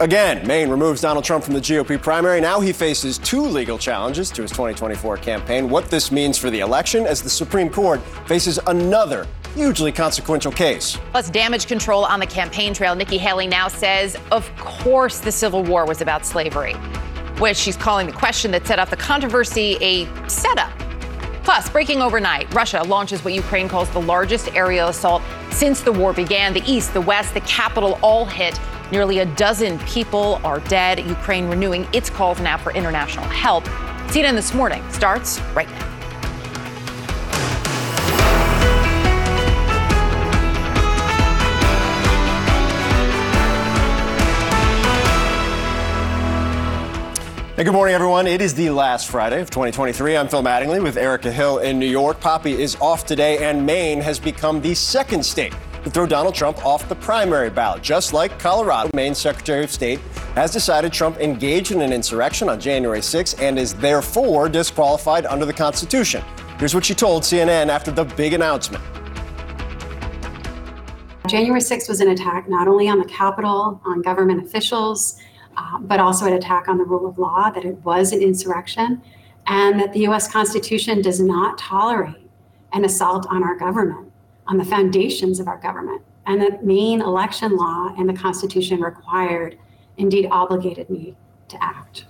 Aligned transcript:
again. 0.00 0.46
Maine 0.46 0.68
removes 0.68 1.00
Donald 1.00 1.24
Trump 1.24 1.44
from 1.44 1.54
the 1.54 1.60
GOP 1.60 2.00
primary. 2.00 2.40
Now 2.40 2.60
he 2.60 2.72
faces 2.72 3.18
two 3.18 3.42
legal 3.42 3.78
challenges 3.78 4.30
to 4.30 4.42
his 4.42 4.50
2024 4.50 5.16
campaign. 5.18 5.68
What 5.68 5.90
this 5.90 6.10
means 6.10 6.38
for 6.38 6.50
the 6.50 6.60
election 6.60 7.06
as 7.06 7.22
the 7.22 7.30
Supreme 7.30 7.70
Court 7.70 8.00
faces 8.26 8.58
another 8.66 9.26
hugely 9.54 9.92
consequential 9.92 10.52
case. 10.52 10.98
Plus, 11.10 11.30
damage 11.30 11.66
control 11.66 12.04
on 12.04 12.20
the 12.20 12.26
campaign 12.26 12.74
trail. 12.74 12.94
Nikki 12.94 13.18
Haley 13.18 13.46
now 13.46 13.68
says, 13.68 14.16
of 14.30 14.54
course, 14.56 15.20
the 15.20 15.32
Civil 15.32 15.64
War 15.64 15.86
was 15.86 16.00
about 16.00 16.24
slavery 16.24 16.74
which 17.38 17.56
she's 17.56 17.76
calling 17.76 18.06
the 18.06 18.12
question 18.12 18.50
that 18.50 18.66
set 18.66 18.78
off 18.78 18.90
the 18.90 18.96
controversy 18.96 19.76
a 19.80 20.28
setup. 20.28 20.72
Plus, 21.48 21.66
breaking 21.70 22.02
overnight, 22.02 22.52
Russia 22.52 22.82
launches 22.82 23.24
what 23.24 23.32
Ukraine 23.32 23.70
calls 23.70 23.88
the 23.88 24.02
largest 24.02 24.54
aerial 24.54 24.88
assault 24.88 25.22
since 25.50 25.80
the 25.80 25.90
war 25.90 26.12
began. 26.12 26.52
The 26.52 26.62
east, 26.70 26.92
the 26.92 27.00
west, 27.00 27.32
the 27.32 27.40
capital 27.40 27.98
all 28.02 28.26
hit. 28.26 28.60
Nearly 28.92 29.20
a 29.20 29.24
dozen 29.24 29.78
people 29.78 30.42
are 30.44 30.60
dead. 30.60 31.00
Ukraine 31.06 31.48
renewing 31.48 31.88
its 31.94 32.10
calls 32.10 32.38
now 32.38 32.58
for 32.58 32.70
international 32.72 33.24
help. 33.28 33.64
CNN 34.08 34.34
This 34.34 34.52
Morning 34.52 34.82
starts 34.90 35.40
right 35.54 35.70
now. 35.70 35.87
Hey, 47.58 47.64
good 47.64 47.72
morning, 47.72 47.92
everyone. 47.92 48.28
It 48.28 48.40
is 48.40 48.54
the 48.54 48.70
last 48.70 49.08
Friday 49.08 49.40
of 49.40 49.50
2023. 49.50 50.16
I'm 50.16 50.28
Phil 50.28 50.44
Mattingly 50.44 50.80
with 50.80 50.96
Erica 50.96 51.32
Hill 51.32 51.58
in 51.58 51.76
New 51.76 51.88
York. 51.88 52.20
Poppy 52.20 52.52
is 52.52 52.76
off 52.76 53.04
today, 53.04 53.44
and 53.44 53.66
Maine 53.66 54.00
has 54.00 54.20
become 54.20 54.60
the 54.60 54.76
second 54.76 55.26
state 55.26 55.52
to 55.82 55.90
throw 55.90 56.06
Donald 56.06 56.36
Trump 56.36 56.64
off 56.64 56.88
the 56.88 56.94
primary 56.94 57.50
ballot. 57.50 57.82
Just 57.82 58.12
like 58.12 58.38
Colorado, 58.38 58.90
Maine's 58.94 59.18
Secretary 59.18 59.64
of 59.64 59.72
State 59.72 59.98
has 60.36 60.52
decided 60.52 60.92
Trump 60.92 61.18
engaged 61.18 61.72
in 61.72 61.80
an 61.80 61.92
insurrection 61.92 62.48
on 62.48 62.60
January 62.60 63.02
6 63.02 63.34
and 63.40 63.58
is 63.58 63.74
therefore 63.74 64.48
disqualified 64.48 65.26
under 65.26 65.44
the 65.44 65.52
Constitution. 65.52 66.22
Here's 66.60 66.76
what 66.76 66.84
she 66.84 66.94
told 66.94 67.24
CNN 67.24 67.70
after 67.70 67.90
the 67.90 68.04
big 68.04 68.34
announcement. 68.34 68.84
January 71.26 71.60
6th 71.60 71.88
was 71.88 72.00
an 72.00 72.10
attack 72.10 72.48
not 72.48 72.68
only 72.68 72.88
on 72.88 73.00
the 73.00 73.04
Capitol, 73.06 73.80
on 73.84 74.00
government 74.00 74.46
officials, 74.46 75.20
uh, 75.58 75.78
but 75.80 75.98
also 75.98 76.24
an 76.26 76.34
attack 76.34 76.68
on 76.68 76.78
the 76.78 76.84
rule 76.84 77.06
of 77.08 77.18
law, 77.18 77.50
that 77.50 77.64
it 77.64 77.76
was 77.84 78.12
an 78.12 78.22
insurrection, 78.22 79.02
and 79.48 79.80
that 79.80 79.92
the 79.92 80.06
US 80.06 80.30
Constitution 80.30 81.02
does 81.02 81.20
not 81.20 81.58
tolerate 81.58 82.30
an 82.72 82.84
assault 82.84 83.26
on 83.28 83.42
our 83.42 83.56
government, 83.56 84.12
on 84.46 84.56
the 84.56 84.64
foundations 84.64 85.40
of 85.40 85.48
our 85.48 85.58
government, 85.58 86.00
and 86.26 86.40
that 86.40 86.64
Maine 86.64 87.00
election 87.00 87.56
law 87.56 87.92
and 87.98 88.08
the 88.08 88.12
Constitution 88.12 88.80
required, 88.80 89.58
indeed 89.96 90.28
obligated 90.30 90.88
me 90.90 91.16
to 91.48 91.62
act. 91.62 92.04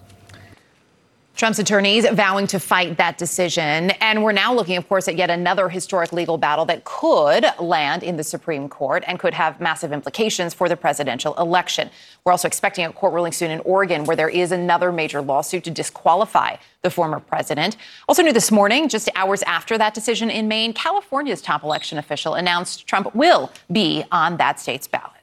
Trump's 1.38 1.60
attorneys 1.60 2.04
vowing 2.15 2.49
to 2.49 2.59
fight 2.59 2.97
that 2.97 3.16
decision. 3.16 3.93
And 4.00 4.25
we're 4.25 4.32
now 4.32 4.53
looking, 4.53 4.76
of 4.76 4.88
course, 4.88 5.06
at 5.06 5.15
yet 5.15 5.31
another 5.31 5.69
historic 5.69 6.12
legal 6.12 6.37
battle 6.37 6.65
that 6.65 6.82
could 6.82 7.47
land 7.60 8.03
in 8.03 8.16
the 8.16 8.25
Supreme 8.25 8.69
Court 8.69 9.04
and 9.06 9.21
could 9.21 9.34
have 9.34 9.60
massive 9.60 9.93
implications 9.93 10.53
for 10.53 10.69
the 10.69 10.76
presidential 10.76 11.37
election. 11.37 11.91
We're 12.25 12.32
also 12.32 12.49
expecting 12.49 12.84
a 12.87 12.93
court 12.93 13.12
ruling 13.12 13.31
soon 13.31 13.53
in 13.53 13.60
Oregon 13.60 14.03
where 14.03 14.16
there 14.16 14.28
is 14.28 14.50
another 14.50 14.91
major 14.91 15.22
lawsuit 15.22 15.62
to 15.62 15.71
disqualify 15.71 16.56
the 16.82 16.91
former 16.91 17.21
president. 17.21 17.76
Also 18.09 18.25
new 18.25 18.32
this 18.32 18.50
morning, 18.50 18.88
just 18.88 19.09
hours 19.15 19.44
after 19.44 19.78
that 19.78 19.94
decision 19.94 20.31
in 20.31 20.49
Maine, 20.49 20.72
California's 20.72 21.41
top 21.41 21.62
election 21.62 21.99
official 21.99 22.34
announced 22.34 22.84
Trump 22.88 23.15
will 23.15 23.53
be 23.70 24.05
on 24.10 24.38
that 24.38 24.59
state's 24.59 24.88
ballot. 24.88 25.17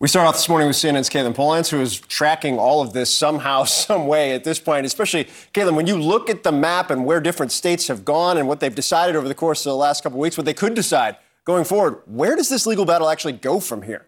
We 0.00 0.08
start 0.08 0.26
off 0.26 0.36
this 0.36 0.48
morning 0.48 0.66
with 0.66 0.78
CNN's 0.78 1.10
Katelyn 1.10 1.34
Polantz, 1.34 1.68
who 1.68 1.78
is 1.82 2.00
tracking 2.00 2.58
all 2.58 2.80
of 2.80 2.94
this 2.94 3.14
somehow, 3.14 3.64
some 3.64 4.06
way 4.06 4.32
at 4.32 4.44
this 4.44 4.58
point. 4.58 4.86
Especially, 4.86 5.26
Katelyn, 5.52 5.76
when 5.76 5.86
you 5.86 6.00
look 6.00 6.30
at 6.30 6.42
the 6.42 6.50
map 6.50 6.90
and 6.90 7.04
where 7.04 7.20
different 7.20 7.52
states 7.52 7.86
have 7.88 8.02
gone 8.02 8.38
and 8.38 8.48
what 8.48 8.60
they've 8.60 8.74
decided 8.74 9.14
over 9.14 9.28
the 9.28 9.34
course 9.34 9.66
of 9.66 9.70
the 9.70 9.76
last 9.76 10.02
couple 10.02 10.16
of 10.18 10.22
weeks, 10.22 10.38
what 10.38 10.46
they 10.46 10.54
could 10.54 10.72
decide 10.72 11.16
going 11.44 11.64
forward, 11.64 12.00
where 12.06 12.34
does 12.34 12.48
this 12.48 12.64
legal 12.64 12.86
battle 12.86 13.10
actually 13.10 13.34
go 13.34 13.60
from 13.60 13.82
here? 13.82 14.06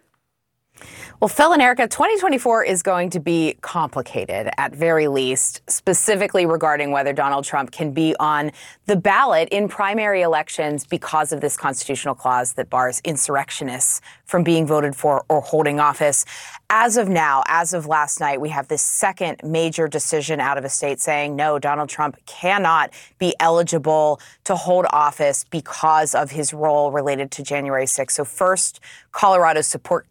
Well, 1.19 1.29
Phil 1.29 1.53
and 1.53 1.61
Erica, 1.61 1.87
2024 1.87 2.65
is 2.65 2.83
going 2.83 3.09
to 3.11 3.19
be 3.19 3.55
complicated 3.61 4.49
at 4.57 4.75
very 4.75 5.07
least, 5.07 5.61
specifically 5.69 6.45
regarding 6.45 6.91
whether 6.91 7.13
Donald 7.13 7.45
Trump 7.45 7.71
can 7.71 7.91
be 7.91 8.13
on 8.19 8.51
the 8.87 8.97
ballot 8.97 9.47
in 9.49 9.69
primary 9.69 10.21
elections 10.21 10.85
because 10.85 11.31
of 11.31 11.39
this 11.39 11.55
constitutional 11.55 12.13
clause 12.13 12.53
that 12.53 12.69
bars 12.69 12.99
insurrectionists 13.05 14.01
from 14.25 14.43
being 14.43 14.67
voted 14.67 14.95
for 14.95 15.23
or 15.29 15.39
holding 15.39 15.79
office. 15.79 16.25
As 16.69 16.97
of 16.97 17.07
now, 17.07 17.43
as 17.47 17.73
of 17.73 17.85
last 17.85 18.19
night, 18.19 18.41
we 18.41 18.49
have 18.49 18.67
this 18.67 18.81
second 18.81 19.39
major 19.43 19.87
decision 19.87 20.39
out 20.39 20.57
of 20.57 20.65
a 20.65 20.69
state 20.69 20.99
saying 20.99 21.35
no, 21.35 21.59
Donald 21.59 21.87
Trump 21.87 22.17
cannot 22.25 22.91
be 23.19 23.33
eligible 23.39 24.19
to 24.43 24.55
hold 24.55 24.87
office 24.89 25.45
because 25.49 26.15
of 26.15 26.31
his 26.31 26.51
role 26.51 26.91
related 26.91 27.31
to 27.31 27.43
January 27.43 27.85
6th. 27.85 28.11
So, 28.11 28.25
first, 28.25 28.79
Colorado's 29.11 29.67
support 29.67 30.07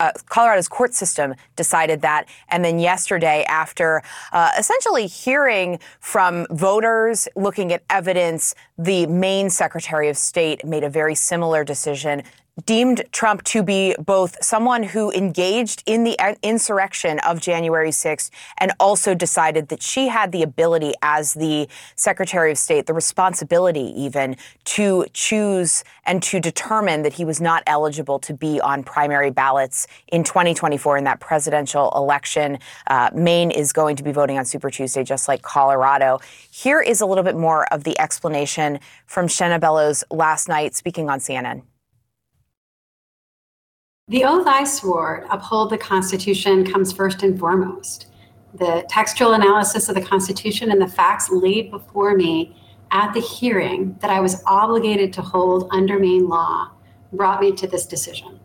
uh, 0.00 0.12
Colorado's 0.28 0.68
court 0.68 0.94
system 0.94 1.34
decided 1.56 2.02
that. 2.02 2.28
And 2.48 2.64
then 2.64 2.78
yesterday, 2.78 3.44
after 3.48 4.02
uh, 4.32 4.50
essentially 4.58 5.06
hearing 5.06 5.78
from 6.00 6.46
voters, 6.50 7.28
looking 7.36 7.72
at 7.72 7.82
evidence, 7.90 8.54
the 8.78 9.06
Maine 9.06 9.50
Secretary 9.50 10.08
of 10.08 10.16
State 10.16 10.64
made 10.64 10.84
a 10.84 10.90
very 10.90 11.14
similar 11.14 11.64
decision 11.64 12.22
deemed 12.66 13.02
Trump 13.10 13.42
to 13.42 13.62
be 13.62 13.96
both 13.98 14.42
someone 14.42 14.84
who 14.84 15.10
engaged 15.10 15.82
in 15.86 16.04
the 16.04 16.16
insurrection 16.42 17.18
of 17.20 17.40
January 17.40 17.90
6th 17.90 18.30
and 18.58 18.72
also 18.78 19.12
decided 19.12 19.68
that 19.68 19.82
she 19.82 20.06
had 20.08 20.30
the 20.30 20.42
ability 20.42 20.92
as 21.02 21.34
the 21.34 21.68
Secretary 21.96 22.52
of 22.52 22.58
State, 22.58 22.86
the 22.86 22.94
responsibility 22.94 23.92
even, 23.96 24.36
to 24.64 25.04
choose 25.12 25.82
and 26.06 26.22
to 26.22 26.38
determine 26.38 27.02
that 27.02 27.14
he 27.14 27.24
was 27.24 27.40
not 27.40 27.62
eligible 27.66 28.20
to 28.20 28.32
be 28.32 28.60
on 28.60 28.84
primary 28.84 29.30
ballots 29.30 29.88
in 30.08 30.22
2024 30.22 30.98
in 30.98 31.04
that 31.04 31.18
presidential 31.18 31.92
election. 31.96 32.58
Uh, 32.86 33.10
Maine 33.12 33.50
is 33.50 33.72
going 33.72 33.96
to 33.96 34.04
be 34.04 34.12
voting 34.12 34.38
on 34.38 34.44
Super 34.44 34.70
Tuesday, 34.70 35.02
just 35.02 35.26
like 35.26 35.42
Colorado. 35.42 36.20
Here 36.50 36.80
is 36.80 37.00
a 37.00 37.06
little 37.06 37.24
bit 37.24 37.36
more 37.36 37.66
of 37.72 37.82
the 37.82 37.98
explanation 37.98 38.78
from 39.06 39.26
Shenna 39.26 39.58
Bellows 39.58 40.04
last 40.10 40.48
night 40.48 40.76
speaking 40.76 41.10
on 41.10 41.18
CNN. 41.18 41.62
The 44.08 44.24
oath 44.24 44.46
I 44.46 44.64
swore 44.64 45.26
uphold 45.30 45.70
the 45.70 45.78
Constitution 45.78 46.70
comes 46.70 46.92
first 46.92 47.22
and 47.22 47.38
foremost. 47.38 48.08
The 48.52 48.84
textual 48.86 49.32
analysis 49.32 49.88
of 49.88 49.94
the 49.94 50.02
Constitution 50.02 50.70
and 50.70 50.80
the 50.80 50.88
facts 50.88 51.30
laid 51.30 51.70
before 51.70 52.14
me 52.14 52.54
at 52.90 53.14
the 53.14 53.20
hearing 53.20 53.96
that 54.02 54.10
I 54.10 54.20
was 54.20 54.42
obligated 54.44 55.14
to 55.14 55.22
hold 55.22 55.70
under 55.72 55.98
Maine 55.98 56.28
law 56.28 56.70
brought 57.14 57.40
me 57.40 57.52
to 57.52 57.66
this 57.66 57.86
decision. 57.86 58.38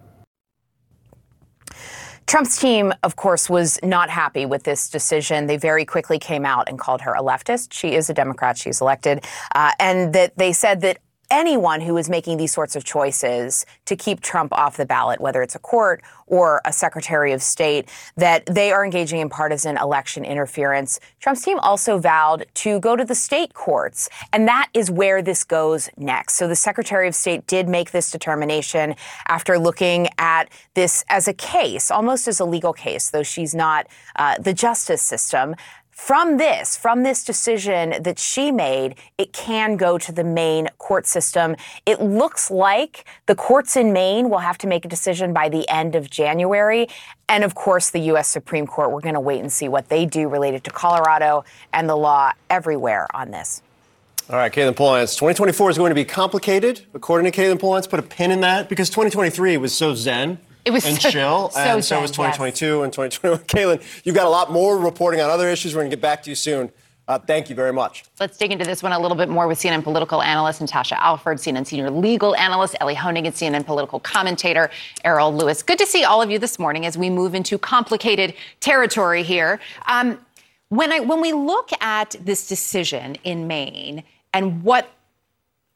Trump's 2.25 2.57
team, 2.57 2.93
of 3.03 3.17
course, 3.17 3.49
was 3.49 3.79
not 3.83 4.09
happy 4.09 4.45
with 4.45 4.63
this 4.63 4.89
decision. 4.89 5.47
They 5.47 5.57
very 5.57 5.83
quickly 5.83 6.19
came 6.19 6.45
out 6.45 6.69
and 6.69 6.79
called 6.79 7.01
her 7.01 7.13
a 7.13 7.21
leftist. 7.21 7.73
She 7.73 7.95
is 7.95 8.09
a 8.09 8.13
Democrat. 8.13 8.57
She's 8.57 8.79
elected. 8.79 9.25
Uh, 9.55 9.71
and 9.77 10.13
that 10.13 10.37
they 10.37 10.53
said 10.53 10.79
that 10.81 10.99
anyone 11.31 11.81
who 11.81 11.97
is 11.97 12.09
making 12.09 12.37
these 12.37 12.51
sorts 12.51 12.75
of 12.75 12.83
choices 12.83 13.65
to 13.85 13.95
keep 13.95 14.21
Trump 14.21 14.51
off 14.53 14.77
the 14.77 14.85
ballot, 14.85 15.21
whether 15.21 15.41
it's 15.41 15.55
a 15.55 15.59
court 15.59 16.01
or 16.27 16.61
a 16.65 16.73
secretary 16.73 17.31
of 17.31 17.41
state, 17.41 17.89
that 18.15 18.45
they 18.45 18.71
are 18.71 18.85
engaging 18.85 19.19
in 19.19 19.29
partisan 19.29 19.77
election 19.77 20.23
interference. 20.23 20.99
Trump's 21.19 21.43
team 21.43 21.59
also 21.59 21.97
vowed 21.97 22.45
to 22.53 22.79
go 22.79 22.95
to 22.95 23.03
the 23.03 23.15
state 23.15 23.53
courts, 23.53 24.09
and 24.31 24.47
that 24.47 24.69
is 24.73 24.91
where 24.91 25.21
this 25.21 25.43
goes 25.43 25.89
next. 25.97 26.35
So 26.35 26.47
the 26.47 26.55
secretary 26.55 27.07
of 27.07 27.15
state 27.15 27.47
did 27.47 27.67
make 27.67 27.91
this 27.91 28.11
determination 28.11 28.95
after 29.27 29.57
looking 29.57 30.07
at 30.17 30.49
this 30.73 31.03
as 31.09 31.27
a 31.27 31.33
case, 31.33 31.89
almost 31.91 32.27
as 32.27 32.39
a 32.39 32.45
legal 32.45 32.73
case, 32.73 33.09
though 33.09 33.23
she's 33.23 33.55
not 33.55 33.87
uh, 34.15 34.37
the 34.39 34.53
justice 34.53 35.01
system 35.01 35.55
from 35.99 36.37
this, 36.37 36.75
from 36.75 37.03
this 37.03 37.23
decision 37.23 37.93
that 38.01 38.17
she 38.17 38.51
made, 38.51 38.95
it 39.19 39.31
can 39.31 39.75
go 39.75 39.97
to 39.97 40.11
the 40.11 40.23
Maine 40.23 40.69
court 40.79 41.05
system. 41.05 41.55
It 41.85 42.01
looks 42.01 42.49
like 42.49 43.05
the 43.27 43.35
courts 43.35 43.75
in 43.75 43.93
Maine 43.93 44.29
will 44.29 44.39
have 44.39 44.57
to 44.59 44.67
make 44.67 44.85
a 44.85 44.87
decision 44.87 45.33
by 45.33 45.49
the 45.49 45.69
end 45.69 45.95
of 45.95 46.09
January. 46.09 46.87
And 47.27 47.43
of 47.43 47.53
course, 47.53 47.91
the 47.91 47.99
U.S. 47.99 48.27
Supreme 48.27 48.65
Court, 48.65 48.91
we're 48.91 49.01
going 49.01 49.13
to 49.13 49.19
wait 49.19 49.41
and 49.41 49.51
see 49.51 49.67
what 49.67 49.89
they 49.89 50.05
do 50.05 50.29
related 50.29 50.63
to 50.63 50.71
Colorado 50.71 51.43
and 51.73 51.87
the 51.87 51.97
law 51.97 52.31
everywhere 52.49 53.05
on 53.13 53.29
this. 53.29 53.61
All 54.29 54.37
right, 54.37 54.51
Katelyn 54.51 54.73
Polantz. 54.73 55.15
2024 55.15 55.69
is 55.69 55.77
going 55.77 55.91
to 55.91 55.95
be 55.95 56.05
complicated, 56.05 56.85
according 56.95 57.29
to 57.29 57.39
Katelyn 57.39 57.59
Polantz. 57.59 57.87
Put 57.87 57.99
a 57.99 58.03
pin 58.03 58.31
in 58.31 58.39
that 58.41 58.67
because 58.67 58.89
2023 58.89 59.57
was 59.57 59.75
so 59.75 59.93
zen. 59.93 60.39
It 60.69 60.71
was 60.71 60.85
and 60.85 61.01
so, 61.01 61.09
chill, 61.09 61.49
so 61.49 61.59
and 61.59 61.83
so 61.83 61.99
was 61.99 62.11
2022 62.11 62.65
yes. 62.65 62.83
and 62.83 62.93
2021. 62.93 63.39
Katelyn, 63.79 64.03
you've 64.05 64.13
got 64.13 64.27
a 64.27 64.29
lot 64.29 64.51
more 64.51 64.77
reporting 64.77 65.19
on 65.19 65.27
other 65.27 65.49
issues. 65.49 65.73
We're 65.73 65.81
going 65.81 65.89
to 65.89 65.95
get 65.97 66.01
back 66.01 66.21
to 66.23 66.29
you 66.29 66.35
soon. 66.35 66.71
Uh, 67.07 67.17
thank 67.17 67.49
you 67.49 67.55
very 67.55 67.73
much. 67.73 68.03
Let's 68.19 68.37
dig 68.37 68.51
into 68.51 68.65
this 68.65 68.83
one 68.83 68.91
a 68.91 68.99
little 68.99 69.17
bit 69.17 69.29
more 69.29 69.47
with 69.47 69.57
CNN 69.57 69.81
political 69.81 70.21
analyst 70.21 70.61
Natasha 70.61 71.03
Alford, 71.03 71.39
CNN 71.39 71.65
senior 71.65 71.89
legal 71.89 72.35
analyst 72.35 72.75
Elie 72.79 72.93
Honig, 72.93 73.25
and 73.25 73.33
CNN 73.33 73.65
political 73.65 73.99
commentator 73.99 74.69
Errol 75.03 75.35
Louis. 75.35 75.63
Good 75.63 75.79
to 75.79 75.87
see 75.87 76.03
all 76.03 76.21
of 76.21 76.29
you 76.29 76.37
this 76.37 76.59
morning 76.59 76.85
as 76.85 76.99
we 76.99 77.09
move 77.09 77.33
into 77.33 77.57
complicated 77.57 78.35
territory 78.59 79.23
here. 79.23 79.59
Um, 79.87 80.19
when 80.67 80.91
I 80.91 80.99
when 80.99 81.19
we 81.19 81.33
look 81.33 81.71
at 81.81 82.15
this 82.21 82.47
decision 82.47 83.17
in 83.23 83.47
Maine 83.47 84.03
and 84.35 84.61
what 84.61 84.87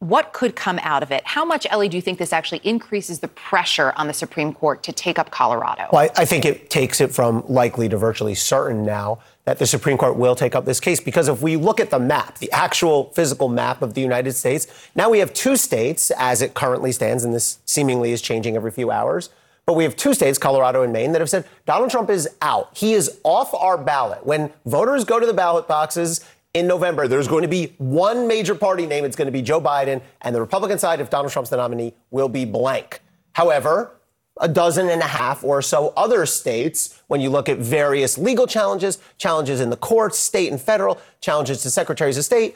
what 0.04 0.34
could 0.34 0.56
come 0.56 0.80
out 0.84 1.02
of 1.02 1.12
it? 1.12 1.22
How 1.26 1.46
much, 1.46 1.66
Elie, 1.70 1.88
do 1.88 1.96
you 1.96 2.02
think 2.02 2.20
this 2.20 2.34
actually 2.34 2.60
increases 2.64 3.20
the 3.20 3.30
pressure 3.30 3.94
on 3.96 4.08
the 4.08 4.14
Supreme 4.14 4.54
Court 4.54 4.84
to 4.84 4.92
take 4.92 5.18
up 5.18 5.32
Colorado? 5.32 5.88
Well, 5.94 6.02
I, 6.02 6.22
I 6.22 6.26
think 6.26 6.44
it 6.44 6.70
takes 6.70 7.00
it 7.00 7.12
from 7.12 7.44
likely 7.48 7.88
to 7.88 7.98
virtually 7.98 8.36
certain 8.36 8.86
now 8.86 9.20
that 9.46 9.60
the 9.60 9.66
Supreme 9.66 9.98
Court 9.98 10.18
will 10.18 10.36
take 10.36 10.56
up 10.56 10.66
this 10.66 10.82
case. 10.82 11.00
Because 11.00 11.30
if 11.30 11.42
we 11.42 11.56
look 11.56 11.80
at 11.80 11.90
the 11.90 12.00
map, 12.00 12.40
the 12.40 12.52
actual 12.52 13.12
physical 13.14 13.48
map 13.48 13.82
of 13.82 13.94
the 13.94 14.02
United 14.02 14.34
States, 14.34 14.68
now 14.94 15.10
we 15.10 15.20
have 15.20 15.34
two 15.34 15.56
states 15.56 16.12
as 16.18 16.42
it 16.42 16.54
currently 16.54 16.92
stands, 16.92 17.24
and 17.24 17.34
this 17.34 17.60
seemingly 17.66 18.12
is 18.12 18.22
changing 18.22 18.58
every 18.58 18.72
few 18.72 18.92
hours. 18.92 19.30
But 19.66 19.76
we 19.76 19.86
have 19.86 19.96
two 19.96 20.14
states, 20.14 20.38
Colorado 20.38 20.84
and 20.84 20.92
Maine, 20.92 21.14
that 21.14 21.22
have 21.22 21.30
said 21.30 21.46
Donald 21.66 21.90
Trump 21.90 22.10
is 22.10 22.28
out. 22.42 22.76
He 22.76 22.94
is 22.94 23.20
off 23.24 23.54
our 23.54 23.78
ballot. 23.78 24.26
When 24.26 24.52
voters 24.66 25.06
go 25.06 25.22
to 25.22 25.26
the 25.26 25.34
ballot 25.34 25.70
boxes 25.70 26.20
in 26.54 26.68
November, 26.68 27.08
there's 27.08 27.28
going 27.28 27.42
to 27.42 27.48
be 27.48 27.74
one 27.78 28.28
major 28.28 28.54
party 28.54 28.86
name. 28.86 29.06
It's 29.06 29.16
going 29.16 29.28
to 29.28 29.32
be 29.32 29.42
Joe 29.42 29.60
Biden. 29.60 30.02
And 30.22 30.36
the 30.36 30.42
Republican 30.42 30.78
side, 30.78 31.02
if 31.02 31.10
Donald 31.10 31.32
Trump's 31.32 31.50
the 31.50 31.58
nominee, 31.58 31.94
will 32.12 32.30
be 32.30 32.46
blank. 32.46 33.02
However, 33.34 33.96
a 34.40 34.48
dozen 34.48 34.90
and 34.90 35.02
a 35.02 35.08
half 35.08 35.44
or 35.44 35.62
so 35.62 35.94
other 35.96 36.26
states, 36.26 37.02
when 37.08 37.22
you 37.22 37.30
look 37.30 37.50
at 37.50 37.58
various 37.58 38.18
legal 38.18 38.48
challenges, 38.48 39.00
challenges 39.18 39.62
in 39.62 39.70
the 39.70 39.78
courts, 39.78 40.20
state 40.20 40.52
and 40.52 40.62
federal, 40.62 41.00
challenges 41.22 41.62
to 41.64 41.70
secretaries 41.70 42.18
of 42.18 42.26
state, 42.26 42.56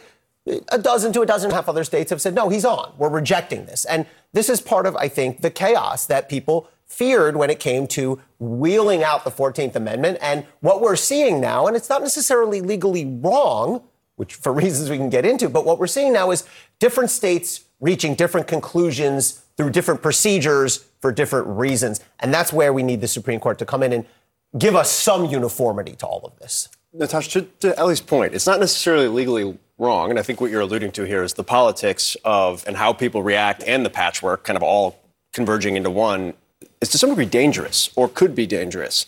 a 0.69 0.77
dozen 0.77 1.11
to 1.13 1.21
a 1.21 1.25
dozen 1.25 1.47
and 1.47 1.53
a 1.53 1.55
half 1.55 1.67
other 1.67 1.83
states 1.83 2.09
have 2.09 2.21
said, 2.21 2.33
no, 2.33 2.49
he's 2.49 2.65
on. 2.65 2.93
We're 2.97 3.09
rejecting 3.09 3.65
this. 3.65 3.83
And 3.85 4.05
this 4.33 4.49
is 4.49 4.61
part 4.61 4.85
of, 4.85 4.95
I 4.95 5.07
think, 5.07 5.41
the 5.41 5.51
chaos 5.51 6.05
that 6.05 6.29
people 6.29 6.69
feared 6.87 7.35
when 7.35 7.49
it 7.49 7.59
came 7.59 7.85
to 7.85 8.19
wheeling 8.39 9.03
out 9.03 9.23
the 9.23 9.31
14th 9.31 9.75
Amendment. 9.75 10.17
And 10.21 10.45
what 10.61 10.81
we're 10.81 10.95
seeing 10.95 11.39
now, 11.39 11.67
and 11.67 11.75
it's 11.75 11.89
not 11.89 12.01
necessarily 12.01 12.61
legally 12.61 13.05
wrong, 13.05 13.83
which 14.15 14.35
for 14.35 14.53
reasons 14.63 14.89
we 14.89 14.97
can 14.97 15.09
get 15.09 15.25
into, 15.25 15.49
but 15.49 15.65
what 15.65 15.79
we're 15.79 15.87
seeing 15.87 16.13
now 16.13 16.31
is 16.31 16.45
different 16.79 17.09
states 17.09 17.65
reaching 17.79 18.15
different 18.15 18.47
conclusions 18.47 19.43
through 19.57 19.69
different 19.69 20.01
procedures 20.01 20.85
for 20.99 21.11
different 21.11 21.47
reasons. 21.47 21.99
And 22.19 22.33
that's 22.33 22.51
where 22.51 22.73
we 22.73 22.83
need 22.83 23.01
the 23.01 23.07
Supreme 23.07 23.39
Court 23.39 23.59
to 23.59 23.65
come 23.65 23.83
in 23.83 23.93
and 23.93 24.05
give 24.57 24.75
us 24.75 24.89
some 24.89 25.25
uniformity 25.25 25.93
to 25.93 26.05
all 26.05 26.21
of 26.23 26.39
this. 26.39 26.69
Natasha, 26.93 27.41
to, 27.41 27.47
to 27.59 27.77
Elie's 27.77 28.01
point, 28.01 28.33
it's 28.33 28.47
not 28.47 28.59
necessarily 28.59 29.07
legally 29.07 29.57
wrong. 29.77 30.09
And 30.09 30.17
I 30.17 30.23
think 30.23 30.41
what 30.41 30.49
you're 30.49 30.61
alluding 30.61 30.91
to 30.93 31.03
here 31.03 31.23
is 31.23 31.33
the 31.33 31.43
politics 31.43 32.17
of 32.23 32.63
and 32.67 32.77
how 32.77 32.93
people 32.93 33.21
react 33.21 33.63
and 33.67 33.85
the 33.85 33.89
patchwork 33.89 34.43
kind 34.43 34.57
of 34.57 34.63
all 34.63 34.99
converging 35.33 35.75
into 35.75 35.89
one 35.89 36.33
is 36.81 36.89
to 36.89 36.97
some 36.97 37.09
degree 37.09 37.25
dangerous 37.25 37.89
or 37.95 38.07
could 38.07 38.35
be 38.35 38.45
dangerous. 38.45 39.05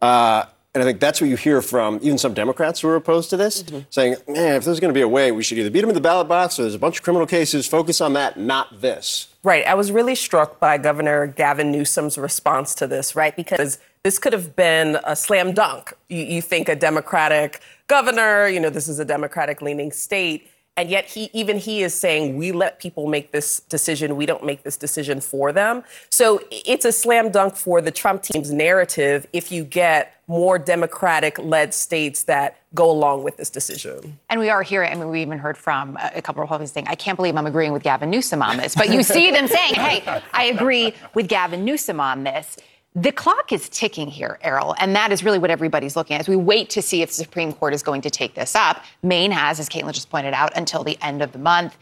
Uh, 0.00 0.44
and 0.74 0.82
I 0.82 0.86
think 0.86 1.00
that's 1.00 1.20
what 1.20 1.28
you 1.28 1.36
hear 1.36 1.60
from 1.60 1.98
even 2.02 2.16
some 2.16 2.32
Democrats 2.32 2.80
who 2.80 2.88
are 2.88 2.96
opposed 2.96 3.28
to 3.30 3.36
this, 3.36 3.62
mm-hmm. 3.62 3.80
saying, 3.90 4.16
man, 4.26 4.56
if 4.56 4.64
there's 4.64 4.80
going 4.80 4.92
to 4.92 4.96
be 4.96 5.02
a 5.02 5.08
way, 5.08 5.30
we 5.30 5.42
should 5.42 5.58
either 5.58 5.70
beat 5.70 5.82
them 5.82 5.90
in 5.90 5.94
the 5.94 6.00
ballot 6.00 6.28
box 6.28 6.58
or 6.58 6.62
there's 6.62 6.74
a 6.74 6.78
bunch 6.78 6.98
of 6.98 7.02
criminal 7.02 7.26
cases, 7.26 7.66
focus 7.66 8.00
on 8.00 8.14
that, 8.14 8.38
not 8.38 8.80
this. 8.80 9.28
Right. 9.44 9.66
I 9.66 9.74
was 9.74 9.92
really 9.92 10.14
struck 10.14 10.58
by 10.58 10.78
Governor 10.78 11.26
Gavin 11.26 11.70
Newsom's 11.72 12.16
response 12.16 12.74
to 12.76 12.86
this, 12.86 13.14
right? 13.14 13.36
Because 13.36 13.78
this 14.02 14.18
could 14.18 14.32
have 14.32 14.56
been 14.56 14.98
a 15.04 15.14
slam 15.14 15.52
dunk. 15.52 15.92
You, 16.08 16.22
you 16.22 16.42
think 16.42 16.70
a 16.70 16.76
Democratic 16.76 17.60
governor, 17.86 18.48
you 18.48 18.58
know, 18.58 18.70
this 18.70 18.88
is 18.88 18.98
a 18.98 19.04
Democratic 19.04 19.60
leaning 19.60 19.92
state. 19.92 20.48
And 20.76 20.88
yet, 20.88 21.04
he, 21.04 21.28
even 21.34 21.58
he 21.58 21.82
is 21.82 21.92
saying, 21.92 22.36
we 22.36 22.50
let 22.50 22.78
people 22.78 23.06
make 23.06 23.30
this 23.30 23.60
decision. 23.60 24.16
We 24.16 24.24
don't 24.24 24.44
make 24.44 24.62
this 24.62 24.78
decision 24.78 25.20
for 25.20 25.52
them. 25.52 25.84
So 26.08 26.40
it's 26.50 26.86
a 26.86 26.92
slam 26.92 27.30
dunk 27.30 27.56
for 27.56 27.82
the 27.82 27.90
Trump 27.90 28.22
team's 28.22 28.50
narrative 28.50 29.26
if 29.34 29.52
you 29.52 29.64
get 29.64 30.16
more 30.28 30.58
Democratic 30.58 31.38
led 31.38 31.74
states 31.74 32.22
that 32.24 32.56
go 32.74 32.90
along 32.90 33.22
with 33.22 33.36
this 33.36 33.50
decision. 33.50 34.18
And 34.30 34.40
we 34.40 34.48
are 34.48 34.62
hearing, 34.62 34.90
I 34.90 34.94
mean, 34.94 35.10
we 35.10 35.20
even 35.20 35.38
heard 35.38 35.58
from 35.58 35.98
uh, 36.00 36.08
a 36.14 36.22
couple 36.22 36.40
of 36.40 36.46
Republicans 36.46 36.72
saying, 36.72 36.86
I 36.88 36.94
can't 36.94 37.16
believe 37.16 37.36
I'm 37.36 37.46
agreeing 37.46 37.72
with 37.72 37.82
Gavin 37.82 38.08
Newsom 38.08 38.40
on 38.42 38.56
this. 38.56 38.74
But 38.74 38.88
you 38.88 39.02
see 39.02 39.30
them 39.30 39.48
saying, 39.48 39.74
hey, 39.74 40.22
I 40.32 40.44
agree 40.44 40.94
with 41.12 41.28
Gavin 41.28 41.66
Newsom 41.66 42.00
on 42.00 42.24
this. 42.24 42.56
The 42.94 43.10
clock 43.10 43.52
is 43.52 43.70
ticking 43.70 44.08
here, 44.08 44.38
Errol, 44.42 44.74
and 44.78 44.94
that 44.94 45.12
is 45.12 45.24
really 45.24 45.38
what 45.38 45.50
everybody's 45.50 45.96
looking 45.96 46.14
at 46.14 46.20
as 46.20 46.28
we 46.28 46.36
wait 46.36 46.68
to 46.70 46.82
see 46.82 47.00
if 47.00 47.08
the 47.08 47.14
Supreme 47.14 47.50
Court 47.54 47.72
is 47.72 47.82
going 47.82 48.02
to 48.02 48.10
take 48.10 48.34
this 48.34 48.54
up. 48.54 48.84
Maine 49.02 49.30
has, 49.30 49.58
as 49.58 49.68
Katelyn 49.68 49.94
just 49.94 50.10
pointed 50.10 50.34
out, 50.34 50.54
until 50.56 50.84
the 50.84 50.98
end 51.00 51.22
of 51.22 51.32
the 51.32 51.38
month. 51.38 51.76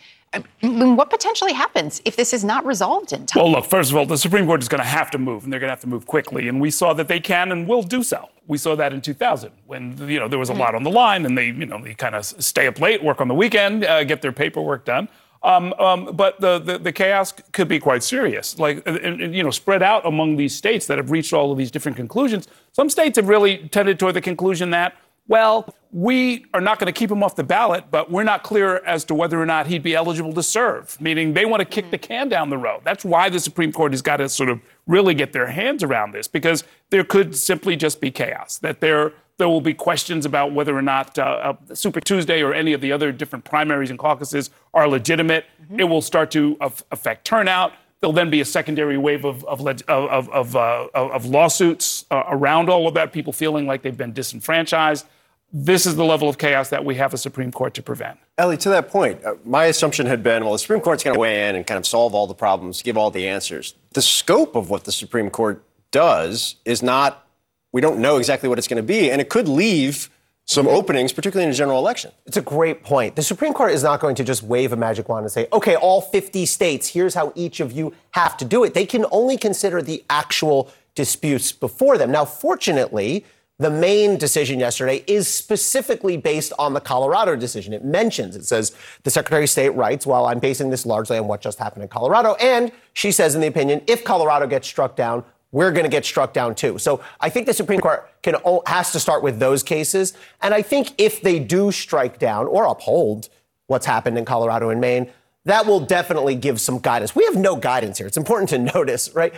What 0.60 1.10
potentially 1.10 1.52
happens 1.52 2.00
if 2.04 2.14
this 2.14 2.32
is 2.32 2.44
not 2.44 2.64
resolved 2.64 3.12
in 3.12 3.26
time? 3.26 3.42
Well, 3.42 3.52
look, 3.52 3.64
first 3.64 3.90
of 3.90 3.96
all, 3.96 4.06
the 4.06 4.16
Supreme 4.16 4.46
Court 4.46 4.62
is 4.62 4.68
going 4.68 4.80
to 4.80 4.86
have 4.86 5.10
to 5.10 5.18
move, 5.18 5.42
and 5.42 5.52
they're 5.52 5.58
going 5.58 5.66
to 5.66 5.72
have 5.72 5.80
to 5.80 5.88
move 5.88 6.06
quickly. 6.06 6.46
And 6.46 6.60
we 6.60 6.70
saw 6.70 6.92
that 6.94 7.08
they 7.08 7.18
can 7.18 7.50
and 7.50 7.66
will 7.66 7.82
do 7.82 8.04
so. 8.04 8.28
We 8.46 8.56
saw 8.56 8.76
that 8.76 8.92
in 8.92 9.00
2000 9.00 9.50
when 9.66 9.96
you 10.08 10.20
know 10.20 10.28
there 10.28 10.38
was 10.38 10.48
a 10.48 10.52
mm-hmm. 10.52 10.60
lot 10.60 10.76
on 10.76 10.84
the 10.84 10.90
line, 10.90 11.26
and 11.26 11.36
they 11.36 11.46
you 11.46 11.66
know 11.66 11.82
they 11.82 11.94
kind 11.94 12.14
of 12.14 12.24
stay 12.24 12.68
up 12.68 12.80
late, 12.80 13.02
work 13.02 13.20
on 13.20 13.26
the 13.26 13.34
weekend, 13.34 13.84
uh, 13.84 14.04
get 14.04 14.22
their 14.22 14.32
paperwork 14.32 14.84
done. 14.84 15.08
Um, 15.42 15.72
um, 15.78 16.10
but 16.14 16.38
the, 16.40 16.58
the, 16.58 16.78
the, 16.78 16.92
chaos 16.92 17.32
could 17.52 17.66
be 17.66 17.78
quite 17.78 18.02
serious. 18.02 18.58
Like, 18.58 18.86
you 18.86 19.42
know, 19.42 19.50
spread 19.50 19.82
out 19.82 20.04
among 20.06 20.36
these 20.36 20.54
states 20.54 20.86
that 20.86 20.98
have 20.98 21.10
reached 21.10 21.32
all 21.32 21.50
of 21.50 21.56
these 21.56 21.70
different 21.70 21.96
conclusions. 21.96 22.46
Some 22.72 22.90
states 22.90 23.16
have 23.16 23.26
really 23.26 23.68
tended 23.68 23.98
toward 23.98 24.16
the 24.16 24.20
conclusion 24.20 24.68
that, 24.70 24.96
well, 25.28 25.74
we 25.92 26.44
are 26.52 26.60
not 26.60 26.78
going 26.78 26.92
to 26.92 26.98
keep 26.98 27.10
him 27.10 27.22
off 27.22 27.36
the 27.36 27.44
ballot, 27.44 27.84
but 27.90 28.10
we're 28.10 28.24
not 28.24 28.42
clear 28.42 28.78
as 28.84 29.04
to 29.06 29.14
whether 29.14 29.40
or 29.40 29.46
not 29.46 29.66
he'd 29.66 29.82
be 29.82 29.94
eligible 29.94 30.32
to 30.34 30.42
serve, 30.42 31.00
meaning 31.00 31.32
they 31.32 31.46
want 31.46 31.60
to 31.60 31.64
kick 31.64 31.90
the 31.90 31.98
can 31.98 32.28
down 32.28 32.50
the 32.50 32.58
road. 32.58 32.82
That's 32.84 33.04
why 33.04 33.30
the 33.30 33.40
Supreme 33.40 33.72
Court 33.72 33.92
has 33.92 34.02
got 34.02 34.18
to 34.18 34.28
sort 34.28 34.50
of 34.50 34.60
really 34.86 35.14
get 35.14 35.32
their 35.32 35.46
hands 35.46 35.82
around 35.82 36.12
this, 36.12 36.28
because 36.28 36.64
there 36.90 37.04
could 37.04 37.34
simply 37.34 37.76
just 37.76 38.00
be 38.00 38.10
chaos, 38.10 38.58
that 38.58 38.80
there 38.80 39.14
there 39.40 39.48
will 39.48 39.62
be 39.62 39.74
questions 39.74 40.26
about 40.26 40.52
whether 40.52 40.76
or 40.76 40.82
not 40.82 41.18
uh, 41.18 41.22
uh, 41.70 41.74
Super 41.74 41.98
Tuesday 42.00 42.42
or 42.42 42.52
any 42.52 42.74
of 42.74 42.82
the 42.82 42.92
other 42.92 43.10
different 43.10 43.44
primaries 43.44 43.88
and 43.88 43.98
caucuses 43.98 44.50
are 44.74 44.86
legitimate. 44.86 45.46
Mm-hmm. 45.62 45.80
It 45.80 45.88
will 45.88 46.02
start 46.02 46.30
to 46.32 46.58
af- 46.60 46.84
affect 46.92 47.24
turnout. 47.24 47.72
There'll 48.00 48.12
then 48.12 48.28
be 48.28 48.42
a 48.42 48.44
secondary 48.44 48.98
wave 48.98 49.24
of, 49.24 49.42
of, 49.46 49.66
of, 49.66 50.28
of, 50.28 50.56
uh, 50.56 50.88
of 50.94 51.24
lawsuits 51.24 52.04
uh, 52.10 52.22
around 52.28 52.68
all 52.68 52.86
of 52.86 52.94
that, 52.94 53.12
people 53.12 53.32
feeling 53.32 53.66
like 53.66 53.80
they've 53.80 53.96
been 53.96 54.12
disenfranchised. 54.12 55.06
This 55.52 55.86
is 55.86 55.96
the 55.96 56.04
level 56.04 56.28
of 56.28 56.36
chaos 56.36 56.68
that 56.68 56.84
we 56.84 56.94
have 56.96 57.14
a 57.14 57.18
Supreme 57.18 57.50
Court 57.50 57.72
to 57.74 57.82
prevent. 57.82 58.18
Elie, 58.36 58.58
to 58.58 58.68
that 58.68 58.88
point, 58.88 59.24
uh, 59.24 59.34
my 59.44 59.64
assumption 59.64 60.04
had 60.06 60.22
been 60.22 60.44
well, 60.44 60.52
the 60.52 60.58
Supreme 60.58 60.80
Court's 60.80 61.02
going 61.02 61.14
to 61.14 61.20
weigh 61.20 61.48
in 61.48 61.56
and 61.56 61.66
kind 61.66 61.78
of 61.78 61.86
solve 61.86 62.14
all 62.14 62.26
the 62.26 62.34
problems, 62.34 62.82
give 62.82 62.96
all 62.98 63.10
the 63.10 63.26
answers. 63.26 63.74
The 63.94 64.02
scope 64.02 64.54
of 64.54 64.68
what 64.68 64.84
the 64.84 64.92
Supreme 64.92 65.30
Court 65.30 65.64
does 65.90 66.56
is 66.66 66.82
not 66.82 67.26
we 67.72 67.80
don't 67.80 67.98
know 68.00 68.16
exactly 68.16 68.48
what 68.48 68.58
it's 68.58 68.68
going 68.68 68.82
to 68.82 68.86
be, 68.86 69.10
and 69.10 69.20
it 69.20 69.28
could 69.28 69.48
leave 69.48 70.10
some 70.50 70.66
openings, 70.66 71.12
particularly 71.12 71.44
in 71.44 71.50
a 71.50 71.54
general 71.54 71.78
election. 71.78 72.10
It's 72.26 72.36
a 72.36 72.42
great 72.42 72.82
point. 72.82 73.14
The 73.14 73.22
Supreme 73.22 73.52
Court 73.52 73.70
is 73.70 73.84
not 73.84 74.00
going 74.00 74.16
to 74.16 74.24
just 74.24 74.42
wave 74.42 74.72
a 74.72 74.76
magic 74.76 75.08
wand 75.08 75.24
and 75.24 75.30
say, 75.30 75.46
okay, 75.52 75.76
all 75.76 76.00
50 76.00 76.44
states, 76.44 76.88
here's 76.88 77.14
how 77.14 77.32
each 77.36 77.60
of 77.60 77.70
you 77.70 77.94
have 78.12 78.36
to 78.38 78.44
do 78.44 78.64
it. 78.64 78.74
They 78.74 78.86
can 78.86 79.06
only 79.12 79.36
consider 79.36 79.80
the 79.80 80.04
actual 80.10 80.68
disputes 80.96 81.52
before 81.52 81.96
them. 81.98 82.10
Now, 82.10 82.24
fortunately, 82.24 83.24
the 83.60 83.70
Maine 83.70 84.16
decision 84.16 84.58
yesterday 84.58 85.04
is 85.06 85.28
specifically 85.28 86.16
based 86.16 86.52
on 86.58 86.72
the 86.72 86.80
Colorado 86.80 87.36
decision. 87.36 87.72
It 87.72 87.84
mentions, 87.84 88.34
it 88.34 88.44
says, 88.44 88.74
the 89.04 89.10
Secretary 89.10 89.44
of 89.44 89.50
State 89.50 89.68
writes, 89.76 90.04
well, 90.04 90.26
I'm 90.26 90.38
basing 90.40 90.70
this 90.70 90.84
largely 90.84 91.18
on 91.18 91.28
what 91.28 91.42
just 91.42 91.58
happened 91.58 91.82
in 91.82 91.88
Colorado. 91.90 92.34
And 92.40 92.72
she 92.94 93.12
says 93.12 93.34
in 93.34 93.40
the 93.40 93.46
opinion, 93.46 93.82
if 93.86 94.02
Colorado 94.02 94.46
gets 94.46 94.66
struck 94.66 94.96
down, 94.96 95.24
we're 95.52 95.72
going 95.72 95.84
to 95.84 95.90
get 95.90 96.04
struck 96.04 96.32
down 96.32 96.54
too. 96.54 96.78
So 96.78 97.02
I 97.20 97.28
think 97.28 97.46
the 97.46 97.54
Supreme 97.54 97.80
Court 97.80 98.08
can 98.22 98.36
has 98.66 98.92
to 98.92 99.00
start 99.00 99.22
with 99.22 99.38
those 99.38 99.62
cases. 99.62 100.14
And 100.42 100.54
I 100.54 100.62
think 100.62 100.92
if 100.98 101.22
they 101.22 101.38
do 101.38 101.72
strike 101.72 102.18
down 102.18 102.46
or 102.46 102.64
uphold 102.64 103.28
what's 103.66 103.86
happened 103.86 104.16
in 104.18 104.24
Colorado 104.24 104.70
and 104.70 104.80
Maine, 104.80 105.10
that 105.44 105.66
will 105.66 105.80
definitely 105.80 106.34
give 106.34 106.60
some 106.60 106.78
guidance. 106.78 107.16
We 107.16 107.24
have 107.24 107.36
no 107.36 107.56
guidance 107.56 107.98
here. 107.98 108.06
It's 108.06 108.16
important 108.16 108.50
to 108.50 108.58
notice, 108.74 109.14
right? 109.14 109.34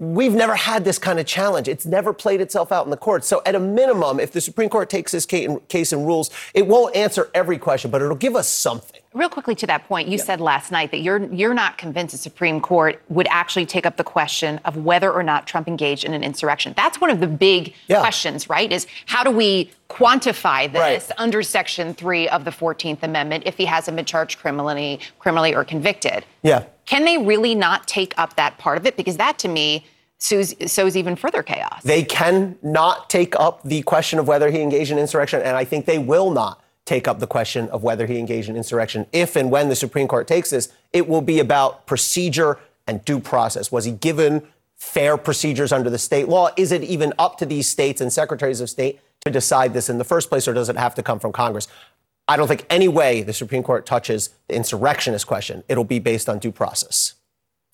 we've 0.00 0.32
never 0.32 0.56
had 0.56 0.82
this 0.82 0.98
kind 0.98 1.20
of 1.20 1.26
challenge. 1.26 1.68
It's 1.68 1.86
never 1.86 2.12
played 2.12 2.40
itself 2.40 2.72
out 2.72 2.84
in 2.86 2.90
the 2.90 2.96
courts. 2.96 3.28
So, 3.28 3.42
at 3.46 3.54
a 3.54 3.60
minimum, 3.60 4.18
if 4.18 4.32
the 4.32 4.40
Supreme 4.40 4.70
Court 4.70 4.90
takes 4.90 5.12
this 5.12 5.26
case 5.26 5.92
and 5.92 6.06
rules, 6.06 6.30
it 6.54 6.66
won't 6.66 6.96
answer 6.96 7.30
every 7.34 7.58
question, 7.58 7.90
but 7.90 8.02
it'll 8.02 8.16
give 8.16 8.34
us 8.34 8.48
something. 8.48 8.99
Real 9.12 9.28
quickly 9.28 9.56
to 9.56 9.66
that 9.66 9.88
point, 9.88 10.06
you 10.06 10.18
yeah. 10.18 10.24
said 10.24 10.40
last 10.40 10.70
night 10.70 10.92
that 10.92 10.98
you're 10.98 11.24
you're 11.32 11.52
not 11.52 11.78
convinced 11.78 12.12
the 12.12 12.18
Supreme 12.18 12.60
Court 12.60 13.02
would 13.08 13.26
actually 13.28 13.66
take 13.66 13.84
up 13.84 13.96
the 13.96 14.04
question 14.04 14.60
of 14.64 14.76
whether 14.76 15.12
or 15.12 15.24
not 15.24 15.48
Trump 15.48 15.66
engaged 15.66 16.04
in 16.04 16.14
an 16.14 16.22
insurrection. 16.22 16.74
That's 16.76 17.00
one 17.00 17.10
of 17.10 17.18
the 17.18 17.26
big 17.26 17.74
yeah. 17.88 17.98
questions, 17.98 18.48
right? 18.48 18.70
Is 18.70 18.86
how 19.06 19.24
do 19.24 19.32
we 19.32 19.72
quantify 19.88 20.72
this 20.72 21.08
right. 21.08 21.18
under 21.18 21.42
Section 21.42 21.92
Three 21.92 22.28
of 22.28 22.44
the 22.44 22.52
Fourteenth 22.52 23.02
Amendment 23.02 23.42
if 23.46 23.56
he 23.56 23.64
hasn't 23.64 23.96
been 23.96 24.04
charged 24.04 24.38
criminally, 24.38 25.00
criminally 25.18 25.56
or 25.56 25.64
convicted? 25.64 26.24
Yeah. 26.44 26.66
Can 26.86 27.04
they 27.04 27.18
really 27.18 27.56
not 27.56 27.88
take 27.88 28.14
up 28.16 28.36
that 28.36 28.58
part 28.58 28.78
of 28.78 28.86
it? 28.86 28.96
Because 28.96 29.16
that, 29.16 29.40
to 29.40 29.48
me, 29.48 29.86
sows, 30.18 30.54
sows 30.70 30.96
even 30.96 31.16
further 31.16 31.42
chaos. 31.42 31.82
They 31.82 32.04
can 32.04 32.56
not 32.62 33.10
take 33.10 33.34
up 33.40 33.64
the 33.64 33.82
question 33.82 34.20
of 34.20 34.28
whether 34.28 34.52
he 34.52 34.60
engaged 34.60 34.92
in 34.92 34.98
insurrection, 34.98 35.42
and 35.42 35.56
I 35.56 35.64
think 35.64 35.86
they 35.86 35.98
will 35.98 36.30
not 36.30 36.62
take 36.90 37.06
up 37.06 37.20
the 37.20 37.26
question 37.26 37.68
of 37.68 37.84
whether 37.84 38.04
he 38.04 38.18
engaged 38.18 38.48
in 38.48 38.56
insurrection. 38.56 39.06
If 39.12 39.36
and 39.36 39.48
when 39.48 39.68
the 39.68 39.76
Supreme 39.76 40.08
Court 40.08 40.26
takes 40.26 40.50
this, 40.50 40.72
it 40.92 41.06
will 41.06 41.20
be 41.20 41.38
about 41.38 41.86
procedure 41.86 42.58
and 42.88 43.04
due 43.04 43.20
process. 43.20 43.70
Was 43.70 43.84
he 43.84 43.92
given 43.92 44.42
fair 44.76 45.16
procedures 45.16 45.70
under 45.70 45.88
the 45.88 45.98
state 45.98 46.28
law? 46.28 46.48
Is 46.56 46.72
it 46.72 46.82
even 46.82 47.12
up 47.16 47.38
to 47.38 47.46
these 47.46 47.68
states 47.68 48.00
and 48.00 48.12
secretaries 48.12 48.60
of 48.60 48.68
state 48.68 48.98
to 49.20 49.30
decide 49.30 49.72
this 49.72 49.88
in 49.88 49.98
the 49.98 50.04
first 50.04 50.28
place, 50.28 50.48
or 50.48 50.52
does 50.52 50.68
it 50.68 50.76
have 50.76 50.96
to 50.96 51.02
come 51.02 51.20
from 51.20 51.30
Congress? 51.30 51.68
I 52.26 52.36
don't 52.36 52.48
think 52.48 52.66
any 52.68 52.88
way 52.88 53.22
the 53.22 53.32
Supreme 53.32 53.62
Court 53.62 53.86
touches 53.86 54.30
the 54.48 54.56
insurrectionist 54.56 55.28
question. 55.28 55.62
It'll 55.68 55.84
be 55.84 56.00
based 56.00 56.28
on 56.28 56.40
due 56.40 56.50
process. 56.50 57.14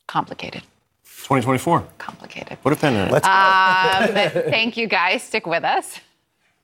Complicated. 0.06 0.60
2024. 1.04 1.86
Complicated. 1.96 2.58
Put 2.62 2.74
a 2.74 2.76
pen 2.76 2.94
in 2.94 3.08
it. 3.08 3.12
Let's 3.12 3.26
um, 3.26 4.42
thank 4.50 4.76
you, 4.76 4.86
guys. 4.86 5.22
Stick 5.22 5.46
with 5.46 5.64
us. 5.64 6.00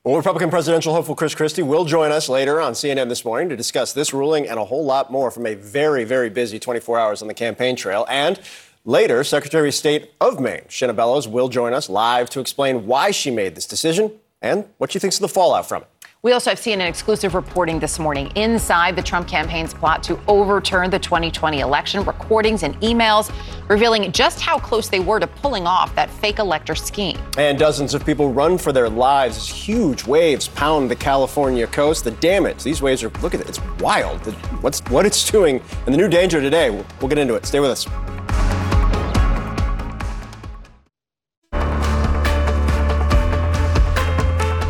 Well, 0.05 0.17
Republican 0.17 0.49
presidential 0.49 0.91
hopeful 0.93 1.15
Chris 1.15 1.33
Christie 1.33 1.63
will 1.63 1.85
join 1.85 2.11
us 2.11 2.27
later 2.27 2.59
on 2.59 2.73
CNN 2.73 3.07
this 3.07 3.23
morning 3.23 3.47
to 3.47 3.55
discuss 3.55 3.93
this 3.93 4.13
ruling 4.13 4.49
and 4.49 4.59
a 4.59 4.65
whole 4.65 4.83
lot 4.83 5.09
more 5.09 5.31
from 5.31 5.45
a 5.45 5.53
very, 5.53 6.03
very 6.03 6.29
busy 6.29 6.59
24 6.59 6.99
hours 6.99 7.21
on 7.21 7.29
the 7.29 7.33
campaign 7.33 7.77
trail. 7.77 8.05
And 8.09 8.37
later, 8.83 9.23
Secretary 9.23 9.69
of 9.69 9.73
State 9.73 10.11
of 10.19 10.41
Maine, 10.41 10.63
Shenna 10.67 10.93
Bellows, 10.93 11.29
will 11.29 11.47
join 11.47 11.73
us 11.73 11.87
live 11.87 12.29
to 12.31 12.41
explain 12.41 12.85
why 12.85 13.11
she 13.11 13.31
made 13.31 13.55
this 13.55 13.65
decision 13.65 14.11
and 14.41 14.65
what 14.77 14.91
she 14.91 14.99
thinks 14.99 15.15
of 15.15 15.21
the 15.21 15.29
fallout 15.29 15.69
from 15.69 15.83
it. 15.83 15.87
We 16.23 16.31
also 16.31 16.51
have 16.51 16.59
seen 16.59 16.79
an 16.79 16.87
exclusive 16.87 17.35
reporting 17.35 17.81
this 17.81 17.99
morning 17.99 18.31
inside 18.35 18.95
the 18.95 19.01
Trump 19.01 19.27
campaign's 19.27 19.73
plot 19.73 20.01
to 20.03 20.17
overturn 20.29 20.89
the 20.89 20.97
2020 20.97 21.59
election, 21.59 22.05
recordings 22.05 22.63
and 22.63 22.79
emails 22.79 23.29
revealing 23.67 24.09
just 24.13 24.39
how 24.39 24.57
close 24.57 24.87
they 24.87 25.01
were 25.01 25.19
to 25.19 25.27
pulling 25.27 25.67
off 25.67 25.93
that 25.95 26.09
fake 26.09 26.39
elector 26.39 26.75
scheme. 26.75 27.19
And 27.37 27.59
dozens 27.59 27.93
of 27.93 28.05
people 28.05 28.31
run 28.31 28.57
for 28.57 28.71
their 28.71 28.87
lives 28.87 29.35
as 29.35 29.49
huge 29.49 30.05
waves 30.05 30.47
pound 30.47 30.89
the 30.89 30.95
California 30.95 31.67
coast. 31.67 32.05
The 32.05 32.11
damage, 32.11 32.63
these 32.63 32.81
waves 32.81 33.03
are, 33.03 33.09
look 33.21 33.33
at 33.33 33.41
it, 33.41 33.49
it's 33.49 33.59
wild. 33.81 34.21
What's, 34.63 34.79
what 34.85 35.05
it's 35.05 35.29
doing 35.31 35.61
and 35.85 35.93
the 35.93 35.97
new 35.97 36.07
danger 36.07 36.39
today, 36.39 36.69
we'll 36.69 37.09
get 37.09 37.17
into 37.17 37.35
it. 37.35 37.45
Stay 37.45 37.59
with 37.59 37.71
us. 37.71 37.85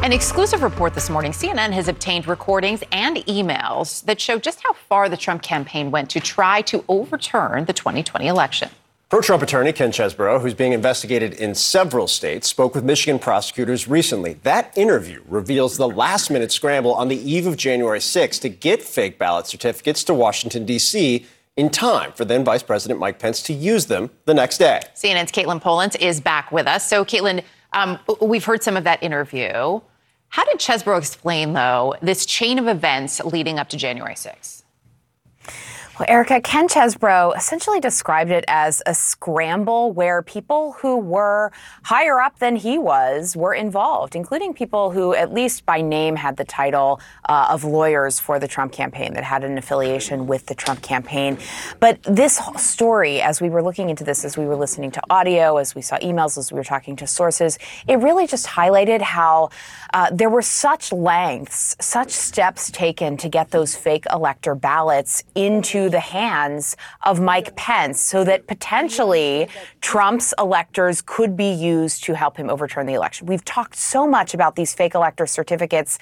An 0.04 0.12
exclusive 0.12 0.64
report 0.64 0.94
this 0.96 1.10
morning 1.10 1.32
CNN 1.32 1.72
has 1.72 1.88
obtained 1.88 2.28
recordings 2.28 2.84
and 2.92 3.16
emails 3.20 4.04
that 4.04 4.20
show 4.20 4.38
just 4.38 4.62
how 4.62 4.74
far 4.74 5.08
the 5.08 5.16
Trump 5.16 5.42
campaign 5.42 5.92
went 5.92 6.10
to 6.10 6.20
try 6.20 6.62
to 6.64 6.84
overturn 6.90 7.64
the 7.64 7.72
2020 7.72 8.28
election. 8.28 8.70
Pro 9.08 9.22
Trump 9.22 9.42
attorney 9.42 9.72
Ken 9.72 9.94
Chesebro, 9.94 10.42
who's 10.42 10.54
being 10.54 10.74
investigated 10.74 11.36
in 11.36 11.56
several 11.56 12.10
states, 12.10 12.50
spoke 12.50 12.76
with 12.76 12.84
Michigan 12.84 13.18
prosecutors 13.18 13.88
recently. 13.88 14.34
That 14.44 14.78
interview 14.78 15.22
reveals 15.26 15.78
the 15.78 15.88
last 15.88 16.30
minute 16.30 16.52
scramble 16.52 16.94
on 16.94 17.08
the 17.08 17.16
eve 17.16 17.48
of 17.48 17.56
January 17.56 18.02
6 18.02 18.40
to 18.40 18.50
get 18.50 18.82
fake 18.82 19.18
ballot 19.18 19.48
certificates 19.48 20.04
to 20.04 20.14
Washington, 20.14 20.66
D.C. 20.66 21.26
in 21.56 21.70
time 21.70 22.12
for 22.12 22.26
then 22.26 22.44
Vice 22.44 22.62
President 22.62 23.00
Mike 23.00 23.20
Pence 23.20 23.42
to 23.44 23.54
use 23.54 23.86
them 23.86 24.10
the 24.26 24.34
next 24.34 24.58
day. 24.58 24.82
CNN's 24.96 25.32
Katelyn 25.32 25.62
Polantz 25.62 25.98
is 26.02 26.20
back 26.20 26.52
with 26.52 26.68
us. 26.68 26.90
So, 26.90 27.06
Katelyn, 27.06 27.42
um, 27.72 27.98
we've 28.20 28.44
heard 28.44 28.62
some 28.62 28.76
of 28.76 28.84
that 28.84 29.02
interview. 29.02 29.80
How 30.34 30.44
did 30.46 30.58
Chesebro 30.58 30.98
explain, 30.98 31.54
though, 31.54 31.94
this 32.02 32.25
chain 32.25 32.58
of 32.58 32.68
events 32.68 33.24
leading 33.24 33.60
up 33.60 33.70
to 33.70 33.78
January 33.78 34.16
6th? 34.16 34.62
Well, 36.00 36.08
Erica, 36.10 36.42
Ken 36.42 36.68
Chesebro 36.68 37.38
essentially 37.38 37.80
described 37.80 38.32
it 38.32 38.44
as 38.48 38.82
a 38.88 38.96
scramble 38.96 39.92
where 39.92 40.24
people 40.24 40.72
who 40.80 40.98
were 40.98 41.52
higher 41.84 42.20
up 42.20 42.40
than 42.40 42.56
he 42.56 42.80
was 42.80 43.38
were 43.38 43.54
involved, 43.54 44.16
including 44.16 44.56
people 44.56 44.90
who, 44.90 45.14
at 45.14 45.32
least 45.32 45.68
by 45.68 45.82
name, 45.82 46.16
had 46.16 46.36
the 46.36 46.46
title 46.46 47.00
uh, 47.30 47.46
of 47.52 47.64
lawyers 47.64 48.20
for 48.20 48.40
the 48.40 48.48
Trump 48.48 48.72
campaign 48.72 49.14
that 49.14 49.24
had 49.24 49.44
an 49.44 49.56
affiliation 49.56 50.26
with 50.26 50.48
the 50.48 50.56
Trump 50.56 50.82
campaign. 50.82 51.38
But 51.80 52.02
this 52.02 52.42
story, 52.58 53.22
as 53.22 53.40
we 53.40 53.52
were 53.52 53.62
looking 53.62 53.92
into 53.92 54.04
this, 54.04 54.26
as 54.26 54.36
we 54.36 54.48
were 54.48 54.56
listening 54.56 54.90
to 54.92 55.02
audio, 55.12 55.58
as 55.58 55.76
we 55.76 55.84
saw 55.84 56.00
emails, 56.00 56.40
as 56.40 56.52
we 56.52 56.58
were 56.58 56.64
talking 56.64 56.96
to 56.96 57.06
sources, 57.06 57.60
it 57.88 58.00
really 58.00 58.26
just 58.26 58.48
highlighted 58.48 59.02
how 59.02 59.52
uh, 59.94 60.10
there 60.12 60.32
were 60.32 60.42
such 60.42 60.92
lengths, 60.92 61.76
such 61.80 62.10
steps 62.10 62.72
taken 62.72 63.16
to 63.18 63.30
get 63.30 63.52
those 63.52 63.76
fake 63.76 64.06
elector 64.12 64.56
ballots 64.56 65.24
into 65.36 65.83
the 65.90 66.00
hands 66.00 66.75
of 67.04 67.20
Mike 67.20 67.56
Pence 67.56 68.00
so 68.00 68.24
that 68.24 68.48
potentially 68.48 69.48
Trump's 69.82 70.34
electors 70.38 71.02
could 71.02 71.36
be 71.36 71.52
used 71.52 72.04
to 72.06 72.13
help 72.13 72.38
him 72.38 72.50
overturn 72.50 72.86
the 72.86 72.94
election. 72.94 73.28
We've 73.28 73.46
talked 73.46 73.75
so 73.75 74.08
much 74.08 74.34
about 74.34 74.56
these 74.56 74.74
fake 74.74 74.96
elector 74.96 75.25
certificates 75.25 76.00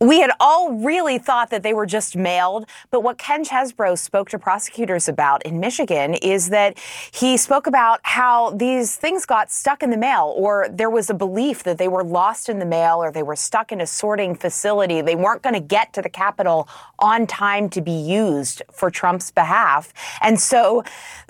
we 0.00 0.20
had 0.20 0.30
all 0.40 0.72
really 0.72 1.18
thought 1.18 1.50
that 1.50 1.62
they 1.62 1.72
were 1.72 1.86
just 1.86 2.16
mailed, 2.16 2.68
but 2.90 3.02
what 3.02 3.18
Ken 3.18 3.44
Chesebro 3.44 3.98
spoke 3.98 4.28
to 4.30 4.38
prosecutors 4.38 5.08
about 5.08 5.44
in 5.44 5.58
Michigan 5.58 6.14
is 6.14 6.50
that 6.50 6.78
he 7.12 7.36
spoke 7.36 7.66
about 7.66 8.00
how 8.02 8.50
these 8.50 8.96
things 8.96 9.24
got 9.24 9.50
stuck 9.50 9.82
in 9.82 9.90
the 9.90 9.96
mail, 9.96 10.34
or 10.36 10.68
there 10.70 10.90
was 10.90 11.08
a 11.08 11.14
belief 11.14 11.62
that 11.62 11.78
they 11.78 11.88
were 11.88 12.04
lost 12.04 12.48
in 12.48 12.58
the 12.58 12.66
mail, 12.66 12.96
or 13.02 13.10
they 13.10 13.22
were 13.22 13.36
stuck 13.36 13.72
in 13.72 13.80
a 13.80 13.86
sorting 13.86 14.34
facility. 14.34 15.00
They 15.00 15.16
weren't 15.16 15.42
going 15.42 15.54
to 15.54 15.60
get 15.60 15.92
to 15.94 16.02
the 16.02 16.10
Capitol 16.10 16.68
on 16.98 17.26
time 17.26 17.68
to 17.70 17.80
be 17.80 17.92
used 17.92 18.62
for 18.72 18.90
Trump's 18.90 19.30
behalf. 19.30 19.92
And 20.20 20.38
so 20.38 20.84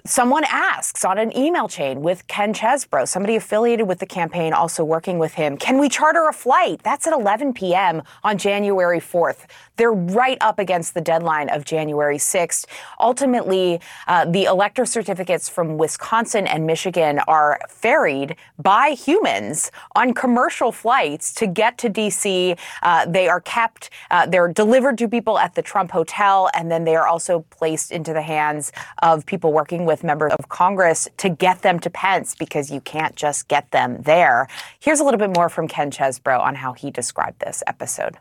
someone 0.09 0.45
asks 0.49 1.05
on 1.05 1.19
an 1.19 1.37
email 1.37 1.69
chain 1.69 2.03
with 2.03 2.27
Ken 2.29 2.53
Chesebro, 2.53 3.07
somebody 3.07 3.37
affiliated 3.37 3.87
with 3.87 3.99
the 3.99 4.07
campaign, 4.07 4.53
also 4.53 4.85
working 4.85 5.19
with 5.19 5.35
him, 5.35 5.57
can 5.57 5.79
we 5.79 5.89
charter 5.89 6.29
a 6.29 6.33
flight? 6.33 6.81
That's 6.83 7.07
at 7.07 7.13
11 7.13 7.55
p.m. 7.55 8.03
on 8.25 8.39
January. 8.39 8.57
January 8.67 9.01
4th. 9.01 9.47
They're 9.77 9.93
right 9.93 10.39
up 10.41 10.59
against 10.59 10.95
the 10.95 11.01
deadline 11.01 11.49
of 11.49 11.65
January 11.65 12.19
6th. 12.19 12.67
Ultimately, 13.01 13.81
uh, 14.07 14.25
the 14.25 14.45
elector 14.45 14.85
certificates 14.85 15.49
from 15.49 15.77
Wisconsin 15.77 16.47
and 16.47 16.67
Michigan 16.67 17.21
are 17.29 17.61
ferried 17.69 18.37
by 18.59 18.91
humans 18.91 19.71
on 19.95 20.15
commercial 20.15 20.73
flights 20.73 21.33
to 21.35 21.47
get 21.47 21.79
to 21.79 21.89
D.C. 21.89 22.57
Uh, 22.83 23.07
they 23.07 23.29
are 23.29 23.41
kept, 23.41 23.91
uh, 24.11 24.27
they're 24.27 24.49
delivered 24.49 24.99
to 24.99 25.09
people 25.09 25.39
at 25.39 25.55
the 25.55 25.63
Trump 25.63 25.91
Hotel, 25.91 26.51
and 26.55 26.71
then 26.71 26.85
they 26.85 26.97
are 26.97 27.07
also 27.07 27.41
placed 27.51 27.91
into 27.93 28.13
the 28.13 28.23
hands 28.23 28.73
of 29.03 29.27
people 29.27 29.53
working 29.53 29.85
with 29.85 30.03
members 30.05 30.33
of 30.39 30.49
Congress 30.49 31.09
to 31.19 31.29
get 31.29 31.63
them 31.63 31.79
to 31.81 31.91
Pence 31.91 32.35
because 32.35 32.71
you 32.71 32.81
can't 32.81 33.17
just 33.17 33.49
get 33.49 33.71
them 33.71 34.03
there. 34.03 34.49
Here's 34.79 35.01
a 35.01 35.05
little 35.05 35.19
bit 35.19 35.35
more 35.35 35.49
from 35.49 35.69
Ken 35.69 35.91
Chesebro 35.91 36.41
on 36.41 36.55
how 36.55 36.73
he 36.73 36.91
described 36.91 37.41
this 37.41 37.63
episode. 37.67 38.19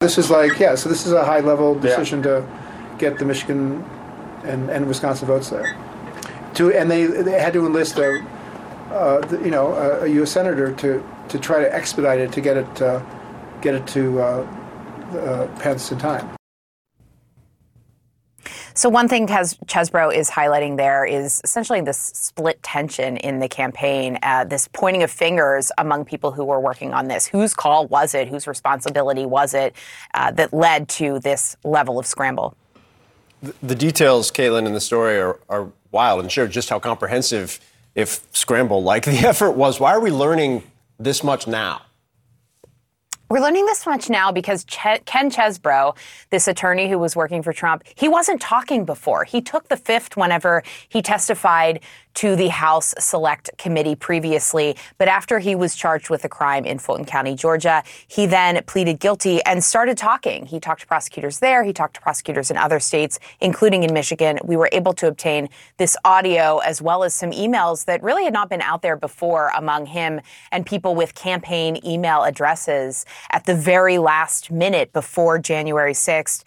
This 0.00 0.16
is 0.16 0.30
like, 0.30 0.58
yeah, 0.58 0.76
so 0.76 0.88
this 0.88 1.04
is 1.04 1.12
a 1.12 1.22
high 1.22 1.40
level 1.40 1.74
decision 1.74 2.20
yeah. 2.20 2.40
to 2.40 2.96
get 2.96 3.18
the 3.18 3.26
Michigan 3.26 3.84
and, 4.44 4.70
and 4.70 4.88
Wisconsin 4.88 5.26
votes 5.26 5.50
there. 5.50 5.76
To, 6.54 6.72
and 6.72 6.90
they, 6.90 7.04
they 7.04 7.38
had 7.38 7.52
to 7.52 7.66
enlist 7.66 7.98
a, 7.98 8.24
uh, 8.90 9.20
you 9.44 9.50
know, 9.50 9.74
a, 9.74 10.04
a, 10.04 10.06
U.S. 10.06 10.30
senator 10.30 10.72
to, 10.76 11.06
to 11.28 11.38
try 11.38 11.60
to 11.60 11.70
expedite 11.74 12.18
it 12.18 12.32
to 12.32 12.40
get 12.40 12.56
it, 12.56 12.80
uh, 12.80 13.02
get 13.60 13.74
it 13.74 13.86
to 13.88 14.22
uh, 14.22 14.46
uh 15.12 15.46
Pence 15.58 15.92
in 15.92 15.98
time. 15.98 16.39
So 18.74 18.88
one 18.88 19.08
thing 19.08 19.26
Ches- 19.26 19.56
Chesebro 19.66 20.14
is 20.14 20.30
highlighting 20.30 20.76
there 20.76 21.04
is 21.04 21.40
essentially 21.44 21.80
this 21.80 21.98
split 21.98 22.62
tension 22.62 23.16
in 23.16 23.40
the 23.40 23.48
campaign, 23.48 24.18
uh, 24.22 24.44
this 24.44 24.68
pointing 24.72 25.02
of 25.02 25.10
fingers 25.10 25.72
among 25.78 26.04
people 26.04 26.30
who 26.32 26.44
were 26.44 26.60
working 26.60 26.92
on 26.92 27.08
this. 27.08 27.26
Whose 27.26 27.54
call 27.54 27.86
was 27.86 28.14
it? 28.14 28.28
Whose 28.28 28.46
responsibility 28.46 29.26
was 29.26 29.54
it 29.54 29.74
uh, 30.14 30.30
that 30.32 30.52
led 30.52 30.88
to 30.90 31.18
this 31.20 31.56
level 31.64 31.98
of 31.98 32.06
scramble? 32.06 32.56
The, 33.42 33.54
the 33.62 33.74
details, 33.74 34.30
Katelyn, 34.30 34.66
in 34.66 34.74
the 34.74 34.80
story 34.80 35.18
are, 35.18 35.38
are 35.48 35.70
wild 35.90 36.20
and 36.20 36.30
show 36.30 36.46
just 36.46 36.70
how 36.70 36.78
comprehensive, 36.78 37.60
if 37.94 38.26
scramble 38.32 38.82
like 38.82 39.04
the 39.06 39.18
effort 39.18 39.52
was. 39.52 39.80
Why 39.80 39.92
are 39.92 40.00
we 40.00 40.10
learning 40.10 40.62
this 40.98 41.24
much 41.24 41.46
now? 41.46 41.82
We're 43.30 43.38
learning 43.38 43.66
this 43.66 43.86
much 43.86 44.10
now 44.10 44.32
because 44.32 44.64
Ch- 44.64 45.04
Ken 45.04 45.30
Chesebro, 45.30 45.96
this 46.30 46.48
attorney 46.48 46.90
who 46.90 46.98
was 46.98 47.14
working 47.14 47.44
for 47.44 47.52
Trump, 47.52 47.84
he 47.94 48.08
wasn't 48.08 48.40
talking 48.40 48.84
before. 48.84 49.22
He 49.22 49.40
took 49.40 49.68
the 49.68 49.76
fifth 49.76 50.16
whenever 50.16 50.64
he 50.88 51.00
testified 51.00 51.78
to 52.14 52.36
the 52.36 52.48
House 52.48 52.94
Select 52.98 53.50
Committee 53.58 53.94
previously. 53.94 54.76
But 54.98 55.08
after 55.08 55.38
he 55.38 55.54
was 55.54 55.74
charged 55.74 56.10
with 56.10 56.24
a 56.24 56.28
crime 56.28 56.64
in 56.64 56.78
Fulton 56.78 57.04
County, 57.04 57.34
Georgia, 57.34 57.82
he 58.06 58.26
then 58.26 58.62
pleaded 58.64 59.00
guilty 59.00 59.42
and 59.44 59.62
started 59.62 59.96
talking. 59.96 60.46
He 60.46 60.60
talked 60.60 60.82
to 60.82 60.86
prosecutors 60.86 61.38
there, 61.38 61.62
he 61.64 61.72
talked 61.72 61.94
to 61.94 62.00
prosecutors 62.00 62.50
in 62.50 62.56
other 62.56 62.80
states, 62.80 63.18
including 63.40 63.82
in 63.82 63.92
Michigan. 63.92 64.38
We 64.44 64.56
were 64.56 64.68
able 64.72 64.92
to 64.94 65.06
obtain 65.06 65.48
this 65.76 65.96
audio 66.04 66.58
as 66.58 66.82
well 66.82 67.04
as 67.04 67.14
some 67.14 67.30
emails 67.32 67.84
that 67.86 68.02
really 68.02 68.24
had 68.24 68.32
not 68.32 68.48
been 68.48 68.62
out 68.62 68.82
there 68.82 68.96
before 68.96 69.50
among 69.56 69.86
him 69.86 70.20
and 70.52 70.66
people 70.66 70.94
with 70.94 71.14
campaign 71.14 71.80
email 71.84 72.24
addresses 72.24 73.04
at 73.30 73.46
the 73.46 73.54
very 73.54 73.98
last 73.98 74.50
minute 74.50 74.92
before 74.92 75.38
January 75.38 75.92
6th 75.92 76.44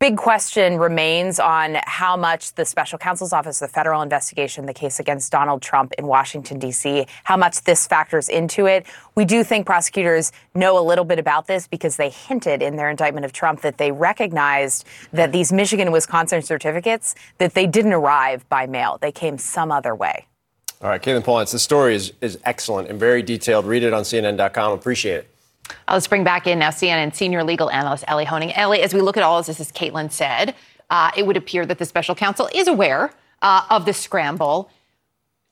big 0.00 0.16
question 0.16 0.78
remains 0.78 1.40
on 1.40 1.78
how 1.84 2.16
much 2.16 2.54
the 2.54 2.64
special 2.64 2.98
counsel's 2.98 3.32
office, 3.32 3.58
the 3.58 3.66
federal 3.66 4.00
investigation, 4.00 4.66
the 4.66 4.74
case 4.74 5.00
against 5.00 5.32
Donald 5.32 5.60
Trump 5.60 5.92
in 5.98 6.06
Washington, 6.06 6.58
D.C., 6.58 7.06
how 7.24 7.36
much 7.36 7.62
this 7.62 7.86
factors 7.86 8.28
into 8.28 8.66
it. 8.66 8.86
We 9.16 9.24
do 9.24 9.42
think 9.42 9.66
prosecutors 9.66 10.30
know 10.54 10.78
a 10.78 10.84
little 10.84 11.04
bit 11.04 11.18
about 11.18 11.48
this 11.48 11.66
because 11.66 11.96
they 11.96 12.10
hinted 12.10 12.62
in 12.62 12.76
their 12.76 12.90
indictment 12.90 13.24
of 13.24 13.32
Trump 13.32 13.60
that 13.62 13.78
they 13.78 13.90
recognized 13.90 14.86
that 15.12 15.32
these 15.32 15.52
Michigan 15.52 15.88
and 15.88 15.92
Wisconsin 15.92 16.42
certificates 16.42 17.16
that 17.38 17.54
they 17.54 17.66
didn't 17.66 17.92
arrive 17.92 18.48
by 18.48 18.66
mail. 18.66 18.98
They 19.00 19.12
came 19.12 19.36
some 19.36 19.72
other 19.72 19.96
way. 19.96 20.26
All 20.80 20.90
right, 20.90 21.02
Katelyn 21.02 21.24
Polantz, 21.24 21.50
the 21.50 21.58
story 21.58 21.96
is, 21.96 22.12
is 22.20 22.38
excellent 22.44 22.88
and 22.88 23.00
very 23.00 23.20
detailed. 23.20 23.66
Read 23.66 23.82
it 23.82 23.92
on 23.92 24.04
CNN.com. 24.04 24.72
Appreciate 24.72 25.16
it. 25.16 25.34
Uh, 25.70 25.94
let's 25.94 26.06
bring 26.06 26.24
back 26.24 26.46
in 26.46 26.58
now 26.58 26.70
CNN 26.70 27.14
senior 27.14 27.44
legal 27.44 27.70
analyst 27.70 28.04
Elie 28.06 28.24
Honig. 28.24 28.52
Elie, 28.56 28.82
as 28.82 28.94
we 28.94 29.00
look 29.00 29.16
at 29.16 29.22
all 29.22 29.38
of 29.38 29.46
this, 29.46 29.60
as 29.60 29.72
Katelyn 29.72 30.10
said, 30.10 30.54
uh, 30.90 31.10
it 31.16 31.26
would 31.26 31.36
appear 31.36 31.66
that 31.66 31.78
the 31.78 31.84
special 31.84 32.14
counsel 32.14 32.48
is 32.54 32.68
aware 32.68 33.12
uh, 33.42 33.64
of 33.70 33.84
the 33.84 33.92
scramble. 33.92 34.70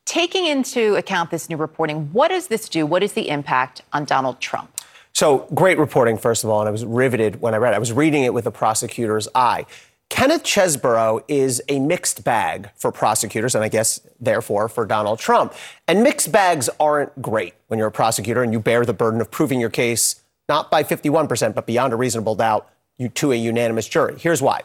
Taking 0.05 0.47
into 0.47 0.95
account 0.95 1.31
this 1.31 1.49
new 1.49 1.57
reporting, 1.57 2.13
what 2.13 2.29
does 2.29 2.47
this 2.47 2.69
do? 2.69 2.87
What 2.87 3.03
is 3.03 3.15
the 3.15 3.29
impact 3.29 3.83
on 3.93 4.05
Donald 4.05 4.41
Trump? 4.41 4.71
So 5.13 5.49
great 5.55 5.79
reporting, 5.79 6.19
first 6.19 6.45
of 6.45 6.51
all, 6.51 6.61
and 6.61 6.69
I 6.69 6.71
was 6.71 6.85
riveted 6.85 7.41
when 7.41 7.55
I 7.55 7.57
read 7.57 7.73
it. 7.73 7.77
I 7.77 7.79
was 7.79 7.93
reading 7.93 8.23
it 8.25 8.35
with 8.35 8.47
a 8.47 8.51
prosecutor's 8.51 9.29
eye. 9.35 9.65
Kenneth 10.09 10.45
Chesebro 10.45 11.23
is 11.29 11.61
a 11.69 11.79
mixed 11.81 12.25
bag 12.25 12.71
for 12.77 12.93
prosecutors, 12.93 13.55
and 13.55 13.65
I 13.65 13.69
guess 13.69 14.01
therefore 14.21 14.69
for 14.69 14.87
Donald 14.87 15.19
Trump. 15.19 15.53
And 15.89 16.03
mixed 16.03 16.31
bags 16.31 16.71
aren't 16.79 17.21
great 17.21 17.55
when 17.67 17.79
you're 17.79 17.89
a 17.89 17.93
prosecutor 17.93 18.43
and 18.43 18.53
you 18.53 18.61
bear 18.61 18.85
the 18.85 18.95
burden 18.95 19.21
of 19.21 19.31
proving 19.31 19.61
your 19.61 19.71
case 19.71 20.23
not 20.49 20.71
by 20.71 20.85
51%, 20.85 21.55
but 21.55 21.67
beyond 21.67 21.93
a 21.93 21.97
reasonable 21.97 22.37
doubt 22.37 22.71
to 23.15 23.33
a 23.33 23.35
unanimous 23.35 23.89
jury. 23.89 24.17
Here's 24.19 24.41
why. 24.41 24.63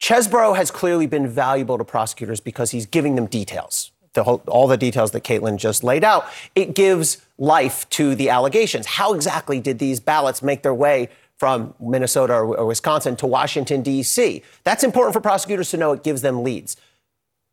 Chesebro 0.00 0.56
has 0.56 0.70
clearly 0.70 1.06
been 1.06 1.28
valuable 1.28 1.76
to 1.76 1.84
prosecutors 1.84 2.40
because 2.40 2.70
he's 2.70 2.86
giving 2.86 3.16
them 3.16 3.26
details. 3.26 3.90
The 4.12 4.24
whole, 4.24 4.42
all 4.46 4.66
the 4.66 4.76
details 4.76 5.10
that 5.10 5.24
Katelyn 5.24 5.56
just 5.56 5.84
laid 5.84 6.04
out. 6.04 6.26
It 6.54 6.74
gives 6.74 7.18
life 7.38 7.88
to 7.90 8.14
the 8.14 8.30
allegations. 8.30 8.86
How 8.86 9.14
exactly 9.14 9.60
did 9.60 9.78
these 9.78 10.00
ballots 10.00 10.42
make 10.42 10.62
their 10.62 10.74
way 10.74 11.10
from 11.40 11.72
Minnesota 11.80 12.34
or, 12.34 12.54
or 12.54 12.66
Wisconsin 12.66 13.16
to 13.16 13.26
Washington, 13.26 13.80
D.C. 13.80 14.42
That's 14.62 14.84
important 14.84 15.14
for 15.14 15.22
prosecutors 15.22 15.70
to 15.70 15.78
know. 15.78 15.92
It 15.92 16.04
gives 16.04 16.20
them 16.20 16.44
leads. 16.44 16.76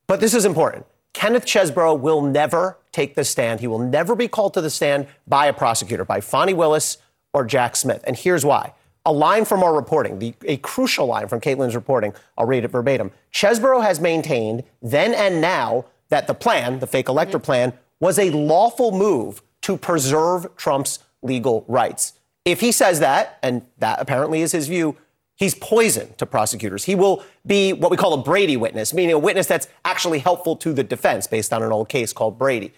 But 0.07 0.19
this 0.19 0.33
is 0.33 0.43
important. 0.43 0.85
Kenneth 1.13 1.45
Chesebro 1.45 1.97
will 1.97 2.21
never 2.21 2.77
take 2.91 3.15
the 3.15 3.23
stand. 3.23 3.61
He 3.61 3.67
will 3.67 3.79
never 3.79 4.13
be 4.13 4.27
called 4.27 4.53
to 4.55 4.61
the 4.61 4.69
stand 4.69 5.07
by 5.25 5.45
a 5.45 5.53
prosecutor, 5.53 6.03
by 6.03 6.19
Fani 6.19 6.53
Willis 6.53 6.97
or 7.33 7.45
Jack 7.45 7.77
Smith. 7.77 8.03
And 8.05 8.17
here's 8.17 8.43
why. 8.43 8.73
A 9.05 9.13
line 9.13 9.45
from 9.45 9.63
our 9.63 9.73
reporting, 9.73 10.19
the, 10.19 10.33
a 10.43 10.57
crucial 10.57 11.05
line 11.05 11.29
from 11.29 11.39
Katelyn's 11.39 11.73
reporting, 11.73 12.13
I'll 12.37 12.45
read 12.45 12.65
it 12.65 12.71
verbatim. 12.71 13.11
Chesebro 13.31 13.81
has 13.81 14.01
maintained 14.01 14.63
then 14.81 15.13
and 15.13 15.39
now 15.39 15.85
that 16.09 16.27
the 16.27 16.33
plan, 16.33 16.79
the 16.79 16.87
fake 16.87 17.07
elector 17.07 17.37
mm-hmm. 17.37 17.45
plan, 17.45 17.73
was 18.01 18.19
a 18.19 18.31
lawful 18.31 18.91
move 18.91 19.41
to 19.61 19.77
preserve 19.77 20.53
Trump's 20.57 20.99
legal 21.21 21.63
rights. 21.69 22.16
If 22.47 22.61
he 22.61 22.71
says 22.71 23.01
that, 23.01 23.39
and 23.43 23.65
that 23.79 23.99
apparently 23.99 24.41
is 24.41 24.53
his 24.53 24.69
view, 24.69 24.95
he's 25.35 25.53
poison 25.53 26.13
to 26.17 26.25
prosecutors. 26.25 26.85
He 26.85 26.95
will 26.95 27.25
be 27.45 27.73
what 27.73 27.91
we 27.91 27.97
call 27.97 28.13
a 28.13 28.23
Brady 28.23 28.55
witness, 28.55 28.93
meaning 28.93 29.15
a 29.15 29.19
witness 29.19 29.47
that's 29.47 29.67
actually 29.83 30.19
helpful 30.19 30.55
to 30.55 30.71
the 30.71 30.83
defense 30.83 31.27
based 31.27 31.51
on 31.51 31.61
an 31.61 31.73
old 31.73 31.89
case 31.89 32.13
called 32.13 32.39
Brady. 32.39 32.71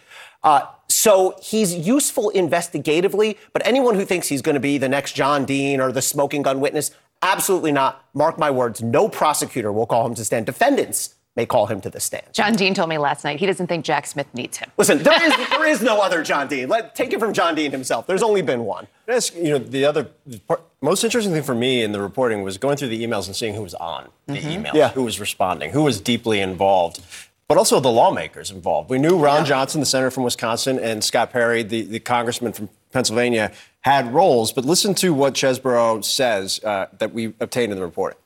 Uh, 0.44 0.62
so 0.88 1.36
he's 1.40 1.76
useful 1.76 2.32
investigatively, 2.34 3.38
but 3.54 3.62
anyone 3.64 3.94
who 3.94 4.06
thinks 4.06 4.28
he's 4.28 4.42
going 4.42 4.56
to 4.56 4.60
be 4.60 4.80
the 4.80 4.90
next 4.90 5.14
John 5.14 5.46
Dean 5.46 5.80
or 5.80 5.92
the 5.92 6.02
smoking 6.02 6.42
gun 6.42 6.60
witness, 6.60 6.90
absolutely 7.22 7.72
not. 7.72 8.04
Mark 8.16 8.40
my 8.40 8.50
words, 8.50 8.82
no 8.82 9.08
prosecutor 9.08 9.72
will 9.72 9.86
call 9.86 10.04
him 10.08 10.16
to 10.16 10.26
stand. 10.26 10.48
Defendants 10.48 11.14
may 11.40 11.46
call 11.46 11.68
him 11.68 11.80
to 11.80 11.90
the 11.90 12.02
stand. 12.02 12.26
John 12.34 12.54
Dean 12.54 12.74
told 12.74 12.90
me 12.90 12.98
last 12.98 13.24
night 13.24 13.40
he 13.40 13.46
doesn't 13.46 13.68
think 13.68 13.86
Jack 13.86 14.06
Smith 14.08 14.28
needs 14.34 14.58
him. 14.58 14.70
Listen, 14.78 14.98
there 14.98 15.24
is, 15.24 15.50
there 15.50 15.66
is 15.66 15.82
no 15.82 16.02
other 16.02 16.22
John 16.22 16.50
Dean. 16.50 16.68
Let, 16.68 16.96
take 16.96 17.14
it 17.14 17.20
from 17.20 17.32
John 17.32 17.56
Dean 17.56 17.72
himself. 17.72 18.08
There's 18.08 18.24
only 18.24 18.42
been 18.42 18.66
one. 18.66 18.88
you 19.08 19.52
know, 19.52 19.58
the 19.58 19.86
other 19.86 20.10
part, 20.50 20.62
most 20.82 21.06
interesting 21.06 21.32
thing 21.32 21.44
for 21.44 21.56
me 21.56 21.82
in 21.82 21.94
the 21.94 22.02
reporting 22.02 22.44
was 22.44 22.58
going 22.58 22.76
through 22.76 22.90
the 22.90 23.06
emails 23.06 23.28
and 23.28 23.36
seeing 23.36 23.54
who 23.54 23.62
was 23.62 23.74
on 23.76 24.10
the 24.28 24.34
mm-hmm. 24.34 24.66
emails, 24.66 24.74
yeah. 24.74 24.90
who 24.90 25.04
was 25.04 25.18
responding, 25.22 25.72
who 25.72 25.84
was 25.84 26.02
deeply 26.02 26.42
involved 26.42 27.02
but 27.48 27.58
also 27.58 27.80
the 27.80 27.90
lawmakers 27.90 28.52
involved. 28.52 28.92
We 28.92 29.00
knew 29.00 29.18
Ron 29.18 29.40
yeah. 29.40 29.46
Johnson, 29.46 29.80
the 29.80 29.88
senator 29.88 30.12
from 30.12 30.22
Wisconsin, 30.22 30.78
and 30.78 31.04
Scott 31.04 31.32
Perry, 31.32 31.64
the, 31.64 31.82
the 31.82 32.00
congressman 32.00 32.54
from 32.54 32.70
Pennsylvania, 32.94 33.52
had 33.80 34.14
roles. 34.14 34.54
But 34.54 34.66
listen 34.66 34.94
to 34.96 35.16
what 35.16 35.34
Chesebro 35.34 36.06
says 36.06 36.64
uh, 36.64 36.86
that 37.00 37.12
we 37.12 37.34
obtained 37.40 37.72
in 37.72 37.80
the 37.80 37.84
reporting. 37.84 38.20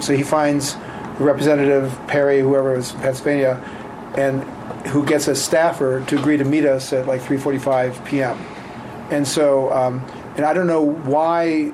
So 0.00 0.14
he 0.16 0.22
finds 0.22 0.76
Representative 1.18 1.92
Perry, 2.06 2.38
whoever 2.38 2.76
was 2.76 2.92
Pennsylvania, 2.92 3.60
and 4.16 4.44
who 4.86 5.04
gets 5.04 5.26
a 5.26 5.34
staffer 5.34 6.04
to 6.06 6.18
agree 6.18 6.36
to 6.36 6.44
meet 6.44 6.64
us 6.64 6.92
at 6.92 7.08
like 7.08 7.20
3:45 7.20 8.06
p.m. 8.06 8.38
And 9.10 9.26
so, 9.26 9.72
um, 9.72 10.04
and 10.36 10.46
I 10.46 10.54
don't 10.54 10.68
know 10.68 10.82
why 10.82 11.70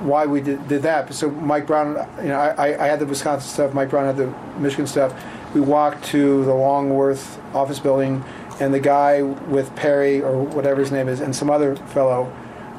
why 0.00 0.24
we 0.24 0.40
did, 0.40 0.66
did 0.68 0.82
that. 0.82 1.12
So 1.12 1.30
Mike 1.30 1.66
Brown, 1.66 2.08
you 2.22 2.28
know, 2.28 2.38
I, 2.38 2.82
I 2.82 2.86
had 2.86 2.98
the 2.98 3.04
Wisconsin 3.04 3.46
stuff. 3.50 3.74
Mike 3.74 3.90
Brown 3.90 4.06
had 4.06 4.16
the 4.16 4.34
Michigan 4.58 4.86
stuff. 4.86 5.12
We 5.54 5.60
walked 5.60 6.02
to 6.06 6.46
the 6.46 6.54
Longworth 6.54 7.38
office 7.54 7.78
building, 7.78 8.24
and 8.58 8.72
the 8.72 8.80
guy 8.80 9.20
with 9.20 9.76
Perry 9.76 10.22
or 10.22 10.42
whatever 10.42 10.80
his 10.80 10.90
name 10.90 11.08
is, 11.08 11.20
and 11.20 11.36
some 11.36 11.50
other 11.50 11.76
fellow, 11.76 12.32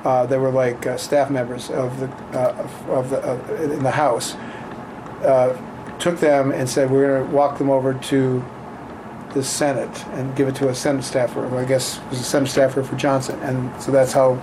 uh, 0.04 0.26
they 0.26 0.40
were 0.40 0.52
like 0.52 0.88
uh, 0.88 0.98
staff 0.98 1.30
members 1.30 1.70
of 1.70 2.00
the 2.00 2.08
uh, 2.38 2.68
of 2.88 3.12
the 3.12 3.20
uh, 3.24 3.62
in 3.62 3.84
the 3.84 3.92
house, 3.92 4.36
uh, 5.26 5.98
took 6.00 6.20
them 6.20 6.52
and 6.52 6.70
said 6.70 6.92
we're 6.92 7.08
going 7.08 7.30
to 7.30 7.36
walk 7.36 7.58
them 7.58 7.70
over 7.70 7.94
to 7.94 8.44
the 9.34 9.44
Senate 9.44 10.06
and 10.14 10.36
give 10.36 10.48
it 10.48 10.56
to 10.56 10.70
a 10.70 10.76
Senate 10.76 11.04
staffer. 11.04 11.42
Well, 11.48 11.60
I 11.60 11.66
guess 11.66 11.98
it 11.98 12.10
was 12.10 12.20
a 12.20 12.24
Senate 12.24 12.48
staffer 12.48 12.84
for 12.84 12.96
Johnson, 12.96 13.40
and 13.42 13.82
so 13.82 13.92
that's 13.92 14.14
how 14.14 14.34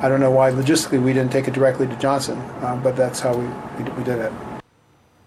I 0.00 0.08
don't 0.08 0.20
know 0.20 0.30
why 0.30 0.52
logistically 0.52 1.02
we 1.02 1.12
didn't 1.12 1.32
take 1.32 1.48
it 1.48 1.54
directly 1.54 1.88
to 1.88 1.96
Johnson, 1.96 2.38
uh, 2.38 2.76
but 2.76 2.96
that's 2.96 3.18
how 3.18 3.36
we, 3.36 3.46
we, 3.82 3.90
we, 3.92 4.04
did 4.04 4.18
it. 4.20 4.32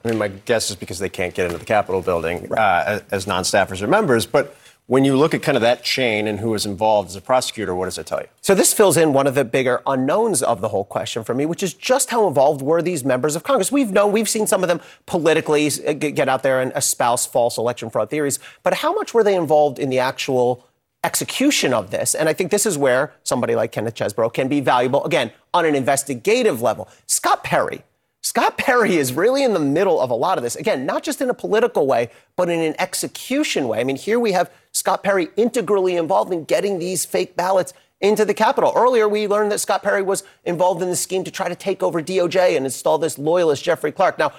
I 0.06 0.10
mean, 0.10 0.18
my 0.18 0.30
guess 0.30 0.70
is 0.70 0.78
because 0.78 1.00
they 1.00 1.10
can't 1.10 1.34
get 1.34 1.46
into 1.46 1.58
the 1.58 1.66
Capitol 1.66 2.02
building 2.02 2.52
uh, 2.54 3.02
as 3.12 3.28
non 3.28 3.44
staffers 3.44 3.82
or 3.82 3.88
members. 3.88 4.26
But 4.26 4.56
when 4.92 5.06
you 5.06 5.16
look 5.16 5.34
at 5.34 5.42
kind 5.42 5.56
of 5.56 5.62
that 5.62 5.86
chain 5.86 6.28
and 6.28 6.42
who 6.42 6.50
was 6.50 6.66
involved 6.66 7.08
as 7.08 7.16
a 7.16 7.22
prosecutor, 7.22 7.74
what 7.74 7.86
does 7.86 7.98
it 7.98 8.06
tell 8.06 8.20
you? 8.20 8.28
So 8.42 8.54
this 8.54 8.74
fills 8.74 8.98
in 8.98 9.14
one 9.14 9.26
of 9.26 9.36
the 9.36 9.46
bigger 9.46 9.82
unknowns 9.88 10.44
of 10.44 10.60
the 10.60 10.68
whole 10.68 10.84
question 10.84 11.24
for 11.24 11.34
me, 11.34 11.46
which 11.46 11.64
is 11.64 11.74
just 11.74 12.10
how 12.10 12.28
involved 12.28 12.62
were 12.62 12.82
these 12.82 13.06
members 13.06 13.38
of 13.38 13.44
Congress? 13.44 13.72
We've 13.72 13.92
known, 13.92 14.12
we've 14.12 14.28
seen 14.28 14.48
some 14.48 14.64
of 14.64 14.68
them 14.68 14.82
politically 15.06 15.70
uh, 15.88 15.94
get 15.94 16.28
out 16.28 16.44
there 16.44 16.60
and 16.60 16.74
espouse 16.76 17.26
false 17.26 17.58
election 17.58 17.90
fraud 17.90 18.10
theories, 18.10 18.38
but 18.64 18.74
how 18.74 18.94
much 18.94 19.14
were 19.14 19.24
they 19.24 19.34
involved 19.34 19.80
in 19.80 19.90
the 19.90 20.00
actual 20.00 20.68
execution 21.06 21.74
of 21.74 21.90
this. 21.92 22.14
And 22.14 22.28
I 22.28 22.34
think 22.34 22.52
this 22.52 22.66
is 22.66 22.78
where 22.78 23.14
somebody 23.24 23.56
like 23.56 23.72
Kenneth 23.72 23.96
Chesebro 23.96 24.32
can 24.34 24.50
be 24.50 24.60
valuable, 24.60 25.06
again, 25.06 25.32
on 25.54 25.66
an 25.66 25.74
investigative 25.74 26.62
level. 26.62 26.90
Scott 27.08 27.46
Perry. 27.46 27.84
Scott 28.32 28.58
Perry 28.58 28.96
is 28.96 29.12
really 29.12 29.44
in 29.44 29.52
the 29.52 29.60
middle 29.60 30.00
of 30.00 30.10
a 30.10 30.14
lot 30.16 30.38
of 30.38 30.42
this. 30.42 30.56
Again, 30.56 30.86
not 30.86 31.04
just 31.04 31.20
in 31.20 31.30
a 31.30 31.34
political 31.34 31.86
way, 31.86 32.10
but 32.38 32.50
in 32.50 32.62
an 32.62 32.76
execution 32.80 33.68
way. 33.68 33.82
I 33.82 33.84
mean, 33.84 33.98
here 33.98 34.22
we 34.22 34.32
have 34.32 34.50
Scott 34.72 35.04
Perry 35.04 35.28
integrally 35.36 35.98
involved 35.98 36.32
in 36.32 36.46
getting 36.46 36.80
these 36.80 37.04
fake 37.04 37.36
ballots 37.36 37.74
into 38.00 38.24
the 38.24 38.34
Capitol. 38.34 38.72
Earlier, 38.74 39.10
we 39.10 39.28
learned 39.28 39.52
that 39.52 39.60
Scott 39.60 39.84
Perry 39.84 40.02
was 40.02 40.24
involved 40.46 40.82
in 40.82 40.88
the 40.88 40.96
scheme 40.96 41.26
to 41.26 41.30
try 41.30 41.50
to 41.50 41.56
take 41.56 41.84
over 41.84 42.02
DOJ 42.02 42.56
and 42.56 42.64
install 42.66 42.98
this 42.98 43.18
loyalist, 43.18 43.66
Jeffrey 43.66 43.92
Clark. 43.92 44.18
Now, 44.18 44.32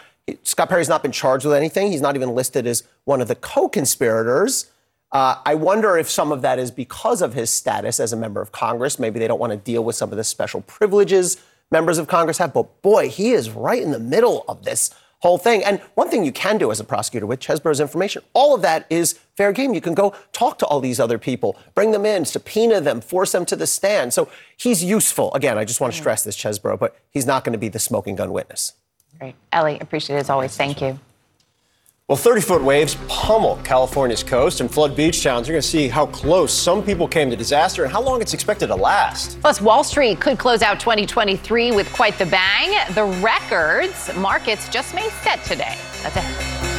Scott 0.43 0.71
Perry's 0.71 0.89
not 0.89 1.03
been 1.03 1.13
charged 1.13 1.45
with 1.45 1.55
anything. 1.55 1.93
He's 1.93 2.01
not 2.01 2.17
even 2.17 2.35
listed 2.35 2.67
as 2.67 2.85
one 3.05 3.21
of 3.21 3.29
the 3.29 3.35
co 3.35 3.69
conspirators. 3.69 4.71
Uh, 5.13 5.35
I 5.45 5.55
wonder 5.55 5.99
if 5.99 6.09
some 6.09 6.33
of 6.33 6.41
that 6.41 6.59
is 6.59 6.71
because 6.71 7.21
of 7.21 7.35
his 7.35 7.51
status 7.51 8.01
as 8.01 8.15
a 8.15 8.17
member 8.17 8.41
of 8.41 8.53
Congress. 8.53 8.99
Maybe 8.99 9.19
they 9.19 9.29
don't 9.29 9.39
want 9.39 9.51
to 9.51 9.59
deal 9.59 9.85
with 9.85 9.97
some 9.97 10.11
of 10.13 10.17
the 10.17 10.25
special 10.25 10.63
privileges 10.63 11.37
members 11.73 11.99
of 11.99 12.07
Congress 12.07 12.39
have. 12.39 12.53
But 12.53 12.83
boy, 12.83 13.09
he 13.09 13.33
is 13.33 13.51
right 13.51 13.83
in 13.83 13.91
the 13.91 13.99
middle 13.99 14.45
of 14.47 14.65
this 14.65 14.95
whole 15.21 15.39
thing. 15.39 15.65
And 15.65 15.81
one 15.95 16.11
thing 16.11 16.25
you 16.25 16.33
can 16.33 16.59
do 16.59 16.71
as 16.71 16.81
a 16.81 16.85
prosecutor 16.85 17.27
with 17.27 17.41
Chesebro's 17.41 17.81
information, 17.81 18.23
all 18.35 18.55
of 18.55 18.63
that 18.63 18.87
is 18.91 19.19
fair 19.37 19.53
game. 19.53 19.73
You 19.73 19.81
can 19.81 19.95
go 19.95 20.15
talk 20.33 20.59
to 20.59 20.67
all 20.67 20.81
these 20.81 20.99
other 20.99 21.17
people, 21.17 21.57
bring 21.75 21.93
them 21.93 22.05
in, 22.05 22.25
subpoena 22.25 22.81
them, 22.81 23.01
force 23.01 23.33
them 23.33 23.47
to 23.47 23.57
the 23.57 23.67
stand. 23.67 24.13
So 24.13 24.29
he's 24.57 24.83
useful. 24.85 25.33
Again, 25.35 25.59
I 25.59 25.65
just 25.65 25.81
want 25.81 25.93
to 25.93 25.99
stress 25.99 26.25
this, 26.25 26.37
Chesebro, 26.37 26.79
but 26.79 26.97
he's 27.11 27.27
not 27.27 27.45
going 27.45 27.53
to 27.53 27.59
be 27.59 27.69
the 27.69 27.79
smoking 27.79 28.17
gun 28.17 28.33
witness. 28.33 28.75
Great. 29.19 29.37
Elie, 29.53 29.79
appreciate 29.79 30.17
it 30.17 30.21
as 30.21 30.31
always. 30.31 30.57
Thank 30.57 30.83
you. 30.83 30.99
Well, 32.09 32.19
30 32.19 32.41
foot 32.41 32.63
waves 32.65 32.97
pummel 33.07 33.61
California's 33.65 34.25
coast 34.25 34.61
and 34.61 34.69
flood 34.69 34.97
beach 34.97 35.23
towns. 35.23 35.47
You're 35.47 35.55
going 35.55 35.63
to 35.63 35.69
see 35.69 35.87
how 35.89 36.07
close 36.07 36.53
some 36.53 36.83
people 36.83 37.07
came 37.07 37.31
to 37.31 37.37
disaster 37.37 37.85
and 37.85 37.93
how 37.93 38.03
long 38.03 38.21
it's 38.21 38.35
expected 38.35 38.67
to 38.67 38.75
last. 38.75 39.41
Plus, 39.41 39.61
Wall 39.61 39.85
Street 39.85 40.21
could 40.21 40.37
close 40.37 40.63
out 40.63 40.81
2023 40.81 41.71
with 41.71 41.91
quite 41.93 42.19
the 42.19 42.27
bang. 42.27 42.77
The 42.95 43.05
records 43.23 44.13
markets 44.17 44.69
just 44.69 44.97
may 44.97 45.09
set 45.23 45.45
today. 45.45 45.79
That's 46.03 46.17
ahead. 46.17 46.75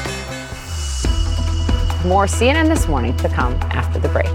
More 2.06 2.26
CNN 2.26 2.68
this 2.68 2.90
morning 2.90 3.16
to 3.18 3.30
come 3.30 3.54
after 3.72 4.00
the 4.00 4.10
break. 4.10 4.30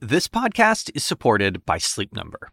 This 0.00 0.28
podcast 0.28 0.90
is 0.94 1.04
supported 1.04 1.64
by 1.64 1.78
Sleep 1.78 2.14
Number. 2.14 2.52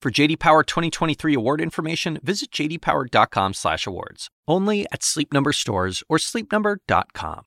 For 0.00 0.10
JD 0.10 0.38
Power 0.38 0.62
2023 0.62 1.34
award 1.34 1.60
information, 1.60 2.18
visit 2.22 2.50
jdpower.com/awards. 2.50 4.28
Only 4.46 4.86
at 4.92 5.02
Sleep 5.02 5.32
Number 5.32 5.52
stores 5.52 6.02
or 6.08 6.18
sleepnumber.com. 6.18 7.42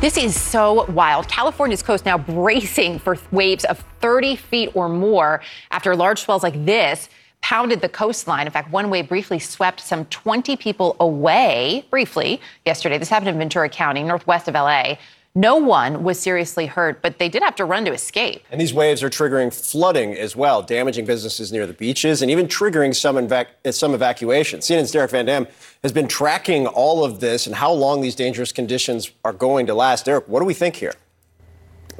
This 0.00 0.16
is 0.16 0.40
so 0.40 0.84
wild. 0.92 1.26
California's 1.28 1.82
coast 1.82 2.04
now 2.04 2.18
bracing 2.18 3.00
for 3.00 3.16
waves 3.32 3.64
of 3.64 3.84
30 4.00 4.36
feet 4.36 4.70
or 4.74 4.88
more 4.88 5.40
after 5.72 5.96
large 5.96 6.20
swells 6.20 6.44
like 6.44 6.64
this 6.64 7.08
pounded 7.40 7.80
the 7.80 7.88
coastline. 7.88 8.46
In 8.46 8.52
fact, 8.52 8.70
one 8.70 8.90
wave 8.90 9.08
briefly 9.08 9.38
swept 9.38 9.80
some 9.80 10.04
20 10.06 10.56
people 10.56 10.96
away 11.00 11.84
briefly 11.90 12.40
yesterday. 12.64 12.98
This 12.98 13.08
happened 13.08 13.30
in 13.30 13.38
Ventura 13.38 13.68
County, 13.68 14.02
northwest 14.02 14.46
of 14.48 14.54
LA. 14.54 14.98
No 15.38 15.54
one 15.54 16.02
was 16.02 16.18
seriously 16.18 16.66
hurt, 16.66 17.00
but 17.00 17.20
they 17.20 17.28
did 17.28 17.44
have 17.44 17.54
to 17.54 17.64
run 17.64 17.84
to 17.84 17.92
escape. 17.92 18.44
And 18.50 18.60
these 18.60 18.74
waves 18.74 19.04
are 19.04 19.08
triggering 19.08 19.54
flooding 19.54 20.14
as 20.14 20.34
well, 20.34 20.62
damaging 20.62 21.04
businesses 21.04 21.52
near 21.52 21.64
the 21.64 21.72
beaches 21.72 22.22
and 22.22 22.28
even 22.28 22.48
triggering 22.48 22.92
some, 22.92 23.14
evac- 23.14 23.72
some 23.72 23.94
evacuation. 23.94 24.58
CNN's 24.58 24.90
Derek 24.90 25.12
Van 25.12 25.26
Dam 25.26 25.46
has 25.84 25.92
been 25.92 26.08
tracking 26.08 26.66
all 26.66 27.04
of 27.04 27.20
this 27.20 27.46
and 27.46 27.54
how 27.54 27.70
long 27.70 28.00
these 28.00 28.16
dangerous 28.16 28.50
conditions 28.50 29.12
are 29.24 29.32
going 29.32 29.66
to 29.66 29.74
last. 29.74 30.06
Derek, 30.06 30.26
what 30.26 30.40
do 30.40 30.44
we 30.44 30.54
think 30.54 30.74
here? 30.74 30.94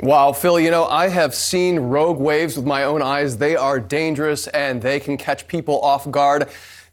Wow, 0.00 0.32
Phil, 0.32 0.58
you 0.58 0.72
know, 0.72 0.86
I 0.86 1.06
have 1.06 1.32
seen 1.32 1.78
rogue 1.78 2.18
waves 2.18 2.56
with 2.56 2.66
my 2.66 2.82
own 2.82 3.02
eyes. 3.02 3.36
They 3.36 3.54
are 3.54 3.78
dangerous 3.78 4.48
and 4.48 4.82
they 4.82 4.98
can 4.98 5.16
catch 5.16 5.46
people 5.46 5.80
off 5.82 6.10
guard 6.10 6.48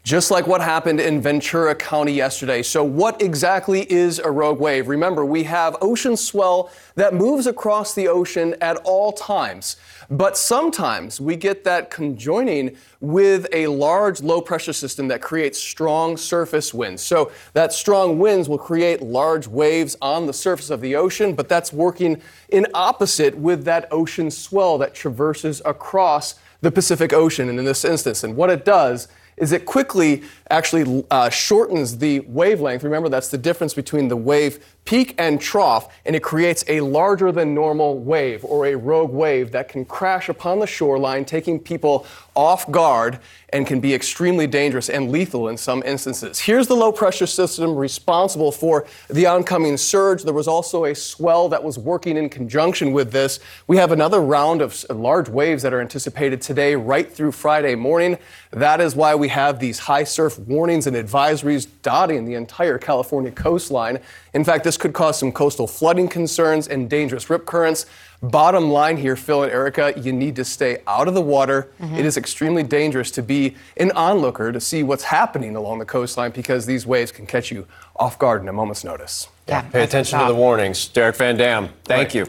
just 0.06 0.30
like 0.30 0.46
what 0.46 0.62
happened 0.62 1.00
in 1.00 1.20
Ventura 1.20 1.74
County 1.74 2.14
yesterday. 2.14 2.62
So, 2.62 2.84
what 2.84 3.20
exactly 3.24 3.92
is 3.92 4.20
a 4.20 4.30
rogue 4.30 4.60
wave? 4.60 4.88
Remember, 4.88 5.26
we 5.26 5.44
have 5.46 5.76
ocean 5.82 6.16
swell 6.16 6.70
that 6.94 7.16
moves 7.16 7.48
across 7.48 7.96
the 7.96 8.08
ocean 8.08 8.56
at 8.62 8.78
all 8.84 9.12
times. 9.12 9.78
But 10.12 10.38
sometimes 10.38 11.20
we 11.20 11.36
get 11.36 11.64
that 11.64 11.90
conjoining 11.90 12.78
with 13.00 13.48
a 13.52 13.66
large 13.66 14.22
low 14.22 14.42
pressure 14.42 14.74
system 14.74 15.08
that 15.08 15.24
creates 15.24 15.58
strong 15.60 16.18
surface 16.18 16.72
winds. 16.72 17.02
So, 17.02 17.32
that 17.54 17.74
strong 17.74 18.20
winds 18.20 18.48
will 18.48 18.60
create 18.60 19.02
large 19.02 19.48
waves 19.48 19.98
on 20.04 20.28
the 20.28 20.34
surface 20.34 20.70
of 20.70 20.82
the 20.82 20.96
ocean, 20.96 21.34
but 21.34 21.50
that's 21.50 21.74
working 21.74 22.22
in 22.50 22.68
opposite 22.76 23.36
with 23.36 23.66
that 23.66 23.88
ocean 23.90 24.30
swell 24.30 24.78
that 24.78 24.94
traverses 24.94 25.64
across 25.66 26.36
the 26.62 26.72
Pacific 26.72 27.12
Ocean. 27.12 27.50
And 27.50 27.58
in 27.58 27.66
this 27.66 27.84
instance, 27.84 28.24
and 28.24 28.36
what 28.36 28.52
it 28.52 28.66
does 28.66 29.08
is 29.38 29.52
it 29.52 29.66
quickly 29.66 30.24
actually 30.50 31.04
uh, 31.12 31.30
shortens 31.30 31.98
the 31.98 32.22
wavelength. 32.22 32.84
Remember, 32.84 33.10
that's 33.10 33.30
the 33.30 33.38
difference 33.38 33.74
between 33.74 34.08
the 34.08 34.18
wave 34.18 34.64
peak 34.86 35.16
and 35.18 35.42
trough, 35.42 35.92
and 36.06 36.16
it 36.16 36.22
creates 36.22 36.64
a 36.68 36.80
larger 36.82 37.32
than 37.32 37.56
normal 37.56 37.98
wave 37.98 38.46
or 38.46 38.68
a 38.68 38.76
rogue 38.76 39.12
wave 39.12 39.52
that 39.52 39.68
can 39.68 39.84
crash 39.84 40.30
upon 40.30 40.60
the 40.60 40.68
shoreline, 40.68 41.26
taking 41.26 41.60
people 41.60 42.06
off 42.36 42.70
guard 42.72 43.20
and 43.50 43.66
can 43.66 43.80
be 43.80 43.94
extremely 43.94 44.46
dangerous 44.46 44.90
and 44.90 45.10
lethal 45.12 45.48
in 45.48 45.56
some 45.56 45.82
instances. 45.84 46.40
Here's 46.40 46.68
the 46.68 46.76
low 46.76 46.92
pressure 46.92 47.26
system 47.26 47.76
responsible 47.76 48.52
for 48.52 48.86
the 49.10 49.26
oncoming 49.26 49.78
surge. 49.78 50.24
There 50.24 50.34
was 50.34 50.48
also 50.48 50.86
a 50.86 50.94
swell 50.94 51.48
that 51.50 51.64
was 51.64 51.80
working 51.80 52.18
in 52.18 52.30
conjunction 52.30 52.92
with 52.92 53.12
this. 53.12 53.40
We 53.68 53.78
have 53.78 53.92
another 53.92 54.22
round 54.22 54.62
of 54.62 54.86
large 54.90 55.30
waves 55.30 55.64
that 55.64 55.74
are 55.74 55.80
anticipated 55.80 56.42
today, 56.42 56.76
right 56.76 57.12
through 57.12 57.32
Friday 57.32 57.76
morning. 57.76 58.18
That 58.52 58.82
is 58.82 58.96
why 58.96 59.16
we 59.16 59.30
have 59.30 59.60
these 59.60 59.80
high 59.80 60.04
surf 60.04 60.38
warnings 60.38 60.86
and 60.86 60.96
advisories 60.96 61.68
dotting 61.82 62.26
the 62.26 62.34
entire 62.34 62.78
California 62.78 63.32
coastline. 63.32 64.00
In 64.36 64.44
fact, 64.44 64.66
this 64.66 64.76
could 64.76 64.92
cause 64.92 65.18
some 65.18 65.32
coastal 65.32 65.66
flooding 65.66 66.10
concerns 66.10 66.68
and 66.68 66.90
dangerous 66.90 67.30
rip 67.30 67.46
currents. 67.46 67.86
Bottom 68.22 68.70
line 68.70 68.98
here, 68.98 69.16
Phil 69.16 69.44
and 69.44 69.52
Erica, 69.52 69.94
you 69.96 70.12
need 70.12 70.36
to 70.36 70.44
stay 70.44 70.80
out 70.88 71.08
of 71.08 71.14
the 71.14 71.22
water. 71.22 71.72
Mm-hmm. 71.80 71.96
It 71.96 72.06
is 72.06 72.18
extremely 72.18 72.62
dangerous 72.62 73.12
to 73.12 73.24
be 73.24 73.56
an 73.78 73.92
onlooker 73.92 74.52
to 74.52 74.60
see 74.60 74.84
what's 74.84 75.06
happening 75.06 75.56
along 75.56 75.80
the 75.80 75.86
coastline 75.86 76.32
because 76.32 76.66
these 76.66 76.86
waves 76.86 77.14
can 77.14 77.26
catch 77.26 77.50
you 77.50 77.66
off 77.96 78.20
guard 78.20 78.42
in 78.42 78.50
a 78.50 78.54
moment's 78.54 78.84
notice. 78.84 79.30
Yeah, 79.48 79.62
pay 79.62 79.84
attention 79.84 80.20
to 80.20 80.26
the 80.26 80.36
warnings. 80.36 80.90
Derek 80.90 81.16
Van 81.16 81.38
Dam, 81.38 81.70
thank 81.86 82.08
right. 82.10 82.16
you. 82.16 82.28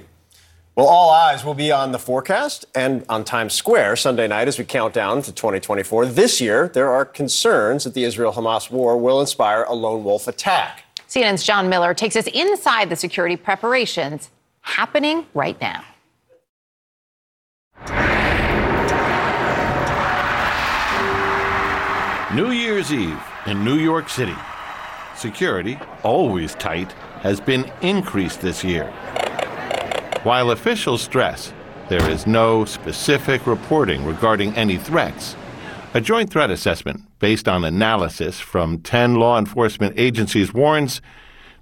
Well, 0.76 0.86
all 0.86 1.10
eyes 1.10 1.44
will 1.44 1.54
be 1.54 1.72
on 1.72 1.90
the 1.90 1.98
forecast 1.98 2.66
and 2.72 3.04
on 3.08 3.24
Times 3.24 3.54
Square 3.54 3.96
Sunday 3.96 4.28
night 4.28 4.46
as 4.46 4.58
we 4.58 4.64
count 4.64 4.94
down 4.94 5.22
to 5.22 5.32
2024. 5.32 6.06
This 6.06 6.40
year, 6.40 6.68
there 6.68 6.92
are 6.92 7.04
concerns 7.04 7.82
that 7.82 7.94
the 7.94 8.04
Israel 8.04 8.34
Hamas 8.34 8.70
war 8.70 8.96
will 8.96 9.20
inspire 9.20 9.64
a 9.64 9.74
lone 9.74 10.04
wolf 10.04 10.28
attack. 10.28 10.85
CNN's 11.08 11.44
John 11.44 11.68
Miller 11.68 11.94
takes 11.94 12.16
us 12.16 12.26
inside 12.28 12.90
the 12.90 12.96
security 12.96 13.36
preparations 13.36 14.30
happening 14.60 15.26
right 15.34 15.60
now. 15.60 15.84
New 22.34 22.50
Year's 22.50 22.92
Eve 22.92 23.22
in 23.46 23.64
New 23.64 23.78
York 23.78 24.08
City. 24.08 24.34
Security, 25.14 25.78
always 26.02 26.54
tight, 26.56 26.92
has 27.22 27.40
been 27.40 27.70
increased 27.80 28.40
this 28.40 28.64
year. 28.64 28.90
While 30.24 30.50
officials 30.50 31.02
stress 31.02 31.52
there 31.88 32.10
is 32.10 32.26
no 32.26 32.64
specific 32.64 33.46
reporting 33.46 34.04
regarding 34.04 34.54
any 34.56 34.76
threats, 34.76 35.36
a 35.94 36.00
joint 36.00 36.30
threat 36.30 36.50
assessment 36.50 37.05
based 37.18 37.48
on 37.48 37.64
analysis 37.64 38.40
from 38.40 38.78
10 38.78 39.16
law 39.16 39.38
enforcement 39.38 39.94
agencies 39.98 40.52
warns 40.52 41.00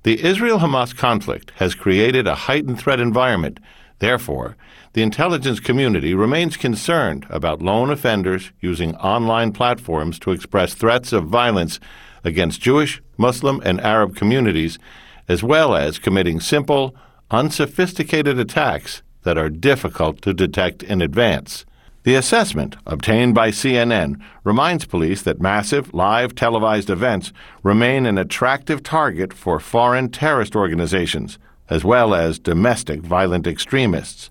the 0.03 0.23
Israel 0.23 0.59
Hamas 0.59 0.95
conflict 0.95 1.53
has 1.57 1.75
created 1.75 2.27
a 2.27 2.35
heightened 2.35 2.79
threat 2.79 3.01
environment. 3.01 3.59
Therefore, 4.01 4.57
the 4.93 5.03
intelligence 5.03 5.61
community 5.61 6.15
remains 6.15 6.57
concerned 6.57 7.27
about 7.31 7.63
lone 7.63 7.91
offenders 7.91 8.53
using 8.61 8.95
online 8.97 9.53
platforms 9.53 10.19
to 10.21 10.31
express 10.31 10.75
threats 10.75 11.13
of 11.13 11.27
violence 11.27 11.81
against 12.23 12.61
Jewish, 12.61 13.03
Muslim, 13.17 13.61
and 13.65 13.81
Arab 13.81 14.15
communities, 14.15 14.79
as 15.27 15.43
well 15.43 15.75
as 15.75 15.99
committing 15.99 16.39
simple, 16.39 16.95
unsophisticated 17.31 18.39
attacks 18.39 19.03
that 19.23 19.39
are 19.39 19.49
difficult 19.49 20.23
to 20.23 20.35
detect 20.35 20.83
in 20.83 21.01
advance. 21.01 21.65
The 22.05 22.17
assessment, 22.17 22.77
obtained 22.87 23.35
by 23.35 23.49
CNN, 23.49 24.21
reminds 24.45 24.85
police 24.85 25.23
that 25.23 25.41
massive, 25.41 25.95
live 25.95 26.35
televised 26.35 26.91
events 26.91 27.33
remain 27.63 28.05
an 28.05 28.19
attractive 28.19 28.83
target 28.83 29.33
for 29.33 29.59
foreign 29.59 30.11
terrorist 30.11 30.55
organizations, 30.55 31.39
as 31.71 31.83
well 31.83 32.15
as 32.15 32.39
domestic 32.39 33.01
violent 33.01 33.47
extremists. 33.47 34.31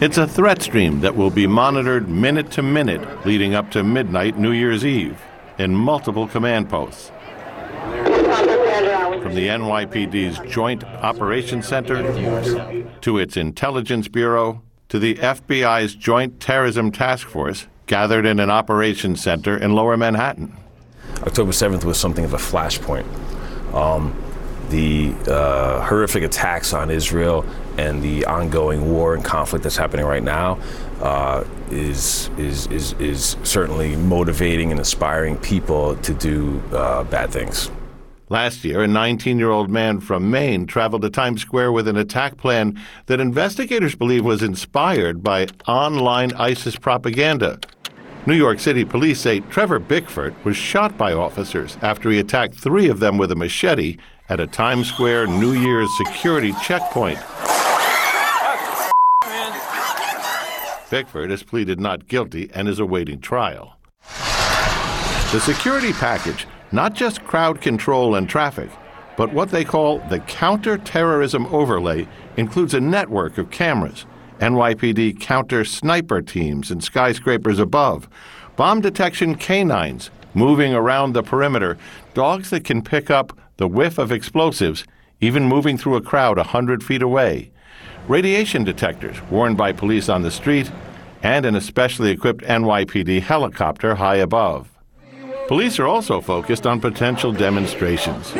It's 0.00 0.16
a 0.16 0.26
threat 0.26 0.62
stream 0.62 1.00
that 1.00 1.14
will 1.14 1.28
be 1.28 1.46
monitored 1.46 2.08
minute 2.08 2.50
to 2.52 2.62
minute 2.62 3.26
leading 3.26 3.54
up 3.54 3.70
to 3.72 3.84
midnight 3.84 4.38
New 4.38 4.52
Year's 4.52 4.86
Eve 4.86 5.20
in 5.58 5.74
multiple 5.74 6.26
command 6.26 6.70
posts. 6.70 7.10
From 9.22 9.34
the 9.34 9.48
NYPD's 9.48 10.38
Joint 10.50 10.84
Operations 10.84 11.68
Center 11.68 12.02
to 13.02 13.18
its 13.18 13.36
Intelligence 13.36 14.08
Bureau 14.08 14.62
to 14.88 14.98
the 14.98 15.14
FBI's 15.16 15.94
Joint 15.94 16.40
Terrorism 16.40 16.92
Task 16.92 17.26
Force 17.26 17.66
gathered 17.86 18.26
in 18.26 18.40
an 18.40 18.50
operations 18.50 19.22
center 19.22 19.56
in 19.56 19.74
lower 19.74 19.96
Manhattan. 19.96 20.56
October 21.22 21.52
7th 21.52 21.84
was 21.84 21.98
something 21.98 22.24
of 22.24 22.34
a 22.34 22.38
flashpoint. 22.38 23.04
Um, 23.74 24.14
the 24.70 25.14
uh, 25.28 25.86
horrific 25.86 26.22
attacks 26.22 26.72
on 26.72 26.90
Israel 26.90 27.44
and 27.76 28.02
the 28.02 28.24
ongoing 28.24 28.90
war 28.90 29.14
and 29.14 29.24
conflict 29.24 29.62
that's 29.62 29.76
happening 29.76 30.06
right 30.06 30.22
now 30.22 30.58
uh, 31.00 31.44
is, 31.70 32.30
is, 32.38 32.66
is, 32.68 32.92
is 32.94 33.36
certainly 33.42 33.96
motivating 33.96 34.70
and 34.70 34.78
inspiring 34.78 35.36
people 35.38 35.96
to 35.96 36.14
do 36.14 36.62
uh, 36.72 37.04
bad 37.04 37.30
things. 37.30 37.70
Last 38.30 38.64
year, 38.64 38.82
a 38.82 38.88
19 38.88 39.38
year 39.38 39.50
old 39.50 39.68
man 39.68 40.00
from 40.00 40.30
Maine 40.30 40.66
traveled 40.66 41.02
to 41.02 41.10
Times 41.10 41.42
Square 41.42 41.72
with 41.72 41.86
an 41.86 41.98
attack 41.98 42.38
plan 42.38 42.80
that 43.06 43.20
investigators 43.20 43.94
believe 43.94 44.24
was 44.24 44.42
inspired 44.42 45.22
by 45.22 45.48
online 45.68 46.32
ISIS 46.32 46.76
propaganda. 46.76 47.58
New 48.26 48.34
York 48.34 48.58
City 48.60 48.86
police 48.86 49.20
say 49.20 49.40
Trevor 49.40 49.78
Bickford 49.78 50.34
was 50.42 50.56
shot 50.56 50.96
by 50.96 51.12
officers 51.12 51.76
after 51.82 52.10
he 52.10 52.18
attacked 52.18 52.54
three 52.54 52.88
of 52.88 52.98
them 52.98 53.18
with 53.18 53.30
a 53.30 53.36
machete 53.36 53.98
at 54.30 54.40
a 54.40 54.46
Times 54.46 54.88
Square 54.88 55.26
New 55.26 55.52
Year's 55.52 55.94
security 55.98 56.54
checkpoint. 56.62 57.18
Bickford 60.88 61.28
has 61.28 61.42
pleaded 61.42 61.78
not 61.78 62.08
guilty 62.08 62.48
and 62.54 62.68
is 62.68 62.78
awaiting 62.78 63.20
trial. 63.20 63.76
The 65.32 65.40
security 65.40 65.92
package, 65.92 66.46
not 66.72 66.94
just 66.94 67.24
crowd 67.24 67.60
control 67.60 68.14
and 68.14 68.28
traffic, 68.28 68.70
but 69.16 69.32
what 69.32 69.50
they 69.50 69.64
call 69.64 69.98
the 70.08 70.20
counter-terrorism 70.20 71.46
overlay, 71.46 72.06
includes 72.36 72.74
a 72.74 72.80
network 72.80 73.38
of 73.38 73.50
cameras, 73.50 74.06
NYPD 74.40 75.20
counter 75.20 75.64
sniper 75.64 76.20
teams 76.20 76.70
in 76.70 76.80
skyscrapers 76.80 77.58
above, 77.58 78.08
bomb 78.56 78.80
detection 78.80 79.36
canines 79.36 80.10
moving 80.34 80.74
around 80.74 81.12
the 81.12 81.22
perimeter, 81.22 81.78
dogs 82.12 82.50
that 82.50 82.64
can 82.64 82.82
pick 82.82 83.10
up 83.10 83.38
the 83.56 83.68
whiff 83.68 83.98
of 83.98 84.10
explosives, 84.10 84.84
even 85.20 85.44
moving 85.44 85.78
through 85.78 85.96
a 85.96 86.02
crowd 86.02 86.38
a 86.38 86.42
hundred 86.42 86.82
feet 86.82 87.02
away, 87.02 87.50
radiation 88.08 88.64
detectors 88.64 89.22
worn 89.30 89.54
by 89.54 89.72
police 89.72 90.08
on 90.08 90.22
the 90.22 90.30
street, 90.30 90.70
and 91.22 91.46
an 91.46 91.54
especially 91.54 92.10
equipped 92.10 92.44
NYPD 92.44 93.22
helicopter 93.22 93.94
high 93.94 94.16
above. 94.16 94.73
Police 95.46 95.78
are 95.78 95.86
also 95.86 96.22
focused 96.22 96.66
on 96.66 96.80
potential 96.80 97.30
demonstrations. 97.30 98.32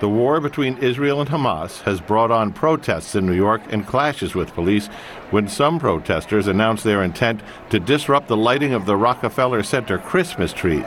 The 0.00 0.08
war 0.08 0.40
between 0.40 0.78
Israel 0.78 1.20
and 1.20 1.30
Hamas 1.30 1.80
has 1.82 2.00
brought 2.00 2.32
on 2.32 2.52
protests 2.52 3.14
in 3.14 3.24
New 3.24 3.34
York 3.34 3.62
and 3.70 3.86
clashes 3.86 4.34
with 4.34 4.52
police 4.52 4.88
when 5.30 5.46
some 5.46 5.78
protesters 5.78 6.48
announced 6.48 6.82
their 6.82 7.04
intent 7.04 7.40
to 7.70 7.78
disrupt 7.78 8.26
the 8.26 8.36
lighting 8.36 8.74
of 8.74 8.84
the 8.84 8.96
Rockefeller 8.96 9.62
Center 9.62 9.96
Christmas 9.96 10.52
tree. 10.52 10.84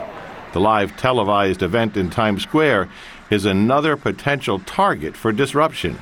The 0.52 0.60
live 0.60 0.94
televised 0.98 1.62
event 1.62 1.96
in 1.96 2.10
Times 2.10 2.42
Square 2.42 2.90
is 3.30 3.46
another 3.46 3.96
potential 3.96 4.58
target 4.60 5.16
for 5.16 5.32
disruption. 5.32 5.98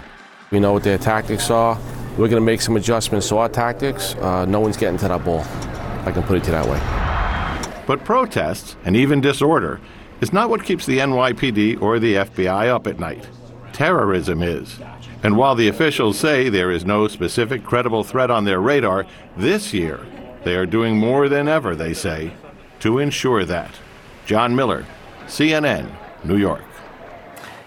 We 0.50 0.58
know 0.58 0.72
what 0.72 0.82
their 0.82 0.98
tactics 0.98 1.52
are. 1.52 1.78
We're 2.18 2.28
going 2.28 2.30
to 2.30 2.40
make 2.40 2.62
some 2.62 2.76
adjustments 2.76 3.28
to 3.28 3.36
our 3.36 3.48
tactics. 3.48 4.16
Uh, 4.16 4.44
no 4.44 4.58
one's 4.58 4.76
getting 4.76 4.98
to 4.98 5.08
that 5.08 5.24
ball. 5.24 5.44
I 6.04 6.10
can 6.10 6.24
put 6.24 6.36
it 6.36 6.44
to 6.44 6.50
that 6.50 6.66
way. 6.66 7.04
But 7.87 8.05
protests 8.05 8.77
and 8.85 8.97
even 8.97 9.20
disorder 9.20 9.81
is 10.20 10.33
not 10.33 10.49
what 10.49 10.64
keeps 10.64 10.87
the 10.87 10.99
NYPD 10.99 11.83
or 11.83 11.99
the 11.99 12.14
FBI 12.14 12.68
up 12.68 12.87
at 12.87 12.99
night. 12.99 13.29
Terrorism 13.73 14.42
is. 14.42 14.79
And 15.23 15.37
while 15.37 15.55
the 15.55 15.68
officials 15.68 16.18
say 16.18 16.49
there 16.49 16.70
is 16.70 16.85
no 16.85 17.09
specific 17.09 17.64
credible 17.64 18.05
threat 18.05 18.31
on 18.31 18.44
their 18.44 18.61
radar, 18.61 19.07
this 19.37 19.73
year 19.73 20.01
they 20.44 20.55
are 20.55 20.66
doing 20.66 20.97
more 20.97 21.29
than 21.29 21.49
ever, 21.49 21.75
they 21.75 21.94
say, 21.94 22.33
to 22.81 22.99
ensure 22.99 23.44
that. 23.44 23.75
John 24.27 24.55
Miller, 24.55 24.87
CNN, 25.27 25.90
New 26.25 26.37
York. 26.37 26.62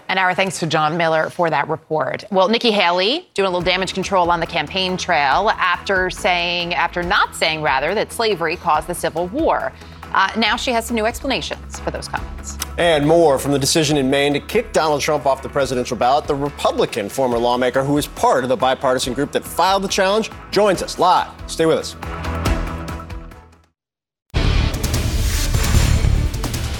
And 0.08 0.18
our 0.18 0.34
thanks 0.34 0.58
to 0.60 0.66
John 0.66 0.96
Miller 0.96 1.28
for 1.28 1.50
that 1.50 1.68
report. 1.68 2.24
Well, 2.30 2.48
Nikki 2.48 2.70
Haley 2.70 3.28
doing 3.34 3.46
a 3.46 3.50
little 3.50 3.60
damage 3.60 3.92
control 3.92 4.30
on 4.30 4.40
the 4.40 4.46
campaign 4.46 4.96
trail 4.96 5.50
after 5.50 6.08
saying, 6.08 6.72
after 6.72 7.02
not 7.02 7.36
saying 7.36 7.60
rather, 7.60 7.94
that 7.94 8.10
slavery 8.10 8.56
caused 8.56 8.86
the 8.86 8.94
Civil 8.94 9.26
War. 9.28 9.70
Uh, 10.12 10.32
now 10.36 10.56
she 10.56 10.72
has 10.72 10.86
some 10.86 10.94
new 10.94 11.06
explanations 11.06 11.80
for 11.80 11.90
those 11.90 12.08
comments. 12.08 12.58
And 12.78 13.06
more 13.06 13.38
from 13.38 13.52
the 13.52 13.58
decision 13.58 13.96
in 13.96 14.08
Maine 14.08 14.32
to 14.34 14.40
kick 14.40 14.72
Donald 14.72 15.00
Trump 15.00 15.26
off 15.26 15.42
the 15.42 15.48
presidential 15.48 15.96
ballot. 15.96 16.26
The 16.26 16.34
Republican 16.34 17.08
former 17.08 17.38
lawmaker 17.38 17.84
who 17.84 17.98
is 17.98 18.06
part 18.06 18.44
of 18.44 18.48
the 18.48 18.56
bipartisan 18.56 19.14
group 19.14 19.32
that 19.32 19.44
filed 19.44 19.82
the 19.82 19.88
challenge 19.88 20.30
joins 20.50 20.82
us 20.82 20.98
live. 20.98 21.28
Stay 21.50 21.66
with 21.66 21.78
us. 21.78 21.96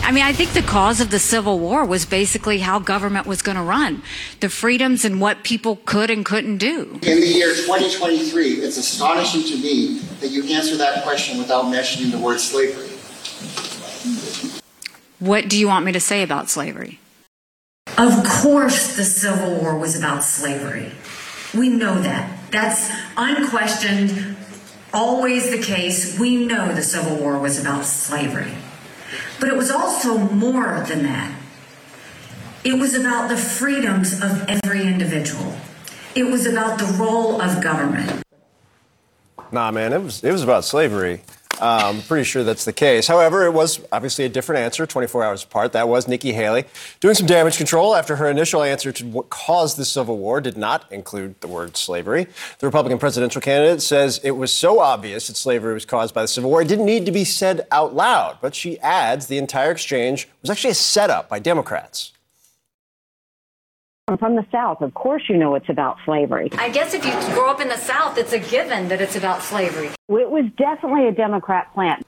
I 0.08 0.10
mean, 0.10 0.24
I 0.24 0.32
think 0.32 0.54
the 0.54 0.62
cause 0.62 1.02
of 1.02 1.10
the 1.10 1.18
Civil 1.18 1.58
War 1.58 1.84
was 1.84 2.06
basically 2.06 2.60
how 2.60 2.78
government 2.78 3.26
was 3.26 3.42
going 3.42 3.58
to 3.58 3.62
run, 3.62 4.02
the 4.40 4.48
freedoms 4.48 5.04
and 5.04 5.20
what 5.20 5.44
people 5.44 5.76
could 5.84 6.08
and 6.08 6.24
couldn't 6.24 6.56
do. 6.56 6.98
In 7.02 7.20
the 7.20 7.26
year 7.26 7.54
2023, 7.54 8.54
it's 8.54 8.78
astonishing 8.78 9.42
to 9.42 9.62
me 9.62 9.98
that 10.20 10.28
you 10.28 10.44
answer 10.44 10.78
that 10.78 11.02
question 11.02 11.36
without 11.36 11.68
mentioning 11.68 12.10
the 12.10 12.18
word 12.18 12.40
slavery. 12.40 12.88
What 15.18 15.48
do 15.48 15.58
you 15.58 15.66
want 15.66 15.84
me 15.84 15.92
to 15.92 16.00
say 16.00 16.22
about 16.22 16.48
slavery? 16.48 17.00
Of 17.96 18.24
course, 18.24 18.96
the 18.96 19.04
Civil 19.04 19.56
War 19.60 19.76
was 19.76 19.98
about 19.98 20.22
slavery. 20.22 20.92
We 21.54 21.68
know 21.68 22.00
that. 22.00 22.50
That's 22.50 22.90
unquestioned, 23.16 24.36
always 24.92 25.50
the 25.50 25.60
case. 25.60 26.18
We 26.18 26.46
know 26.46 26.72
the 26.72 26.82
Civil 26.82 27.16
War 27.16 27.38
was 27.38 27.58
about 27.60 27.84
slavery. 27.84 28.52
But 29.40 29.48
it 29.48 29.56
was 29.56 29.70
also 29.70 30.18
more 30.18 30.84
than 30.86 31.02
that. 31.02 31.34
It 32.64 32.78
was 32.78 32.94
about 32.94 33.28
the 33.28 33.36
freedoms 33.36 34.12
of 34.22 34.48
every 34.48 34.86
individual. 34.86 35.54
It 36.14 36.24
was 36.24 36.46
about 36.46 36.78
the 36.78 36.86
role 36.86 37.40
of 37.40 37.62
government. 37.62 38.22
Nah, 39.50 39.70
man, 39.70 39.92
it 39.92 40.02
was 40.02 40.22
it 40.22 40.32
was 40.32 40.42
about 40.42 40.64
slavery. 40.64 41.22
I'm 41.60 41.96
um, 41.96 42.02
pretty 42.02 42.24
sure 42.24 42.44
that's 42.44 42.64
the 42.64 42.72
case. 42.72 43.08
However, 43.08 43.44
it 43.44 43.52
was 43.52 43.80
obviously 43.90 44.24
a 44.24 44.28
different 44.28 44.60
answer, 44.60 44.86
24 44.86 45.24
hours 45.24 45.42
apart. 45.42 45.72
That 45.72 45.88
was 45.88 46.06
Nikki 46.06 46.32
Haley 46.32 46.64
doing 47.00 47.14
some 47.14 47.26
damage 47.26 47.56
control 47.56 47.96
after 47.96 48.16
her 48.16 48.28
initial 48.28 48.62
answer 48.62 48.92
to 48.92 49.06
what 49.06 49.30
caused 49.30 49.76
the 49.76 49.84
Civil 49.84 50.18
War 50.18 50.40
did 50.40 50.56
not 50.56 50.90
include 50.92 51.40
the 51.40 51.48
word 51.48 51.76
slavery. 51.76 52.26
The 52.60 52.66
Republican 52.66 52.98
presidential 52.98 53.40
candidate 53.40 53.82
says 53.82 54.20
it 54.22 54.32
was 54.32 54.52
so 54.52 54.78
obvious 54.78 55.26
that 55.26 55.36
slavery 55.36 55.74
was 55.74 55.84
caused 55.84 56.14
by 56.14 56.22
the 56.22 56.28
Civil 56.28 56.50
War, 56.50 56.62
it 56.62 56.68
didn't 56.68 56.86
need 56.86 57.06
to 57.06 57.12
be 57.12 57.24
said 57.24 57.66
out 57.72 57.94
loud. 57.94 58.38
But 58.40 58.54
she 58.54 58.78
adds 58.80 59.26
the 59.26 59.38
entire 59.38 59.70
exchange 59.70 60.28
was 60.42 60.50
actually 60.50 60.70
a 60.70 60.74
setup 60.74 61.28
by 61.28 61.38
Democrats. 61.38 62.12
I'm 64.08 64.16
from 64.16 64.36
the 64.36 64.46
South. 64.50 64.80
Of 64.80 64.94
course, 64.94 65.24
you 65.28 65.36
know 65.36 65.54
it's 65.54 65.68
about 65.68 65.98
slavery. 66.04 66.48
I 66.54 66.70
guess 66.70 66.94
if 66.94 67.04
you 67.04 67.12
grow 67.34 67.50
up 67.50 67.60
in 67.60 67.68
the 67.68 67.76
South, 67.76 68.16
it's 68.16 68.32
a 68.32 68.38
given 68.38 68.88
that 68.88 69.02
it's 69.02 69.16
about 69.16 69.42
slavery. 69.42 69.88
It 70.08 70.30
was 70.30 70.46
definitely 70.56 71.06
a 71.08 71.12
Democrat 71.12 71.72
plant. 71.74 72.06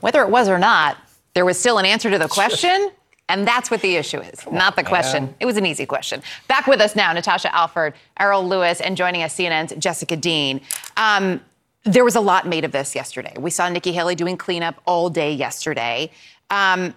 Whether 0.00 0.22
it 0.22 0.30
was 0.30 0.48
or 0.48 0.58
not, 0.58 0.96
there 1.34 1.44
was 1.44 1.58
still 1.58 1.78
an 1.78 1.86
answer 1.86 2.08
to 2.08 2.18
the 2.18 2.28
question. 2.28 2.90
And 3.28 3.48
that's 3.48 3.70
what 3.70 3.80
the 3.80 3.96
issue 3.96 4.20
is, 4.20 4.46
not 4.52 4.76
the 4.76 4.84
question. 4.84 5.24
Man. 5.24 5.34
It 5.40 5.46
was 5.46 5.56
an 5.56 5.64
easy 5.64 5.86
question. 5.86 6.22
Back 6.46 6.66
with 6.66 6.80
us 6.80 6.94
now, 6.94 7.10
Natasha 7.12 7.52
Alford, 7.54 7.94
Errol 8.20 8.46
Louis, 8.46 8.78
and 8.82 8.98
joining 8.98 9.22
us, 9.22 9.34
CNN's 9.34 9.72
Jessica 9.78 10.14
Dean. 10.14 10.60
Um, 10.98 11.40
there 11.84 12.04
was 12.04 12.16
a 12.16 12.20
lot 12.20 12.46
made 12.46 12.64
of 12.64 12.72
this 12.72 12.94
yesterday. 12.94 13.32
We 13.38 13.50
saw 13.50 13.68
Nikki 13.70 13.92
Haley 13.92 14.14
doing 14.14 14.36
cleanup 14.36 14.80
all 14.84 15.08
day 15.08 15.32
yesterday. 15.32 16.10
Um, 16.50 16.94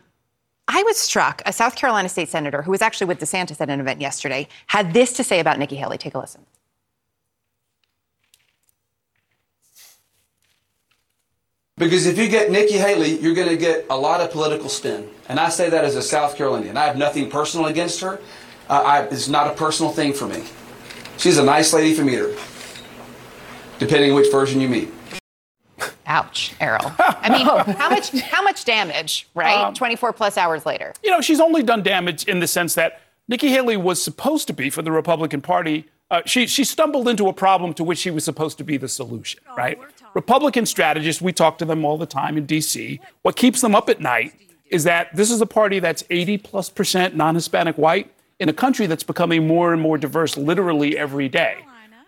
I 0.68 0.84
was 0.84 0.98
struck. 0.98 1.42
A 1.46 1.54
South 1.54 1.76
Carolina 1.76 2.10
state 2.10 2.30
senator 2.30 2.62
who 2.62 2.72
was 2.72 2.82
actually 2.82 3.08
with 3.08 3.20
DeSantis 3.20 3.62
at 3.62 3.70
an 3.70 3.80
event 3.80 4.02
yesterday 4.02 4.48
had 4.68 4.94
this 4.94 5.14
to 5.14 5.24
say 5.24 5.40
about 5.40 5.60
Nikki 5.60 5.76
Haley. 5.76 5.98
Take 5.98 6.14
a 6.14 6.20
listen. 6.20 6.46
Because 11.78 12.08
if 12.08 12.18
you 12.18 12.28
get 12.28 12.50
Nikki 12.50 12.74
Haley, 12.74 13.20
you're 13.20 13.36
going 13.36 13.50
to 13.50 13.58
get 13.58 13.86
a 13.90 13.96
lot 13.96 14.20
of 14.20 14.32
political 14.32 14.68
spin. 14.68 15.08
And 15.30 15.40
I 15.40 15.50
say 15.50 15.70
that 15.70 15.86
as 15.86 15.96
a 15.96 16.02
South 16.02 16.36
Carolinian. 16.36 16.76
I 16.76 16.86
have 16.86 16.98
nothing 16.98 17.30
personal 17.30 17.68
against 17.68 18.02
her. 18.02 18.20
Uh, 18.68 18.82
I, 18.84 19.02
it's 19.04 19.28
not 19.28 19.48
a 19.48 19.54
personal 19.54 19.92
thing 19.92 20.12
for 20.12 20.26
me. 20.28 20.44
She's 21.18 21.38
a 21.38 21.44
nice 21.44 21.74
lady 21.74 21.94
from 21.94 22.10
either, 22.10 22.36
depending 23.80 24.14
which 24.16 24.32
version 24.32 24.60
you 24.60 24.68
meet. 24.68 24.90
Ouch, 26.08 26.54
Errol. 26.60 26.92
I 27.00 27.30
mean, 27.30 27.46
how 27.76 27.90
much 27.90 28.18
how 28.22 28.42
much 28.42 28.66
damage, 28.66 29.28
right? 29.36 29.66
Um, 29.66 29.74
24 29.74 30.14
plus 30.14 30.38
hours 30.38 30.66
later. 30.66 30.94
You 31.04 31.12
know, 31.12 31.22
she's 31.22 31.40
only 31.40 31.64
done 31.64 31.84
damage 31.84 32.24
in 32.26 32.40
the 32.40 32.48
sense 32.48 32.76
that 32.76 33.02
Nikki 33.28 33.50
Haley 33.50 33.78
was 33.78 34.02
supposed 34.02 34.48
to 34.48 34.54
be 34.54 34.70
for 34.70 34.82
the 34.82 34.92
Republican 34.92 35.42
Party 35.42 35.86
uh, 36.10 36.22
she, 36.26 36.48
she 36.48 36.64
stumbled 36.64 37.08
into 37.08 37.28
a 37.28 37.34
problem 37.34 37.74
to 37.74 37.84
which 37.84 37.98
she 38.00 38.12
was 38.12 38.24
supposed 38.24 38.58
to 38.58 38.64
be 38.64 38.78
the 38.78 38.88
solution, 38.88 39.42
right? 39.58 39.78
Republican 40.14 40.66
strategists, 40.66 41.22
we 41.22 41.34
talk 41.34 41.58
to 41.58 41.66
them 41.66 41.84
all 41.84 41.98
the 41.98 42.06
time 42.06 42.38
in 42.38 42.46
D.C. 42.46 43.00
What 43.24 43.36
keeps 43.36 43.60
them 43.62 43.76
up 43.76 43.90
at 43.90 44.00
night 44.00 44.34
is 44.68 44.86
that 44.86 45.14
this 45.16 45.30
is 45.30 45.42
a 45.42 45.46
party 45.46 45.80
that's 45.80 46.04
80 46.10 46.38
plus 46.40 46.70
percent 46.70 47.16
non 47.16 47.36
Hispanic 47.36 47.78
white 47.78 48.12
in 48.40 48.48
a 48.48 48.54
country 48.54 48.88
that's 48.88 49.04
becoming 49.04 49.48
more 49.48 49.74
and 49.74 49.82
more 49.82 49.98
diverse 49.98 50.38
literally 50.38 50.98
every 50.98 51.28
day. 51.28 51.58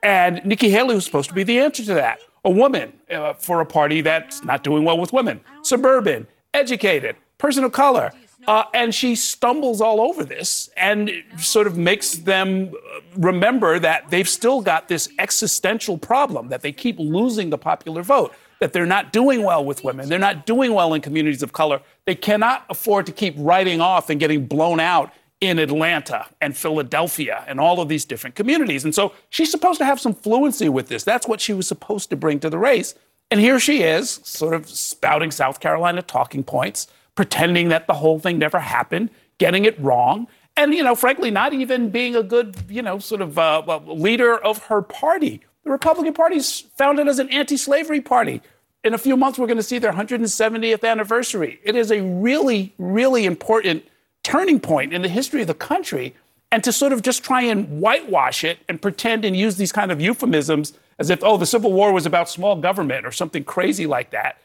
And 0.02 0.44
Nikki 0.46 0.70
Haley 0.70 0.96
was 0.96 1.04
supposed 1.04 1.30
to 1.30 1.36
be 1.36 1.44
the 1.44 1.60
answer 1.60 1.84
to 1.84 1.94
that. 1.96 2.20
A 2.46 2.50
woman 2.50 2.94
uh, 3.12 3.34
for 3.34 3.62
a 3.62 3.66
party 3.66 4.02
that's 4.02 4.44
not 4.44 4.64
doing 4.64 4.84
well 4.84 4.98
with 4.98 5.12
women, 5.14 5.42
suburban, 5.62 6.28
educated, 6.54 7.16
person 7.38 7.64
of 7.64 7.72
color. 7.72 8.12
Uh, 8.48 8.64
and 8.74 8.96
she 8.96 9.16
stumbles 9.16 9.82
all 9.82 10.00
over 10.00 10.24
this 10.24 10.70
and 10.78 11.12
sort 11.38 11.68
of 11.68 11.78
makes 11.78 12.14
them 12.16 12.72
remember 13.18 13.80
that 13.80 14.10
they've 14.10 14.30
still 14.30 14.62
got 14.62 14.88
this 14.88 15.10
existential 15.20 15.98
problem 15.98 16.48
that 16.48 16.62
they 16.62 16.72
keep 16.72 16.98
losing 16.98 17.50
the 17.50 17.58
popular 17.58 18.02
vote, 18.02 18.34
that 18.60 18.72
they're 18.72 18.86
not 18.86 19.12
doing 19.12 19.44
well 19.44 19.64
with 19.64 19.84
women, 19.84 20.08
they're 20.08 20.18
not 20.18 20.46
doing 20.46 20.74
well 20.74 20.94
in 20.94 21.02
communities 21.02 21.44
of 21.44 21.52
color. 21.52 21.82
They 22.06 22.16
cannot 22.16 22.66
afford 22.70 23.06
to 23.08 23.12
keep 23.12 23.36
writing 23.38 23.82
off 23.82 24.10
and 24.10 24.20
getting 24.20 24.46
blown 24.46 24.80
out 24.80 25.14
in 25.42 25.58
Atlanta 25.58 26.28
and 26.42 26.56
Philadelphia 26.56 27.44
and 27.48 27.60
all 27.60 27.80
of 27.80 27.88
these 27.88 28.06
different 28.06 28.36
communities. 28.36 28.84
And 28.84 28.94
so 28.94 29.14
she's 29.30 29.50
supposed 29.50 29.80
to 29.80 29.86
have 29.86 30.00
some 30.00 30.14
fluency 30.14 30.68
with 30.68 30.90
this. 30.90 31.04
That's 31.04 31.28
what 31.28 31.40
she 31.40 31.54
was 31.54 31.68
supposed 31.68 32.10
to 32.10 32.18
bring 32.18 32.40
to 32.42 32.50
the 32.50 32.58
race. 32.58 32.96
And 33.32 33.40
here 33.40 33.60
she 33.60 33.84
is, 33.84 34.20
sort 34.24 34.54
of 34.54 34.68
spouting 34.68 35.32
South 35.32 35.60
Carolina 35.60 36.02
talking 36.02 36.44
points, 36.44 36.88
pretending 37.16 37.70
that 37.70 37.88
the 37.88 37.94
whole 37.94 38.20
thing 38.20 38.40
never 38.40 38.60
happened, 38.60 39.12
getting 39.38 39.66
it 39.66 39.80
wrong. 39.80 40.28
And, 40.58 40.74
you 40.74 40.84
know, 40.84 40.96
frankly, 40.96 41.32
not 41.32 41.54
even 41.54 41.90
being 41.90 42.16
a 42.16 42.24
good, 42.24 42.56
you 42.68 42.82
know, 42.82 43.00
sort 43.00 43.22
of 43.22 43.38
uh, 43.38 43.80
leader 43.86 44.38
of 44.38 44.66
her 44.66 44.82
party. 44.82 45.42
The 45.64 45.70
Republican 45.70 46.14
Party 46.14 46.38
is 46.38 46.66
founded 46.78 47.08
as 47.08 47.20
an 47.20 47.30
anti 47.30 47.56
slavery 47.56 48.02
party. 48.02 48.42
In 48.84 48.94
a 48.94 48.98
few 48.98 49.16
months, 49.16 49.38
we're 49.38 49.48
going 49.48 49.58
to 49.58 49.64
see 49.64 49.78
their 49.78 49.92
170th 49.94 50.90
anniversary. 50.90 51.60
It 51.64 51.76
is 51.76 51.92
a 51.92 52.02
really, 52.02 52.74
really 52.78 53.26
important 53.26 53.84
turning 54.24 54.60
point 54.60 54.94
in 54.94 55.02
the 55.02 55.10
history 55.10 55.42
of 55.42 55.48
the 55.48 55.54
country. 55.54 56.16
And 56.52 56.64
to 56.64 56.72
sort 56.72 56.94
of 56.94 57.04
just 57.04 57.24
try 57.24 57.44
and 57.44 57.80
whitewash 57.80 58.44
it 58.44 58.58
and 58.68 58.82
pretend 58.82 59.24
and 59.24 59.36
use 59.36 59.58
these 59.58 59.72
kind 59.72 59.92
of 59.92 60.02
euphemisms 60.02 60.74
as 60.98 61.10
if, 61.12 61.24
oh, 61.24 61.38
the 61.38 61.46
Civil 61.46 61.72
War 61.72 61.94
was 61.94 62.06
about 62.08 62.30
small 62.30 62.56
government 62.56 63.06
or 63.06 63.12
something 63.12 63.44
crazy 63.44 63.86
like 63.86 64.10
that. 64.12 64.38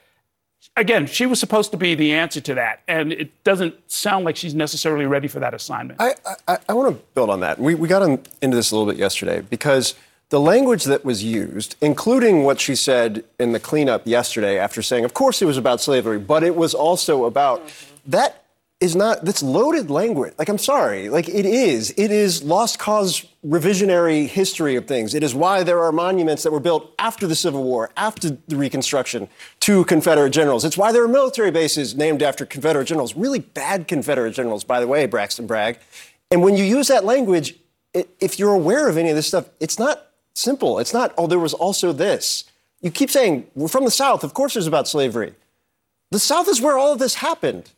Again, 0.76 1.06
she 1.06 1.26
was 1.26 1.40
supposed 1.40 1.70
to 1.72 1.76
be 1.76 1.94
the 1.94 2.12
answer 2.12 2.40
to 2.40 2.54
that, 2.54 2.82
and 2.88 3.12
it 3.12 3.44
doesn't 3.44 3.90
sound 3.90 4.24
like 4.24 4.36
she's 4.36 4.54
necessarily 4.54 5.04
ready 5.04 5.28
for 5.28 5.40
that 5.40 5.52
assignment. 5.52 6.00
I, 6.00 6.14
I, 6.48 6.58
I 6.68 6.72
want 6.72 6.96
to 6.96 7.04
build 7.14 7.28
on 7.28 7.40
that. 7.40 7.58
We, 7.58 7.74
we 7.74 7.86
got 7.86 8.02
into 8.02 8.56
this 8.56 8.70
a 8.70 8.76
little 8.76 8.90
bit 8.90 8.98
yesterday 8.98 9.42
because 9.42 9.94
the 10.30 10.40
language 10.40 10.84
that 10.84 11.04
was 11.04 11.22
used, 11.22 11.76
including 11.80 12.44
what 12.44 12.60
she 12.60 12.74
said 12.74 13.24
in 13.38 13.52
the 13.52 13.60
cleanup 13.60 14.06
yesterday 14.06 14.58
after 14.58 14.80
saying, 14.80 15.04
of 15.04 15.12
course, 15.14 15.42
it 15.42 15.44
was 15.44 15.58
about 15.58 15.80
slavery, 15.80 16.18
but 16.18 16.42
it 16.42 16.56
was 16.56 16.72
also 16.74 17.24
about 17.24 17.66
mm-hmm. 17.66 18.10
that 18.10 18.43
is 18.84 18.94
not 18.94 19.24
that's 19.24 19.42
loaded 19.42 19.88
language. 19.88 20.34
Like 20.38 20.50
I'm 20.50 20.58
sorry, 20.58 21.08
like 21.08 21.26
it 21.26 21.46
is. 21.46 21.94
It 21.96 22.10
is 22.10 22.44
lost 22.44 22.78
cause 22.78 23.24
revisionary 23.44 24.28
history 24.28 24.76
of 24.76 24.86
things. 24.86 25.14
It 25.14 25.22
is 25.22 25.34
why 25.34 25.62
there 25.62 25.82
are 25.82 25.90
monuments 25.90 26.42
that 26.42 26.52
were 26.52 26.60
built 26.60 26.92
after 26.98 27.26
the 27.26 27.34
Civil 27.34 27.64
War, 27.64 27.90
after 27.96 28.36
the 28.46 28.56
Reconstruction 28.56 29.28
to 29.60 29.86
Confederate 29.86 30.30
generals. 30.30 30.66
It's 30.66 30.76
why 30.76 30.92
there 30.92 31.02
are 31.02 31.08
military 31.08 31.50
bases 31.50 31.96
named 31.96 32.22
after 32.22 32.44
Confederate 32.44 32.84
generals, 32.84 33.16
really 33.16 33.38
bad 33.38 33.88
Confederate 33.88 34.32
generals, 34.32 34.64
by 34.64 34.80
the 34.80 34.86
way, 34.86 35.06
Braxton 35.06 35.46
Bragg. 35.46 35.78
And 36.30 36.42
when 36.42 36.54
you 36.58 36.64
use 36.64 36.88
that 36.88 37.06
language, 37.06 37.54
it, 37.94 38.10
if 38.20 38.38
you're 38.38 38.52
aware 38.52 38.86
of 38.88 38.98
any 38.98 39.08
of 39.08 39.16
this 39.16 39.26
stuff, 39.26 39.48
it's 39.60 39.78
not 39.78 40.08
simple. 40.34 40.78
It's 40.78 40.92
not, 40.92 41.14
oh, 41.16 41.26
there 41.26 41.38
was 41.38 41.54
also 41.54 41.92
this. 41.92 42.44
You 42.82 42.90
keep 42.90 43.10
saying, 43.10 43.46
we're 43.54 43.68
from 43.68 43.84
the 43.84 43.90
South. 43.90 44.24
Of 44.24 44.34
course, 44.34 44.56
it's 44.56 44.66
about 44.66 44.88
slavery. 44.88 45.34
The 46.10 46.18
South 46.18 46.48
is 46.48 46.60
where 46.60 46.76
all 46.76 46.92
of 46.92 46.98
this 46.98 47.14
happened 47.14 47.70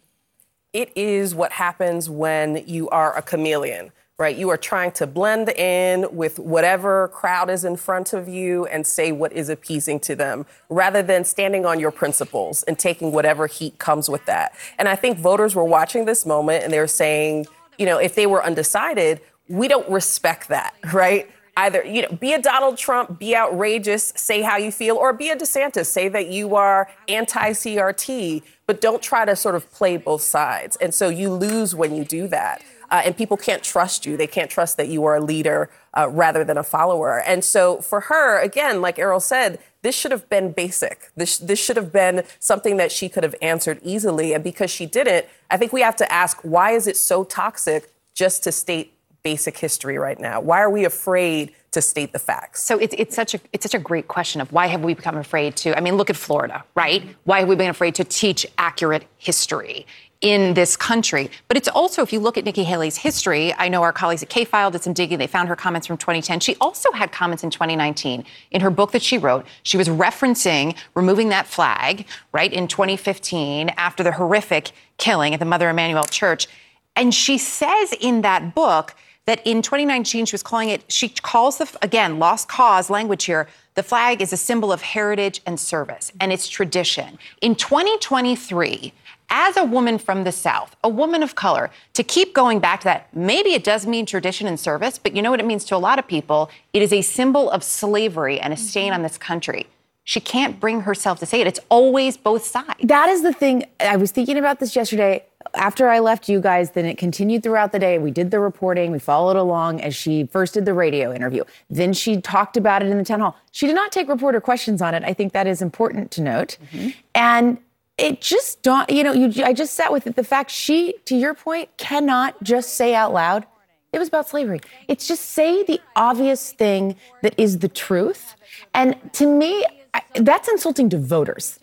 it 0.76 0.92
is 0.94 1.34
what 1.34 1.52
happens 1.52 2.10
when 2.10 2.62
you 2.66 2.86
are 2.90 3.16
a 3.16 3.22
chameleon, 3.22 3.92
right? 4.18 4.36
You 4.36 4.50
are 4.50 4.58
trying 4.58 4.92
to 4.92 5.06
blend 5.06 5.48
in 5.48 6.06
with 6.14 6.38
whatever 6.38 7.08
crowd 7.08 7.48
is 7.48 7.64
in 7.64 7.76
front 7.76 8.12
of 8.12 8.28
you 8.28 8.66
and 8.66 8.86
say 8.86 9.10
what 9.10 9.32
is 9.32 9.48
appeasing 9.48 10.00
to 10.00 10.14
them 10.14 10.44
rather 10.68 11.02
than 11.02 11.24
standing 11.24 11.64
on 11.64 11.80
your 11.80 11.90
principles 11.90 12.62
and 12.64 12.78
taking 12.78 13.10
whatever 13.10 13.46
heat 13.46 13.78
comes 13.78 14.10
with 14.10 14.26
that. 14.26 14.52
And 14.78 14.86
I 14.86 14.96
think 14.96 15.16
voters 15.16 15.54
were 15.54 15.64
watching 15.64 16.04
this 16.04 16.26
moment 16.26 16.62
and 16.62 16.70
they're 16.70 16.86
saying, 16.86 17.46
you 17.78 17.86
know, 17.86 17.96
if 17.96 18.14
they 18.14 18.26
were 18.26 18.44
undecided, 18.44 19.22
we 19.48 19.68
don't 19.68 19.88
respect 19.88 20.48
that, 20.48 20.74
right? 20.92 21.30
Either 21.57 21.85
you 21.85 22.03
know 22.03 22.09
be 22.09 22.33
a 22.33 22.40
Donald 22.40 22.77
Trump, 22.77 23.19
be 23.19 23.35
outrageous, 23.35 24.12
say 24.16 24.42
how 24.42 24.57
you 24.57 24.71
feel, 24.71 24.97
or 24.97 25.12
be 25.12 25.31
a 25.31 25.37
DeSantis, 25.37 25.87
say 25.87 26.09
that 26.09 26.29
you 26.29 26.55
are 26.55 26.88
anti-CRT, 27.09 28.42
but 28.66 28.81
don't 28.81 29.03
try 29.03 29.25
to 29.25 29.37
sort 29.37 29.55
of 29.55 29.71
play 29.73 29.97
both 29.97 30.23
sides. 30.23 30.77
And 30.77 30.95
so 30.95 31.09
you 31.09 31.33
lose 31.33 31.75
when 31.75 31.95
you 31.95 32.05
do 32.05 32.29
that. 32.29 32.62
Uh, 32.90 33.03
and 33.05 33.16
people 33.16 33.37
can't 33.37 33.64
trust 33.64 34.07
you. 34.07 34.16
They 34.16 34.27
can't 34.27 34.51
trust 34.51 34.77
that 34.77 34.88
you 34.88 35.05
are 35.07 35.16
a 35.16 35.21
leader 35.21 35.71
uh, 35.97 36.09
rather 36.09 36.45
than 36.45 36.57
a 36.57 36.62
follower. 36.62 37.21
And 37.21 37.45
so 37.45 37.79
for 37.81 38.03
her, 38.03 38.40
again, 38.40 38.81
like 38.81 38.99
Errol 38.99 39.21
said, 39.21 39.59
this 39.83 39.97
should 39.97 40.12
have 40.12 40.29
been 40.29 40.53
basic. 40.53 41.11
This, 41.16 41.38
this 41.38 41.59
should 41.59 41.77
have 41.77 41.92
been 41.92 42.23
something 42.38 42.77
that 42.77 42.92
she 42.92 43.09
could 43.09 43.25
have 43.25 43.35
answered 43.42 43.81
easily. 43.83 44.33
And 44.35 44.45
because 44.45 44.71
she 44.71 44.87
didn't, 44.87 45.27
I 45.51 45.57
think 45.57 45.73
we 45.73 45.81
have 45.81 45.97
to 45.97 46.12
ask 46.12 46.38
why 46.42 46.73
is 46.73 46.87
it 46.87 46.97
so 46.97 47.25
toxic 47.25 47.92
just 48.14 48.45
to 48.45 48.53
state 48.53 48.95
basic 49.26 49.58
history 49.58 49.98
right 49.98 50.20
now? 50.20 50.40
Why 50.40 50.60
are 50.60 50.70
we 50.70 50.84
afraid 50.84 51.52
to 51.72 51.82
state 51.82 52.12
the 52.12 52.18
facts? 52.20 52.62
So 52.62 52.78
it's, 52.78 52.94
it's 52.96 53.16
such 53.16 53.34
a 53.34 53.40
it's 53.52 53.64
such 53.64 53.74
a 53.74 53.82
great 53.90 54.06
question 54.06 54.40
of 54.40 54.52
why 54.52 54.68
have 54.68 54.82
we 54.82 54.94
become 54.94 55.16
afraid 55.16 55.56
to? 55.62 55.76
I 55.76 55.80
mean, 55.80 55.96
look 55.96 56.10
at 56.10 56.16
Florida, 56.16 56.64
right? 56.76 57.02
Why 57.24 57.40
have 57.40 57.48
we 57.48 57.56
been 57.56 57.68
afraid 57.68 57.96
to 57.96 58.04
teach 58.04 58.46
accurate 58.56 59.04
history? 59.18 59.84
in 60.22 60.54
this 60.54 60.78
country. 60.78 61.30
But 61.46 61.58
it's 61.58 61.68
also, 61.68 62.00
if 62.02 62.10
you 62.10 62.20
look 62.20 62.38
at 62.38 62.44
Nikki 62.46 62.64
Haley's 62.64 62.96
history, 62.96 63.52
I 63.52 63.68
know 63.68 63.82
our 63.82 63.92
colleagues 63.92 64.22
at 64.22 64.30
K-File 64.30 64.70
did 64.70 64.82
some 64.82 64.94
digging. 64.94 65.18
They 65.18 65.26
found 65.26 65.46
her 65.50 65.56
comments 65.56 65.86
from 65.86 65.98
2010. 65.98 66.40
She 66.40 66.56
also 66.58 66.90
had 66.92 67.12
comments 67.12 67.44
in 67.44 67.50
2019. 67.50 68.24
In 68.50 68.60
her 68.62 68.70
book 68.70 68.92
that 68.92 69.02
she 69.02 69.18
wrote, 69.18 69.44
she 69.62 69.76
was 69.76 69.88
referencing 69.88 70.74
removing 70.94 71.28
that 71.28 71.46
flag, 71.46 72.06
right, 72.32 72.50
in 72.50 72.66
2015 72.66 73.68
after 73.76 74.02
the 74.02 74.12
horrific 74.12 74.72
killing 74.96 75.34
at 75.34 75.38
the 75.38 75.44
Mother 75.44 75.68
Emanuel 75.68 76.04
Church. 76.04 76.48
And 76.96 77.14
she 77.14 77.36
says 77.36 77.92
in 78.00 78.22
that 78.22 78.54
book 78.54 78.94
that 79.26 79.44
in 79.44 79.60
2019 79.60 80.26
she 80.26 80.34
was 80.34 80.42
calling 80.42 80.70
it, 80.70 80.90
she 80.90 81.08
calls 81.08 81.58
the, 81.58 81.68
again, 81.82 82.18
lost 82.18 82.48
cause 82.48 82.88
language 82.88 83.24
here. 83.24 83.48
The 83.74 83.82
flag 83.82 84.22
is 84.22 84.32
a 84.32 84.36
symbol 84.36 84.72
of 84.72 84.80
heritage 84.80 85.42
and 85.44 85.60
service, 85.60 86.12
and 86.20 86.32
it's 86.32 86.48
tradition. 86.48 87.18
In 87.42 87.54
2023, 87.54 88.92
as 89.28 89.56
a 89.56 89.64
woman 89.64 89.98
from 89.98 90.24
the 90.24 90.32
South, 90.32 90.76
a 90.84 90.88
woman 90.88 91.22
of 91.22 91.34
color, 91.34 91.70
to 91.94 92.04
keep 92.04 92.32
going 92.32 92.60
back 92.60 92.80
to 92.80 92.84
that, 92.84 93.14
maybe 93.14 93.50
it 93.50 93.64
does 93.64 93.86
mean 93.86 94.06
tradition 94.06 94.46
and 94.46 94.58
service, 94.58 94.98
but 94.98 95.14
you 95.16 95.22
know 95.22 95.30
what 95.30 95.40
it 95.40 95.46
means 95.46 95.64
to 95.64 95.76
a 95.76 95.78
lot 95.78 95.98
of 95.98 96.06
people? 96.06 96.48
It 96.72 96.80
is 96.80 96.92
a 96.92 97.02
symbol 97.02 97.50
of 97.50 97.64
slavery 97.64 98.40
and 98.40 98.52
a 98.52 98.56
stain 98.56 98.92
on 98.92 99.02
this 99.02 99.18
country. 99.18 99.66
She 100.04 100.20
can't 100.20 100.60
bring 100.60 100.82
herself 100.82 101.18
to 101.18 101.26
say 101.26 101.40
it. 101.40 101.48
It's 101.48 101.58
always 101.68 102.16
both 102.16 102.46
sides. 102.46 102.78
That 102.84 103.08
is 103.08 103.22
the 103.22 103.32
thing. 103.32 103.64
I 103.80 103.96
was 103.96 104.12
thinking 104.12 104.38
about 104.38 104.60
this 104.60 104.76
yesterday 104.76 105.24
after 105.57 105.88
I 105.88 105.99
left 105.99 106.29
you 106.29 106.40
guys, 106.40 106.73
then 106.73 106.87
it 106.87 106.99
continued 106.99 107.42
throughout 107.42 107.73
the 107.73 107.79
day. 107.79 107.99
We 107.99 108.11
did 108.11 108.31
the 108.31 108.40
reporting, 108.40 108.92
we 108.92 108.99
followed 108.99 109.37
along 109.37 109.81
as 109.81 109.95
she 109.95 110.27
first 110.27 110.55
did 110.55 110.64
the 110.64 110.75
radio 110.75 111.12
interview. 111.12 111.45
Then 111.69 111.92
she 111.92 112.21
talked 112.21 112.57
about 112.57 112.83
it 112.83 112.88
in 112.88 112.99
the 112.99 113.05
town 113.05 113.21
hall. 113.21 113.37
She 113.53 113.66
did 113.66 113.75
not 113.75 113.92
take 113.92 114.09
reporter 114.09 114.40
questions 114.40 114.81
on 114.83 114.95
it. 114.95 115.03
I 115.05 115.12
think 115.12 115.33
that 115.33 115.47
is 115.47 115.62
important 115.62 116.11
to 116.12 116.23
note. 116.23 116.59
Mm-hmm. 116.73 116.90
And 117.14 117.59
it 117.99 118.21
just 118.21 118.62
don't, 118.62 118.88
you 118.90 119.03
know, 119.03 119.12
you, 119.12 119.45
I 119.45 119.53
just 119.53 119.75
sat 119.75 119.90
with 119.90 120.07
it. 120.07 120.16
The 120.16 120.25
fact 120.25 120.51
she, 120.51 120.95
to 121.07 121.16
your 121.16 121.35
point, 121.35 121.71
cannot 121.79 122.42
just 122.42 122.75
say 122.75 122.95
out 122.95 123.12
loud, 123.12 123.47
it 123.92 123.99
was 123.99 124.09
about 124.09 124.29
slavery. 124.29 124.61
It's 124.88 125.09
just 125.09 125.31
say 125.31 125.62
the 125.62 125.81
obvious 125.95 126.53
thing 126.53 126.97
that 127.23 127.35
is 127.38 127.61
the 127.61 127.69
truth. 127.69 128.37
And 128.75 128.97
to 129.14 129.27
me, 129.27 129.64
I, 129.95 130.03
that's 130.16 130.49
insulting 130.49 130.90
to 130.90 130.99
voters, 130.99 131.59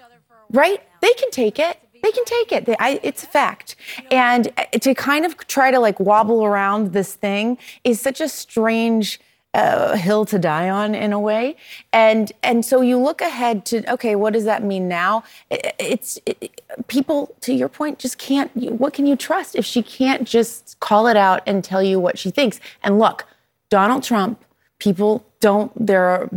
right? 0.49 0.81
They 1.01 1.13
can 1.13 1.29
take 1.29 1.59
it 1.59 1.79
they 2.03 2.11
can 2.11 2.25
take 2.25 2.51
it. 2.51 2.65
They, 2.65 2.75
I, 2.79 2.99
it's 3.01 3.23
a 3.23 3.27
fact. 3.27 3.75
And 4.11 4.51
uh, 4.57 4.65
to 4.79 4.93
kind 4.93 5.25
of 5.25 5.37
try 5.47 5.71
to 5.71 5.79
like 5.79 5.99
wobble 5.99 6.45
around 6.45 6.93
this 6.93 7.15
thing 7.15 7.57
is 7.83 7.99
such 7.99 8.21
a 8.21 8.29
strange 8.29 9.19
uh, 9.53 9.95
hill 9.95 10.25
to 10.25 10.37
die 10.37 10.69
on 10.69 10.95
in 10.95 11.13
a 11.13 11.19
way. 11.19 11.55
And 11.93 12.31
and 12.41 12.65
so 12.65 12.81
you 12.81 12.97
look 12.97 13.21
ahead 13.21 13.65
to 13.67 13.89
okay, 13.93 14.15
what 14.15 14.33
does 14.33 14.43
that 14.45 14.63
mean 14.63 14.87
now? 14.87 15.23
It, 15.49 15.75
it's 15.79 16.19
it, 16.25 16.61
people 16.87 17.35
to 17.41 17.53
your 17.53 17.69
point 17.69 17.99
just 17.99 18.17
can't. 18.17 18.51
What 18.55 18.93
can 18.93 19.05
you 19.05 19.15
trust 19.15 19.55
if 19.55 19.65
she 19.65 19.81
can't 19.81 20.27
just 20.27 20.79
call 20.79 21.07
it 21.07 21.17
out 21.17 21.41
and 21.45 21.63
tell 21.63 21.81
you 21.81 21.99
what 21.99 22.19
she 22.19 22.31
thinks? 22.31 22.59
And 22.83 22.99
look, 22.99 23.25
Donald 23.69 24.03
Trump. 24.03 24.43
People 24.79 25.25
don't. 25.39 25.71
There 25.75 26.03
are. 26.03 26.29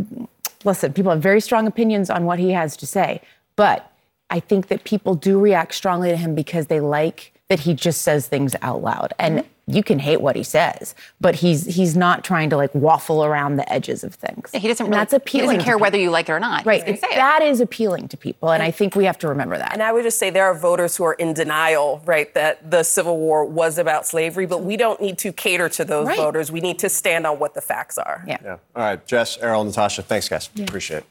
Listen, 0.63 0.93
people 0.93 1.11
have 1.11 1.21
very 1.21 1.41
strong 1.41 1.67
opinions 1.67 2.09
on 2.09 2.25
what 2.25 2.39
he 2.39 2.51
has 2.51 2.77
to 2.77 2.87
say, 2.87 3.21
but 3.55 3.91
I 4.29 4.39
think 4.39 4.67
that 4.67 4.83
people 4.83 5.15
do 5.15 5.39
react 5.39 5.73
strongly 5.73 6.09
to 6.09 6.17
him 6.17 6.35
because 6.35 6.67
they 6.67 6.79
like 6.79 7.33
that 7.49 7.61
he 7.61 7.73
just 7.73 8.01
says 8.01 8.27
things 8.27 8.55
out 8.61 8.81
loud. 8.81 9.13
And 9.19 9.39
mm-hmm. 9.39 9.75
you 9.75 9.83
can 9.83 9.99
hate 9.99 10.19
what 10.19 10.35
he 10.35 10.43
says, 10.43 10.95
but 11.21 11.35
he's 11.35 11.65
he's 11.65 11.95
not 11.95 12.23
trying 12.23 12.49
to 12.49 12.57
like 12.57 12.73
waffle 12.75 13.23
around 13.23 13.55
the 13.55 13.71
edges 13.71 14.03
of 14.03 14.13
things. 14.15 14.51
he 14.51 14.67
doesn't 14.67 14.85
really, 14.85 14.97
that's 14.97 15.13
appealing. 15.13 15.51
He 15.51 15.55
doesn't 15.57 15.65
care 15.65 15.77
whether 15.77 15.97
you 15.97 16.11
like 16.11 16.27
it 16.27 16.33
or 16.33 16.39
not. 16.41 16.65
Right. 16.65 16.85
He's 16.85 16.99
say 16.99 17.07
it. 17.09 17.15
that 17.15 17.41
is 17.41 17.61
appealing 17.61 18.09
to 18.09 18.17
people, 18.17 18.51
and 18.51 18.61
I 18.61 18.71
think 18.71 18.95
we 18.95 19.05
have 19.05 19.17
to 19.19 19.29
remember 19.29 19.57
that. 19.57 19.73
And 19.73 19.81
I 19.81 19.93
would 19.93 20.03
just 20.03 20.19
say 20.19 20.29
there 20.29 20.45
are 20.45 20.53
voters 20.53 20.97
who 20.97 21.05
are 21.05 21.13
in 21.13 21.33
denial, 21.33 22.01
right, 22.05 22.33
that 22.33 22.69
the 22.69 22.83
Civil 22.83 23.17
War 23.17 23.45
was 23.45 23.77
about 23.77 24.05
slavery, 24.05 24.45
but 24.45 24.63
we 24.63 24.75
don't 24.75 25.01
need 25.01 25.17
to 25.19 25.31
cater 25.31 25.69
to 25.69 25.85
those 25.85 26.07
Right. 26.07 26.17
voters. 26.17 26.51
We 26.51 26.59
need 26.59 26.79
to 26.79 26.89
stand 26.89 27.25
on 27.25 27.39
what 27.39 27.53
the 27.53 27.61
facts 27.61 27.97
are. 27.97 28.23
Yeah. 28.27 28.37
Yeah. 28.43 28.51
All 28.75 28.83
right, 28.83 29.05
Jess, 29.05 29.37
Errol, 29.37 29.63
Natasha, 29.63 30.01
thanks, 30.01 30.27
guys. 30.27 30.49
Appreciate 30.59 30.97
it. 30.97 31.05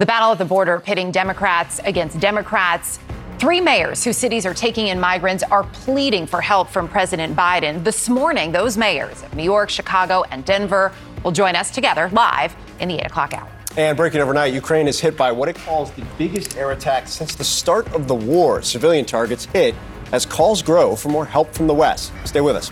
The 0.00 0.06
battle 0.06 0.30
at 0.30 0.38
the 0.38 0.44
border 0.44 0.78
pitting 0.78 1.10
Democrats 1.10 1.80
against 1.82 2.20
Democrats. 2.20 3.00
Three 3.40 3.60
mayors 3.60 4.04
whose 4.04 4.16
cities 4.16 4.46
are 4.46 4.54
taking 4.54 4.86
in 4.86 5.00
migrants 5.00 5.42
are 5.42 5.64
pleading 5.64 6.24
for 6.24 6.40
help 6.40 6.70
from 6.70 6.86
President 6.86 7.34
Biden. 7.34 7.82
This 7.82 8.08
morning, 8.08 8.52
those 8.52 8.76
mayors 8.76 9.24
of 9.24 9.34
New 9.34 9.42
York, 9.42 9.70
Chicago, 9.70 10.22
and 10.30 10.44
Denver 10.44 10.92
will 11.24 11.32
join 11.32 11.56
us 11.56 11.72
together 11.72 12.08
live 12.12 12.54
in 12.78 12.88
the 12.88 12.94
8 12.94 13.06
o'clock 13.06 13.34
hour. 13.34 13.50
And 13.76 13.96
breaking 13.96 14.20
overnight, 14.20 14.54
Ukraine 14.54 14.86
is 14.86 15.00
hit 15.00 15.16
by 15.16 15.32
what 15.32 15.48
it 15.48 15.56
calls 15.56 15.90
the 15.90 16.04
biggest 16.16 16.56
air 16.56 16.70
attack 16.70 17.08
since 17.08 17.34
the 17.34 17.42
start 17.42 17.92
of 17.92 18.06
the 18.06 18.14
war. 18.14 18.62
Civilian 18.62 19.04
targets 19.04 19.46
hit 19.46 19.74
as 20.12 20.24
calls 20.24 20.62
grow 20.62 20.94
for 20.94 21.08
more 21.08 21.26
help 21.26 21.52
from 21.52 21.66
the 21.66 21.74
West. 21.74 22.12
Stay 22.24 22.40
with 22.40 22.54
us. 22.54 22.70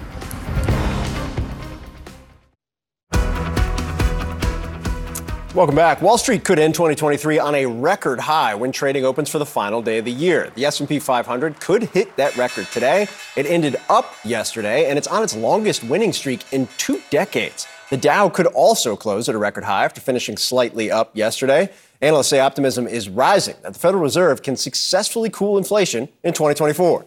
Welcome 5.57 5.75
back. 5.75 6.03
Wall 6.03 6.19
Street 6.19 6.45
could 6.45 6.59
end 6.59 6.75
2023 6.75 7.39
on 7.39 7.55
a 7.55 7.65
record 7.65 8.21
high 8.21 8.55
when 8.55 8.73
trading 8.73 9.07
opens 9.07 9.31
for 9.31 9.39
the 9.39 9.47
final 9.47 9.81
day 9.81 9.97
of 9.97 10.05
the 10.05 10.13
year. 10.13 10.53
The 10.55 10.67
S&P 10.67 10.99
500 10.99 11.59
could 11.61 11.85
hit 11.85 12.15
that 12.17 12.37
record 12.37 12.67
today. 12.67 13.09
It 13.37 13.47
ended 13.47 13.77
up 13.89 14.15
yesterday 14.23 14.91
and 14.91 14.99
it's 14.99 15.07
on 15.07 15.23
its 15.23 15.35
longest 15.35 15.83
winning 15.83 16.13
streak 16.13 16.45
in 16.53 16.69
2 16.77 17.01
decades. 17.09 17.67
The 17.89 17.97
Dow 17.97 18.29
could 18.29 18.45
also 18.49 18.97
close 18.97 19.31
at 19.31 19.35
a 19.35 19.39
record 19.39 19.65
high 19.65 19.87
after 19.87 19.99
finishing 19.99 20.37
slightly 20.37 20.91
up 20.91 21.17
yesterday. 21.17 21.73
Analysts 22.03 22.29
say 22.29 22.39
optimism 22.39 22.87
is 22.87 23.09
rising 23.09 23.57
that 23.63 23.73
the 23.73 23.79
Federal 23.79 24.03
Reserve 24.03 24.43
can 24.43 24.57
successfully 24.57 25.31
cool 25.31 25.57
inflation 25.57 26.11
in 26.23 26.35
2024. 26.35 27.07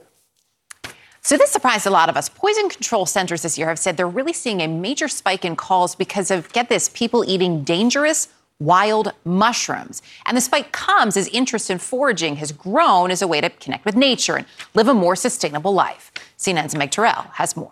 So 1.21 1.37
this 1.37 1.51
surprised 1.51 1.85
a 1.85 1.91
lot 1.91 2.09
of 2.09 2.17
us. 2.17 2.29
Poison 2.29 2.67
control 2.69 3.05
centers 3.05 3.43
this 3.43 3.59
year 3.59 3.67
have 3.67 3.77
said 3.77 3.95
they're 3.95 4.07
really 4.07 4.33
seeing 4.33 4.61
a 4.61 4.67
major 4.67 5.07
spike 5.07 5.45
in 5.45 5.55
calls 5.55 5.93
because 5.93 6.31
of, 6.31 6.51
get 6.51 6.67
this, 6.67 6.89
people 6.89 7.23
eating 7.29 7.63
dangerous 7.63 8.29
wild 8.59 9.13
mushrooms. 9.25 10.01
And 10.25 10.35
the 10.35 10.41
spike 10.41 10.71
comes 10.71 11.15
as 11.17 11.27
interest 11.29 11.69
in 11.69 11.77
foraging 11.77 12.35
has 12.37 12.51
grown 12.51 13.11
as 13.11 13.21
a 13.21 13.27
way 13.27 13.41
to 13.41 13.49
connect 13.49 13.85
with 13.85 13.95
nature 13.95 14.37
and 14.37 14.45
live 14.73 14.87
a 14.87 14.93
more 14.93 15.15
sustainable 15.15 15.73
life. 15.73 16.11
CNN's 16.37 16.75
Meg 16.75 16.91
Terrell 16.91 17.25
has 17.33 17.55
more. 17.55 17.71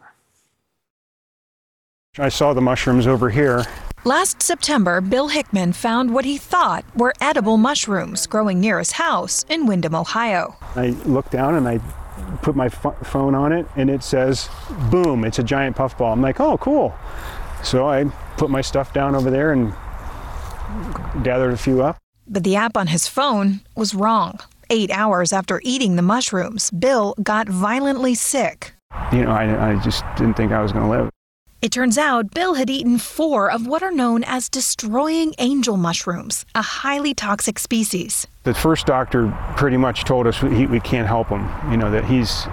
I 2.19 2.29
saw 2.29 2.53
the 2.53 2.61
mushrooms 2.61 3.05
over 3.05 3.29
here. 3.29 3.65
Last 4.03 4.41
September, 4.41 5.01
Bill 5.01 5.27
Hickman 5.27 5.73
found 5.73 6.13
what 6.13 6.25
he 6.25 6.37
thought 6.37 6.85
were 6.95 7.13
edible 7.19 7.57
mushrooms 7.57 8.25
growing 8.25 8.59
near 8.59 8.79
his 8.79 8.93
house 8.93 9.45
in 9.49 9.67
Windham, 9.67 9.93
Ohio. 9.93 10.55
I 10.75 10.89
looked 11.05 11.31
down 11.31 11.55
and 11.55 11.67
I 11.67 11.79
put 12.41 12.55
my 12.55 12.69
ph- 12.69 12.95
phone 13.03 13.35
on 13.35 13.51
it 13.51 13.67
and 13.75 13.89
it 13.89 14.03
says, 14.03 14.49
boom, 14.89 15.25
it's 15.25 15.39
a 15.39 15.43
giant 15.43 15.75
puffball. 15.75 16.13
I'm 16.13 16.21
like, 16.21 16.39
oh, 16.39 16.57
cool. 16.57 16.95
So 17.63 17.87
I 17.87 18.05
put 18.37 18.49
my 18.49 18.61
stuff 18.61 18.93
down 18.93 19.13
over 19.13 19.29
there 19.29 19.51
and 19.51 19.73
gathered 21.23 21.53
a 21.53 21.57
few 21.57 21.81
up. 21.81 21.97
But 22.27 22.43
the 22.43 22.55
app 22.55 22.75
on 22.77 22.87
his 22.87 23.07
phone 23.07 23.61
was 23.75 23.95
wrong. 23.95 24.39
Eight 24.69 24.91
hours 24.91 25.31
after 25.31 25.61
eating 25.63 25.95
the 25.95 26.01
mushrooms, 26.01 26.71
Bill 26.71 27.15
got 27.23 27.47
violently 27.47 28.15
sick. 28.15 28.73
You 29.13 29.23
know, 29.23 29.31
I, 29.31 29.71
I 29.71 29.83
just 29.83 30.03
didn't 30.17 30.35
think 30.35 30.51
I 30.51 30.61
was 30.61 30.71
going 30.71 30.85
to 30.85 30.91
live. 30.91 31.09
It 31.59 31.71
turns 31.71 31.97
out 31.97 32.31
Bill 32.31 32.53
had 32.53 32.69
eaten 32.69 32.99
four 32.99 33.49
of 33.49 33.65
what 33.65 33.81
are 33.81 33.91
known 33.91 34.23
as 34.25 34.47
destroying 34.47 35.33
angel 35.39 35.75
mushrooms, 35.75 36.45
a 36.53 36.61
highly 36.61 37.15
toxic 37.15 37.57
species. 37.57 38.27
The 38.43 38.53
first 38.53 38.85
doctor 38.85 39.35
pretty 39.57 39.77
much 39.77 40.03
told 40.03 40.27
us 40.27 40.43
we, 40.43 40.67
we 40.67 40.79
can't 40.79 41.07
help 41.07 41.29
him, 41.29 41.49
you 41.71 41.77
know, 41.77 41.89
that 41.89 42.05
he's, 42.05 42.43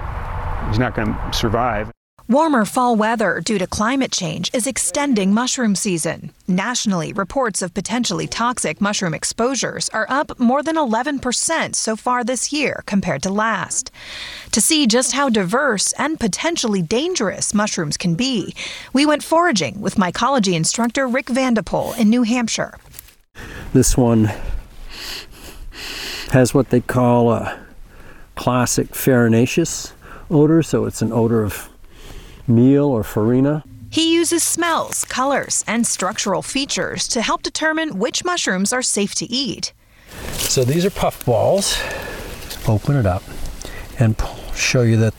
he's 0.69 0.79
not 0.79 0.95
going 0.95 1.09
to 1.09 1.31
survive. 1.33 1.91
Warmer 2.27 2.65
fall 2.65 2.97
weather 2.97 3.43
due 3.45 3.59
to 3.59 3.67
climate 3.67 4.11
change 4.11 4.51
is 4.55 4.67
extending 4.67 5.35
mushroom 5.35 5.75
season. 5.75 6.33
Nationally, 6.49 7.13
reports 7.13 7.61
of 7.61 7.75
potentially 7.75 8.27
toxic 8.27 8.81
mushroom 8.81 9.13
exposures 9.13 9.91
are 9.91 10.07
up 10.09 10.41
more 10.41 10.63
than 10.63 10.77
11% 10.77 11.75
so 11.75 11.97
far 11.97 12.25
this 12.25 12.51
year 12.51 12.83
compared 12.87 13.23
to 13.25 13.31
last. 13.31 13.91
To 14.53 14.63
see 14.63 14.87
just 14.87 15.13
how 15.13 15.29
diverse 15.29 15.93
and 15.99 16.19
potentially 16.19 16.81
dangerous 16.81 17.53
mushrooms 17.53 17.99
can 17.99 18.15
be, 18.15 18.55
we 18.95 19.05
went 19.05 19.23
foraging 19.23 19.83
with 19.83 19.97
mycology 19.97 20.55
instructor 20.55 21.07
Rick 21.07 21.29
Van 21.29 21.53
de 21.53 21.63
Poll 21.63 21.93
in 21.93 22.09
New 22.09 22.23
Hampshire. 22.23 22.79
This 23.75 23.99
one 23.99 24.31
has 26.31 26.55
what 26.55 26.71
they 26.71 26.81
call 26.81 27.33
a 27.33 27.61
classic 28.35 28.95
farinaceous 28.95 29.93
odor, 30.31 30.63
so 30.63 30.87
it's 30.87 31.03
an 31.03 31.13
odor 31.13 31.43
of 31.43 31.69
meal 32.47 32.87
or 32.87 33.03
farina. 33.05 33.65
He 33.91 34.13
uses 34.15 34.43
smells, 34.43 35.05
colors, 35.05 35.63
and 35.67 35.87
structural 35.87 36.43
features 36.43 37.07
to 37.09 37.23
help 37.23 37.43
determine 37.43 37.99
which 37.99 38.25
mushrooms 38.25 38.73
are 38.73 38.83
safe 38.83 39.15
to 39.17 39.27
eat. 39.31 39.73
So 40.33 40.65
these 40.65 40.85
are 40.85 40.91
puff 40.91 41.25
balls. 41.25 41.79
Open 42.67 42.97
it 42.97 43.07
up 43.07 43.23
and 43.99 44.17
show 44.55 44.83
you 44.83 44.97
that 44.97 45.15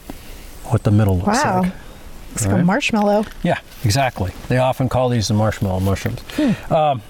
what 0.66 0.84
the 0.84 0.92
middle 0.92 1.18
looks 1.18 1.44
Wow. 1.44 1.62
like. 1.62 1.72
It's 2.34 2.46
All 2.46 2.52
like 2.52 2.62
a 2.62 2.66
marshmallow. 2.66 3.26
Yeah, 3.44 3.60
exactly. 3.86 4.32
They 4.50 4.58
often 4.58 4.90
call 4.90 5.08
these 5.08 5.30
the 5.30 5.34
marshmallow 5.36 5.80
mushrooms. 5.80 6.20
Um, 6.70 7.02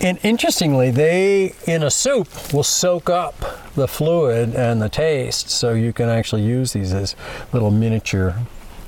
and 0.00 0.18
interestingly, 0.22 0.90
they 0.92 1.52
in 1.66 1.82
a 1.82 1.90
soup 1.90 2.52
will 2.54 2.62
soak 2.62 3.10
up 3.10 3.34
the 3.74 3.88
fluid 3.88 4.54
and 4.54 4.80
the 4.80 4.88
taste, 4.88 5.50
so 5.50 5.72
you 5.74 5.92
can 5.92 6.08
actually 6.08 6.42
use 6.42 6.72
these 6.74 6.92
as 6.92 7.16
little 7.52 7.70
miniature 7.72 8.34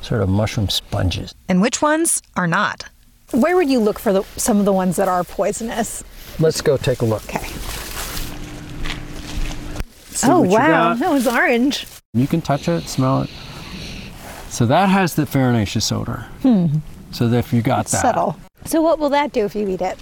sort 0.02 0.20
of 0.20 0.28
mushroom 0.28 0.68
sponges. 0.68 1.34
And 1.48 1.62
which 1.62 1.80
ones 1.80 2.22
are 2.36 2.46
not? 2.46 2.84
Where 3.32 3.56
would 3.56 3.70
you 3.70 3.78
look 3.78 3.98
for 3.98 4.12
the, 4.12 4.22
some 4.36 4.58
of 4.58 4.66
the 4.66 4.72
ones 4.72 4.96
that 4.96 5.08
are 5.08 5.24
poisonous? 5.24 6.04
Let's 6.38 6.60
go 6.60 6.76
take 6.76 7.00
a 7.00 7.04
look. 7.04 7.24
Okay. 7.24 7.46
See 10.10 10.28
oh 10.28 10.42
wow, 10.42 10.94
that 10.94 11.10
was 11.10 11.26
orange. 11.26 11.86
You 12.12 12.26
can 12.26 12.42
touch 12.42 12.68
it, 12.68 12.82
smell 12.82 13.22
it. 13.22 13.30
So 14.50 14.66
that 14.66 14.90
has 14.90 15.14
the 15.14 15.24
farinaceous 15.24 15.90
odor. 15.90 16.26
Hmm. 16.42 16.66
So 17.10 17.28
that 17.28 17.38
if 17.38 17.52
you 17.52 17.62
got 17.62 17.86
that, 17.86 18.02
Subtle. 18.02 18.36
So 18.66 18.82
what 18.82 18.98
will 18.98 19.08
that 19.10 19.32
do 19.32 19.46
if 19.46 19.54
you 19.54 19.66
eat 19.68 19.80
it? 19.80 19.98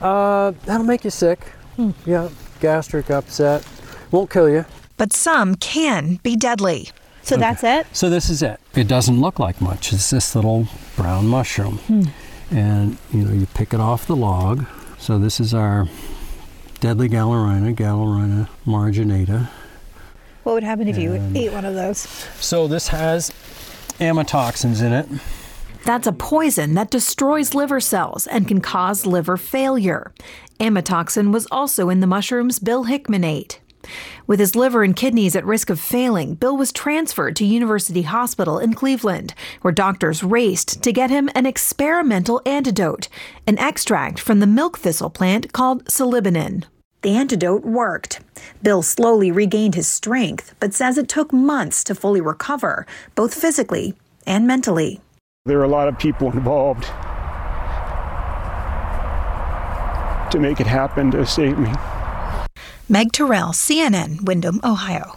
Uh, 0.00 0.52
that'll 0.64 0.84
make 0.84 1.04
you 1.04 1.10
sick. 1.10 1.46
Yeah, 2.04 2.28
gastric 2.60 3.10
upset. 3.10 3.64
Won't 4.10 4.30
kill 4.30 4.50
you. 4.50 4.64
But 4.96 5.12
some 5.12 5.54
can 5.54 6.16
be 6.22 6.36
deadly. 6.36 6.90
So 7.24 7.36
that's 7.36 7.64
it? 7.64 7.86
So 7.92 8.10
this 8.10 8.28
is 8.30 8.42
it. 8.42 8.60
It 8.74 8.86
doesn't 8.88 9.20
look 9.20 9.38
like 9.38 9.60
much. 9.60 9.92
It's 9.92 10.10
this 10.10 10.34
little 10.34 10.68
brown 10.96 11.26
mushroom. 11.26 11.78
Hmm. 11.78 12.02
And 12.50 12.98
you 13.12 13.24
know, 13.24 13.32
you 13.32 13.46
pick 13.54 13.72
it 13.72 13.80
off 13.80 14.06
the 14.06 14.16
log. 14.16 14.66
So 14.98 15.18
this 15.18 15.40
is 15.40 15.54
our 15.54 15.88
deadly 16.80 17.08
Galerina, 17.08 17.74
Galerina 17.74 18.48
marginata. 18.66 19.48
What 20.42 20.52
would 20.54 20.62
happen 20.62 20.86
if 20.88 20.98
you 20.98 21.14
And- 21.14 21.36
ate 21.36 21.52
one 21.52 21.64
of 21.64 21.74
those? 21.74 22.00
So 22.40 22.68
this 22.68 22.88
has 22.88 23.32
amatoxins 23.98 24.82
in 24.82 24.92
it. 24.92 25.08
That's 25.84 26.06
a 26.06 26.12
poison 26.12 26.74
that 26.74 26.90
destroys 26.90 27.54
liver 27.54 27.80
cells 27.80 28.26
and 28.26 28.48
can 28.48 28.60
cause 28.60 29.04
liver 29.06 29.36
failure. 29.36 30.12
Amatoxin 30.60 31.32
was 31.32 31.46
also 31.50 31.90
in 31.90 32.00
the 32.00 32.06
mushrooms 32.06 32.58
Bill 32.58 32.84
Hickman 32.84 33.24
ate. 33.24 33.60
With 34.26 34.40
his 34.40 34.56
liver 34.56 34.82
and 34.82 34.96
kidneys 34.96 35.36
at 35.36 35.44
risk 35.44 35.70
of 35.70 35.80
failing, 35.80 36.34
Bill 36.34 36.56
was 36.56 36.72
transferred 36.72 37.36
to 37.36 37.44
University 37.44 38.02
Hospital 38.02 38.58
in 38.58 38.74
Cleveland, 38.74 39.34
where 39.62 39.72
doctors 39.72 40.22
raced 40.22 40.82
to 40.82 40.92
get 40.92 41.10
him 41.10 41.28
an 41.34 41.46
experimental 41.46 42.40
antidote, 42.46 43.08
an 43.46 43.58
extract 43.58 44.18
from 44.18 44.40
the 44.40 44.46
milk 44.46 44.78
thistle 44.78 45.10
plant 45.10 45.52
called 45.52 45.84
silibinin. 45.86 46.64
The 47.02 47.16
antidote 47.16 47.64
worked. 47.64 48.20
Bill 48.62 48.82
slowly 48.82 49.30
regained 49.30 49.74
his 49.74 49.86
strength, 49.86 50.54
but 50.58 50.72
says 50.72 50.96
it 50.96 51.08
took 51.08 51.32
months 51.32 51.84
to 51.84 51.94
fully 51.94 52.22
recover, 52.22 52.86
both 53.14 53.34
physically 53.34 53.94
and 54.26 54.46
mentally. 54.46 55.00
There 55.44 55.60
are 55.60 55.64
a 55.64 55.68
lot 55.68 55.88
of 55.88 55.98
people 55.98 56.32
involved 56.32 56.84
to 60.32 60.38
make 60.40 60.60
it 60.60 60.66
happen 60.66 61.10
to 61.10 61.26
save 61.26 61.58
me. 61.58 61.70
Meg 62.88 63.12
Terrell, 63.12 63.48
CNN, 63.48 64.22
Windham, 64.22 64.60
Ohio. 64.62 65.16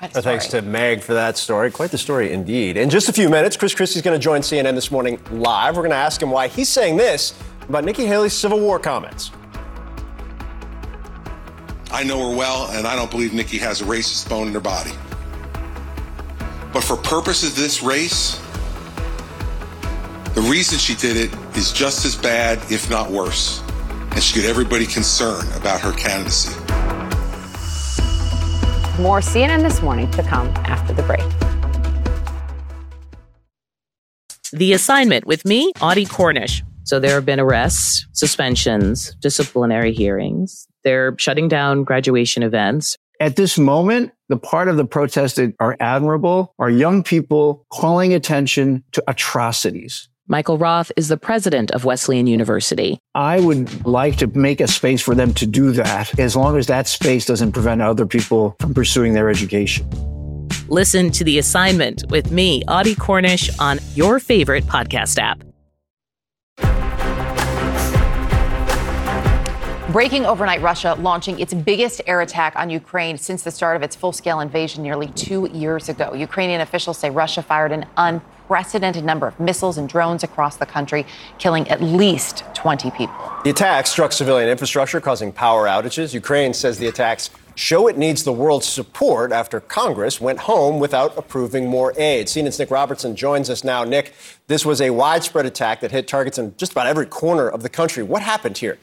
Thanks 0.00 0.48
to 0.48 0.62
Meg 0.62 1.02
for 1.02 1.14
that 1.14 1.36
story. 1.36 1.70
Quite 1.70 1.90
the 1.90 1.98
story 1.98 2.32
indeed. 2.32 2.76
In 2.76 2.88
just 2.88 3.08
a 3.08 3.12
few 3.12 3.28
minutes, 3.28 3.56
Chris 3.56 3.74
Christie's 3.74 4.02
going 4.02 4.18
to 4.18 4.22
join 4.22 4.40
CNN 4.40 4.74
this 4.74 4.90
morning 4.90 5.20
live. 5.30 5.76
We're 5.76 5.82
going 5.82 5.90
to 5.90 5.96
ask 5.96 6.22
him 6.22 6.30
why 6.30 6.48
he's 6.48 6.68
saying 6.70 6.96
this 6.96 7.34
about 7.68 7.84
Nikki 7.84 8.06
Haley's 8.06 8.32
Civil 8.32 8.60
War 8.60 8.78
comments. 8.78 9.30
I 11.92 12.02
know 12.02 12.30
her 12.30 12.36
well, 12.36 12.70
and 12.70 12.86
I 12.86 12.96
don't 12.96 13.10
believe 13.10 13.34
Nikki 13.34 13.58
has 13.58 13.82
a 13.82 13.84
racist 13.84 14.28
bone 14.28 14.48
in 14.48 14.54
her 14.54 14.60
body. 14.60 14.92
But 16.72 16.82
for 16.82 16.96
purposes 16.96 17.50
of 17.50 17.56
this 17.56 17.82
race, 17.82 18.40
The 20.34 20.42
reason 20.42 20.78
she 20.78 20.94
did 20.94 21.16
it 21.16 21.56
is 21.56 21.72
just 21.72 22.06
as 22.06 22.14
bad, 22.14 22.58
if 22.70 22.88
not 22.88 23.10
worse, 23.10 23.60
and 24.20 24.24
should 24.26 24.42
get 24.42 24.44
everybody 24.44 24.84
concerned 24.84 25.48
about 25.56 25.80
her 25.80 25.92
candidacy. 25.92 26.54
More 29.00 29.20
CNN 29.20 29.62
this 29.62 29.80
morning 29.80 30.10
to 30.10 30.22
come 30.22 30.48
after 30.66 30.92
the 30.92 31.02
break. 31.04 31.24
The 34.52 34.74
assignment 34.74 35.26
with 35.26 35.46
me, 35.46 35.72
Audie 35.80 36.04
Cornish. 36.04 36.62
So 36.84 37.00
there 37.00 37.14
have 37.14 37.24
been 37.24 37.40
arrests, 37.40 38.06
suspensions, 38.12 39.14
disciplinary 39.20 39.94
hearings. 39.94 40.68
They're 40.84 41.16
shutting 41.16 41.48
down 41.48 41.84
graduation 41.84 42.42
events. 42.42 42.98
At 43.20 43.36
this 43.36 43.56
moment, 43.56 44.12
the 44.28 44.36
part 44.36 44.68
of 44.68 44.76
the 44.76 44.84
protest 44.84 45.36
that 45.36 45.54
are 45.60 45.78
admirable 45.80 46.54
are 46.58 46.68
young 46.68 47.02
people 47.02 47.64
calling 47.72 48.12
attention 48.12 48.84
to 48.92 49.02
atrocities. 49.08 50.09
Michael 50.30 50.58
Roth 50.58 50.92
is 50.96 51.08
the 51.08 51.16
president 51.16 51.72
of 51.72 51.84
Wesleyan 51.84 52.28
University. 52.28 53.00
I 53.16 53.40
would 53.40 53.84
like 53.84 54.16
to 54.18 54.28
make 54.28 54.60
a 54.60 54.68
space 54.68 55.02
for 55.02 55.12
them 55.12 55.34
to 55.34 55.44
do 55.44 55.72
that 55.72 56.16
as 56.20 56.36
long 56.36 56.56
as 56.56 56.68
that 56.68 56.86
space 56.86 57.26
doesn't 57.26 57.50
prevent 57.50 57.82
other 57.82 58.06
people 58.06 58.54
from 58.60 58.72
pursuing 58.72 59.14
their 59.14 59.28
education. 59.28 59.90
Listen 60.68 61.10
to 61.10 61.24
The 61.24 61.40
Assignment 61.40 62.04
with 62.10 62.30
me, 62.30 62.62
Audie 62.68 62.94
Cornish, 62.94 63.50
on 63.58 63.80
your 63.96 64.20
favorite 64.20 64.62
podcast 64.66 65.18
app. 65.18 65.42
Breaking 69.90 70.24
overnight, 70.24 70.62
Russia 70.62 70.96
launching 71.00 71.40
its 71.40 71.52
biggest 71.52 72.00
air 72.06 72.20
attack 72.20 72.54
on 72.54 72.70
Ukraine 72.70 73.18
since 73.18 73.42
the 73.42 73.50
start 73.50 73.74
of 73.74 73.82
its 73.82 73.96
full 73.96 74.12
scale 74.12 74.38
invasion 74.38 74.84
nearly 74.84 75.08
two 75.08 75.48
years 75.52 75.88
ago. 75.88 76.14
Ukrainian 76.14 76.60
officials 76.60 76.96
say 76.96 77.10
Russia 77.10 77.42
fired 77.42 77.72
an 77.72 77.84
unprecedented 77.96 79.04
number 79.04 79.26
of 79.26 79.40
missiles 79.40 79.78
and 79.78 79.88
drones 79.88 80.22
across 80.22 80.58
the 80.58 80.66
country, 80.66 81.04
killing 81.38 81.68
at 81.68 81.82
least 81.82 82.44
20 82.54 82.92
people. 82.92 83.32
The 83.42 83.50
attack 83.50 83.88
struck 83.88 84.12
civilian 84.12 84.48
infrastructure, 84.48 85.00
causing 85.00 85.32
power 85.32 85.66
outages. 85.66 86.14
Ukraine 86.14 86.54
says 86.54 86.78
the 86.78 86.86
attacks 86.86 87.30
show 87.56 87.88
it 87.88 87.98
needs 87.98 88.22
the 88.22 88.32
world's 88.32 88.68
support 88.68 89.32
after 89.32 89.58
Congress 89.58 90.20
went 90.20 90.38
home 90.38 90.78
without 90.78 91.18
approving 91.18 91.66
more 91.66 91.92
aid. 91.96 92.28
CNN's 92.28 92.60
Nick 92.60 92.70
Robertson 92.70 93.16
joins 93.16 93.50
us 93.50 93.64
now. 93.64 93.82
Nick, 93.82 94.14
this 94.46 94.64
was 94.64 94.80
a 94.80 94.90
widespread 94.90 95.46
attack 95.46 95.80
that 95.80 95.90
hit 95.90 96.06
targets 96.06 96.38
in 96.38 96.56
just 96.56 96.70
about 96.70 96.86
every 96.86 97.06
corner 97.06 97.48
of 97.48 97.64
the 97.64 97.68
country. 97.68 98.04
What 98.04 98.22
happened 98.22 98.56
here? 98.56 98.78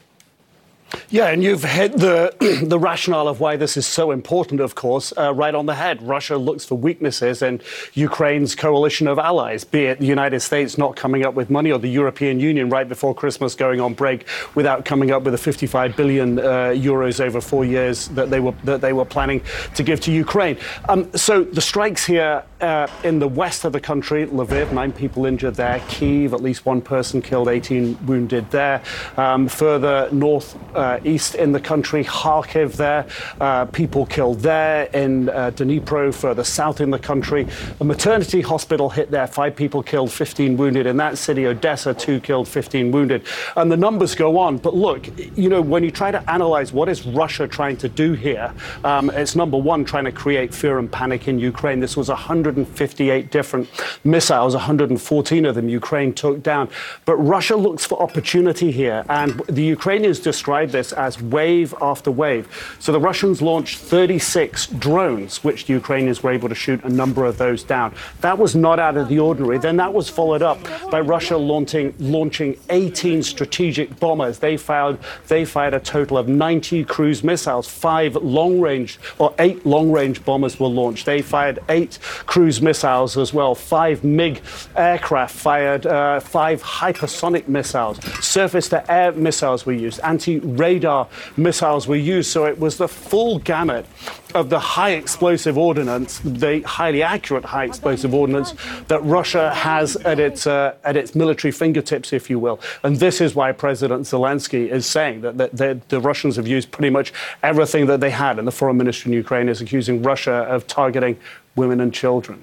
Yeah, 1.10 1.28
and 1.28 1.42
you've 1.42 1.64
hit 1.64 1.92
the 1.92 2.34
the 2.66 2.78
rationale 2.78 3.28
of 3.28 3.40
why 3.40 3.56
this 3.56 3.76
is 3.76 3.86
so 3.86 4.10
important, 4.10 4.60
of 4.60 4.74
course, 4.74 5.12
uh, 5.16 5.32
right 5.34 5.54
on 5.54 5.66
the 5.66 5.74
head. 5.74 6.02
Russia 6.02 6.36
looks 6.36 6.64
for 6.64 6.76
weaknesses 6.76 7.42
in 7.42 7.60
Ukraine's 7.94 8.54
coalition 8.54 9.06
of 9.06 9.18
allies, 9.18 9.64
be 9.64 9.84
it 9.84 9.98
the 10.00 10.06
United 10.06 10.40
States 10.40 10.78
not 10.78 10.96
coming 10.96 11.24
up 11.24 11.34
with 11.34 11.50
money 11.50 11.70
or 11.72 11.78
the 11.78 11.88
European 11.88 12.40
Union 12.40 12.68
right 12.70 12.88
before 12.88 13.14
Christmas 13.14 13.54
going 13.54 13.80
on 13.80 13.94
break 13.94 14.26
without 14.54 14.84
coming 14.84 15.10
up 15.10 15.22
with 15.22 15.32
the 15.32 15.38
55 15.38 15.96
billion 15.96 16.38
uh, 16.38 16.42
euros 16.74 17.20
over 17.20 17.40
four 17.40 17.64
years 17.64 18.08
that 18.08 18.30
they 18.30 18.40
were 18.40 18.54
that 18.64 18.80
they 18.80 18.92
were 18.92 19.04
planning 19.04 19.42
to 19.74 19.82
give 19.82 20.00
to 20.00 20.12
Ukraine. 20.12 20.56
Um, 20.88 21.10
so 21.14 21.44
the 21.44 21.60
strikes 21.60 22.04
here 22.04 22.44
uh, 22.60 22.86
in 23.04 23.18
the 23.18 23.28
west 23.28 23.64
of 23.64 23.72
the 23.72 23.80
country, 23.80 24.26
Lviv, 24.26 24.72
nine 24.72 24.92
people 24.92 25.26
injured 25.26 25.54
there. 25.54 25.80
Kiev, 25.88 26.32
at 26.32 26.42
least 26.42 26.66
one 26.66 26.80
person 26.80 27.22
killed, 27.22 27.48
18 27.48 28.06
wounded 28.06 28.50
there. 28.50 28.82
Um, 29.16 29.48
further 29.48 30.08
north 30.12 30.56
uh, 30.78 31.00
east 31.04 31.34
in 31.34 31.52
the 31.52 31.60
country, 31.60 32.04
Kharkiv 32.04 32.76
there, 32.76 33.06
uh, 33.40 33.66
people 33.66 34.06
killed 34.06 34.40
there. 34.40 34.84
In 34.94 35.28
uh, 35.28 35.50
Dnipro, 35.50 36.14
further 36.14 36.44
south 36.44 36.80
in 36.80 36.90
the 36.90 36.98
country, 36.98 37.46
a 37.80 37.84
maternity 37.84 38.40
hospital 38.40 38.88
hit 38.88 39.10
there, 39.10 39.26
five 39.26 39.56
people 39.56 39.82
killed, 39.82 40.12
15 40.12 40.56
wounded. 40.56 40.86
In 40.86 40.96
that 40.98 41.18
city, 41.18 41.46
Odessa, 41.46 41.92
two 41.92 42.20
killed, 42.20 42.48
15 42.48 42.92
wounded. 42.92 43.24
And 43.56 43.70
the 43.70 43.76
numbers 43.76 44.14
go 44.14 44.38
on. 44.38 44.58
But 44.58 44.74
look, 44.74 45.08
you 45.36 45.48
know, 45.48 45.60
when 45.60 45.82
you 45.82 45.90
try 45.90 46.10
to 46.10 46.30
analyze 46.30 46.72
what 46.72 46.88
is 46.88 47.04
Russia 47.06 47.48
trying 47.48 47.76
to 47.78 47.88
do 47.88 48.12
here, 48.12 48.54
um, 48.84 49.10
it's 49.10 49.34
number 49.34 49.56
one, 49.56 49.84
trying 49.84 50.04
to 50.04 50.12
create 50.12 50.54
fear 50.54 50.78
and 50.78 50.90
panic 50.90 51.26
in 51.28 51.38
Ukraine. 51.38 51.80
This 51.80 51.96
was 51.96 52.08
158 52.08 53.30
different 53.30 53.68
missiles, 54.04 54.54
114 54.54 55.44
of 55.44 55.54
them 55.54 55.68
Ukraine 55.68 56.12
took 56.12 56.42
down. 56.42 56.68
But 57.04 57.16
Russia 57.16 57.56
looks 57.56 57.84
for 57.84 58.00
opportunity 58.00 58.70
here. 58.70 59.04
And 59.08 59.40
the 59.48 59.64
Ukrainians 59.64 60.20
describe 60.20 60.67
this 60.72 60.92
as 60.92 61.20
wave 61.20 61.74
after 61.80 62.10
wave. 62.10 62.76
So 62.78 62.92
the 62.92 63.00
Russians 63.00 63.42
launched 63.42 63.78
36 63.78 64.66
drones, 64.66 65.42
which 65.44 65.66
the 65.66 65.72
Ukrainians 65.72 66.22
were 66.22 66.30
able 66.30 66.48
to 66.48 66.54
shoot 66.54 66.82
a 66.84 66.88
number 66.88 67.24
of 67.24 67.38
those 67.38 67.62
down. 67.62 67.94
That 68.20 68.38
was 68.38 68.54
not 68.54 68.78
out 68.78 68.96
of 68.96 69.08
the 69.08 69.18
ordinary. 69.18 69.58
Then 69.58 69.76
that 69.76 69.92
was 69.92 70.08
followed 70.08 70.42
up 70.42 70.58
by 70.90 71.00
Russia 71.00 71.36
launching, 71.36 71.94
launching 71.98 72.58
18 72.70 73.22
strategic 73.22 73.98
bombers. 73.98 74.38
They 74.38 74.56
fired, 74.56 74.98
they 75.26 75.44
fired 75.44 75.74
a 75.74 75.80
total 75.80 76.18
of 76.18 76.28
90 76.28 76.84
cruise 76.84 77.22
missiles, 77.24 77.68
five 77.68 78.16
long 78.16 78.60
range, 78.60 78.98
or 79.18 79.34
eight 79.38 79.64
long 79.64 79.90
range 79.90 80.24
bombers 80.24 80.58
were 80.60 80.68
launched. 80.68 81.06
They 81.06 81.22
fired 81.22 81.58
eight 81.68 81.98
cruise 82.26 82.60
missiles 82.60 83.16
as 83.16 83.32
well. 83.32 83.54
Five 83.54 84.04
MiG 84.04 84.40
aircraft 84.76 85.34
fired 85.34 85.86
uh, 85.86 86.20
five 86.20 86.62
hypersonic 86.62 87.48
missiles. 87.48 87.98
Surface 88.24 88.68
to 88.70 88.90
air 88.90 89.12
missiles 89.12 89.66
were 89.66 89.72
used. 89.72 90.00
Anti 90.00 90.38
radar 90.58 91.08
missiles 91.36 91.86
were 91.86 91.96
used. 91.96 92.30
So 92.30 92.46
it 92.46 92.58
was 92.58 92.76
the 92.76 92.88
full 92.88 93.38
gamut 93.38 93.86
of 94.34 94.50
the 94.50 94.58
high 94.58 94.90
explosive 94.90 95.56
ordnance, 95.56 96.18
the 96.18 96.60
highly 96.62 97.02
accurate 97.02 97.44
high 97.44 97.64
explosive 97.64 98.12
ordnance 98.12 98.54
that 98.88 99.02
Russia 99.02 99.54
has 99.54 99.96
at 99.96 100.20
its, 100.20 100.46
uh, 100.46 100.74
at 100.84 100.96
its 100.96 101.14
military 101.14 101.50
fingertips, 101.50 102.12
if 102.12 102.28
you 102.28 102.38
will. 102.38 102.60
And 102.82 102.96
this 102.96 103.20
is 103.20 103.34
why 103.34 103.52
President 103.52 104.02
Zelensky 104.02 104.68
is 104.68 104.86
saying 104.86 105.22
that, 105.22 105.38
that, 105.38 105.56
that 105.56 105.88
the 105.88 106.00
Russians 106.00 106.36
have 106.36 106.46
used 106.46 106.70
pretty 106.70 106.90
much 106.90 107.12
everything 107.42 107.86
that 107.86 108.00
they 108.00 108.10
had. 108.10 108.38
And 108.38 108.46
the 108.46 108.52
foreign 108.52 108.76
minister 108.76 109.08
in 109.08 109.14
Ukraine 109.14 109.48
is 109.48 109.60
accusing 109.60 110.02
Russia 110.02 110.32
of 110.32 110.66
targeting 110.66 111.18
women 111.56 111.80
and 111.80 111.92
children. 111.92 112.42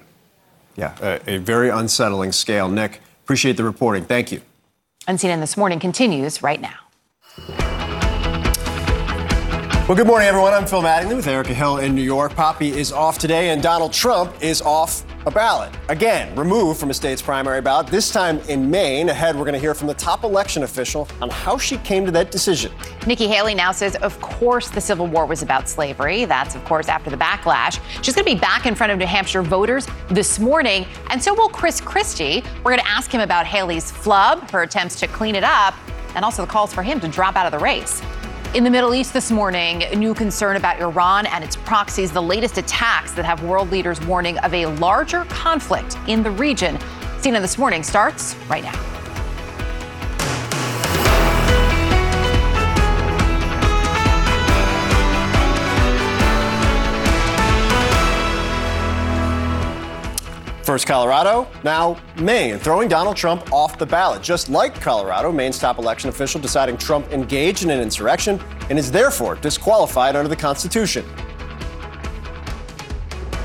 Yeah, 0.76 0.94
a, 1.00 1.36
a 1.36 1.38
very 1.38 1.70
unsettling 1.70 2.32
scale. 2.32 2.68
Nick, 2.68 3.00
appreciate 3.24 3.56
the 3.56 3.64
reporting. 3.64 4.04
Thank 4.04 4.30
you. 4.30 4.42
And 5.08 5.18
CNN 5.18 5.40
This 5.40 5.56
Morning 5.56 5.78
continues 5.78 6.42
right 6.42 6.60
now. 6.60 7.95
Well, 9.88 9.94
good 9.94 10.08
morning, 10.08 10.26
everyone. 10.26 10.52
I'm 10.52 10.66
Phil 10.66 10.82
Mattingly 10.82 11.14
with 11.14 11.28
Erica 11.28 11.54
Hill 11.54 11.78
in 11.78 11.94
New 11.94 12.02
York. 12.02 12.34
Poppy 12.34 12.70
is 12.70 12.90
off 12.90 13.18
today, 13.18 13.50
and 13.50 13.62
Donald 13.62 13.92
Trump 13.92 14.34
is 14.42 14.60
off 14.60 15.04
a 15.26 15.30
ballot. 15.30 15.72
Again, 15.88 16.34
removed 16.34 16.80
from 16.80 16.90
a 16.90 16.94
state's 16.94 17.22
primary 17.22 17.60
ballot, 17.60 17.86
this 17.86 18.10
time 18.10 18.40
in 18.48 18.68
Maine. 18.68 19.10
Ahead, 19.10 19.36
we're 19.36 19.44
going 19.44 19.52
to 19.52 19.60
hear 19.60 19.74
from 19.74 19.86
the 19.86 19.94
top 19.94 20.24
election 20.24 20.64
official 20.64 21.06
on 21.22 21.30
how 21.30 21.56
she 21.56 21.76
came 21.78 22.04
to 22.04 22.10
that 22.10 22.32
decision. 22.32 22.72
Nikki 23.06 23.28
Haley 23.28 23.54
now 23.54 23.70
says, 23.70 23.94
of 23.96 24.20
course, 24.20 24.70
the 24.70 24.80
Civil 24.80 25.06
War 25.06 25.24
was 25.24 25.44
about 25.44 25.68
slavery. 25.68 26.24
That's, 26.24 26.56
of 26.56 26.64
course, 26.64 26.88
after 26.88 27.08
the 27.08 27.16
backlash. 27.16 27.78
She's 28.02 28.16
going 28.16 28.26
to 28.26 28.34
be 28.34 28.40
back 28.40 28.66
in 28.66 28.74
front 28.74 28.90
of 28.90 28.98
New 28.98 29.06
Hampshire 29.06 29.42
voters 29.42 29.86
this 30.08 30.40
morning, 30.40 30.84
and 31.10 31.22
so 31.22 31.32
will 31.32 31.48
Chris 31.48 31.80
Christie. 31.80 32.42
We're 32.64 32.72
going 32.72 32.80
to 32.80 32.88
ask 32.88 33.08
him 33.08 33.20
about 33.20 33.46
Haley's 33.46 33.92
flub, 33.92 34.50
her 34.50 34.64
attempts 34.64 34.98
to 34.98 35.06
clean 35.06 35.36
it 35.36 35.44
up, 35.44 35.76
and 36.16 36.24
also 36.24 36.44
the 36.44 36.50
calls 36.50 36.74
for 36.74 36.82
him 36.82 36.98
to 36.98 37.06
drop 37.06 37.36
out 37.36 37.46
of 37.46 37.52
the 37.52 37.64
race. 37.64 38.02
In 38.56 38.64
the 38.64 38.70
Middle 38.70 38.94
East 38.94 39.12
this 39.12 39.30
morning, 39.30 39.80
new 39.98 40.14
concern 40.14 40.56
about 40.56 40.80
Iran 40.80 41.26
and 41.26 41.44
its 41.44 41.56
proxies, 41.56 42.10
the 42.10 42.22
latest 42.22 42.56
attacks 42.56 43.12
that 43.12 43.26
have 43.26 43.42
world 43.42 43.70
leaders 43.70 44.00
warning 44.06 44.38
of 44.38 44.54
a 44.54 44.64
larger 44.64 45.26
conflict 45.26 45.98
in 46.06 46.22
the 46.22 46.30
region. 46.30 46.78
CNN 47.18 47.42
This 47.42 47.58
Morning 47.58 47.82
starts 47.82 48.34
right 48.48 48.64
now. 48.64 48.72
First 60.66 60.88
Colorado, 60.88 61.46
now 61.62 61.96
Maine, 62.16 62.58
throwing 62.58 62.88
Donald 62.88 63.16
Trump 63.16 63.52
off 63.52 63.78
the 63.78 63.86
ballot. 63.86 64.20
Just 64.20 64.48
like 64.48 64.74
Colorado, 64.80 65.30
Maine's 65.30 65.60
top 65.60 65.78
election 65.78 66.08
official 66.08 66.40
deciding 66.40 66.76
Trump 66.76 67.08
engaged 67.12 67.62
in 67.62 67.70
an 67.70 67.80
insurrection 67.80 68.40
and 68.68 68.76
is 68.76 68.90
therefore 68.90 69.36
disqualified 69.36 70.16
under 70.16 70.28
the 70.28 70.34
Constitution. 70.34 71.04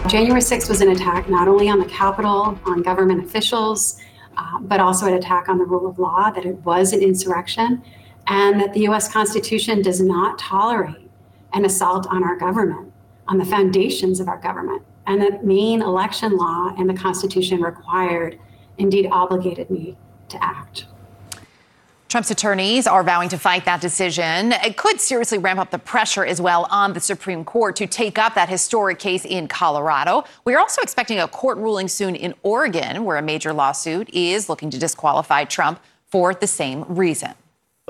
January 0.07 0.41
6th 0.41 0.67
was 0.67 0.81
an 0.81 0.89
attack 0.89 1.29
not 1.29 1.47
only 1.47 1.69
on 1.69 1.77
the 1.77 1.85
Capitol, 1.85 2.57
on 2.65 2.81
government 2.81 3.23
officials, 3.23 4.01
uh, 4.35 4.57
but 4.61 4.79
also 4.79 5.05
an 5.05 5.13
attack 5.13 5.47
on 5.47 5.59
the 5.59 5.65
rule 5.65 5.87
of 5.87 5.99
law, 5.99 6.31
that 6.31 6.43
it 6.43 6.55
was 6.65 6.91
an 6.91 7.01
insurrection, 7.01 7.83
and 8.25 8.59
that 8.59 8.73
the 8.73 8.87
US 8.87 9.07
Constitution 9.13 9.83
does 9.83 10.01
not 10.01 10.39
tolerate 10.39 11.07
an 11.53 11.65
assault 11.65 12.07
on 12.09 12.23
our 12.23 12.35
government, 12.35 12.91
on 13.27 13.37
the 13.37 13.45
foundations 13.45 14.19
of 14.19 14.27
our 14.27 14.39
government 14.39 14.81
and 15.07 15.21
that 15.21 15.45
Maine 15.45 15.81
election 15.81 16.37
law 16.37 16.73
and 16.77 16.89
the 16.89 16.93
Constitution 16.93 17.61
required, 17.61 18.39
indeed 18.77 19.07
obligated 19.11 19.69
me 19.69 19.97
to 20.29 20.43
act. 20.43 20.85
Trump's 22.11 22.29
attorneys 22.29 22.87
are 22.87 23.03
vowing 23.03 23.29
to 23.29 23.37
fight 23.37 23.63
that 23.63 23.79
decision. 23.79 24.51
It 24.51 24.75
could 24.75 24.99
seriously 24.99 25.37
ramp 25.37 25.61
up 25.61 25.71
the 25.71 25.79
pressure 25.79 26.25
as 26.25 26.41
well 26.41 26.67
on 26.69 26.91
the 26.91 26.99
Supreme 26.99 27.45
Court 27.45 27.77
to 27.77 27.87
take 27.87 28.19
up 28.19 28.35
that 28.35 28.49
historic 28.49 28.99
case 28.99 29.23
in 29.23 29.47
Colorado. 29.47 30.25
We 30.43 30.53
are 30.53 30.59
also 30.59 30.81
expecting 30.81 31.19
a 31.19 31.27
court 31.29 31.57
ruling 31.57 31.87
soon 31.87 32.15
in 32.15 32.33
Oregon, 32.43 33.05
where 33.05 33.15
a 33.15 33.21
major 33.21 33.53
lawsuit 33.53 34.09
is 34.09 34.49
looking 34.49 34.69
to 34.71 34.77
disqualify 34.77 35.45
Trump 35.45 35.79
for 36.05 36.33
the 36.33 36.47
same 36.47 36.83
reason. 36.83 37.31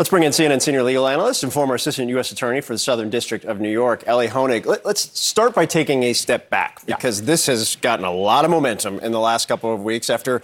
Let's 0.01 0.09
bring 0.09 0.23
in 0.23 0.31
CNN 0.31 0.63
senior 0.63 0.81
legal 0.81 1.07
analyst 1.07 1.43
and 1.43 1.53
former 1.53 1.75
assistant 1.75 2.09
U.S. 2.09 2.31
attorney 2.31 2.59
for 2.61 2.73
the 2.73 2.79
Southern 2.79 3.11
District 3.11 3.45
of 3.45 3.59
New 3.59 3.69
York, 3.69 4.03
Elie 4.07 4.29
Honig. 4.29 4.65
Let, 4.65 4.83
us 4.83 5.11
start 5.13 5.53
by 5.53 5.67
taking 5.67 6.01
a 6.01 6.13
step 6.13 6.49
back 6.49 6.83
because 6.87 7.19
yeah. 7.19 7.27
this 7.27 7.45
has 7.45 7.75
gotten 7.75 8.03
a 8.03 8.11
lot 8.11 8.43
of 8.43 8.49
momentum 8.49 8.97
in 9.01 9.11
the 9.11 9.19
last 9.19 9.47
couple 9.47 9.71
of 9.71 9.83
weeks 9.83 10.09
after 10.09 10.41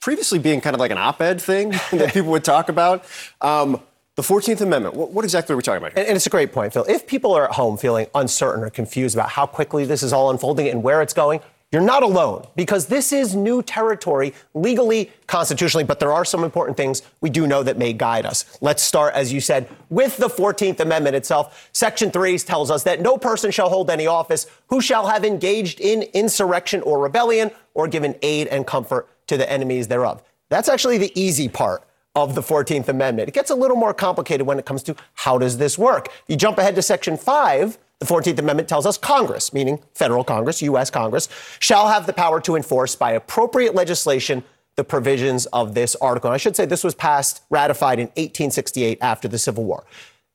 previously 0.00 0.40
being 0.40 0.60
kind 0.60 0.74
of 0.74 0.80
like 0.80 0.90
an 0.90 0.98
op-ed 0.98 1.40
thing 1.40 1.70
that 1.92 2.12
people 2.12 2.32
would 2.32 2.42
talk 2.42 2.68
about. 2.68 3.04
Um, 3.40 3.80
the 4.16 4.22
14th 4.22 4.60
Amendment, 4.60 4.96
what, 4.96 5.12
what, 5.12 5.24
exactly 5.24 5.52
are 5.52 5.56
we 5.56 5.62
talking 5.62 5.78
about 5.78 5.92
here? 5.92 6.00
And, 6.00 6.08
and, 6.08 6.16
it's 6.16 6.26
a 6.26 6.30
great 6.30 6.52
point, 6.52 6.72
Phil. 6.72 6.84
If 6.88 7.06
people 7.06 7.32
are 7.32 7.44
at 7.44 7.54
home 7.54 7.76
feeling 7.76 8.08
uncertain 8.16 8.64
or 8.64 8.70
confused 8.70 9.14
about 9.14 9.28
how 9.28 9.46
quickly 9.46 9.84
this 9.84 10.02
is 10.02 10.12
all 10.12 10.32
unfolding 10.32 10.66
and 10.66 10.82
where 10.82 11.00
it's 11.00 11.14
going, 11.14 11.38
you're 11.72 11.82
not 11.82 12.02
alone 12.02 12.46
because 12.56 12.86
this 12.86 13.12
is 13.12 13.36
new 13.36 13.62
territory 13.62 14.34
legally, 14.54 15.10
constitutionally, 15.26 15.84
but 15.84 16.00
there 16.00 16.12
are 16.12 16.24
some 16.24 16.42
important 16.42 16.76
things 16.76 17.02
we 17.20 17.30
do 17.30 17.46
know 17.46 17.62
that 17.62 17.78
may 17.78 17.92
guide 17.92 18.26
us. 18.26 18.58
Let's 18.60 18.82
start, 18.82 19.14
as 19.14 19.32
you 19.32 19.40
said, 19.40 19.68
with 19.88 20.16
the 20.16 20.28
14th 20.28 20.80
Amendment 20.80 21.14
itself. 21.14 21.70
Section 21.72 22.10
3 22.10 22.38
tells 22.38 22.70
us 22.70 22.82
that 22.82 23.00
no 23.00 23.16
person 23.16 23.50
shall 23.50 23.68
hold 23.68 23.88
any 23.88 24.06
office 24.06 24.46
who 24.68 24.80
shall 24.80 25.06
have 25.06 25.24
engaged 25.24 25.80
in 25.80 26.02
insurrection 26.12 26.82
or 26.82 26.98
rebellion 26.98 27.50
or 27.74 27.86
given 27.86 28.16
aid 28.22 28.48
and 28.48 28.66
comfort 28.66 29.08
to 29.28 29.36
the 29.36 29.50
enemies 29.50 29.86
thereof. 29.86 30.22
That's 30.48 30.68
actually 30.68 30.98
the 30.98 31.12
easy 31.20 31.48
part 31.48 31.84
of 32.16 32.34
the 32.34 32.40
14th 32.40 32.88
Amendment. 32.88 33.28
It 33.28 33.34
gets 33.34 33.50
a 33.50 33.54
little 33.54 33.76
more 33.76 33.94
complicated 33.94 34.44
when 34.44 34.58
it 34.58 34.66
comes 34.66 34.82
to 34.82 34.96
how 35.14 35.38
does 35.38 35.58
this 35.58 35.78
work. 35.78 36.08
You 36.26 36.34
jump 36.34 36.58
ahead 36.58 36.74
to 36.74 36.82
Section 36.82 37.16
5, 37.16 37.78
the 38.00 38.06
14th 38.06 38.38
Amendment 38.38 38.68
tells 38.68 38.86
us 38.86 38.98
Congress, 38.98 39.52
meaning 39.52 39.78
federal 39.94 40.24
Congress, 40.24 40.62
U.S. 40.62 40.90
Congress, 40.90 41.28
shall 41.60 41.88
have 41.88 42.06
the 42.06 42.12
power 42.12 42.40
to 42.40 42.56
enforce 42.56 42.96
by 42.96 43.12
appropriate 43.12 43.74
legislation 43.74 44.42
the 44.76 44.84
provisions 44.84 45.44
of 45.46 45.74
this 45.74 45.94
article. 45.96 46.28
And 46.28 46.34
I 46.34 46.38
should 46.38 46.56
say 46.56 46.64
this 46.64 46.82
was 46.82 46.94
passed, 46.94 47.42
ratified 47.50 47.98
in 47.98 48.06
1868 48.06 48.98
after 49.02 49.28
the 49.28 49.38
Civil 49.38 49.64
War. 49.64 49.84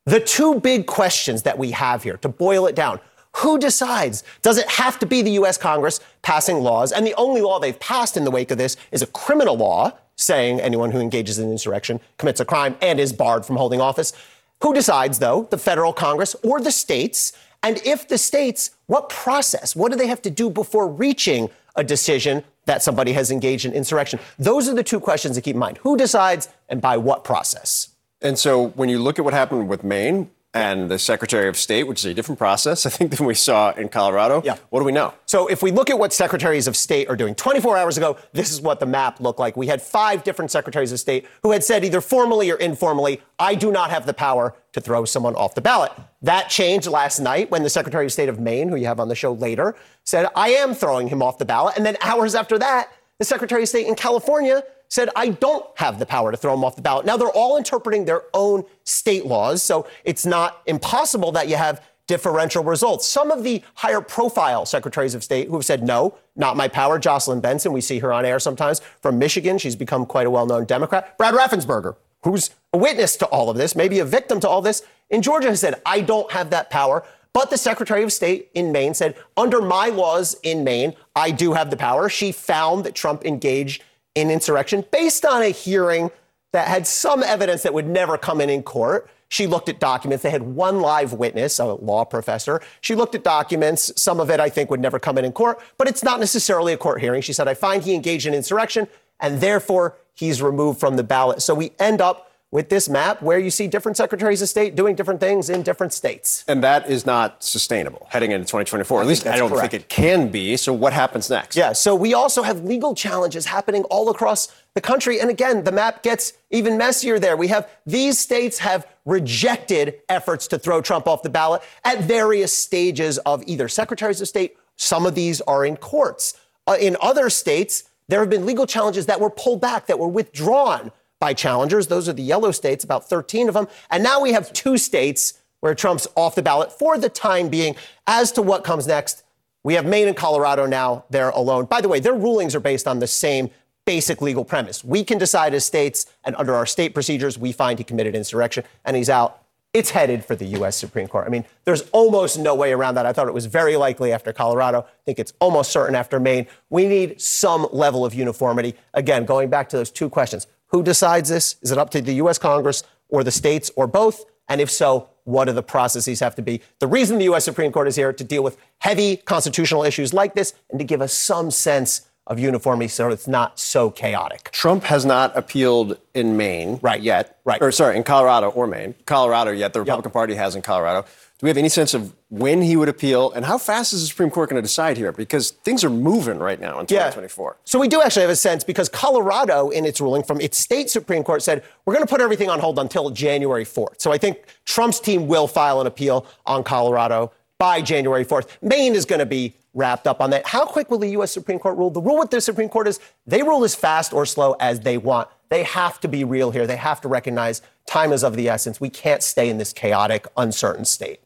The 0.06 0.20
two 0.20 0.60
big 0.60 0.86
questions 0.86 1.42
that 1.42 1.58
we 1.58 1.72
have 1.72 2.04
here, 2.04 2.18
to 2.18 2.30
boil 2.30 2.68
it 2.68 2.76
down, 2.76 3.00
who 3.38 3.58
decides? 3.58 4.24
Does 4.44 4.60
it 4.60 4.70
have 4.70 5.00
to 5.00 5.08
be 5.08 5.24
the 5.24 5.32
U.S. 5.32 5.58
Congress 5.58 6.00
passing 6.22 6.60
laws? 6.60 6.92
And 6.92 7.06
the 7.06 7.16
only 7.16 7.42
law 7.42 7.60
they've 7.60 7.80
passed 7.80 8.16
in 8.16 8.24
the 8.24 8.32
wake 8.32 8.52
of 8.52 8.60
this 8.60 8.78
is 8.92 9.02
a 9.02 9.08
criminal 9.08 9.58
law 9.58 9.92
saying 10.16 10.62
anyone 10.62 10.92
who 10.92 11.00
engages 11.00 11.40
in 11.40 11.52
insurrection 11.52 12.00
commits 12.18 12.40
a 12.40 12.46
crime 12.46 12.78
and 12.82 13.00
is 13.00 13.12
barred 13.12 13.46
from 13.46 13.58
holding 13.58 13.82
office. 13.82 14.14
Who 14.62 14.74
decides, 14.74 15.20
though, 15.20 15.48
the 15.50 15.58
federal 15.58 15.92
Congress 15.92 16.36
or 16.44 16.62
the 16.62 16.72
states? 16.72 17.34
And 17.66 17.82
if 17.84 18.08
the 18.08 18.20
states, 18.20 18.70
what 18.86 19.10
process? 19.10 19.76
What 19.76 19.92
do 19.92 19.98
they 19.98 20.06
have 20.06 20.22
to 20.22 20.30
do 20.30 20.52
before 20.52 20.88
reaching 20.88 21.50
a 21.76 21.84
decision 21.84 22.44
that 22.66 22.84
somebody 22.84 23.12
has 23.14 23.32
engaged 23.32 23.66
in 23.66 23.74
insurrection? 23.74 24.20
Those 24.38 24.70
are 24.70 24.76
the 24.76 24.84
two 24.84 25.00
questions 25.00 25.36
to 25.36 25.42
keep 25.42 25.56
in 25.56 25.60
mind. 25.60 25.80
Who 25.80 25.98
decides 25.98 26.48
and 26.70 26.80
by 26.80 26.98
what 26.98 27.24
process? 27.24 27.90
And 28.22 28.38
so 28.38 28.68
when 28.70 28.88
you 28.88 29.00
look 29.00 29.18
at 29.18 29.26
what 29.26 29.34
happened 29.34 29.68
with 29.68 29.84
Maine, 29.84 30.30
and 30.56 30.90
the 30.90 30.98
Secretary 30.98 31.50
of 31.50 31.58
State, 31.58 31.84
which 31.84 32.00
is 32.00 32.06
a 32.06 32.14
different 32.14 32.40
process, 32.40 32.86
I 32.86 32.90
think, 32.90 33.12
than 33.16 33.28
we 33.28 33.34
saw 33.34 33.72
in 33.72 33.90
Colorado. 33.90 34.42
Yeah. 34.44 34.56
What 34.70 34.80
do 34.80 34.86
we 34.86 34.94
know? 34.94 35.14
So, 35.26 35.48
if 35.48 35.62
we 35.62 35.70
look 35.70 35.90
at 35.90 36.00
what 36.00 36.14
secretaries 36.14 36.66
of 36.66 36.78
state 36.78 37.10
are 37.10 37.18
doing, 37.18 37.36
24 37.36 37.78
hours 37.78 37.98
ago, 37.98 38.18
this 38.32 38.52
is 38.52 38.62
what 38.62 38.80
the 38.80 38.86
map 38.86 39.20
looked 39.20 39.38
like. 39.38 39.58
We 39.58 39.68
had 39.68 39.82
five 39.82 40.24
different 40.24 40.52
secretaries 40.52 40.94
of 40.94 41.00
state 41.00 41.28
who 41.44 41.52
had 41.52 41.64
said, 41.64 41.84
either 41.84 42.00
formally 42.00 42.50
or 42.50 42.56
informally, 42.56 43.22
I 43.38 43.54
do 43.54 43.70
not 43.70 43.90
have 43.90 44.06
the 44.06 44.14
power 44.14 44.56
to 44.72 44.80
throw 44.80 45.04
someone 45.04 45.36
off 45.36 45.56
the 45.56 45.62
ballot. 45.62 45.92
That 46.22 46.50
changed 46.50 46.88
last 46.88 47.20
night 47.20 47.52
when 47.52 47.64
the 47.64 47.70
Secretary 47.70 48.06
of 48.06 48.14
State 48.14 48.30
of 48.30 48.40
Maine, 48.40 48.70
who 48.70 48.78
you 48.78 48.86
have 48.86 49.02
on 49.02 49.10
the 49.10 49.16
show 49.16 49.34
later, 49.34 49.76
said, 50.06 50.30
I 50.36 50.50
am 50.50 50.74
throwing 50.74 51.10
him 51.10 51.22
off 51.22 51.38
the 51.38 51.46
ballot. 51.46 51.76
And 51.76 51.86
then 51.86 51.98
hours 52.02 52.34
after 52.34 52.58
that, 52.60 52.92
the 53.20 53.26
Secretary 53.26 53.64
of 53.64 53.70
State 53.70 53.88
in 53.88 53.96
California 53.96 54.64
said, 54.88 55.10
I 55.16 55.30
don't 55.30 55.66
have 55.76 56.00
the 56.00 56.06
power 56.06 56.32
to 56.32 56.38
throw 56.38 56.54
him 56.54 56.64
off 56.64 56.76
the 56.76 56.82
ballot. 56.82 57.06
Now, 57.06 57.18
they're 57.18 57.28
all 57.30 57.58
interpreting 57.58 58.06
their 58.06 58.24
own 58.34 58.64
state 58.84 59.26
laws, 59.26 59.64
so 59.64 59.88
it's 60.04 60.26
not 60.26 60.62
impossible 60.66 61.32
that 61.34 61.48
you 61.48 61.56
have 61.56 61.84
differential 62.08 62.64
results. 62.64 63.08
Some 63.08 63.32
of 63.32 63.44
the 63.44 63.64
higher 63.76 64.02
profile 64.02 64.66
secretaries 64.66 65.16
of 65.16 65.24
state 65.24 65.48
who 65.48 65.56
have 65.56 65.66
said, 65.66 65.84
no, 65.84 66.18
not 66.36 66.56
my 66.56 66.68
power. 66.68 67.00
Jocelyn 67.00 67.42
Benson, 67.42 67.74
we 67.74 67.82
see 67.82 68.00
her 68.00 68.14
on 68.14 68.26
air 68.26 68.40
sometimes 68.40 68.82
from 69.02 69.18
Michigan. 69.18 69.58
She's 69.58 69.76
become 69.76 70.06
quite 70.06 70.28
a 70.28 70.30
well 70.30 70.46
known 70.46 70.66
Democrat. 70.66 71.18
Brad 71.18 71.34
Raffensperger, 71.34 71.96
who's 72.24 72.52
a 72.74 72.78
witness 72.78 73.16
to 73.18 73.26
all 73.28 73.50
of 73.50 73.58
this, 73.58 73.76
maybe 73.76 74.00
a 74.00 74.06
victim 74.06 74.40
to 74.42 74.50
all 74.50 74.62
this, 74.62 74.84
in 75.10 75.22
Georgia 75.22 75.50
has 75.50 75.60
said, 75.60 75.82
I 75.86 76.02
don't 76.02 76.32
have 76.32 76.50
that 76.52 76.70
power. 76.70 77.04
But 77.34 77.50
the 77.50 77.58
Secretary 77.58 78.02
of 78.02 78.14
State 78.14 78.50
in 78.54 78.72
Maine 78.72 78.94
said, 78.94 79.18
under 79.36 79.62
my 79.62 79.88
laws 79.90 80.38
in 80.42 80.64
Maine, 80.64 80.96
I 81.16 81.32
do 81.32 81.52
have 81.52 81.70
the 81.70 81.76
power. 81.76 82.08
She 82.08 82.32
found 82.32 82.86
that 82.86 82.96
Trump 82.96 83.26
engaged 83.26 83.84
in 84.16 84.32
insurrection 84.32 84.84
based 84.92 85.26
on 85.26 85.42
a 85.42 85.50
hearing 85.50 86.10
that 86.54 86.68
had 86.68 86.88
some 86.88 87.22
evidence 87.22 87.64
that 87.64 87.74
would 87.74 87.88
never 87.88 88.18
come 88.18 88.40
in 88.42 88.50
in 88.50 88.64
court. 88.64 89.10
She 89.28 89.46
looked 89.48 89.68
at 89.68 89.80
documents. 89.80 90.24
They 90.24 90.30
had 90.30 90.44
one 90.44 90.80
live 90.80 91.12
witness, 91.12 91.60
a 91.60 91.66
law 91.66 92.06
professor. 92.06 92.62
She 92.80 92.96
looked 92.96 93.16
at 93.16 93.24
documents. 93.24 93.92
Some 94.02 94.20
of 94.20 94.30
it, 94.30 94.40
I 94.40 94.50
think, 94.50 94.70
would 94.70 94.80
never 94.80 94.98
come 94.98 95.18
in 95.18 95.26
in 95.26 95.34
court, 95.34 95.60
but 95.78 95.88
it's 95.88 96.04
not 96.04 96.20
necessarily 96.20 96.72
a 96.72 96.78
court 96.78 97.02
hearing. 97.02 97.22
She 97.22 97.34
said, 97.34 97.48
I 97.48 97.56
find 97.56 97.84
he 97.84 97.94
engaged 97.94 98.26
in 98.26 98.34
insurrection, 98.34 98.88
and 99.20 99.42
therefore 99.42 99.98
he's 100.14 100.42
removed 100.42 100.80
from 100.80 100.96
the 100.96 101.04
ballot. 101.04 101.42
So 101.42 101.54
we 101.54 101.72
end 101.80 102.00
up 102.00 102.32
with 102.56 102.70
this 102.70 102.88
map 102.88 103.22
where 103.22 103.38
you 103.38 103.52
see 103.52 103.68
different 103.68 103.98
secretaries 103.98 104.42
of 104.42 104.48
state 104.48 104.78
doing 104.78 104.96
different 104.96 105.20
things 105.20 105.50
in 105.50 105.62
different 105.62 105.92
states. 105.92 106.46
And 106.48 106.64
that 106.64 106.90
is 106.90 107.06
not 107.06 107.44
sustainable 107.44 108.08
heading 108.10 108.32
into 108.32 108.46
2024. 108.46 109.02
At 109.02 109.08
least 109.08 109.28
I 109.28 109.36
don't 109.36 109.50
correct. 109.50 109.72
think 109.72 109.84
it 109.84 109.90
can 109.90 110.30
be. 110.30 110.56
So 110.56 110.72
what 110.72 110.94
happens 110.94 111.30
next? 111.30 111.58
Yeah, 111.58 111.74
so 111.74 111.94
we 111.94 112.14
also 112.14 112.44
have 112.44 112.64
legal 112.64 112.96
challenges 112.96 113.46
happening 113.46 113.84
all 113.92 114.10
across 114.10 114.48
the 114.74 114.80
country. 114.80 115.20
And 115.20 115.30
again, 115.30 115.66
the 115.66 115.74
map 115.74 116.02
gets 116.02 116.32
even 116.50 116.78
messier 116.78 117.20
there. 117.20 117.36
We 117.36 117.50
have 117.50 117.70
these 117.86 118.18
states 118.18 118.60
have 118.60 118.88
rejected 119.04 119.96
efforts 120.08 120.48
to 120.48 120.58
throw 120.58 120.82
Trump 120.82 121.10
off 121.10 121.24
the 121.24 121.30
ballot 121.30 121.62
at 121.84 122.06
various 122.06 122.54
stages 122.54 123.18
of 123.18 123.44
either 123.48 123.68
secretaries 123.68 124.22
of 124.22 124.30
state. 124.30 124.56
Some 124.78 125.06
of 125.06 125.14
these 125.14 125.42
are 125.42 125.66
in 125.66 125.76
courts. 125.76 126.40
Uh, 126.66 126.78
in 126.80 126.96
other 127.02 127.30
states, 127.30 127.84
there 128.08 128.22
have 128.22 128.30
been 128.30 128.46
legal 128.46 128.66
challenges 128.66 129.08
that 129.08 129.20
were 129.20 129.30
pulled 129.30 129.60
back, 129.60 129.88
that 129.88 130.00
were 130.00 130.08
withdrawn 130.08 130.94
by 131.26 131.34
challengers. 131.34 131.88
Those 131.88 132.08
are 132.08 132.14
the 132.14 132.22
yellow 132.22 132.52
states, 132.52 132.84
about 132.84 133.10
13 133.10 133.48
of 133.48 133.56
them. 133.56 133.68
And 133.90 134.04
now 134.04 134.22
we 134.22 134.34
have 134.34 134.54
two 134.54 134.78
states 134.78 135.42
where 135.60 135.74
Trump's 135.74 136.08
off 136.14 136.36
the 136.36 136.44
ballot 136.44 136.72
for 136.72 137.00
the 137.00 137.10
time 137.10 137.50
being. 137.50 137.76
As 138.06 138.32
to 138.34 138.44
what 138.44 138.64
comes 138.64 138.86
next, 138.86 139.24
we 139.64 139.74
have 139.74 139.88
Maine 139.88 140.08
and 140.08 140.16
Colorado 140.16 140.68
now. 140.68 141.06
They're 141.10 141.32
alone. 141.32 141.66
By 141.66 141.82
the 141.82 141.88
way, 141.88 142.00
their 142.00 142.14
rulings 142.14 142.54
are 142.54 142.60
based 142.60 142.88
on 142.88 143.00
the 143.00 143.08
same 143.08 143.50
basic 143.88 144.22
legal 144.22 144.46
premise. 144.46 144.84
We 144.84 145.04
can 145.04 145.18
decide 145.18 145.56
as 145.56 145.66
states, 145.66 146.06
and 146.24 146.36
under 146.36 146.54
our 146.54 146.68
state 146.68 146.94
procedures, 146.94 147.40
we 147.40 147.52
find 147.52 147.80
he 147.80 147.84
committed 147.84 148.16
insurrection 148.16 148.64
and 148.84 148.96
he's 148.96 149.10
out. 149.10 149.42
It's 149.74 149.90
headed 149.90 150.24
for 150.24 150.36
the 150.36 150.46
U.S. 150.60 150.76
Supreme 150.76 151.08
Court. 151.08 151.26
I 151.26 151.30
mean, 151.30 151.44
there's 151.64 151.90
almost 151.90 152.38
no 152.38 152.54
way 152.54 152.72
around 152.72 152.96
that. 152.96 153.08
I 153.08 153.14
thought 153.14 153.28
it 153.28 153.34
was 153.34 153.48
very 153.48 153.78
likely 153.78 154.14
after 154.14 154.32
Colorado. 154.32 154.82
I 154.82 155.04
think 155.06 155.18
it's 155.18 155.34
almost 155.40 155.72
certain 155.72 155.96
after 155.96 156.20
Maine. 156.20 156.46
We 156.70 156.88
need 156.88 157.20
some 157.20 157.68
level 157.72 158.06
of 158.06 158.14
uniformity. 158.14 158.76
Again, 158.94 159.26
going 159.26 159.50
back 159.50 159.70
to 159.70 159.78
those 159.78 159.90
two 159.90 160.08
questions 160.08 160.46
who 160.76 160.84
decides 160.84 161.30
this? 161.30 161.56
Is 161.62 161.72
it 161.72 161.78
up 161.78 161.90
to 161.92 162.02
the 162.02 162.16
U.S. 162.16 162.38
Congress 162.38 162.84
or 163.08 163.24
the 163.24 163.32
states 163.32 163.72
or 163.78 163.88
both? 163.88 164.26
And 164.50 164.60
if 164.60 164.70
so, 164.70 165.10
what 165.24 165.46
do 165.46 165.54
the 165.54 165.64
processes 165.64 166.20
have 166.20 166.36
to 166.36 166.42
be? 166.42 166.62
The 166.80 166.88
reason 166.88 167.18
the 167.18 167.24
U.S. 167.26 167.46
Supreme 167.46 167.72
Court 167.72 167.88
is 167.88 167.96
here 167.96 168.12
to 168.12 168.24
deal 168.24 168.44
with 168.44 168.58
heavy 168.80 169.16
constitutional 169.16 169.84
issues 169.84 170.14
like 170.14 170.36
this 170.36 170.54
and 170.70 170.78
to 170.80 170.86
give 170.86 171.02
us 171.02 171.14
some 171.14 171.50
sense 171.50 172.08
of 172.28 172.40
uniformity 172.40 172.88
so 172.88 173.10
it's 173.10 173.28
not 173.28 173.58
so 173.58 173.90
chaotic. 173.90 174.50
Trump 174.52 174.84
has 174.84 175.06
not 175.06 175.36
appealed 175.38 175.98
in 176.14 176.36
Maine 176.36 176.80
right 176.82 177.02
yet. 177.02 177.40
Right. 177.46 177.62
Or 177.62 177.72
sorry, 177.72 177.96
in 177.96 178.04
Colorado 178.04 178.50
or 178.50 178.68
Maine. 178.68 178.96
Colorado 179.06 179.52
yet. 179.52 179.74
The 179.74 179.80
Republican 179.80 180.10
yep. 180.10 180.14
Party 180.14 180.36
has 180.36 180.56
in 180.56 180.62
Colorado. 180.62 181.08
Do 181.38 181.46
we 181.46 181.50
have 181.50 181.58
any 181.58 181.68
sense 181.68 181.94
of 181.94 182.16
when 182.30 182.62
he 182.62 182.78
would 182.78 182.88
appeal 182.88 183.30
and 183.34 183.44
how 183.44 183.58
fast 183.58 183.92
is 183.92 184.02
the 184.02 184.08
Supreme 184.08 184.30
Court 184.30 184.50
going 184.50 184.56
to 184.56 184.66
decide 184.66 184.96
here? 184.96 185.12
Because 185.12 185.52
things 185.52 185.84
are 185.84 185.90
moving 185.90 186.40
right 186.40 186.62
now 186.62 186.80
in 186.80 186.86
2024. 186.86 187.52
Yeah. 187.52 187.62
So 187.66 187.78
we 187.78 187.90
do 187.90 188.02
actually 188.02 188.22
have 188.22 188.30
a 188.30 188.38
sense 188.38 188.64
because 188.64 188.88
Colorado, 188.88 189.70
in 189.70 189.86
its 189.86 190.00
ruling 190.00 190.24
from 190.24 190.40
its 190.40 190.58
state 190.58 190.90
Supreme 190.90 191.26
Court, 191.26 191.44
said 191.44 191.62
we're 191.84 191.94
going 191.94 192.06
to 192.06 192.10
put 192.10 192.22
everything 192.22 192.50
on 192.50 192.62
hold 192.62 192.80
until 192.80 193.10
January 193.10 193.66
4th. 193.66 194.00
So 194.00 194.14
I 194.14 194.18
think 194.18 194.46
Trump's 194.64 195.02
team 195.02 195.28
will 195.28 195.46
file 195.46 195.82
an 195.82 195.88
appeal 195.88 196.26
on 196.46 196.64
Colorado 196.64 197.34
by 197.58 197.82
January 197.82 198.24
4th. 198.24 198.48
Maine 198.62 198.96
is 198.96 199.04
going 199.04 199.20
to 199.20 199.26
be 199.26 199.56
wrapped 199.74 200.08
up 200.08 200.22
on 200.22 200.30
that. 200.30 200.48
How 200.48 200.66
quick 200.66 200.90
will 200.90 201.00
the 201.00 201.10
U.S. 201.10 201.34
Supreme 201.34 201.60
Court 201.60 201.78
rule? 201.78 201.90
The 201.90 202.02
rule 202.02 202.20
with 202.20 202.32
the 202.32 202.40
Supreme 202.40 202.70
Court 202.70 202.88
is 202.88 203.02
they 203.28 203.44
rule 203.44 203.66
as 203.66 203.76
fast 203.76 204.14
or 204.14 204.26
slow 204.26 204.56
as 204.62 204.80
they 204.80 204.98
want. 204.98 205.28
They 205.50 205.64
have 205.64 206.00
to 206.00 206.08
be 206.08 206.24
real 206.24 206.52
here. 206.52 206.66
They 206.66 206.78
have 206.78 207.02
to 207.02 207.10
recognize 207.10 207.62
time 207.86 208.14
is 208.14 208.24
of 208.24 208.38
the 208.38 208.48
essence. 208.48 208.80
We 208.80 208.90
can't 208.90 209.22
stay 209.22 209.50
in 209.50 209.58
this 209.58 209.74
chaotic, 209.74 210.28
uncertain 210.38 210.86
state. 210.86 211.20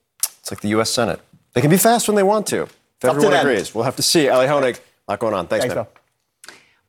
It's 0.50 0.58
like 0.58 0.62
the 0.62 0.70
U.S. 0.70 0.90
Senate. 0.90 1.20
They 1.54 1.62
can 1.62 1.70
be 1.70 1.78
fast 1.78 2.08
when 2.08 2.16
they 2.16 2.24
want 2.24 2.48
to. 2.48 2.64
If 2.64 2.74
everyone 3.04 3.34
agrees. 3.34 3.76
We'll 3.76 3.84
have 3.84 3.96
to 3.98 4.02
see. 4.02 4.28
Elie 4.28 4.48
Honig, 4.48 4.80
a 4.80 5.12
lot 5.12 5.20
going 5.20 5.36
on. 5.36 5.46
Thanks, 5.46 5.66
Thanks 5.66 5.76
man. 5.76 5.86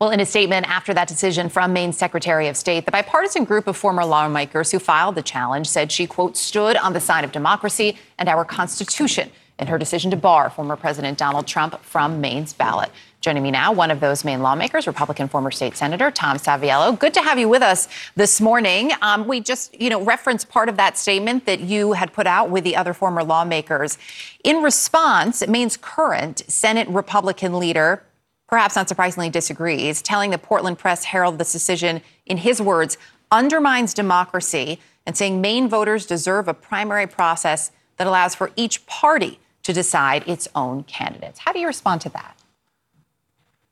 Well, 0.01 0.09
in 0.09 0.21
a 0.21 0.25
statement 0.25 0.67
after 0.67 0.95
that 0.95 1.09
decision 1.09 1.51
from 1.51 1.75
Maine's 1.75 1.99
Secretary 1.99 2.49
of 2.49 2.57
State, 2.57 2.87
the 2.87 2.91
bipartisan 2.91 3.45
group 3.45 3.67
of 3.67 3.77
former 3.77 4.03
lawmakers 4.03 4.73
who 4.73 4.79
filed 4.79 5.15
the 5.15 5.23
challenge 5.23 5.69
said 5.69 5.93
she, 5.93 6.07
quote, 6.07 6.39
stood 6.39 6.79
on 6.79 6.95
the 6.95 7.01
side 7.01 7.23
of 7.23 7.33
democracy 7.33 7.99
and 8.19 8.31
our 8.31 8.47
Constitution 8.47 9.31
in 9.59 9.67
her 9.67 9.77
decision 9.77 10.11
to 10.11 10.17
bar 10.17 10.49
former 10.49 10.75
President 10.75 11.19
Donald 11.19 11.47
Trump 11.47 11.83
from 11.83 12.19
Maine's 12.19 12.55
ballot. 12.55 12.89
Joining 13.21 13.43
me 13.43 13.51
now, 13.51 13.71
one 13.71 13.91
of 13.91 14.01
those 14.01 14.25
Maine 14.25 14.41
lawmakers, 14.41 14.87
Republican 14.87 15.29
former 15.29 15.51
state 15.51 15.77
senator 15.77 16.11
Tom 16.11 16.39
Saviello. 16.39 16.99
Good 16.99 17.13
to 17.13 17.21
have 17.21 17.39
you 17.39 17.51
with 17.51 17.61
us 17.61 17.87
this 18.17 18.41
morning. 18.41 18.93
Um, 19.03 19.29
we 19.29 19.41
just, 19.41 19.79
you 19.79 19.91
know, 19.91 20.03
referenced 20.03 20.49
part 20.49 20.71
of 20.71 20.79
that 20.79 20.97
statement 20.97 21.45
that 21.45 21.61
you 21.61 21.93
had 21.93 22.15
put 22.15 22.27
out 22.27 22.49
with 22.49 22.65
the 22.65 22.75
other 22.75 22.95
former 22.95 23.23
lawmakers. 23.23 23.99
In 24.43 24.63
response, 24.63 25.47
Maine's 25.47 25.77
current 25.77 26.45
Senate 26.49 26.89
Republican 26.89 27.59
leader, 27.59 28.03
perhaps 28.49 28.75
not 28.75 28.89
surprisingly, 28.89 29.29
disagrees, 29.29 30.01
telling 30.01 30.31
the 30.31 30.39
Portland 30.39 30.79
Press 30.79 31.05
Herald 31.05 31.39
this 31.39 31.53
decision, 31.53 32.01
in 32.25 32.39
his 32.39 32.59
words, 32.63 32.97
undermines 33.31 33.93
democracy 33.93 34.81
and 35.05 35.15
saying 35.15 35.43
Maine 35.43 35.69
voters 35.69 36.07
deserve 36.07 36.49
a 36.49 36.55
primary 36.55 37.07
process 37.07 37.71
that 37.99 38.07
allows 38.07 38.35
for 38.35 38.51
each 38.57 38.87
party 38.87 39.39
to 39.63 39.75
decide 39.75 40.27
its 40.27 40.49
own 40.55 40.85
candidates. 40.85 41.41
How 41.41 41.53
do 41.53 41.59
you 41.59 41.67
respond 41.67 42.01
to 42.01 42.09
that? 42.09 42.40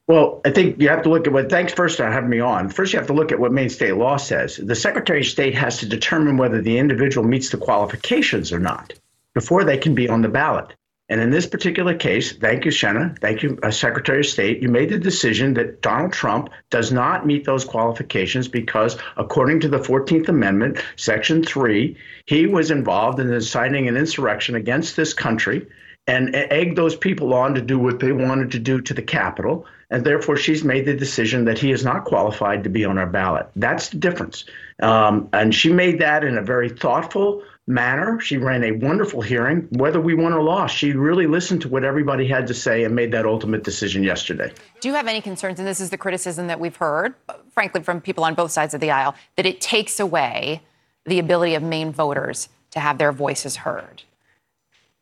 Well, 0.09 0.41
I 0.47 0.51
think 0.51 0.81
you 0.81 0.89
have 0.89 1.03
to 1.03 1.11
look 1.11 1.27
at 1.27 1.35
what. 1.35 1.51
Thanks 1.51 1.75
first 1.75 1.99
for 1.99 2.11
having 2.11 2.31
me 2.31 2.41
on. 2.41 2.71
First, 2.71 2.95
you 2.95 2.99
have 2.99 3.09
to 3.09 3.13
look 3.13 3.31
at 3.31 3.39
what 3.39 3.53
Maine 3.53 3.69
state 3.69 3.95
law 3.95 4.17
says. 4.17 4.57
The 4.57 4.75
Secretary 4.75 5.21
of 5.21 5.27
State 5.27 5.55
has 5.55 5.79
to 5.79 5.87
determine 5.87 6.39
whether 6.39 6.63
the 6.63 6.79
individual 6.79 7.29
meets 7.29 7.51
the 7.51 7.59
qualifications 7.59 8.51
or 8.51 8.59
not 8.59 8.95
before 9.35 9.65
they 9.65 9.77
can 9.77 9.95
be 9.95 10.09
on 10.09 10.23
the 10.23 10.29
ballot. 10.29 10.75
And 11.11 11.21
in 11.21 11.31
this 11.31 11.47
particular 11.47 11.95
case, 11.95 12.33
thank 12.33 12.65
you, 12.65 12.71
Shenna. 12.71 13.19
Thank 13.19 13.43
you, 13.43 13.59
uh, 13.63 13.71
Secretary 13.71 14.21
of 14.21 14.27
State. 14.27 14.63
You 14.63 14.71
made 14.71 14.89
the 14.89 14.99
decision 14.99 15.53
that 15.55 15.83
Donald 15.83 16.15
Trump 16.15 16.49
does 16.71 16.91
not 16.91 17.27
meet 17.27 17.45
those 17.45 17.67
qualifications 17.67 18.49
because, 18.49 18.97
according 19.19 19.61
to 19.61 19.69
the 19.69 19.79
14th 19.79 20.29
Amendment, 20.29 20.83
Section 20.97 21.43
3, 21.43 21.95
he 22.25 22.47
was 22.47 22.71
involved 22.71 23.21
in 23.21 23.31
inciting 23.31 23.89
an 23.89 23.97
insurrection 23.97 24.55
against 24.55 24.97
this 24.97 25.13
country 25.13 25.67
and 26.07 26.35
egged 26.35 26.77
those 26.77 26.97
people 26.97 27.35
on 27.35 27.55
to 27.55 27.61
do 27.61 27.79
what 27.79 28.01
they 28.01 28.13
wanted 28.13 28.51
to 28.53 28.59
do 28.59 28.81
to 28.81 28.95
the 28.95 29.03
Capitol. 29.03 29.67
And 29.91 30.05
therefore, 30.05 30.37
she's 30.37 30.65
made 30.65 30.85
the 30.85 30.95
decision 30.95 31.47
that 31.47 31.59
he 31.59 31.73
is 31.73 31.83
not 31.83 32.05
qualified 32.05 32.63
to 32.65 32.71
be 32.71 32.85
on 32.85 32.99
our 32.99 33.07
ballot. 33.07 33.49
That's 33.57 33.89
the 33.89 33.97
difference. 33.97 34.45
Um, 34.81 35.29
and 35.33 35.55
she 35.55 35.73
made 35.73 35.99
that 36.01 36.25
in 36.25 36.37
a 36.37 36.43
very 36.43 36.69
thoughtful 36.69 37.43
manner. 37.67 38.21
She 38.21 38.37
ran 38.37 38.65
a 38.65 38.73
wonderful 38.73 39.23
hearing. 39.23 39.67
Whether 39.71 40.01
we 40.01 40.15
won 40.15 40.33
or 40.35 40.43
lost, 40.43 40.77
she 40.77 40.93
really 40.93 41.27
listened 41.27 41.63
to 41.63 41.69
what 41.69 41.85
everybody 41.85 42.27
had 42.27 42.47
to 42.49 42.55
say 42.55 42.85
and 42.85 42.95
made 42.95 43.13
that 43.13 43.25
ultimate 43.25 43.65
decision 43.65 44.03
yesterday. 44.03 44.53
Do 44.81 44.89
you 44.89 44.95
have 44.95 45.07
any 45.07 45.21
concerns? 45.21 45.59
And 45.59 45.67
this 45.67 45.81
is 45.81 45.91
the 45.91 45.99
criticism 45.99 46.49
that 46.49 46.61
we've 46.61 46.77
heard, 46.77 47.15
frankly, 47.53 47.83
from 47.83 48.01
people 48.01 48.25
on 48.25 48.35
both 48.35 48.51
sides 48.51 48.75
of 48.75 48.81
the 48.81 48.91
aisle, 48.91 49.15
that 49.37 49.47
it 49.47 49.61
takes 49.61 49.99
away 50.01 50.61
the 51.07 51.19
ability 51.19 51.55
of 51.55 51.63
Maine 51.63 51.93
voters 51.93 52.49
to 52.73 52.81
have 52.81 52.99
their 52.99 53.13
voices 53.13 53.57
heard. 53.57 54.03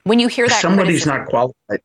When 0.04 0.20
you 0.20 0.28
hear 0.28 0.46
that, 0.46 0.60
somebody's 0.60 1.06
not 1.06 1.26
qualified. 1.26 1.80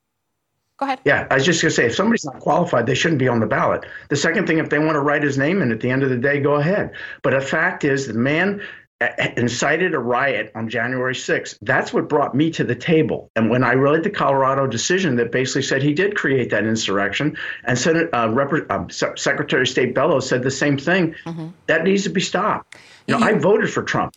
Go 0.82 0.88
ahead. 0.88 1.00
Yeah, 1.06 1.28
I 1.30 1.36
was 1.36 1.46
just 1.46 1.62
going 1.62 1.70
to 1.70 1.76
say, 1.76 1.86
if 1.86 1.94
somebody's 1.94 2.26
not 2.26 2.40
qualified, 2.40 2.88
they 2.88 2.96
shouldn't 2.96 3.20
be 3.20 3.28
on 3.28 3.40
the 3.40 3.46
ballot. 3.46 3.86
The 4.10 4.16
second 4.16 4.48
thing, 4.48 4.58
if 4.58 4.72
they 4.72 4.80
want 4.80 4.94
to 4.94 5.00
write 5.00 5.22
his 5.22 5.38
name 5.38 5.62
in 5.62 5.72
at 5.72 5.80
the 5.80 5.92
end 5.92 6.02
of 6.02 6.10
the 6.10 6.18
day, 6.18 6.40
go 6.40 6.56
ahead. 6.56 6.94
But 7.22 7.32
the 7.32 7.42
fact 7.42 7.86
is, 7.86 8.08
the 8.08 8.16
man 8.16 8.64
uh, 9.00 9.10
incited 9.38 9.94
a 9.94 10.00
riot 10.00 10.52
on 10.56 10.70
January 10.70 11.14
6th. 11.14 11.60
That's 11.62 11.94
what 11.94 12.10
brought 12.10 12.34
me 12.34 12.50
to 12.52 12.64
the 12.64 12.74
table. 12.74 13.30
And 13.36 13.52
when 13.52 13.64
I 13.64 13.74
read 13.74 14.02
the 14.02 14.10
Colorado 14.10 14.66
decision 14.66 15.18
that 15.18 15.32
basically 15.32 15.62
said 15.62 15.84
he 15.84 15.94
did 15.94 16.16
create 16.16 16.50
that 16.50 16.66
insurrection, 16.66 17.38
and 17.64 17.78
Senate 17.78 18.10
uh, 18.12 18.30
Rep- 18.32 18.66
uh, 18.72 18.88
Secretary 18.90 19.62
of 19.62 19.70
State 19.70 19.94
Bellows 19.94 20.28
said 20.28 20.42
the 20.42 20.50
same 20.50 20.80
thing, 20.80 21.14
mm-hmm. 21.28 21.50
that 21.68 21.84
needs 21.84 22.06
to 22.06 22.10
be 22.10 22.22
stopped. 22.22 22.76
You 23.06 23.14
know, 23.14 23.20
you- 23.20 23.36
I 23.36 23.38
voted 23.38 23.70
for 23.70 23.84
Trump 23.84 24.16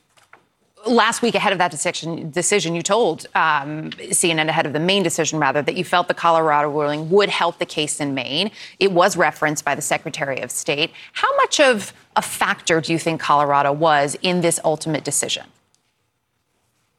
last 0.87 1.23
week 1.23 1.35
ahead 1.35 1.53
of 1.53 1.59
that 1.59 1.71
decision, 1.71 2.31
decision 2.31 2.75
you 2.75 2.83
told 2.83 3.27
um, 3.35 3.91
CNN 3.91 4.49
ahead 4.49 4.67
of 4.67 4.73
the 4.73 4.81
Maine 4.81 5.03
decision, 5.03 5.39
rather, 5.39 5.63
that 5.63 5.77
you 5.77 5.85
felt 5.85 6.09
the 6.09 6.15
Colorado 6.15 6.71
ruling 6.71 7.11
would 7.11 7.29
help 7.29 7.59
the 7.59 7.67
case 7.67 8.01
in 8.01 8.15
Maine. 8.15 8.51
It 8.79 8.93
was 8.93 9.17
referenced 9.17 9.65
by 9.65 9.75
the 9.75 9.83
Secretary 9.83 10.41
of 10.41 10.51
State. 10.51 10.91
How 11.13 11.35
much 11.37 11.61
of 11.61 11.93
a 12.17 12.23
factor 12.23 12.81
do 12.81 12.93
you 12.93 12.99
think 12.99 13.21
Colorado 13.21 13.73
was 13.73 14.17
in 14.23 14.41
this 14.41 14.61
ultimate 14.65 15.05
decision? 15.05 15.47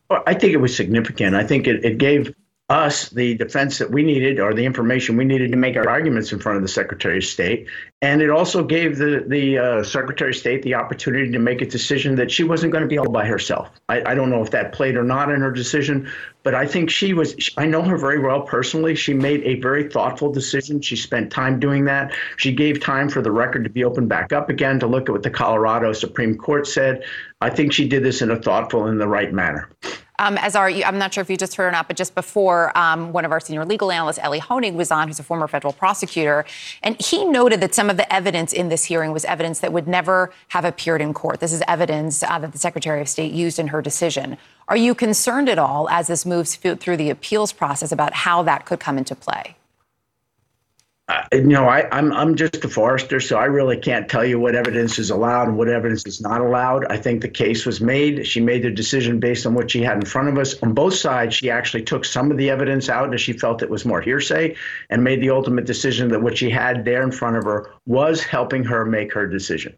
Well, 0.09 0.23
I 0.27 0.33
think 0.33 0.53
it 0.53 0.57
was 0.57 0.75
significant. 0.75 1.35
I 1.35 1.43
think 1.43 1.67
it, 1.67 1.83
it 1.83 1.97
gave 1.97 2.33
us 2.69 3.09
the 3.09 3.35
defense 3.35 3.77
that 3.77 3.91
we 3.91 4.01
needed 4.01 4.39
or 4.39 4.53
the 4.53 4.65
information 4.65 5.15
we 5.15 5.25
needed 5.25 5.51
to 5.51 5.57
make 5.57 5.77
our 5.77 5.87
arguments 5.87 6.31
in 6.31 6.39
front 6.39 6.55
of 6.55 6.63
the 6.63 6.67
Secretary 6.67 7.17
of 7.17 7.23
State. 7.23 7.67
And 8.01 8.23
it 8.23 8.31
also 8.31 8.63
gave 8.63 8.97
the, 8.97 9.23
the 9.27 9.57
uh, 9.57 9.83
Secretary 9.83 10.31
of 10.31 10.35
State 10.35 10.63
the 10.63 10.73
opportunity 10.73 11.31
to 11.31 11.37
make 11.37 11.61
a 11.61 11.67
decision 11.67 12.15
that 12.15 12.31
she 12.31 12.43
wasn't 12.43 12.71
going 12.71 12.81
to 12.81 12.87
be 12.87 12.97
all 12.97 13.09
by 13.09 13.25
herself. 13.25 13.69
I, 13.87 14.01
I 14.11 14.15
don't 14.15 14.31
know 14.31 14.41
if 14.41 14.49
that 14.51 14.71
played 14.73 14.95
or 14.95 15.03
not 15.03 15.29
in 15.29 15.41
her 15.41 15.51
decision, 15.51 16.11
but 16.41 16.55
I 16.55 16.65
think 16.65 16.89
she 16.89 17.13
was, 17.13 17.35
I 17.57 17.67
know 17.67 17.83
her 17.83 17.97
very 17.97 18.19
well 18.19 18.41
personally. 18.41 18.95
She 18.95 19.13
made 19.13 19.43
a 19.43 19.59
very 19.61 19.87
thoughtful 19.87 20.31
decision. 20.31 20.81
She 20.81 20.95
spent 20.95 21.31
time 21.31 21.59
doing 21.59 21.85
that. 21.85 22.15
She 22.37 22.51
gave 22.51 22.79
time 22.79 23.09
for 23.09 23.21
the 23.21 23.31
record 23.31 23.63
to 23.65 23.69
be 23.69 23.83
opened 23.83 24.09
back 24.09 24.33
up 24.33 24.49
again 24.49 24.79
to 24.79 24.87
look 24.87 25.07
at 25.07 25.11
what 25.11 25.23
the 25.23 25.29
Colorado 25.29 25.93
Supreme 25.93 26.35
Court 26.35 26.65
said. 26.65 27.03
I 27.45 27.51
think 27.51 27.73
she 27.73 27.87
did 27.87 28.01
this 28.01 28.23
in 28.23 28.31
a 28.31 28.41
thoughtful 28.41 28.87
and 28.87 28.99
the 28.99 29.07
right 29.07 29.31
manner. 29.31 29.69
Um, 30.17 30.35
as 30.39 30.55
our, 30.55 30.67
I'm 30.67 30.97
not 30.97 31.13
sure 31.13 31.21
if 31.21 31.29
you 31.29 31.37
just 31.37 31.53
heard 31.55 31.67
or 31.67 31.71
not, 31.71 31.87
but 31.87 31.95
just 31.95 32.15
before, 32.15 32.75
um, 32.75 33.11
one 33.11 33.23
of 33.23 33.31
our 33.31 33.39
senior 33.39 33.63
legal 33.65 33.91
analysts, 33.91 34.17
Elie 34.17 34.39
Honig, 34.39 34.73
was 34.73 34.89
on, 34.89 35.07
who's 35.07 35.19
a 35.19 35.23
former 35.23 35.47
federal 35.47 35.71
prosecutor, 35.71 36.43
and 36.81 36.99
he 36.99 37.23
noted 37.23 37.61
that 37.61 37.75
some 37.75 37.91
of 37.91 37.97
the 37.97 38.11
evidence 38.11 38.51
in 38.51 38.69
this 38.69 38.85
hearing 38.85 39.11
was 39.11 39.25
evidence 39.25 39.59
that 39.59 39.71
would 39.71 39.87
never 39.87 40.33
have 40.47 40.65
appeared 40.65 41.01
in 41.01 41.13
court. 41.13 41.39
This 41.39 41.53
is 41.53 41.61
evidence 41.67 42.23
uh, 42.23 42.39
that 42.39 42.51
the 42.51 42.57
Secretary 42.57 42.99
of 42.99 43.07
State 43.07 43.31
used 43.31 43.59
in 43.59 43.67
her 43.67 43.81
decision. 43.81 44.37
Are 44.67 44.77
you 44.77 44.95
concerned 44.95 45.47
at 45.47 45.59
all 45.59 45.87
as 45.89 46.07
this 46.07 46.25
moves 46.25 46.55
through 46.55 46.97
the 46.97 47.11
appeals 47.11 47.53
process 47.53 47.91
about 47.91 48.15
how 48.15 48.41
that 48.41 48.65
could 48.65 48.79
come 48.79 48.97
into 48.97 49.13
play? 49.13 49.55
You 51.31 51.43
know, 51.43 51.67
I, 51.67 51.87
I'm 51.95 52.11
I'm 52.13 52.35
just 52.35 52.65
a 52.65 52.69
forester, 52.69 53.19
so 53.19 53.37
I 53.37 53.45
really 53.45 53.77
can't 53.77 54.09
tell 54.09 54.25
you 54.25 54.39
what 54.39 54.55
evidence 54.55 54.97
is 54.97 55.11
allowed 55.11 55.49
and 55.49 55.57
what 55.57 55.67
evidence 55.67 56.03
is 56.07 56.19
not 56.19 56.41
allowed. 56.41 56.85
I 56.85 56.97
think 56.97 57.21
the 57.21 57.29
case 57.29 57.63
was 57.63 57.79
made. 57.79 58.25
She 58.25 58.41
made 58.41 58.63
the 58.63 58.71
decision 58.71 59.19
based 59.19 59.45
on 59.45 59.53
what 59.53 59.69
she 59.69 59.83
had 59.83 59.97
in 59.97 60.05
front 60.05 60.29
of 60.29 60.37
us. 60.39 60.55
On 60.63 60.73
both 60.73 60.95
sides, 60.95 61.35
she 61.35 61.51
actually 61.51 61.83
took 61.83 62.05
some 62.05 62.31
of 62.31 62.37
the 62.37 62.49
evidence 62.49 62.89
out 62.89 63.13
as 63.13 63.21
she 63.21 63.33
felt 63.33 63.61
it 63.61 63.69
was 63.69 63.85
more 63.85 64.01
hearsay, 64.01 64.55
and 64.89 65.03
made 65.03 65.21
the 65.21 65.29
ultimate 65.29 65.65
decision 65.65 66.07
that 66.09 66.23
what 66.23 66.37
she 66.37 66.49
had 66.49 66.85
there 66.85 67.03
in 67.03 67.11
front 67.11 67.37
of 67.37 67.43
her 67.43 67.69
was 67.85 68.23
helping 68.23 68.63
her 68.63 68.83
make 68.83 69.13
her 69.13 69.27
decision. 69.27 69.77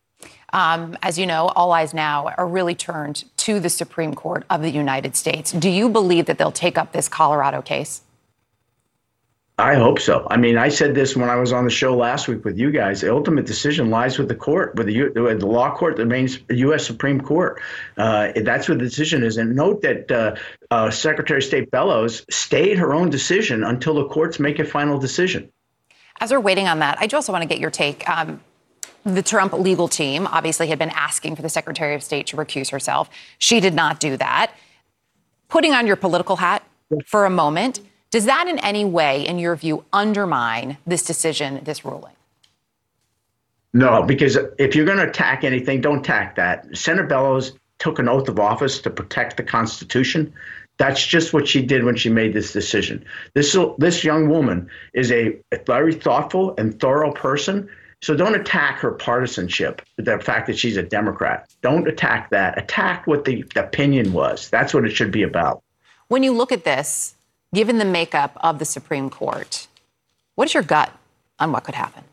Um, 0.54 0.98
as 1.02 1.20
you 1.20 1.26
know, 1.26 1.48
all 1.58 1.74
eyes 1.74 1.94
now 1.94 2.28
are 2.38 2.48
really 2.48 2.76
turned 2.76 3.26
to 3.38 3.60
the 3.60 3.70
Supreme 3.70 4.14
Court 4.14 4.46
of 4.50 4.62
the 4.62 4.70
United 4.72 5.18
States. 5.18 5.52
Do 5.52 5.70
you 5.70 5.90
believe 5.90 6.26
that 6.28 6.38
they'll 6.38 6.52
take 6.52 6.78
up 6.78 6.94
this 6.94 7.10
Colorado 7.10 7.62
case? 7.62 8.02
I 9.60 9.74
hope 9.74 10.00
so. 10.00 10.28
I 10.30 10.38
mean, 10.38 10.56
I 10.56 10.70
said 10.70 10.94
this 10.94 11.16
when 11.16 11.30
I 11.30 11.36
was 11.36 11.52
on 11.52 11.64
the 11.64 11.72
show 11.72 11.98
last 11.98 12.28
week 12.28 12.46
with 12.46 12.60
you 12.60 12.70
guys. 12.70 13.02
The 13.02 13.12
ultimate 13.12 13.48
decision 13.48 13.90
lies 13.90 14.20
with 14.20 14.28
the 14.28 14.36
court, 14.36 14.76
with 14.76 14.86
the, 14.86 15.10
with 15.10 15.40
the 15.40 15.48
law 15.48 15.76
court, 15.76 15.98
the 15.98 16.06
main 16.06 16.30
U.S. 16.50 16.86
Supreme 16.86 17.20
Court. 17.20 17.60
Uh, 17.98 18.34
that's 18.44 18.70
what 18.70 18.78
the 18.78 18.84
decision 18.84 19.24
is. 19.24 19.38
And 19.38 19.56
note 19.56 19.82
that 19.82 20.12
uh, 20.12 20.36
uh, 20.70 20.92
Secretary 20.92 21.40
of 21.40 21.44
State 21.44 21.72
Bellows 21.72 22.24
stayed 22.30 22.78
her 22.78 22.94
own 22.94 23.10
decision 23.10 23.64
until 23.64 23.96
the 23.96 24.06
courts 24.08 24.40
make 24.40 24.60
a 24.60 24.66
final 24.66 25.00
decision. 25.00 25.52
As 26.20 26.32
we're 26.32 26.40
waiting 26.40 26.68
on 26.68 26.78
that, 26.80 26.98
I 27.00 27.08
do 27.08 27.16
also 27.16 27.32
want 27.32 27.42
to 27.42 27.48
get 27.48 27.60
your 27.60 27.72
take. 27.72 28.08
Um, 28.08 28.40
the 29.06 29.24
Trump 29.24 29.54
legal 29.54 29.88
team 29.88 30.28
obviously 30.28 30.68
had 30.68 30.78
been 30.78 30.92
asking 30.92 31.36
for 31.36 31.42
the 31.42 31.50
Secretary 31.50 31.96
of 31.96 32.04
State 32.04 32.28
to 32.28 32.38
recuse 32.38 32.70
herself. 32.70 33.10
She 33.40 33.60
did 33.60 33.74
not 33.74 34.00
do 34.00 34.18
that. 34.18 34.52
Putting 35.48 35.74
on 35.74 35.88
your 35.88 35.96
political 35.96 36.36
hat 36.36 36.64
for 37.08 37.26
a 37.26 37.30
moment. 37.32 37.80
Does 38.10 38.26
that 38.26 38.48
in 38.48 38.58
any 38.60 38.86
way, 38.86 39.26
in 39.28 39.38
your 39.38 39.56
view, 39.56 39.84
undermine 39.92 40.78
this 40.88 41.04
decision, 41.04 41.62
this 41.64 41.84
ruling? 41.84 42.14
No, 43.74 44.04
because 44.04 44.38
if 44.58 44.76
you're 44.76 44.86
going 44.86 44.98
to 44.98 45.10
attack 45.10 45.44
anything, 45.44 45.82
don't 45.82 46.00
attack 46.00 46.36
that. 46.36 46.76
Senator 46.76 47.06
Bellows 47.06 47.54
took 47.80 48.00
an 48.00 48.08
oath 48.08 48.28
of 48.30 48.40
office 48.40 48.80
to 48.80 48.90
protect 48.90 49.38
the 49.38 49.44
Constitution. 49.44 50.34
That's 50.78 51.06
just 51.06 51.34
what 51.34 51.48
she 51.48 51.62
did 51.62 51.84
when 51.84 51.96
she 51.96 52.10
made 52.10 52.34
this 52.34 52.54
decision. 52.54 53.04
This 53.34 53.58
this 53.78 54.04
young 54.04 54.30
woman 54.30 54.70
is 54.94 55.12
a 55.12 55.38
very 55.66 55.94
thoughtful 55.94 56.56
and 56.58 56.80
thorough 56.80 57.12
person. 57.12 57.70
So 58.02 58.16
don't 58.16 58.36
attack 58.36 58.78
her 58.80 58.92
partisanship, 58.92 59.82
the 59.96 60.20
fact 60.20 60.46
that 60.48 60.58
she's 60.58 60.78
a 60.78 60.84
Democrat. 60.84 61.50
Don't 61.62 61.88
attack 61.88 62.30
that. 62.30 62.58
Attack 62.58 63.08
what 63.08 63.26
the 63.26 63.44
opinion 63.56 64.14
was. 64.14 64.50
That's 64.50 64.74
what 64.74 64.86
it 64.86 64.92
should 64.92 65.12
be 65.12 65.24
about. 65.24 65.64
When 66.08 66.22
you 66.22 66.32
look 66.32 66.52
at 66.52 66.64
this, 66.64 67.16
given 67.54 67.78
the 67.78 67.86
makeup 67.86 68.38
of 68.42 68.60
the 68.60 68.66
Supreme 68.66 69.10
Court, 69.10 69.68
what 70.36 70.46
is 70.46 70.54
your 70.54 70.64
gut 70.64 70.92
on 71.40 71.52
what 71.52 71.64
could 71.64 71.76
happen? 71.76 72.04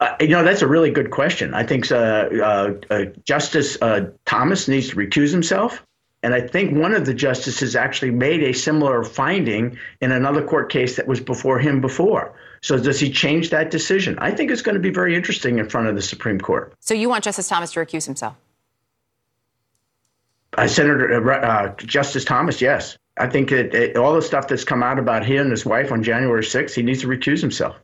Uh, 0.00 0.16
you 0.20 0.28
know, 0.28 0.42
that's 0.42 0.62
a 0.62 0.66
really 0.66 0.90
good 0.90 1.10
question. 1.10 1.54
I 1.54 1.64
think 1.64 1.90
uh, 1.90 1.94
uh, 1.94 2.74
uh 2.90 3.04
Justice 3.24 3.78
uh, 3.80 4.10
Thomas 4.24 4.68
needs 4.68 4.90
to 4.90 4.96
recuse 4.96 5.30
himself. 5.30 5.82
And 6.22 6.34
I 6.34 6.40
think 6.40 6.76
one 6.76 6.92
of 6.92 7.06
the 7.06 7.14
justices 7.14 7.76
actually 7.76 8.10
made 8.10 8.42
a 8.42 8.52
similar 8.52 9.04
finding 9.04 9.78
in 10.00 10.10
another 10.10 10.42
court 10.44 10.72
case 10.72 10.96
that 10.96 11.06
was 11.06 11.20
before 11.20 11.58
him 11.60 11.80
before. 11.80 12.34
So 12.62 12.78
does 12.78 12.98
he 12.98 13.12
change 13.12 13.50
that 13.50 13.70
decision? 13.70 14.18
I 14.18 14.32
think 14.32 14.50
it's 14.50 14.62
going 14.62 14.74
to 14.74 14.80
be 14.80 14.90
very 14.90 15.14
interesting 15.14 15.58
in 15.58 15.68
front 15.68 15.86
of 15.86 15.94
the 15.94 16.02
Supreme 16.02 16.40
Court. 16.40 16.72
So 16.80 16.94
you 16.94 17.08
want 17.08 17.22
Justice 17.22 17.46
Thomas 17.46 17.70
to 17.72 17.80
recuse 17.80 18.06
himself? 18.06 18.34
Uh, 20.56 20.66
Senator 20.66 21.30
uh, 21.30 21.46
uh, 21.46 21.76
Justice 21.76 22.24
Thomas, 22.24 22.60
yes. 22.60 22.96
I 23.18 23.26
think 23.26 23.50
that 23.50 23.74
it, 23.74 23.96
all 23.96 24.14
the 24.14 24.22
stuff 24.22 24.48
that's 24.48 24.64
come 24.64 24.82
out 24.82 24.98
about 24.98 25.24
him 25.24 25.42
and 25.42 25.50
his 25.50 25.64
wife 25.64 25.90
on 25.90 26.02
January 26.02 26.42
6th, 26.42 26.74
he 26.74 26.82
needs 26.82 27.00
to 27.00 27.06
recuse 27.06 27.40
himself. 27.40 27.76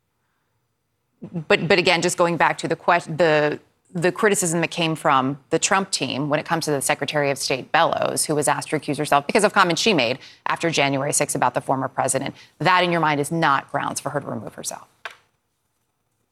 But 1.49 1.69
but 1.69 1.79
again, 1.79 2.03
just 2.03 2.19
going 2.19 2.37
back 2.37 2.59
to 2.59 2.69
the 2.69 2.77
question, 2.77 3.17
the 3.17 3.61
the 3.95 4.11
criticism 4.11 4.61
that 4.63 4.71
came 4.71 4.95
from 4.95 5.39
the 5.51 5.59
Trump 5.59 5.91
team 5.91 6.31
when 6.31 6.41
it 6.41 6.47
comes 6.47 6.65
to 6.65 6.71
the 6.71 6.81
Secretary 6.81 7.31
of 7.31 7.39
State 7.39 7.71
Bellows, 7.73 8.25
who 8.25 8.35
was 8.35 8.49
asked 8.49 8.71
to 8.71 8.79
recuse 8.79 8.97
herself 8.97 9.27
because 9.27 9.45
of 9.45 9.53
comments 9.53 9.83
she 9.83 9.93
made 9.93 10.19
after 10.47 10.71
January 10.71 11.13
6 11.13 11.35
about 11.35 11.53
the 11.55 11.61
former 11.61 11.89
president. 11.89 12.35
That, 12.59 12.83
in 12.83 12.91
your 12.91 13.03
mind, 13.03 13.21
is 13.21 13.31
not 13.31 13.71
grounds 13.71 14.01
for 14.01 14.11
her 14.11 14.21
to 14.21 14.27
remove 14.27 14.55
herself. 14.55 14.89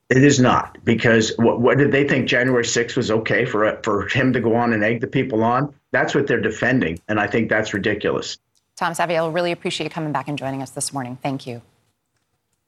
It 0.09 0.25
is 0.25 0.41
not 0.41 0.79
because 0.85 1.33
what, 1.37 1.61
what 1.61 1.79
did 1.79 1.93
they 1.93 2.09
think 2.09 2.29
January 2.29 2.65
6th 2.65 2.97
was 2.97 3.11
okay 3.11 3.45
for 3.45 3.79
for 3.85 4.09
him 4.09 4.33
to 4.33 4.41
go 4.41 4.57
on 4.57 4.73
and 4.73 4.83
egg 4.83 5.01
the 5.01 5.07
people 5.07 5.45
on? 5.45 5.73
That's 5.93 6.15
what 6.15 6.27
they're 6.27 6.41
defending, 6.41 6.99
and 7.09 7.21
I 7.21 7.27
think 7.29 7.49
that's 7.49 7.73
ridiculous. 7.73 8.39
Tom 8.81 8.95
Saviello, 8.95 9.33
really 9.33 9.53
appreciate 9.53 9.85
you 9.85 9.91
coming 9.91 10.11
back 10.11 10.27
and 10.27 10.39
joining 10.39 10.63
us 10.63 10.71
this 10.71 10.91
morning. 10.91 11.19
Thank 11.23 11.47
you. 11.47 11.61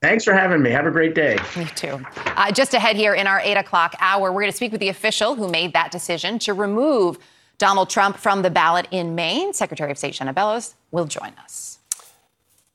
Thanks 0.02 0.24
for 0.24 0.34
having 0.34 0.60
me. 0.60 0.68
Have 0.68 0.84
a 0.84 0.90
great 0.90 1.14
day. 1.14 1.38
Me 1.56 1.64
too. 1.74 2.04
Uh, 2.26 2.52
just 2.52 2.74
ahead 2.74 2.96
here 2.96 3.14
in 3.14 3.26
our 3.26 3.40
eight 3.40 3.56
o'clock 3.56 3.94
hour, 3.98 4.30
we're 4.30 4.42
going 4.42 4.50
to 4.50 4.56
speak 4.56 4.72
with 4.72 4.80
the 4.82 4.90
official 4.90 5.36
who 5.36 5.48
made 5.48 5.72
that 5.72 5.90
decision 5.90 6.38
to 6.40 6.52
remove 6.52 7.18
Donald 7.56 7.88
Trump 7.88 8.18
from 8.18 8.42
the 8.42 8.50
ballot 8.50 8.88
in 8.90 9.14
Maine. 9.14 9.54
Secretary 9.54 9.90
of 9.90 9.96
State 9.96 10.12
Shenna 10.12 10.34
Bellows 10.34 10.74
will 10.90 11.06
join 11.06 11.32
us. 11.42 11.71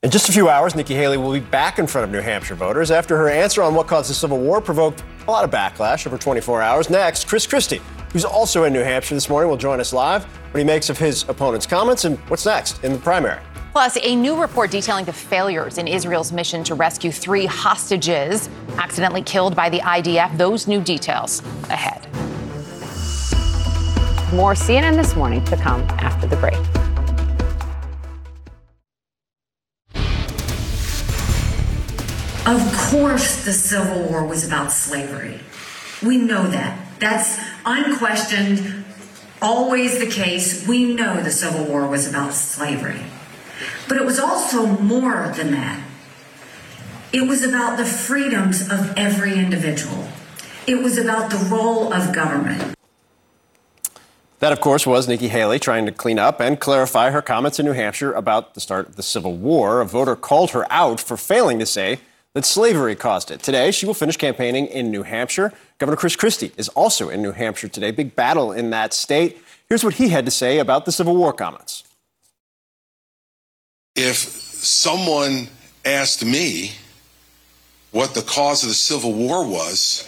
In 0.04 0.12
just 0.12 0.30
a 0.30 0.32
few 0.32 0.48
hours, 0.48 0.76
Nikki 0.76 0.94
Haley 0.94 1.18
will 1.18 1.34
be 1.34 1.40
back 1.40 1.80
in 1.80 1.88
front 1.88 2.06
of 2.06 2.12
New 2.12 2.22
Hampshire 2.22 2.54
voters 2.54 2.92
after 2.92 3.18
her 3.18 3.30
answer 3.30 3.64
on 3.64 3.74
what 3.74 3.88
caused 3.88 4.12
the 4.12 4.14
Civil 4.14 4.38
War 4.38 4.62
provoked 4.62 5.04
a 5.28 5.32
lot 5.32 5.44
of 5.44 5.50
backlash 5.50 6.06
over 6.06 6.20
24 6.20 6.62
hours. 6.62 6.92
Next, 6.92 7.28
Chris 7.28 7.48
Christie, 7.48 7.82
who's 8.14 8.24
also 8.24 8.66
in 8.66 8.74
New 8.74 8.84
Hampshire 8.84 9.16
this 9.16 9.28
morning, 9.28 9.50
will 9.50 9.58
join 9.58 9.80
us 9.80 9.94
live. 9.94 10.24
What 10.24 10.60
he 10.60 10.64
makes 10.64 10.92
of 10.92 11.00
his 11.00 11.28
opponent's 11.28 11.66
comments 11.66 12.06
and 12.06 12.20
what's 12.30 12.46
next 12.46 12.84
in 12.84 12.94
the 12.94 13.00
primary. 13.00 13.42
Plus, 13.72 13.98
a 14.04 14.16
new 14.16 14.40
report 14.40 14.70
detailing 14.70 15.06
the 15.06 15.12
failures 15.12 15.80
in 15.80 15.88
Israel's 15.88 16.32
mission 16.32 16.64
to 16.66 16.76
rescue 16.76 17.12
three 17.12 17.48
hostages 17.48 18.50
accidentally 18.78 19.24
killed 19.24 19.56
by 19.56 19.68
the 19.68 19.80
IDF. 19.80 20.38
Those 20.38 20.68
new 20.68 20.80
details 20.80 21.42
ahead. 21.72 22.04
More 24.32 24.54
CNN 24.54 24.96
this 24.96 25.16
morning 25.16 25.44
to 25.46 25.58
come 25.58 25.82
after 25.98 26.28
the 26.28 26.36
break. 26.36 26.87
Of 32.48 32.74
course, 32.92 33.44
the 33.44 33.52
Civil 33.52 34.04
War 34.04 34.26
was 34.26 34.48
about 34.48 34.72
slavery. 34.72 35.42
We 36.02 36.16
know 36.16 36.48
that. 36.48 36.80
That's 36.98 37.38
unquestioned, 37.66 38.86
always 39.42 40.00
the 40.00 40.10
case. 40.10 40.66
We 40.66 40.94
know 40.94 41.22
the 41.22 41.30
Civil 41.30 41.66
War 41.66 41.86
was 41.86 42.08
about 42.08 42.34
slavery. 42.34 43.02
But 43.90 43.98
it 43.98 44.06
was 44.06 44.18
also 44.18 44.66
more 44.66 45.34
than 45.36 45.52
that. 45.52 45.84
It 47.12 47.28
was 47.28 47.44
about 47.44 47.76
the 47.76 47.84
freedoms 47.84 48.62
of 48.62 48.94
every 48.96 49.38
individual. 49.38 50.08
It 50.66 50.82
was 50.82 50.98
about 50.98 51.30
the 51.30 51.50
role 51.54 51.92
of 51.92 52.16
government. 52.16 52.76
That, 54.40 54.54
of 54.54 54.62
course, 54.62 54.88
was 54.88 55.06
Nikki 55.06 55.28
Haley 55.28 55.60
trying 55.60 55.86
to 55.86 55.92
clean 55.92 56.18
up 56.18 56.40
and 56.40 56.58
clarify 56.58 57.12
her 57.12 57.22
comments 57.22 57.60
in 57.60 57.66
New 57.66 57.74
Hampshire 57.74 58.14
about 58.14 58.54
the 58.54 58.62
start 58.62 58.88
of 58.88 58.96
the 58.96 59.04
Civil 59.04 59.36
War. 59.36 59.82
A 59.82 59.86
voter 59.86 60.16
called 60.16 60.52
her 60.52 60.66
out 60.72 61.02
for 61.02 61.18
failing 61.18 61.60
to 61.60 61.66
say 61.66 62.00
that 62.38 62.46
slavery 62.46 62.96
caused 62.96 63.32
it. 63.32 63.42
Today, 63.42 63.72
she 63.72 63.88
will 63.88 63.96
finish 63.96 64.16
campaigning 64.16 64.68
in 64.68 64.92
New 64.92 65.02
Hampshire. 65.02 65.52
Governor 65.80 65.98
Chris 65.98 66.16
Christie 66.16 66.52
is 66.56 66.70
also 66.70 67.10
in 67.10 67.24
New 67.24 67.32
Hampshire 67.32 67.68
today. 67.68 67.90
Big 67.90 68.16
battle 68.16 68.52
in 68.52 68.70
that 68.70 68.94
state. 68.94 69.42
Here's 69.68 69.84
what 69.84 69.96
he 69.96 70.10
had 70.10 70.24
to 70.26 70.32
say 70.32 70.60
about 70.60 70.86
the 70.86 70.92
Civil 70.92 71.16
War 71.16 71.34
comments. 71.34 71.84
If 73.96 74.18
someone 74.18 75.48
asked 75.84 76.24
me 76.24 76.74
what 77.90 78.14
the 78.14 78.22
cause 78.22 78.62
of 78.62 78.70
the 78.70 78.76
Civil 78.76 79.14
War 79.14 79.44
was, 79.44 80.08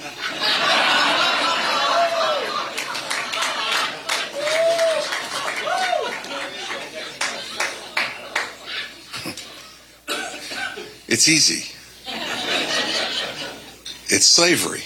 it's 11.07 11.27
easy. 11.27 11.68
It's 14.11 14.25
slavery. 14.25 14.81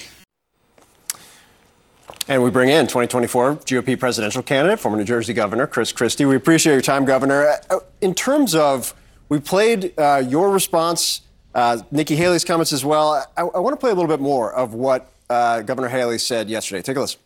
And 2.27 2.43
we 2.43 2.49
bring 2.49 2.69
in 2.69 2.87
2024 2.87 3.55
GOP 3.57 3.97
presidential 3.97 4.43
candidate, 4.43 4.79
former 4.79 4.97
New 4.97 5.05
Jersey 5.05 5.33
Governor 5.33 5.65
Chris 5.65 5.93
Christie. 5.93 6.25
We 6.25 6.35
appreciate 6.35 6.73
your 6.73 6.81
time, 6.81 7.05
Governor. 7.05 7.55
Uh, 7.69 7.79
in 8.01 8.13
terms 8.13 8.53
of, 8.53 8.93
we 9.29 9.39
played 9.39 9.93
uh, 9.97 10.21
your 10.25 10.51
response, 10.51 11.21
uh, 11.55 11.79
Nikki 11.91 12.17
Haley's 12.17 12.43
comments 12.43 12.73
as 12.73 12.83
well. 12.83 13.25
I, 13.37 13.41
I 13.41 13.59
want 13.59 13.73
to 13.73 13.77
play 13.77 13.91
a 13.91 13.93
little 13.93 14.09
bit 14.09 14.19
more 14.19 14.53
of 14.53 14.73
what 14.73 15.09
uh, 15.29 15.61
Governor 15.61 15.87
Haley 15.87 16.17
said 16.17 16.49
yesterday. 16.49 16.81
Take 16.81 16.97
a 16.97 17.01
listen. 17.01 17.19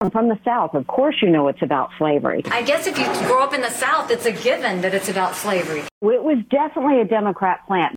I'm 0.00 0.10
from 0.10 0.28
the 0.28 0.38
South. 0.44 0.74
Of 0.74 0.86
course, 0.86 1.16
you 1.20 1.28
know 1.28 1.48
it's 1.48 1.62
about 1.62 1.90
slavery. 1.98 2.42
I 2.46 2.62
guess 2.62 2.86
if 2.86 2.96
you 2.96 3.04
grow 3.26 3.42
up 3.42 3.52
in 3.52 3.60
the 3.60 3.70
South, 3.70 4.12
it's 4.12 4.26
a 4.26 4.32
given 4.32 4.80
that 4.82 4.94
it's 4.94 5.08
about 5.08 5.34
slavery. 5.34 5.80
It 5.80 6.22
was 6.22 6.38
definitely 6.50 7.00
a 7.00 7.04
Democrat 7.04 7.66
plan. 7.66 7.96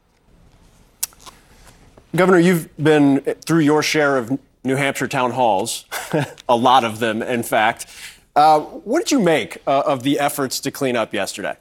Governor, 2.16 2.40
you've 2.40 2.76
been 2.78 3.22
through 3.46 3.60
your 3.60 3.82
share 3.82 4.18
of 4.18 4.38
New 4.64 4.76
Hampshire 4.76 5.08
town 5.08 5.32
halls, 5.32 5.86
a 6.50 6.56
lot 6.56 6.84
of 6.84 7.00
them, 7.00 7.22
in 7.22 7.42
fact. 7.44 7.88
Uh, 8.36 8.60
what 8.60 9.00
did 9.00 9.12
you 9.12 9.20
make 9.20 9.58
uh, 9.66 9.82
of 9.86 10.04
the 10.04 10.20
efforts 10.20 10.60
to 10.62 10.72
clean 10.72 10.96
up 10.96 11.14
yesterday? 11.14 11.56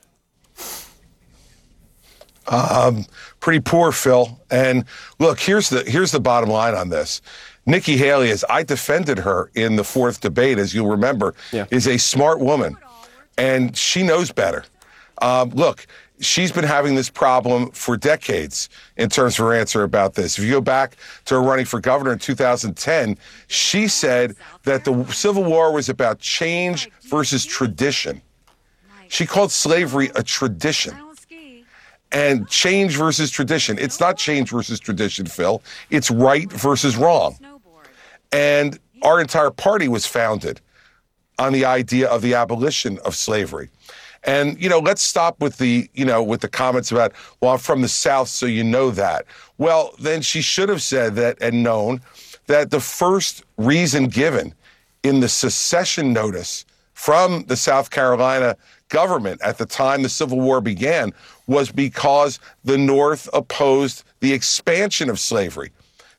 Um, 2.48 3.06
pretty 3.38 3.60
poor, 3.60 3.92
Phil. 3.92 4.40
And 4.50 4.84
look, 5.20 5.38
here's 5.38 5.68
the 5.68 5.84
here's 5.84 6.10
the 6.10 6.20
bottom 6.20 6.50
line 6.50 6.74
on 6.74 6.88
this. 6.88 7.20
Nikki 7.66 7.96
Haley, 7.96 8.30
as 8.30 8.44
I 8.48 8.62
defended 8.64 9.18
her 9.18 9.50
in 9.54 9.76
the 9.76 9.84
fourth 9.84 10.20
debate, 10.20 10.58
as 10.58 10.74
you'll 10.74 10.88
remember, 10.88 11.34
Yeah. 11.52 11.66
is 11.70 11.86
a 11.86 11.96
smart 11.98 12.40
woman, 12.40 12.76
and 13.38 13.76
she 13.76 14.02
knows 14.02 14.32
better. 14.32 14.64
Um, 15.22 15.50
look, 15.50 15.86
she's 16.20 16.52
been 16.52 16.64
having 16.64 16.94
this 16.94 17.10
problem 17.10 17.70
for 17.70 17.96
decades 17.96 18.68
in 18.96 19.08
terms 19.08 19.38
of 19.38 19.46
her 19.46 19.54
answer 19.54 19.82
about 19.82 20.14
this. 20.14 20.38
If 20.38 20.44
you 20.44 20.52
go 20.52 20.60
back 20.60 20.96
to 21.24 21.34
her 21.34 21.42
running 21.42 21.64
for 21.64 21.80
governor 21.80 22.12
in 22.12 22.18
2010, 22.18 23.16
she 23.48 23.88
said 23.88 24.36
that 24.64 24.84
the 24.84 25.04
Civil 25.06 25.44
War 25.44 25.72
was 25.72 25.88
about 25.88 26.18
change 26.18 26.90
versus 27.08 27.44
tradition. 27.44 28.20
She 29.08 29.26
called 29.26 29.50
slavery 29.50 30.10
a 30.14 30.22
tradition. 30.22 30.96
And 32.12 32.48
change 32.48 32.96
versus 32.96 33.30
tradition. 33.30 33.78
It's 33.78 34.00
not 34.00 34.16
change 34.16 34.50
versus 34.50 34.80
tradition, 34.80 35.26
Phil. 35.26 35.62
It's 35.90 36.10
right 36.10 36.50
versus 36.50 36.96
wrong. 36.96 37.38
And 38.32 38.78
our 39.02 39.20
entire 39.20 39.50
party 39.50 39.86
was 39.86 40.06
founded 40.06 40.60
on 41.38 41.52
the 41.52 41.64
idea 41.64 42.08
of 42.08 42.20
the 42.20 42.34
abolition 42.34 42.98
of 43.04 43.14
slavery. 43.14 43.70
And 44.24 44.60
you 44.62 44.68
know, 44.68 44.78
let's 44.78 45.02
stop 45.02 45.40
with 45.40 45.58
the 45.58 45.88
you 45.94 46.04
know 46.04 46.22
with 46.22 46.40
the 46.40 46.48
comments 46.48 46.92
about 46.92 47.12
well, 47.40 47.52
I'm 47.52 47.58
from 47.58 47.82
the 47.82 47.88
South, 47.88 48.28
so 48.28 48.46
you 48.46 48.64
know 48.64 48.90
that. 48.90 49.24
Well, 49.58 49.94
then 49.98 50.22
she 50.22 50.42
should 50.42 50.68
have 50.68 50.82
said 50.82 51.14
that 51.16 51.38
and 51.40 51.62
known 51.62 52.00
that 52.46 52.70
the 52.70 52.80
first 52.80 53.44
reason 53.56 54.08
given 54.08 54.54
in 55.02 55.20
the 55.20 55.28
secession 55.28 56.12
notice 56.12 56.64
from 56.92 57.44
the 57.44 57.56
South 57.56 57.90
Carolina 57.90 58.56
government 58.90 59.40
at 59.42 59.56
the 59.56 59.64
time 59.64 60.02
the 60.02 60.08
Civil 60.08 60.40
War 60.40 60.60
began 60.60 61.12
was 61.46 61.72
because 61.72 62.38
the 62.64 62.76
North 62.76 63.28
opposed 63.32 64.04
the 64.20 64.32
expansion 64.32 65.08
of 65.08 65.18
slavery 65.18 65.70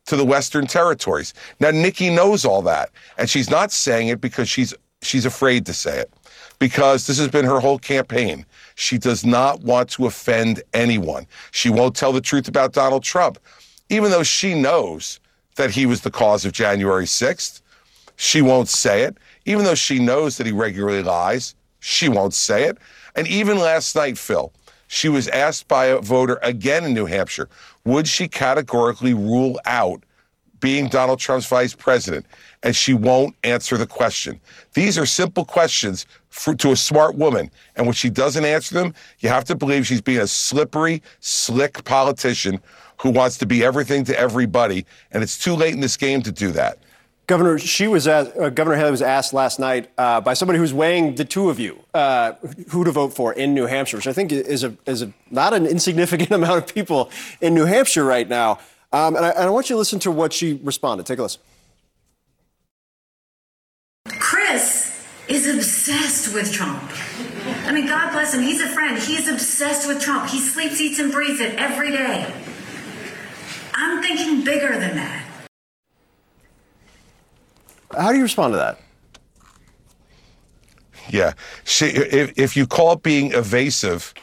to 0.07 0.15
the 0.15 0.25
Western 0.25 0.65
territories. 0.65 1.33
Now, 1.59 1.69
Nikki 1.71 2.09
knows 2.09 2.45
all 2.45 2.61
that, 2.63 2.89
and 3.17 3.29
she's 3.29 3.49
not 3.49 3.71
saying 3.71 4.07
it 4.07 4.19
because 4.19 4.49
she's 4.49 4.73
she's 5.03 5.25
afraid 5.25 5.65
to 5.67 5.73
say 5.73 5.99
it, 5.99 6.11
because 6.61 7.07
this 7.07 7.17
has 7.17 7.27
been 7.27 7.43
her 7.43 7.59
whole 7.59 7.79
campaign. 7.79 8.45
She 8.75 8.99
does 8.99 9.25
not 9.25 9.63
want 9.63 9.89
to 9.89 10.05
offend 10.05 10.61
anyone. 10.75 11.25
She 11.49 11.71
won't 11.71 11.95
tell 11.95 12.13
the 12.13 12.21
truth 12.21 12.47
about 12.47 12.71
Donald 12.71 13.01
Trump, 13.01 13.39
even 13.89 14.11
though 14.11 14.21
she 14.21 14.53
knows 14.53 15.19
that 15.55 15.71
he 15.71 15.87
was 15.87 16.01
the 16.01 16.11
cause 16.11 16.45
of 16.45 16.51
January 16.51 17.05
6th. 17.05 17.61
She 18.15 18.43
won't 18.43 18.69
say 18.69 19.01
it, 19.01 19.17
even 19.45 19.65
though 19.65 19.73
she 19.73 19.97
knows 19.97 20.37
that 20.37 20.45
he 20.45 20.51
regularly 20.51 21.01
lies. 21.01 21.55
She 21.79 22.09
won't 22.09 22.35
say 22.35 22.65
it. 22.65 22.77
And 23.15 23.27
even 23.27 23.57
last 23.57 23.95
night, 23.95 24.15
Phil, 24.19 24.53
she 24.87 25.09
was 25.09 25.27
asked 25.29 25.67
by 25.67 25.85
a 25.85 25.99
voter 25.99 26.37
again 26.43 26.83
in 26.83 26.93
New 26.93 27.07
Hampshire 27.07 27.49
would 27.85 28.07
she 28.07 28.27
categorically 28.27 29.15
rule 29.15 29.59
out 29.65 30.03
being 30.59 30.87
Donald 30.87 31.19
Trump's 31.19 31.47
vice 31.47 31.73
president, 31.73 32.25
and 32.61 32.75
she 32.75 32.93
won't 32.93 33.35
answer 33.43 33.77
the 33.77 33.87
question. 33.87 34.39
These 34.73 34.95
are 34.97 35.07
simple 35.07 35.43
questions 35.43 36.05
for, 36.31 36.55
to 36.55 36.71
a 36.71 36.75
smart 36.75 37.15
woman, 37.15 37.51
and 37.75 37.85
when 37.85 37.93
she 37.93 38.09
doesn't 38.09 38.45
answer 38.45 38.73
them, 38.73 38.93
you 39.19 39.29
have 39.29 39.43
to 39.45 39.55
believe 39.55 39.85
she's 39.85 40.01
being 40.01 40.19
a 40.19 40.27
slippery, 40.27 41.03
slick 41.19 41.83
politician 41.83 42.59
who 43.01 43.09
wants 43.09 43.37
to 43.37 43.45
be 43.45 43.63
everything 43.63 44.03
to 44.05 44.17
everybody, 44.17 44.85
and 45.11 45.21
it's 45.21 45.37
too 45.37 45.55
late 45.55 45.73
in 45.73 45.81
this 45.81 45.97
game 45.97 46.21
to 46.23 46.31
do 46.31 46.51
that. 46.51 46.77
Governor, 47.27 47.59
she 47.59 47.87
was 47.87 48.07
asked, 48.07 48.35
uh, 48.37 48.49
Governor 48.49 48.77
Haley 48.77 48.91
was 48.91 49.01
asked 49.01 49.33
last 49.33 49.59
night 49.59 49.89
uh, 49.97 50.19
by 50.21 50.33
somebody 50.33 50.57
who's 50.57 50.73
weighing 50.73 51.15
the 51.15 51.25
two 51.25 51.49
of 51.49 51.59
you 51.59 51.79
uh, 51.93 52.33
who 52.69 52.83
to 52.83 52.91
vote 52.91 53.13
for 53.13 53.33
in 53.33 53.53
New 53.53 53.67
Hampshire, 53.67 53.97
which 53.97 54.07
I 54.07 54.13
think 54.13 54.31
is 54.31 54.63
a 54.63 54.75
is 54.85 55.01
a 55.01 55.13
not 55.29 55.53
an 55.53 55.65
insignificant 55.65 56.31
amount 56.39 56.57
of 56.57 56.73
people 56.73 57.09
in 57.39 57.53
New 57.53 57.65
Hampshire 57.65 58.03
right 58.03 58.27
now. 58.27 58.59
Um, 58.91 59.15
and, 59.15 59.25
I, 59.25 59.29
and 59.29 59.43
I 59.43 59.49
want 59.49 59.69
you 59.69 59.75
to 59.75 59.77
listen 59.77 59.99
to 59.99 60.11
what 60.11 60.33
she 60.33 60.59
responded. 60.63 61.05
Take 61.05 61.19
a 61.19 61.23
listen. 61.23 61.41
Is 65.31 65.47
obsessed 65.47 66.33
with 66.33 66.51
Trump. 66.51 66.91
I 67.65 67.71
mean, 67.71 67.87
God 67.87 68.11
bless 68.11 68.33
him. 68.33 68.41
He's 68.41 68.61
a 68.61 68.67
friend. 68.67 68.97
He's 68.97 69.29
obsessed 69.29 69.87
with 69.87 70.01
Trump. 70.01 70.29
He 70.29 70.39
sleeps, 70.39 70.81
eats, 70.81 70.99
and 70.99 71.11
breathes 71.11 71.39
it 71.39 71.57
every 71.57 71.91
day. 71.91 72.31
I'm 73.73 74.03
thinking 74.03 74.43
bigger 74.43 74.77
than 74.77 74.95
that. 74.97 75.25
How 77.97 78.11
do 78.11 78.17
you 78.17 78.23
respond 78.23 78.53
to 78.53 78.57
that? 78.57 78.79
Yeah. 81.09 81.33
She, 81.63 81.85
if, 81.85 82.37
if 82.37 82.57
you 82.57 82.67
call 82.67 82.97
being 82.97 83.33
evasive 83.33 84.13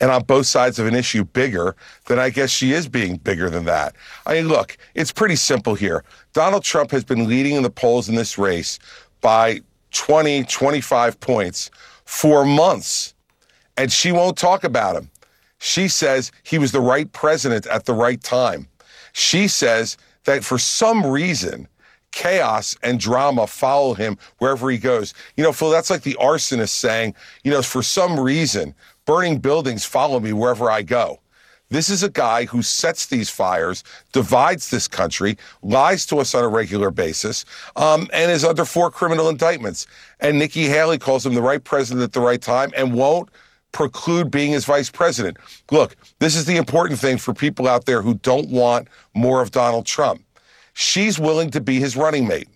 and 0.00 0.10
on 0.10 0.22
both 0.22 0.46
sides 0.46 0.78
of 0.78 0.86
an 0.86 0.94
issue 0.94 1.24
bigger, 1.24 1.76
then 2.06 2.18
I 2.18 2.30
guess 2.30 2.50
she 2.50 2.72
is 2.72 2.88
being 2.88 3.16
bigger 3.16 3.50
than 3.50 3.64
that. 3.64 3.94
I 4.26 4.34
mean, 4.34 4.48
look, 4.48 4.76
it's 4.94 5.12
pretty 5.12 5.36
simple 5.36 5.74
here. 5.74 6.04
Donald 6.32 6.64
Trump 6.64 6.90
has 6.92 7.04
been 7.04 7.28
leading 7.28 7.54
in 7.54 7.62
the 7.62 7.70
polls 7.70 8.08
in 8.08 8.14
this 8.14 8.38
race 8.38 8.78
by 9.20 9.60
20, 9.92 10.44
25 10.44 11.20
points 11.20 11.70
for 12.04 12.44
months, 12.44 13.14
and 13.76 13.92
she 13.92 14.12
won't 14.12 14.36
talk 14.36 14.64
about 14.64 14.96
him. 14.96 15.10
She 15.58 15.88
says 15.88 16.32
he 16.42 16.58
was 16.58 16.72
the 16.72 16.80
right 16.80 17.10
president 17.12 17.66
at 17.66 17.84
the 17.84 17.94
right 17.94 18.20
time. 18.20 18.68
She 19.12 19.46
says 19.48 19.96
that 20.24 20.44
for 20.44 20.58
some 20.58 21.06
reason, 21.06 21.68
chaos 22.10 22.76
and 22.82 23.00
drama 23.00 23.46
follow 23.46 23.94
him 23.94 24.18
wherever 24.38 24.70
he 24.70 24.78
goes. 24.78 25.14
You 25.36 25.44
know, 25.44 25.52
Phil, 25.52 25.70
that's 25.70 25.90
like 25.90 26.02
the 26.02 26.16
arsonist 26.20 26.70
saying, 26.70 27.14
you 27.44 27.50
know, 27.50 27.62
for 27.62 27.82
some 27.82 28.18
reason, 28.18 28.74
burning 29.06 29.38
buildings 29.38 29.84
follow 29.84 30.20
me 30.20 30.32
wherever 30.32 30.70
I 30.70 30.82
go. 30.82 31.20
This 31.72 31.88
is 31.88 32.02
a 32.02 32.10
guy 32.10 32.44
who 32.44 32.60
sets 32.60 33.06
these 33.06 33.30
fires, 33.30 33.82
divides 34.12 34.68
this 34.68 34.86
country, 34.86 35.38
lies 35.62 36.04
to 36.06 36.18
us 36.18 36.34
on 36.34 36.44
a 36.44 36.48
regular 36.48 36.90
basis, 36.90 37.46
um, 37.76 38.10
and 38.12 38.30
is 38.30 38.44
under 38.44 38.66
four 38.66 38.90
criminal 38.90 39.30
indictments. 39.30 39.86
And 40.20 40.38
Nikki 40.38 40.64
Haley 40.64 40.98
calls 40.98 41.24
him 41.24 41.32
the 41.32 41.40
right 41.40 41.64
president 41.64 42.04
at 42.04 42.12
the 42.12 42.20
right 42.20 42.42
time 42.42 42.72
and 42.76 42.92
won't 42.92 43.30
preclude 43.72 44.30
being 44.30 44.52
his 44.52 44.66
vice 44.66 44.90
president. 44.90 45.38
Look, 45.70 45.96
this 46.18 46.36
is 46.36 46.44
the 46.44 46.56
important 46.56 47.00
thing 47.00 47.16
for 47.16 47.32
people 47.32 47.66
out 47.66 47.86
there 47.86 48.02
who 48.02 48.16
don't 48.16 48.50
want 48.50 48.88
more 49.14 49.40
of 49.40 49.50
Donald 49.50 49.86
Trump. 49.86 50.22
She's 50.74 51.18
willing 51.18 51.50
to 51.52 51.60
be 51.62 51.80
his 51.80 51.96
running 51.96 52.28
mate. 52.28 52.48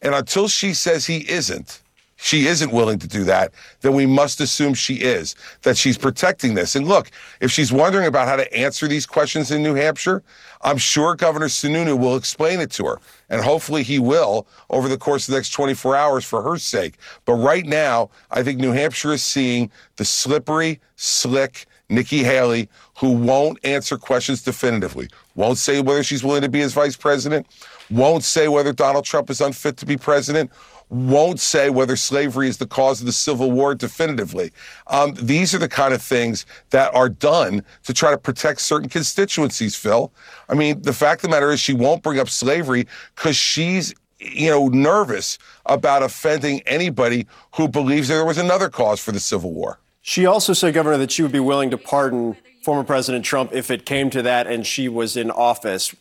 And 0.00 0.14
until 0.14 0.48
she 0.48 0.72
says 0.72 1.04
he 1.04 1.30
isn't, 1.30 1.82
she 2.22 2.46
isn't 2.46 2.70
willing 2.70 2.98
to 2.98 3.08
do 3.08 3.24
that, 3.24 3.52
then 3.80 3.94
we 3.94 4.04
must 4.04 4.40
assume 4.40 4.74
she 4.74 4.96
is, 4.96 5.34
that 5.62 5.76
she's 5.76 5.96
protecting 5.96 6.54
this. 6.54 6.76
And 6.76 6.86
look, 6.86 7.10
if 7.40 7.50
she's 7.50 7.72
wondering 7.72 8.06
about 8.06 8.28
how 8.28 8.36
to 8.36 8.54
answer 8.54 8.86
these 8.86 9.06
questions 9.06 9.50
in 9.50 9.62
New 9.62 9.74
Hampshire, 9.74 10.22
I'm 10.60 10.76
sure 10.76 11.14
Governor 11.14 11.46
Sununu 11.46 11.98
will 11.98 12.16
explain 12.16 12.60
it 12.60 12.70
to 12.72 12.84
her. 12.84 12.98
And 13.30 13.40
hopefully 13.40 13.82
he 13.82 13.98
will 13.98 14.46
over 14.68 14.86
the 14.86 14.98
course 14.98 15.28
of 15.28 15.32
the 15.32 15.38
next 15.38 15.50
24 15.50 15.96
hours 15.96 16.24
for 16.24 16.42
her 16.42 16.58
sake. 16.58 16.98
But 17.24 17.34
right 17.34 17.64
now, 17.64 18.10
I 18.30 18.42
think 18.42 18.60
New 18.60 18.72
Hampshire 18.72 19.14
is 19.14 19.22
seeing 19.22 19.70
the 19.96 20.04
slippery, 20.04 20.78
slick 20.96 21.66
Nikki 21.88 22.22
Haley, 22.22 22.68
who 22.98 23.12
won't 23.12 23.58
answer 23.64 23.96
questions 23.96 24.42
definitively, 24.42 25.08
won't 25.34 25.58
say 25.58 25.80
whether 25.80 26.02
she's 26.02 26.22
willing 26.22 26.42
to 26.42 26.48
be 26.48 26.60
his 26.60 26.72
vice 26.72 26.96
president, 26.96 27.46
won't 27.90 28.22
say 28.22 28.46
whether 28.46 28.72
Donald 28.72 29.04
Trump 29.04 29.30
is 29.30 29.40
unfit 29.40 29.76
to 29.78 29.86
be 29.86 29.96
president, 29.96 30.50
won't 30.90 31.40
say 31.40 31.70
whether 31.70 31.96
slavery 31.96 32.48
is 32.48 32.58
the 32.58 32.66
cause 32.66 33.00
of 33.00 33.06
the 33.06 33.12
Civil 33.12 33.50
War 33.50 33.74
definitively. 33.74 34.52
Um, 34.88 35.14
these 35.14 35.54
are 35.54 35.58
the 35.58 35.68
kind 35.68 35.94
of 35.94 36.02
things 36.02 36.44
that 36.70 36.92
are 36.94 37.08
done 37.08 37.64
to 37.84 37.94
try 37.94 38.10
to 38.10 38.18
protect 38.18 38.60
certain 38.60 38.88
constituencies, 38.88 39.76
Phil. 39.76 40.12
I 40.48 40.54
mean, 40.54 40.82
the 40.82 40.92
fact 40.92 41.20
of 41.20 41.22
the 41.22 41.28
matter 41.28 41.50
is 41.50 41.60
she 41.60 41.74
won't 41.74 42.02
bring 42.02 42.18
up 42.18 42.28
slavery 42.28 42.86
because 43.14 43.36
she's 43.36 43.94
you 44.20 44.50
know, 44.50 44.68
nervous 44.68 45.38
about 45.66 46.02
offending 46.02 46.60
anybody 46.66 47.26
who 47.54 47.68
believes 47.68 48.08
there 48.08 48.24
was 48.24 48.38
another 48.38 48.68
cause 48.68 49.00
for 49.00 49.12
the 49.12 49.20
Civil 49.20 49.52
War. 49.52 49.78
She 50.02 50.26
also 50.26 50.52
said, 50.52 50.74
Governor, 50.74 50.98
that 50.98 51.10
she 51.10 51.22
would 51.22 51.32
be 51.32 51.40
willing 51.40 51.70
to 51.70 51.78
pardon 51.78 52.36
former 52.62 52.84
President 52.84 53.24
Trump 53.24 53.52
if 53.52 53.70
it 53.70 53.86
came 53.86 54.10
to 54.10 54.22
that 54.22 54.46
and 54.46 54.66
she 54.66 54.88
was 54.88 55.16
in 55.16 55.30
office. 55.30 55.94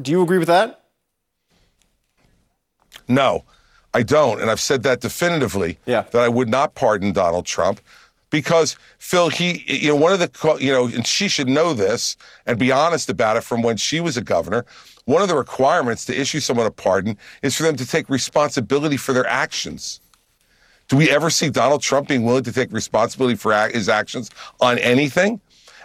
Do 0.00 0.10
you 0.10 0.22
agree 0.22 0.38
with 0.38 0.48
that? 0.48 0.84
No. 3.08 3.44
I 3.98 4.02
don't, 4.04 4.40
and 4.40 4.48
I've 4.48 4.60
said 4.60 4.84
that 4.84 5.00
definitively. 5.00 5.76
Yeah. 5.84 6.02
That 6.12 6.22
I 6.22 6.28
would 6.28 6.48
not 6.48 6.76
pardon 6.76 7.10
Donald 7.10 7.46
Trump 7.46 7.80
because 8.30 8.76
Phil, 8.98 9.28
he, 9.28 9.64
you 9.66 9.88
know, 9.88 9.96
one 9.96 10.12
of 10.12 10.20
the, 10.20 10.56
you 10.60 10.70
know, 10.70 10.86
and 10.86 11.04
she 11.04 11.26
should 11.26 11.48
know 11.48 11.74
this 11.74 12.16
and 12.46 12.60
be 12.60 12.70
honest 12.70 13.10
about 13.10 13.36
it 13.36 13.42
from 13.42 13.60
when 13.60 13.76
she 13.76 13.98
was 13.98 14.16
a 14.16 14.20
governor. 14.20 14.64
One 15.06 15.20
of 15.20 15.26
the 15.26 15.34
requirements 15.34 16.04
to 16.04 16.16
issue 16.16 16.38
someone 16.38 16.64
a 16.64 16.70
pardon 16.70 17.18
is 17.42 17.56
for 17.56 17.64
them 17.64 17.74
to 17.74 17.84
take 17.84 18.08
responsibility 18.08 18.96
for 18.96 19.12
their 19.12 19.26
actions. 19.26 20.00
Do 20.86 20.96
we 20.96 21.10
ever 21.10 21.28
see 21.28 21.50
Donald 21.50 21.82
Trump 21.82 22.06
being 22.06 22.24
willing 22.24 22.44
to 22.44 22.52
take 22.52 22.70
responsibility 22.72 23.34
for 23.34 23.52
his 23.68 23.88
actions 23.88 24.30
on 24.60 24.78
anything? 24.78 25.40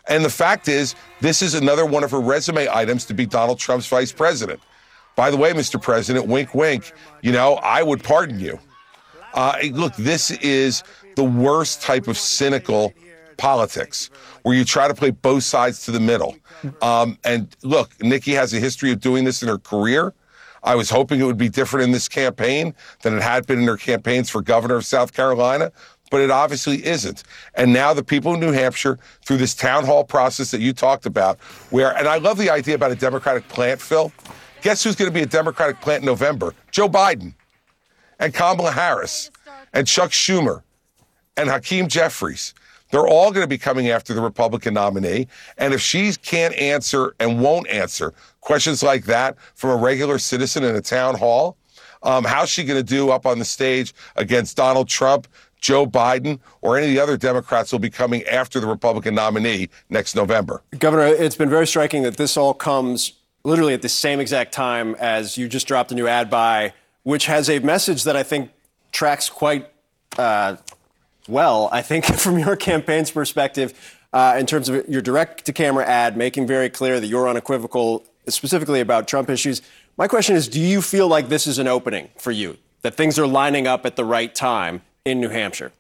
And 0.08 0.24
the 0.24 0.30
fact 0.30 0.68
is, 0.68 0.94
this 1.20 1.42
is 1.42 1.56
another 1.56 1.84
one 1.84 2.04
of 2.04 2.12
her 2.12 2.22
resume 2.22 2.68
items 2.72 3.06
to 3.06 3.16
be 3.16 3.26
Donald 3.26 3.58
Trump's 3.58 3.88
vice 3.88 4.12
president. 4.12 4.60
By 5.16 5.30
the 5.30 5.38
way, 5.38 5.54
Mr. 5.54 5.82
President, 5.82 6.28
wink, 6.28 6.56
wink, 6.56 6.92
you 7.22 7.32
know, 7.32 7.56
I 7.56 7.84
would 7.84 8.04
pardon 8.04 8.40
you. 8.40 8.60
Uh, 9.34 9.58
look, 9.72 9.96
this 9.96 10.32
is 10.32 10.84
the 11.16 11.24
worst 11.24 11.82
type 11.82 12.08
of 12.08 12.18
cynical 12.18 12.94
politics 13.38 14.10
where 14.44 14.56
you 14.56 14.66
try 14.66 14.88
to 14.88 14.94
play 14.94 15.12
both 15.12 15.44
sides 15.44 15.84
to 15.86 15.92
the 15.92 16.00
middle. 16.00 16.36
Um, 16.82 17.18
and 17.24 17.56
look, 17.64 17.92
Nikki 18.02 18.32
has 18.32 18.54
a 18.54 18.60
history 18.60 18.92
of 18.92 19.00
doing 19.00 19.24
this 19.24 19.42
in 19.42 19.50
her 19.50 19.58
career. 19.58 20.14
I 20.64 20.76
was 20.76 20.90
hoping 20.90 21.20
it 21.20 21.26
would 21.26 21.38
be 21.38 21.50
different 21.50 21.84
in 21.84 21.92
this 21.92 22.08
campaign 22.08 22.74
than 23.02 23.18
it 23.18 23.22
had 23.22 23.46
been 23.46 23.60
in 23.60 23.68
her 23.68 23.78
campaigns 23.78 24.30
for 24.30 24.42
governor 24.42 24.76
of 24.76 24.86
South 24.86 25.14
Carolina, 25.14 25.72
but 26.10 26.22
it 26.22 26.32
obviously 26.32 26.86
isn't. 26.86 27.24
And 27.56 27.74
now 27.74 27.94
the 27.94 28.04
people 28.04 28.34
in 28.34 28.40
New 28.40 28.52
Hampshire, 28.52 28.98
through 29.26 29.38
this 29.38 29.54
town 29.54 29.86
hall 29.86 30.06
process 30.06 30.52
that 30.52 30.62
you 30.62 30.72
talked 30.72 31.06
about, 31.06 31.38
where, 31.70 31.96
and 31.98 32.08
I 32.08 32.18
love 32.18 32.38
the 32.38 32.50
idea 32.50 32.76
about 32.76 32.92
a 32.92 32.96
Democratic 32.96 33.48
plant, 33.50 33.82
Phil. 33.82 34.12
Guess 34.64 34.86
who's 34.86 34.96
going 34.96 35.12
to 35.12 35.14
be 35.14 35.24
a 35.24 35.26
Democratic 35.26 35.82
plant 35.82 36.04
in 36.04 36.06
November? 36.06 36.56
Joe 36.72 36.88
Biden 36.88 37.34
and 38.18 38.34
Kamala 38.34 38.72
Harris 38.72 39.30
and 39.74 39.86
Chuck 39.86 40.12
Schumer 40.12 40.64
and 41.36 41.50
Hakeem 41.50 41.90
Jeffries. 41.90 42.54
They're 42.90 43.06
all 43.06 43.32
going 43.32 43.44
to 43.44 43.48
be 43.48 43.58
coming 43.58 43.90
after 43.90 44.14
the 44.14 44.22
Republican 44.22 44.76
nominee. 44.76 45.28
And 45.58 45.74
if 45.74 45.82
she 45.82 46.14
can't 46.14 46.56
answer 46.56 47.14
and 47.20 47.42
won't 47.42 47.68
answer 47.68 48.14
questions 48.40 48.82
like 48.82 49.04
that 49.06 49.36
from 49.54 49.72
a 49.72 49.76
regular 49.76 50.18
citizen 50.18 50.64
in 50.64 50.78
a 50.78 50.82
town 50.82 51.16
hall, 51.16 51.58
um, 52.02 52.24
how's 52.24 52.48
she 52.48 52.64
going 52.64 52.80
to 52.80 52.84
do 52.84 53.10
up 53.10 53.26
on 53.26 53.40
the 53.40 53.46
stage 53.46 53.94
against 54.16 54.56
Donald 54.56 54.88
Trump, 54.88 55.28
Joe 55.60 55.86
Biden, 55.86 56.40
or 56.62 56.78
any 56.78 56.86
of 56.88 56.94
the 56.94 57.00
other 57.02 57.18
Democrats 57.18 57.72
who 57.72 57.76
will 57.76 57.82
be 57.82 57.90
coming 57.90 58.24
after 58.24 58.62
the 58.62 58.68
Republican 58.68 59.14
nominee 59.14 59.68
next 59.90 60.16
November? 60.16 60.62
Governor, 60.80 61.08
it's 61.08 61.36
been 61.36 61.50
very 61.50 61.68
striking 61.68 62.04
that 62.04 62.16
this 62.16 62.38
all 62.38 62.54
comes 62.54 63.14
literally 63.44 63.74
at 63.74 63.82
the 63.82 63.90
same 63.90 64.20
exact 64.20 64.54
time 64.54 64.96
as 64.96 65.38
you 65.38 65.48
just 65.48 65.68
dropped 65.68 65.92
a 65.92 65.96
new 65.96 66.08
ad 66.08 66.30
buy, 66.30 66.74
which 67.04 67.26
has 67.26 67.50
a 67.50 67.60
message 67.60 68.04
that 68.04 68.16
I 68.16 68.24
think 68.24 68.52
tracks 68.92 69.30
quite 69.30 69.70
uh, 70.18 70.58
well, 71.28 71.70
I 71.72 71.82
think, 71.82 72.06
from 72.18 72.40
your 72.40 72.56
campaign's 72.56 73.12
perspective, 73.12 74.00
uh, 74.12 74.36
in 74.38 74.46
terms 74.46 74.70
of 74.70 74.88
your 74.88 75.02
direct 75.02 75.46
to 75.46 75.54
camera 75.54 75.86
ad, 75.86 76.18
making 76.18 76.48
very 76.48 76.70
clear 76.70 77.00
that 77.00 77.08
you're 77.08 77.28
unequivocal, 77.28 78.06
specifically 78.28 78.80
about 78.80 79.08
Trump 79.08 79.30
issues. 79.30 79.62
My 79.98 80.08
question 80.08 80.36
is 80.36 80.48
do 80.48 80.60
you 80.60 80.82
feel 80.82 81.08
like 81.08 81.30
this 81.30 81.48
is 81.48 81.60
an 81.60 81.68
opening 81.68 82.10
for 82.18 82.32
you, 82.32 82.58
that 82.82 82.96
things 82.96 83.18
are 83.18 83.28
lining 83.28 83.68
up 83.68 83.86
at 83.86 83.96
the 83.96 84.06
right 84.06 84.34
time 84.34 84.82
in 85.06 85.20
New 85.20 85.30
Hampshire? 85.30 85.72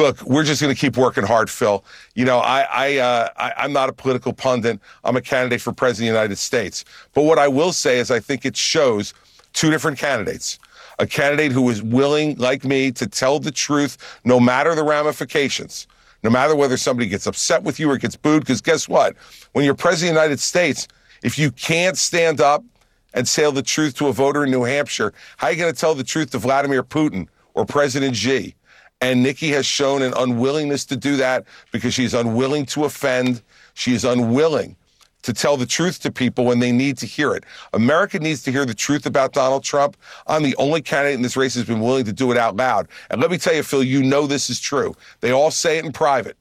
Look, 0.00 0.22
we're 0.22 0.44
just 0.44 0.62
going 0.62 0.74
to 0.74 0.80
keep 0.80 0.96
working 0.96 1.24
hard, 1.24 1.50
Phil. 1.50 1.84
You 2.14 2.24
know, 2.24 2.38
I, 2.38 2.66
I, 2.70 2.96
uh, 2.96 3.28
I, 3.36 3.64
am 3.66 3.74
not 3.74 3.90
a 3.90 3.92
political 3.92 4.32
pundit. 4.32 4.80
I'm 5.04 5.14
a 5.14 5.20
candidate 5.20 5.60
for 5.60 5.74
president 5.74 6.08
of 6.08 6.14
the 6.14 6.18
United 6.20 6.36
States. 6.36 6.86
But 7.12 7.24
what 7.24 7.38
I 7.38 7.48
will 7.48 7.70
say 7.74 7.98
is, 7.98 8.10
I 8.10 8.18
think 8.18 8.46
it 8.46 8.56
shows 8.56 9.12
two 9.52 9.70
different 9.70 9.98
candidates 9.98 10.58
a 10.98 11.06
candidate 11.06 11.52
who 11.52 11.68
is 11.68 11.82
willing, 11.82 12.34
like 12.36 12.64
me, 12.64 12.90
to 12.92 13.06
tell 13.06 13.40
the 13.40 13.50
truth 13.50 13.98
no 14.24 14.40
matter 14.40 14.74
the 14.74 14.82
ramifications, 14.82 15.86
no 16.22 16.30
matter 16.30 16.56
whether 16.56 16.78
somebody 16.78 17.06
gets 17.06 17.26
upset 17.26 17.62
with 17.62 17.78
you 17.78 17.90
or 17.90 17.98
gets 17.98 18.16
booed. 18.16 18.40
Because 18.40 18.62
guess 18.62 18.88
what? 18.88 19.14
When 19.52 19.66
you're 19.66 19.74
president 19.74 20.12
of 20.12 20.14
the 20.14 20.22
United 20.22 20.40
States, 20.40 20.88
If 21.22 21.38
you 21.38 21.50
can't 21.50 21.98
stand 21.98 22.40
up 22.40 22.64
and 23.12 23.26
tell 23.26 23.52
the 23.52 23.62
truth 23.62 23.96
to 23.96 24.08
a 24.08 24.14
voter 24.14 24.44
in 24.44 24.50
New 24.50 24.64
Hampshire, 24.64 25.12
how 25.36 25.48
are 25.48 25.52
you 25.52 25.58
going 25.58 25.74
to 25.74 25.78
tell 25.78 25.94
the 25.94 26.04
truth 26.04 26.30
to 26.30 26.38
Vladimir 26.38 26.82
Putin 26.82 27.28
or 27.52 27.66
President 27.66 28.16
Xi? 28.16 28.54
And 29.00 29.22
Nikki 29.22 29.48
has 29.50 29.64
shown 29.64 30.02
an 30.02 30.12
unwillingness 30.16 30.84
to 30.86 30.96
do 30.96 31.16
that 31.16 31.44
because 31.72 31.94
she's 31.94 32.12
unwilling 32.12 32.66
to 32.66 32.84
offend. 32.84 33.42
She 33.74 33.94
is 33.94 34.04
unwilling 34.04 34.76
to 35.22 35.32
tell 35.32 35.56
the 35.56 35.66
truth 35.66 36.00
to 36.00 36.10
people 36.10 36.44
when 36.44 36.58
they 36.58 36.72
need 36.72 36.96
to 36.98 37.06
hear 37.06 37.34
it. 37.34 37.44
America 37.72 38.18
needs 38.18 38.42
to 38.42 38.52
hear 38.52 38.64
the 38.64 38.74
truth 38.74 39.06
about 39.06 39.32
Donald 39.32 39.64
Trump. 39.64 39.96
I'm 40.26 40.42
the 40.42 40.56
only 40.56 40.82
candidate 40.82 41.14
in 41.14 41.22
this 41.22 41.36
race 41.36 41.54
who's 41.54 41.66
been 41.66 41.80
willing 41.80 42.04
to 42.06 42.12
do 42.12 42.30
it 42.30 42.38
out 42.38 42.56
loud. 42.56 42.88
And 43.10 43.20
let 43.20 43.30
me 43.30 43.38
tell 43.38 43.54
you, 43.54 43.62
Phil, 43.62 43.82
you 43.82 44.02
know 44.02 44.26
this 44.26 44.50
is 44.50 44.60
true. 44.60 44.94
They 45.20 45.30
all 45.30 45.50
say 45.50 45.78
it 45.78 45.84
in 45.84 45.92
private. 45.92 46.36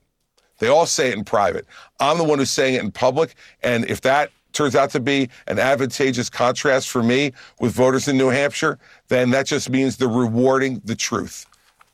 They 0.59 0.67
all 0.67 0.85
say 0.85 1.09
it 1.09 1.17
in 1.17 1.23
private. 1.23 1.65
I'm 1.99 2.17
the 2.17 2.23
one 2.23 2.39
who's 2.39 2.51
saying 2.51 2.75
it 2.75 2.83
in 2.83 2.91
public. 2.91 3.35
And 3.63 3.89
if 3.89 4.01
that 4.01 4.31
turns 4.51 4.75
out 4.75 4.89
to 4.91 4.99
be 4.99 5.29
an 5.47 5.59
advantageous 5.59 6.29
contrast 6.29 6.89
for 6.89 7.03
me 7.03 7.31
with 7.59 7.71
voters 7.73 8.07
in 8.07 8.17
New 8.17 8.29
Hampshire, 8.29 8.77
then 9.07 9.29
that 9.31 9.45
just 9.45 9.69
means 9.69 9.97
they're 9.97 10.07
rewarding 10.07 10.81
the 10.83 10.95
truth. 10.95 11.45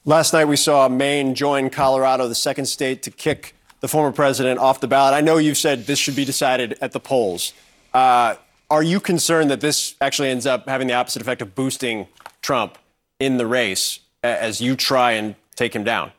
Last 0.08 0.34
night 0.34 0.46
we 0.46 0.56
saw 0.56 0.88
Maine 0.88 1.34
join 1.34 1.72
Colorado, 1.72 2.28
the 2.28 2.36
second 2.36 2.68
state 2.68 3.02
to 3.04 3.12
kick 3.12 3.56
the 3.80 3.88
former 3.88 4.12
president 4.12 4.60
off 4.60 4.80
the 4.80 4.88
ballot. 4.88 5.16
I 5.16 5.22
know 5.22 5.38
you've 5.38 5.58
said 5.58 5.88
this 5.88 5.98
should 5.98 6.16
be 6.16 6.26
decided 6.26 6.78
at 6.80 6.92
the 6.92 7.00
polls. 7.00 7.54
Uh, 7.92 8.36
are 8.70 8.84
you 8.84 9.00
concerned 9.00 9.50
that 9.50 9.62
this 9.62 9.96
actually 10.00 10.30
ends 10.30 10.46
up 10.46 10.70
having 10.70 10.88
the 10.88 10.94
opposite 10.94 11.24
effect 11.24 11.42
of 11.42 11.56
boosting 11.56 12.08
Trump 12.44 12.78
in 13.20 13.38
the 13.38 13.48
race 13.48 14.00
as 14.22 14.62
you 14.62 14.76
try 14.76 15.14
and 15.14 15.34
take 15.56 15.76
him 15.76 15.84
down? 15.84 16.12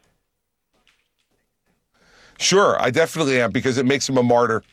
Sure, 2.40 2.76
I 2.82 2.90
definitely 2.90 3.40
am 3.40 3.52
because 3.52 3.78
it 3.78 3.86
makes 3.86 4.08
him 4.08 4.18
a 4.18 4.22
martyr. 4.24 4.64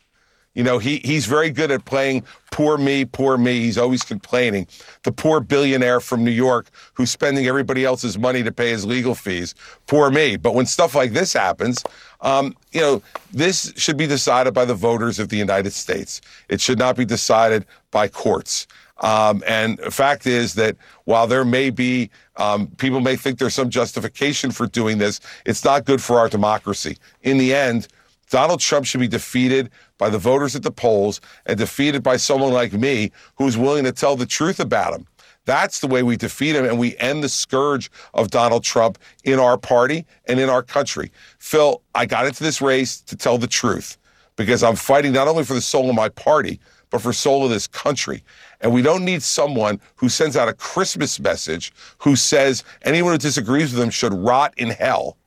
You 0.53 0.63
know, 0.63 0.77
he 0.77 0.97
he's 1.03 1.25
very 1.25 1.49
good 1.49 1.71
at 1.71 1.85
playing 1.85 2.23
poor 2.51 2.77
me, 2.77 3.05
poor 3.05 3.37
me. 3.37 3.61
He's 3.61 3.77
always 3.77 4.03
complaining. 4.03 4.67
The 5.01 5.11
poor 5.11 5.39
billionaire 5.39 5.99
from 5.99 6.23
New 6.23 6.31
York 6.31 6.69
who's 6.93 7.09
spending 7.09 7.47
everybody 7.47 7.83
else's 7.85 8.17
money 8.19 8.43
to 8.43 8.51
pay 8.51 8.69
his 8.69 8.85
legal 8.85 9.15
fees. 9.15 9.55
Poor 9.87 10.11
me. 10.11 10.37
But 10.37 10.53
when 10.53 10.67
stuff 10.67 10.93
like 10.93 11.13
this 11.13 11.33
happens, 11.33 11.83
um, 12.21 12.55
you 12.71 12.81
know, 12.81 13.01
this 13.31 13.73
should 13.75 13.97
be 13.97 14.05
decided 14.05 14.53
by 14.53 14.65
the 14.65 14.75
voters 14.75 15.17
of 15.17 15.29
the 15.29 15.37
United 15.37 15.73
States. 15.73 16.21
It 16.49 16.61
should 16.61 16.77
not 16.77 16.95
be 16.95 17.05
decided 17.05 17.65
by 17.89 18.07
courts. 18.07 18.67
Um, 18.99 19.43
and 19.47 19.79
the 19.79 19.91
fact 19.91 20.27
is 20.27 20.53
that 20.53 20.77
while 21.05 21.27
there 21.27 21.43
may 21.43 21.71
be, 21.71 22.09
um, 22.37 22.67
people 22.77 23.01
may 23.01 23.15
think 23.15 23.39
there's 23.39 23.55
some 23.55 23.69
justification 23.69 24.51
for 24.51 24.67
doing 24.67 24.99
this, 24.99 25.19
it's 25.45 25.65
not 25.65 25.85
good 25.85 26.01
for 26.01 26.19
our 26.19 26.29
democracy. 26.29 26.97
In 27.23 27.37
the 27.37 27.53
end, 27.53 27.87
Donald 28.33 28.59
Trump 28.59 28.83
should 28.83 28.99
be 28.99 29.07
defeated 29.07 29.69
by 29.99 30.09
the 30.09 30.17
voters 30.17 30.55
at 30.55 30.63
the 30.63 30.71
polls 30.71 31.21
and 31.45 31.55
defeated 31.55 32.01
by 32.01 32.17
someone 32.17 32.51
like 32.51 32.73
me 32.73 33.11
who's 33.35 33.59
willing 33.59 33.83
to 33.83 33.91
tell 33.91 34.15
the 34.15 34.25
truth 34.25 34.59
about 34.59 34.91
him. 34.91 35.05
That's 35.45 35.81
the 35.81 35.87
way 35.87 36.01
we 36.01 36.17
defeat 36.17 36.55
him 36.55 36.65
and 36.65 36.79
we 36.79 36.97
end 36.97 37.23
the 37.23 37.29
scourge 37.29 37.91
of 38.15 38.31
Donald 38.31 38.63
Trump 38.63 38.97
in 39.23 39.37
our 39.37 39.55
party 39.55 40.07
and 40.25 40.39
in 40.39 40.49
our 40.49 40.63
country. 40.63 41.11
Phil, 41.37 41.83
I 41.93 42.07
got 42.07 42.25
into 42.25 42.41
this 42.41 42.59
race 42.59 43.01
to 43.01 43.15
tell 43.15 43.37
the 43.37 43.45
truth 43.45 43.99
because 44.35 44.63
I'm 44.63 44.77
fighting 44.77 45.11
not 45.11 45.27
only 45.27 45.43
for 45.43 45.53
the 45.53 45.61
soul 45.61 45.87
of 45.87 45.95
my 45.95 46.09
party, 46.09 46.59
but 46.89 47.01
for 47.01 47.09
the 47.09 47.13
soul 47.13 47.43
of 47.43 47.51
this 47.51 47.67
country. 47.67 48.23
And 48.61 48.73
we 48.73 48.81
don't 48.81 49.05
need 49.05 49.21
someone 49.21 49.79
who 49.95 50.09
sends 50.09 50.35
out 50.35 50.49
a 50.49 50.53
Christmas 50.53 51.19
message 51.19 51.71
who 51.99 52.15
says 52.15 52.63
anyone 52.81 53.11
who 53.11 53.19
disagrees 53.19 53.71
with 53.71 53.83
him 53.83 53.91
should 53.91 54.11
rot 54.11 54.55
in 54.57 54.71
hell 54.71 55.17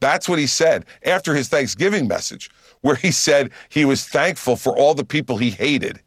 that's 0.00 0.28
what 0.28 0.38
he 0.38 0.46
said 0.46 0.84
after 1.04 1.34
his 1.34 1.48
Thanksgiving 1.48 2.06
message, 2.06 2.50
where 2.82 2.96
he 2.96 3.10
said 3.10 3.50
he 3.68 3.84
was 3.84 4.06
thankful 4.06 4.56
for 4.56 4.76
all 4.76 4.94
the 4.94 5.04
people 5.04 5.38
he 5.38 5.50
hated. 5.50 6.00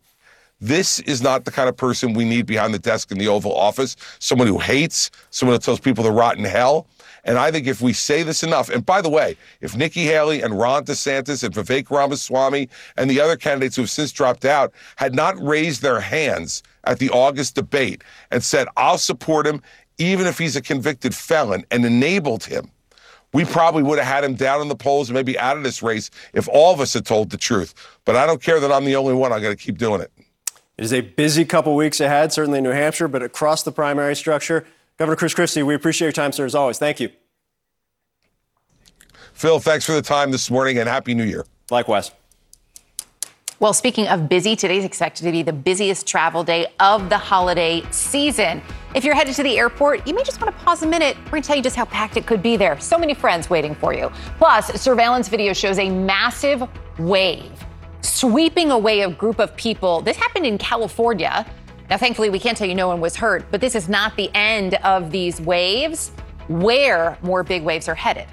This 0.62 1.00
is 1.00 1.22
not 1.22 1.46
the 1.46 1.52
kind 1.52 1.70
of 1.70 1.78
person 1.78 2.14
we 2.14 2.26
need 2.26 2.46
behind 2.46 2.74
the 2.74 2.80
desk 2.80 3.12
in 3.12 3.18
the 3.18 3.30
Oval 3.30 3.56
Office. 3.56 3.96
Someone 4.20 4.48
who 4.48 4.60
hates, 4.60 5.10
someone 5.30 5.56
who 5.56 5.60
tells 5.60 5.80
people 5.80 6.04
to 6.04 6.12
rot 6.12 6.38
in 6.38 6.44
hell. 6.44 6.88
And 7.24 7.38
I 7.38 7.50
think 7.50 7.66
if 7.66 7.82
we 7.82 7.94
say 7.94 8.24
this 8.24 8.44
enough, 8.44 8.70
and 8.70 8.86
by 8.86 9.02
the 9.02 9.10
way, 9.10 9.38
if 9.62 9.76
Nikki 9.76 10.04
Haley 10.04 10.42
and 10.42 10.60
Ron 10.60 10.84
DeSantis 10.84 11.44
and 11.44 11.54
Vivek 11.54 11.90
Ramaswamy 11.90 12.68
and 12.98 13.10
the 13.10 13.22
other 13.22 13.38
candidates 13.38 13.78
who 13.78 13.84
have 13.84 13.90
since 13.90 14.12
dropped 14.12 14.44
out 14.46 14.74
had 14.98 15.16
not 15.16 15.42
raised 15.42 15.82
their 15.82 16.02
hands 16.02 16.62
at 16.84 17.00
the 17.00 17.10
August 17.10 17.56
debate 17.56 18.04
and 18.32 18.44
said, 18.44 18.68
I'll 18.76 18.98
support 18.98 19.48
him 19.48 19.62
even 19.98 20.28
if 20.28 20.38
he's 20.38 20.56
a 20.56 20.62
convicted 20.62 21.16
felon 21.16 21.66
and 21.72 21.86
enabled 21.86 22.44
him 22.44 22.70
we 23.34 23.46
probably 23.46 23.84
would 23.84 24.00
have 24.00 24.08
had 24.08 24.24
him 24.24 24.36
down 24.36 24.62
in 24.62 24.68
the 24.68 24.76
polls 24.76 25.10
and 25.10 25.16
maybe 25.16 25.38
out 25.38 25.58
of 25.58 25.64
this 25.64 25.84
race 25.84 26.10
if 26.34 26.48
all 26.48 26.74
of 26.74 26.80
us 26.80 26.94
had 26.94 27.06
told 27.06 27.30
the 27.30 27.38
truth. 27.38 27.74
But 28.06 28.16
I 28.16 28.26
don't 28.26 28.42
care 28.42 28.60
that 28.60 28.72
I'm 28.72 28.86
the 28.86 28.96
only 28.96 29.14
one. 29.14 29.32
I'm 29.32 29.42
going 29.42 29.56
to 29.56 29.64
keep 29.64 29.78
doing 29.78 30.02
it. 30.02 30.12
It 30.78 30.86
is 30.86 30.94
a 30.94 31.02
busy 31.02 31.46
couple 31.46 31.76
weeks 31.76 32.00
ahead, 32.00 32.32
certainly 32.32 32.60
in 32.60 32.64
New 32.64 32.72
Hampshire, 32.72 33.08
but 33.08 33.22
across 33.22 33.64
the 33.64 33.72
primary 33.72 34.16
structure. 34.16 34.66
Governor 34.98 35.18
Chris 35.18 35.34
Christie, 35.34 35.62
we 35.62 35.76
appreciate 35.76 36.08
your 36.08 36.12
time, 36.14 36.32
sir, 36.32 36.46
as 36.46 36.56
always. 36.56 36.78
Thank 36.78 37.00
you. 37.00 37.10
Phil, 39.34 39.60
thanks 39.60 39.86
for 39.86 39.94
the 39.94 40.02
time 40.02 40.32
this 40.32 40.50
morning 40.50 40.78
and 40.78 40.90
Happy 40.90 41.14
New 41.14 41.24
Year. 41.24 41.46
Likewise. 41.70 42.12
Well, 43.60 43.74
speaking 43.74 44.08
of 44.08 44.30
busy, 44.30 44.56
today's 44.56 44.86
expected 44.86 45.24
to 45.24 45.32
be 45.32 45.44
the 45.44 45.54
busiest 45.54 46.08
travel 46.08 46.46
day 46.46 46.68
of 46.80 47.10
the 47.10 47.18
holiday 47.18 47.84
season. 47.92 48.62
If 48.96 49.04
you're 49.04 49.14
headed 49.14 49.36
to 49.36 49.44
the 49.44 49.58
airport, 49.60 50.08
you 50.08 50.16
may 50.16 50.24
just 50.24 50.42
want 50.42 50.58
to 50.58 50.64
pause 50.64 50.82
a 50.82 50.88
minute. 50.88 51.16
We're 51.26 51.32
going 51.32 51.44
to 51.44 51.48
tell 51.48 51.56
you 51.56 51.62
just 51.62 51.76
how 51.76 51.86
packed 51.86 52.18
it 52.18 52.26
could 52.26 52.42
be 52.42 52.58
there. 52.58 52.80
So 52.80 52.98
many 52.98 53.14
friends 53.14 53.48
waiting 53.48 53.76
for 53.76 53.94
you. 53.94 54.12
Plus, 54.40 54.82
surveillance 54.82 55.28
video 55.30 55.54
shows 55.54 55.78
a 55.78 55.90
massive 55.90 56.68
wave 56.98 57.52
sweeping 58.02 58.72
away 58.72 59.02
a 59.02 59.10
group 59.10 59.40
of 59.40 59.56
people. 59.56 60.02
This 60.02 60.18
happened 60.18 60.46
in 60.46 60.58
California. 60.58 61.46
Now, 61.90 61.98
thankfully, 61.98 62.30
we 62.30 62.40
can't 62.40 62.58
tell 62.58 62.68
you 62.68 62.76
no 62.76 62.88
one 62.88 63.00
was 63.00 63.16
hurt, 63.16 63.46
but 63.52 63.62
this 63.62 63.76
is 63.76 63.88
not 63.90 64.16
the 64.16 64.32
end 64.34 64.76
of 64.84 65.12
these 65.12 65.40
waves. 65.40 66.12
Where 66.48 67.18
more 67.22 67.44
big 67.44 67.64
waves 67.64 67.88
are 67.88 67.96
headed. 67.96 68.28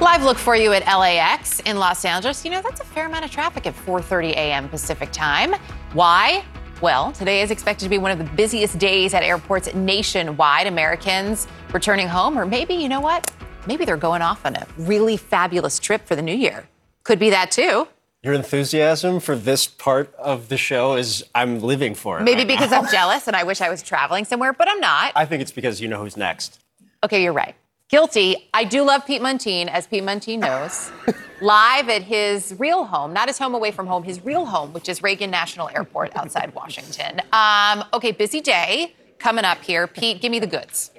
Live 0.00 0.22
look 0.22 0.36
for 0.36 0.54
you 0.54 0.74
at 0.74 0.84
LAX 0.84 1.60
in 1.60 1.78
Los 1.78 2.04
Angeles. 2.04 2.44
You 2.44 2.50
know, 2.50 2.60
that's 2.60 2.82
a 2.82 2.84
fair 2.84 3.06
amount 3.06 3.24
of 3.24 3.30
traffic 3.30 3.66
at 3.66 3.74
4:30 3.74 4.32
a.m. 4.32 4.68
Pacific 4.68 5.10
time. 5.10 5.54
Why? 5.94 6.44
Well, 6.82 7.12
today 7.12 7.40
is 7.40 7.50
expected 7.50 7.86
to 7.86 7.88
be 7.88 7.96
one 7.96 8.10
of 8.10 8.18
the 8.18 8.24
busiest 8.36 8.78
days 8.78 9.14
at 9.14 9.22
airports 9.22 9.72
nationwide. 9.74 10.66
Americans 10.66 11.48
returning 11.72 12.08
home, 12.08 12.38
or 12.38 12.44
maybe, 12.44 12.74
you 12.74 12.90
know 12.90 13.00
what? 13.00 13.32
Maybe 13.66 13.86
they're 13.86 13.96
going 13.96 14.20
off 14.20 14.44
on 14.44 14.56
a 14.56 14.66
really 14.76 15.16
fabulous 15.16 15.78
trip 15.78 16.06
for 16.06 16.14
the 16.14 16.20
new 16.20 16.36
year. 16.36 16.68
Could 17.02 17.18
be 17.18 17.30
that 17.30 17.50
too. 17.50 17.88
Your 18.22 18.34
enthusiasm 18.34 19.18
for 19.18 19.34
this 19.34 19.66
part 19.66 20.14
of 20.16 20.50
the 20.50 20.58
show 20.58 20.96
is 20.96 21.24
I'm 21.34 21.60
living 21.60 21.94
for 21.94 22.18
it. 22.18 22.22
Maybe 22.22 22.40
right 22.40 22.48
because 22.48 22.70
now. 22.70 22.82
I'm 22.82 22.90
jealous 22.90 23.28
and 23.28 23.34
I 23.34 23.44
wish 23.44 23.62
I 23.62 23.70
was 23.70 23.82
traveling 23.82 24.26
somewhere, 24.26 24.52
but 24.52 24.68
I'm 24.68 24.80
not. 24.80 25.12
I 25.16 25.24
think 25.24 25.40
it's 25.40 25.52
because 25.52 25.80
you 25.80 25.88
know 25.88 26.02
who's 26.02 26.18
next. 26.18 26.60
Okay, 27.02 27.22
you're 27.22 27.32
right. 27.32 27.54
Guilty. 27.88 28.48
I 28.52 28.64
do 28.64 28.82
love 28.82 29.06
Pete 29.06 29.22
Muntean, 29.22 29.68
as 29.68 29.86
Pete 29.86 30.02
Muntean 30.02 30.40
knows. 30.40 30.90
Live 31.40 31.88
at 31.88 32.02
his 32.02 32.52
real 32.58 32.84
home, 32.84 33.12
not 33.12 33.28
his 33.28 33.38
home 33.38 33.54
away 33.54 33.70
from 33.70 33.86
home, 33.86 34.02
his 34.02 34.24
real 34.24 34.44
home, 34.44 34.72
which 34.72 34.88
is 34.88 35.04
Reagan 35.04 35.30
National 35.30 35.68
Airport 35.68 36.16
outside 36.16 36.52
Washington. 36.52 37.20
Um, 37.32 37.84
okay, 37.94 38.10
busy 38.10 38.40
day 38.40 38.96
coming 39.20 39.44
up 39.44 39.62
here. 39.62 39.86
Pete, 39.86 40.20
give 40.20 40.32
me 40.32 40.40
the 40.40 40.48
goods. 40.48 40.90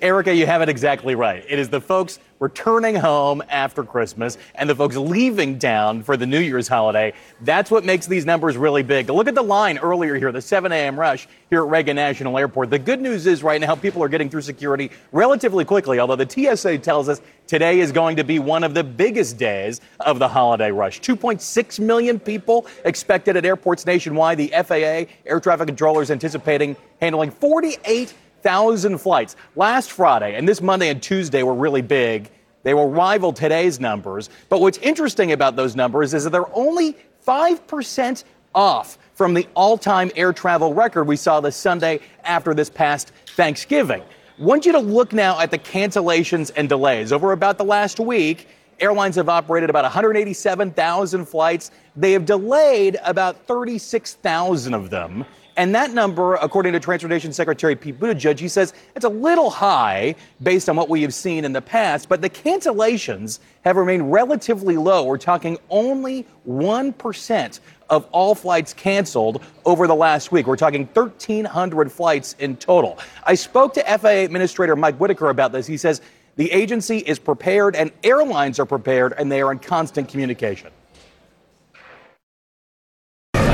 Erica, 0.00 0.32
you 0.32 0.46
have 0.46 0.62
it 0.62 0.68
exactly 0.68 1.16
right. 1.16 1.44
It 1.48 1.58
is 1.58 1.68
the 1.68 1.80
folks 1.80 2.20
returning 2.38 2.94
home 2.94 3.42
after 3.48 3.82
Christmas 3.82 4.36
and 4.54 4.68
the 4.68 4.74
folks 4.74 4.96
leaving 4.96 5.58
town 5.58 6.02
for 6.02 6.16
the 6.16 6.26
New 6.26 6.40
Year's 6.40 6.68
holiday. 6.68 7.12
That's 7.40 7.70
what 7.70 7.84
makes 7.84 8.06
these 8.06 8.26
numbers 8.26 8.56
really 8.56 8.82
big. 8.82 9.08
Look 9.08 9.28
at 9.28 9.34
the 9.34 9.42
line 9.42 9.78
earlier 9.78 10.16
here, 10.16 10.32
the 10.32 10.42
7 10.42 10.70
a.m. 10.72 10.98
rush 10.98 11.28
here 11.48 11.62
at 11.62 11.68
Reagan 11.68 11.96
National 11.96 12.36
Airport. 12.38 12.70
The 12.70 12.78
good 12.78 13.00
news 13.00 13.26
is 13.26 13.42
right 13.42 13.60
now 13.60 13.74
people 13.74 14.02
are 14.02 14.08
getting 14.08 14.28
through 14.28 14.42
security 14.42 14.90
relatively 15.12 15.64
quickly, 15.64 15.98
although 15.98 16.16
the 16.16 16.28
TSA 16.28 16.78
tells 16.78 17.08
us 17.08 17.20
today 17.46 17.80
is 17.80 17.92
going 17.92 18.16
to 18.16 18.24
be 18.24 18.38
one 18.38 18.64
of 18.64 18.74
the 18.74 18.84
biggest 18.84 19.38
days 19.38 19.80
of 20.00 20.18
the 20.18 20.28
holiday 20.28 20.70
rush. 20.70 21.00
2.6 21.00 21.80
million 21.80 22.18
people 22.18 22.66
expected 22.84 23.36
at 23.36 23.44
airports 23.44 23.86
nationwide. 23.86 24.38
The 24.38 24.48
FAA, 24.48 25.12
air 25.24 25.40
traffic 25.40 25.68
controllers 25.68 26.10
anticipating 26.10 26.76
handling 27.00 27.30
48 27.30 28.12
thousand 28.42 28.98
flights. 28.98 29.36
Last 29.54 29.92
Friday 29.92 30.36
and 30.36 30.48
this 30.48 30.60
Monday 30.60 30.88
and 30.88 31.02
Tuesday 31.02 31.42
were 31.42 31.54
really 31.54 31.82
big. 31.82 32.30
They 32.62 32.74
will 32.74 32.90
rival 32.90 33.32
today's 33.32 33.78
numbers. 33.78 34.28
But 34.48 34.60
what's 34.60 34.78
interesting 34.78 35.32
about 35.32 35.54
those 35.56 35.76
numbers 35.76 36.14
is 36.14 36.24
that 36.24 36.30
they're 36.30 36.54
only 36.56 36.96
5% 37.26 38.24
off 38.54 38.98
from 39.14 39.34
the 39.34 39.46
all 39.54 39.78
time 39.78 40.10
air 40.16 40.32
travel 40.32 40.74
record 40.74 41.04
we 41.04 41.16
saw 41.16 41.40
this 41.40 41.56
Sunday 41.56 42.00
after 42.24 42.54
this 42.54 42.68
past 42.68 43.12
Thanksgiving. 43.28 44.02
I 44.02 44.42
want 44.42 44.66
you 44.66 44.72
to 44.72 44.78
look 44.78 45.12
now 45.12 45.38
at 45.40 45.50
the 45.50 45.58
cancellations 45.58 46.50
and 46.56 46.68
delays. 46.68 47.12
Over 47.12 47.32
about 47.32 47.56
the 47.56 47.64
last 47.64 47.98
week, 48.00 48.48
airlines 48.80 49.16
have 49.16 49.28
operated 49.28 49.70
about 49.70 49.84
187,000 49.84 51.24
flights. 51.24 51.70
They 51.96 52.12
have 52.12 52.26
delayed 52.26 52.98
about 53.04 53.46
36,000 53.46 54.74
of 54.74 54.90
them. 54.90 55.24
And 55.56 55.74
that 55.74 55.92
number, 55.92 56.34
according 56.34 56.74
to 56.74 56.80
Transportation 56.80 57.32
Secretary 57.32 57.74
Pete 57.74 57.98
Buttigieg, 57.98 58.38
he 58.38 58.48
says 58.48 58.74
it's 58.94 59.06
a 59.06 59.10
little 59.10 59.48
high 59.48 60.14
based 60.42 60.68
on 60.68 60.76
what 60.76 60.90
we 60.90 61.00
have 61.00 61.14
seen 61.14 61.46
in 61.46 61.52
the 61.52 61.62
past, 61.62 62.10
but 62.10 62.20
the 62.20 62.28
cancellations 62.28 63.38
have 63.64 63.76
remained 63.76 64.12
relatively 64.12 64.76
low. 64.76 65.04
We're 65.04 65.16
talking 65.16 65.56
only 65.70 66.26
1% 66.46 67.60
of 67.88 68.06
all 68.12 68.34
flights 68.34 68.74
canceled 68.74 69.42
over 69.64 69.86
the 69.86 69.94
last 69.94 70.30
week. 70.30 70.46
We're 70.46 70.56
talking 70.56 70.86
1,300 70.92 71.90
flights 71.90 72.36
in 72.38 72.56
total. 72.56 72.98
I 73.24 73.34
spoke 73.34 73.72
to 73.74 73.98
FAA 73.98 74.08
Administrator 74.08 74.76
Mike 74.76 74.96
Whitaker 74.98 75.30
about 75.30 75.52
this. 75.52 75.66
He 75.66 75.78
says 75.78 76.02
the 76.36 76.52
agency 76.52 76.98
is 76.98 77.18
prepared 77.18 77.76
and 77.76 77.90
airlines 78.04 78.58
are 78.58 78.66
prepared 78.66 79.14
and 79.16 79.32
they 79.32 79.40
are 79.40 79.52
in 79.52 79.58
constant 79.58 80.08
communication. 80.08 80.70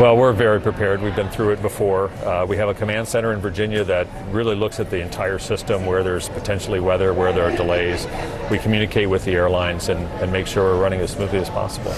Well, 0.02 0.16
we're 0.16 0.32
very 0.32 0.60
prepared. 0.60 1.00
We've 1.00 1.14
been 1.14 1.30
through 1.30 1.50
it 1.50 1.62
before. 1.62 2.08
Uh, 2.26 2.44
we 2.44 2.56
have 2.56 2.68
a 2.68 2.74
command 2.74 3.06
center 3.06 3.32
in 3.32 3.38
Virginia 3.38 3.84
that 3.84 4.08
really 4.32 4.56
looks 4.56 4.80
at 4.80 4.90
the 4.90 5.00
entire 5.00 5.38
system 5.38 5.86
where 5.86 6.02
there's 6.02 6.28
potentially 6.28 6.80
weather, 6.80 7.14
where 7.14 7.32
there 7.32 7.44
are 7.44 7.56
delays. 7.56 8.08
We 8.50 8.58
communicate 8.58 9.08
with 9.08 9.24
the 9.24 9.30
airlines 9.30 9.90
and, 9.90 10.00
and 10.20 10.32
make 10.32 10.48
sure 10.48 10.74
we're 10.74 10.82
running 10.82 10.98
as 10.98 11.12
smoothly 11.12 11.38
as 11.38 11.48
possible. 11.48 11.94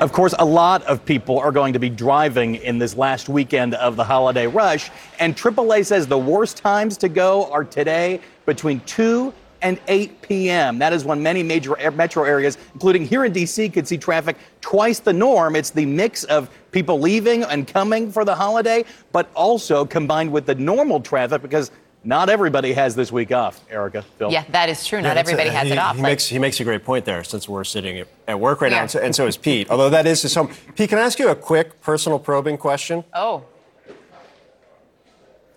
Of 0.00 0.12
course, 0.12 0.34
a 0.38 0.44
lot 0.46 0.82
of 0.84 1.04
people 1.04 1.38
are 1.38 1.52
going 1.52 1.74
to 1.74 1.78
be 1.78 1.90
driving 1.90 2.54
in 2.54 2.78
this 2.78 2.96
last 2.96 3.28
weekend 3.28 3.74
of 3.74 3.96
the 3.96 4.04
holiday 4.04 4.46
rush, 4.46 4.90
and 5.20 5.36
AAA 5.36 5.84
says 5.84 6.06
the 6.06 6.16
worst 6.16 6.56
times 6.56 6.96
to 6.96 7.10
go 7.10 7.52
are 7.52 7.64
today 7.64 8.22
between 8.46 8.80
2 8.80 9.34
and 9.64 9.80
8 9.88 10.22
p.m. 10.22 10.78
That 10.78 10.92
is 10.92 11.04
when 11.04 11.22
many 11.22 11.42
major 11.42 11.74
metro 11.92 12.22
areas, 12.24 12.58
including 12.74 13.04
here 13.06 13.24
in 13.24 13.32
D.C., 13.32 13.70
could 13.70 13.88
see 13.88 13.96
traffic 13.98 14.36
twice 14.60 15.00
the 15.00 15.12
norm. 15.12 15.56
It's 15.56 15.70
the 15.70 15.86
mix 15.86 16.22
of 16.24 16.50
people 16.70 17.00
leaving 17.00 17.42
and 17.44 17.66
coming 17.66 18.12
for 18.12 18.24
the 18.24 18.34
holiday, 18.34 18.84
but 19.10 19.30
also 19.34 19.84
combined 19.86 20.30
with 20.30 20.44
the 20.46 20.54
normal 20.54 21.00
traffic 21.00 21.40
because 21.42 21.70
not 22.06 22.28
everybody 22.28 22.74
has 22.74 22.94
this 22.94 23.10
week 23.10 23.32
off, 23.32 23.62
Erica. 23.70 24.02
Phil. 24.18 24.30
Yeah, 24.30 24.44
that 24.50 24.68
is 24.68 24.86
true. 24.86 25.00
Not 25.00 25.14
Yeah, 25.16 25.20
everybody 25.20 25.48
a- 25.48 25.52
has 25.52 25.66
he, 25.68 25.72
it 25.72 25.78
off. 25.78 25.96
He 25.96 26.02
Like- 26.02 26.10
makes 26.12 26.26
he 26.26 26.38
makes 26.38 26.60
a 26.60 26.64
great 26.64 26.84
point 26.84 27.06
there, 27.06 27.24
since 27.24 27.48
we're 27.48 27.64
sitting 27.64 27.98
at, 27.98 28.08
at 28.28 28.38
work 28.38 28.60
right 28.60 28.70
now, 28.70 28.82
and 28.82 28.90
so, 28.90 29.00
and 29.00 29.16
so 29.16 29.26
is 29.26 29.38
Pete. 29.38 29.70
Although 29.70 29.88
that 29.88 30.06
is 30.06 30.20
his 30.20 30.34
home. 30.34 30.50
Pete, 30.76 30.90
can 30.90 30.98
I 30.98 31.02
ask 31.02 31.18
you 31.18 31.30
a 31.30 31.34
quick 31.34 31.80
personal 31.80 32.18
probing 32.18 32.58
question? 32.58 33.02
oh. 33.14 33.44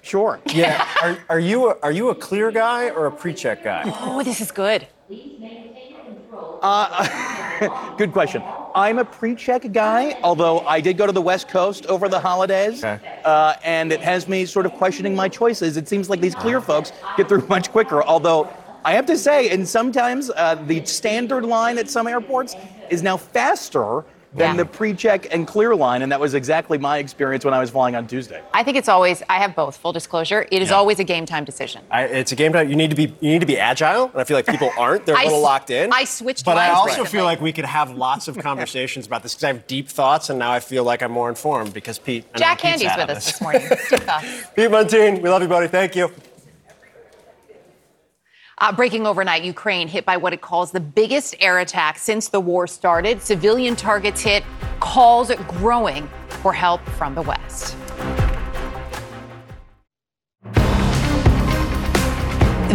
Sure. 0.08 0.40
Yeah. 0.54 0.88
are, 1.04 1.18
are 1.30 1.40
you 1.40 1.70
a, 1.70 1.76
are 1.84 1.92
you 1.92 2.10
a 2.10 2.16
clear 2.16 2.50
guy 2.50 2.90
or 2.92 3.08
a 3.08 3.12
pre-check 3.12 3.62
guy? 3.62 3.84
Oh, 4.02 4.24
this 4.24 4.40
is 4.40 4.52
good. 4.52 4.88
Uh, 6.62 7.68
good 7.98 8.14
question. 8.14 8.42
I'm 8.74 9.00
a 9.00 9.06
pre-check 9.06 9.70
guy, 9.74 10.16
although 10.24 10.62
I 10.62 10.80
did 10.80 10.98
go 10.98 11.06
to 11.08 11.12
the 11.12 11.22
West 11.22 11.50
Coast 11.50 11.86
over 11.88 12.08
the 12.08 12.20
holidays, 12.22 12.84
uh, 12.86 13.56
and 13.64 13.92
it 13.92 14.02
has 14.02 14.30
me 14.30 14.46
sort 14.46 14.66
of 14.66 14.74
questioning 14.74 15.14
my 15.14 15.28
choices. 15.28 15.76
It 15.76 15.90
seems 15.90 16.10
like 16.10 16.22
these 16.22 16.36
clear 16.36 16.62
folks 16.62 16.94
get 17.18 17.28
through 17.28 17.46
much 17.50 17.70
quicker. 17.72 18.02
Although 18.02 18.50
I 18.86 18.94
have 18.94 19.06
to 19.08 19.18
say, 19.18 19.50
and 19.50 19.68
sometimes 19.68 20.32
uh, 20.38 20.56
the 20.56 20.86
standard 20.86 21.44
line 21.44 21.78
at 21.78 21.90
some 21.90 22.08
airports 22.08 22.56
is 22.88 23.04
now 23.04 23.18
faster 23.18 24.06
than 24.38 24.56
Yeah. 24.56 24.64
the 24.64 24.66
pre-check 24.66 25.28
and 25.34 25.48
clear 25.48 25.76
line, 25.76 26.02
and 26.04 26.12
that 26.12 26.20
was 26.20 26.34
exactly 26.36 26.78
my 26.78 27.00
experience 27.00 27.44
when 27.44 27.54
I 27.54 27.60
was 27.60 27.72
flying 27.72 27.96
on 27.96 28.08
Tuesday. 28.08 28.42
I 28.54 28.64
think 28.64 28.78
it's 28.78 28.88
always, 28.88 29.24
I 29.30 29.40
have 29.40 29.56
both, 29.56 29.76
full 29.78 29.92
disclosure. 29.92 30.48
It 30.52 30.62
is 30.62 30.70
Yeah. 30.70 30.76
always 30.76 31.00
a 31.00 31.04
game 31.04 31.26
time 31.26 31.44
decision. 31.44 31.82
I, 31.92 32.04
it's 32.04 32.32
a 32.32 32.36
game 32.36 32.54
time. 32.54 32.70
You 32.70 32.76
need 32.76 32.92
to 32.92 32.96
be 32.96 33.14
you 33.20 33.32
need 33.32 33.42
to 33.42 33.46
be 33.48 33.58
agile, 33.58 34.06
and 34.14 34.22
I 34.22 34.24
feel 34.24 34.38
like 34.38 34.46
people 34.46 34.70
aren't. 34.78 35.06
They're 35.06 35.16
a 35.16 35.20
I 35.20 35.24
little 35.24 35.40
s- 35.40 35.44
locked 35.44 35.70
in. 35.72 35.92
I 35.92 36.04
switched 36.04 36.46
But 36.46 36.58
I 36.58 36.70
also 36.70 36.88
recently. 36.90 37.10
feel 37.10 37.24
like 37.26 37.42
we 37.42 37.52
could 37.52 37.66
have 37.66 37.92
lots 37.92 38.28
of 38.28 38.38
conversations 38.38 39.08
about 39.08 39.24
this 39.24 39.34
because 39.34 39.44
I 39.44 39.48
have 39.48 39.66
deep 39.68 39.90
thoughts, 39.90 40.30
and 40.30 40.38
now 40.40 40.52
I 40.52 40.60
feel 40.60 40.84
like 40.84 41.02
I'm 41.02 41.12
more 41.12 41.30
informed 41.30 41.74
because 41.74 41.98
Pete. 41.98 42.26
Jack 42.36 42.62
Pete's 42.62 42.82
Handey's 42.84 42.98
with 42.98 43.10
us 43.10 43.16
this. 43.26 43.26
this 43.34 43.42
morning. 43.42 43.62
Deep 43.68 43.80
thoughts. 44.02 44.26
Pete 44.56 44.70
Muntean, 44.70 45.22
we 45.22 45.30
love 45.30 45.42
you, 45.42 45.48
buddy. 45.48 45.68
Thank 45.68 45.96
you. 45.96 46.12
Uh, 48.60 48.72
breaking 48.72 49.06
overnight, 49.06 49.44
Ukraine 49.44 49.88
hit 49.88 50.04
by 50.04 50.18
what 50.18 50.34
it 50.34 50.42
calls 50.42 50.72
the 50.72 50.80
biggest 50.80 51.36
air 51.40 51.60
attack 51.60 52.00
since 52.00 52.28
the 52.28 52.40
war 52.40 52.66
started. 52.66 53.22
Civilian 53.22 53.76
targets 53.76 54.20
hit, 54.20 54.44
calls 54.80 55.32
growing 55.48 56.10
for 56.42 56.52
help 56.52 56.82
from 56.98 57.14
the 57.14 57.22
West. 57.22 57.78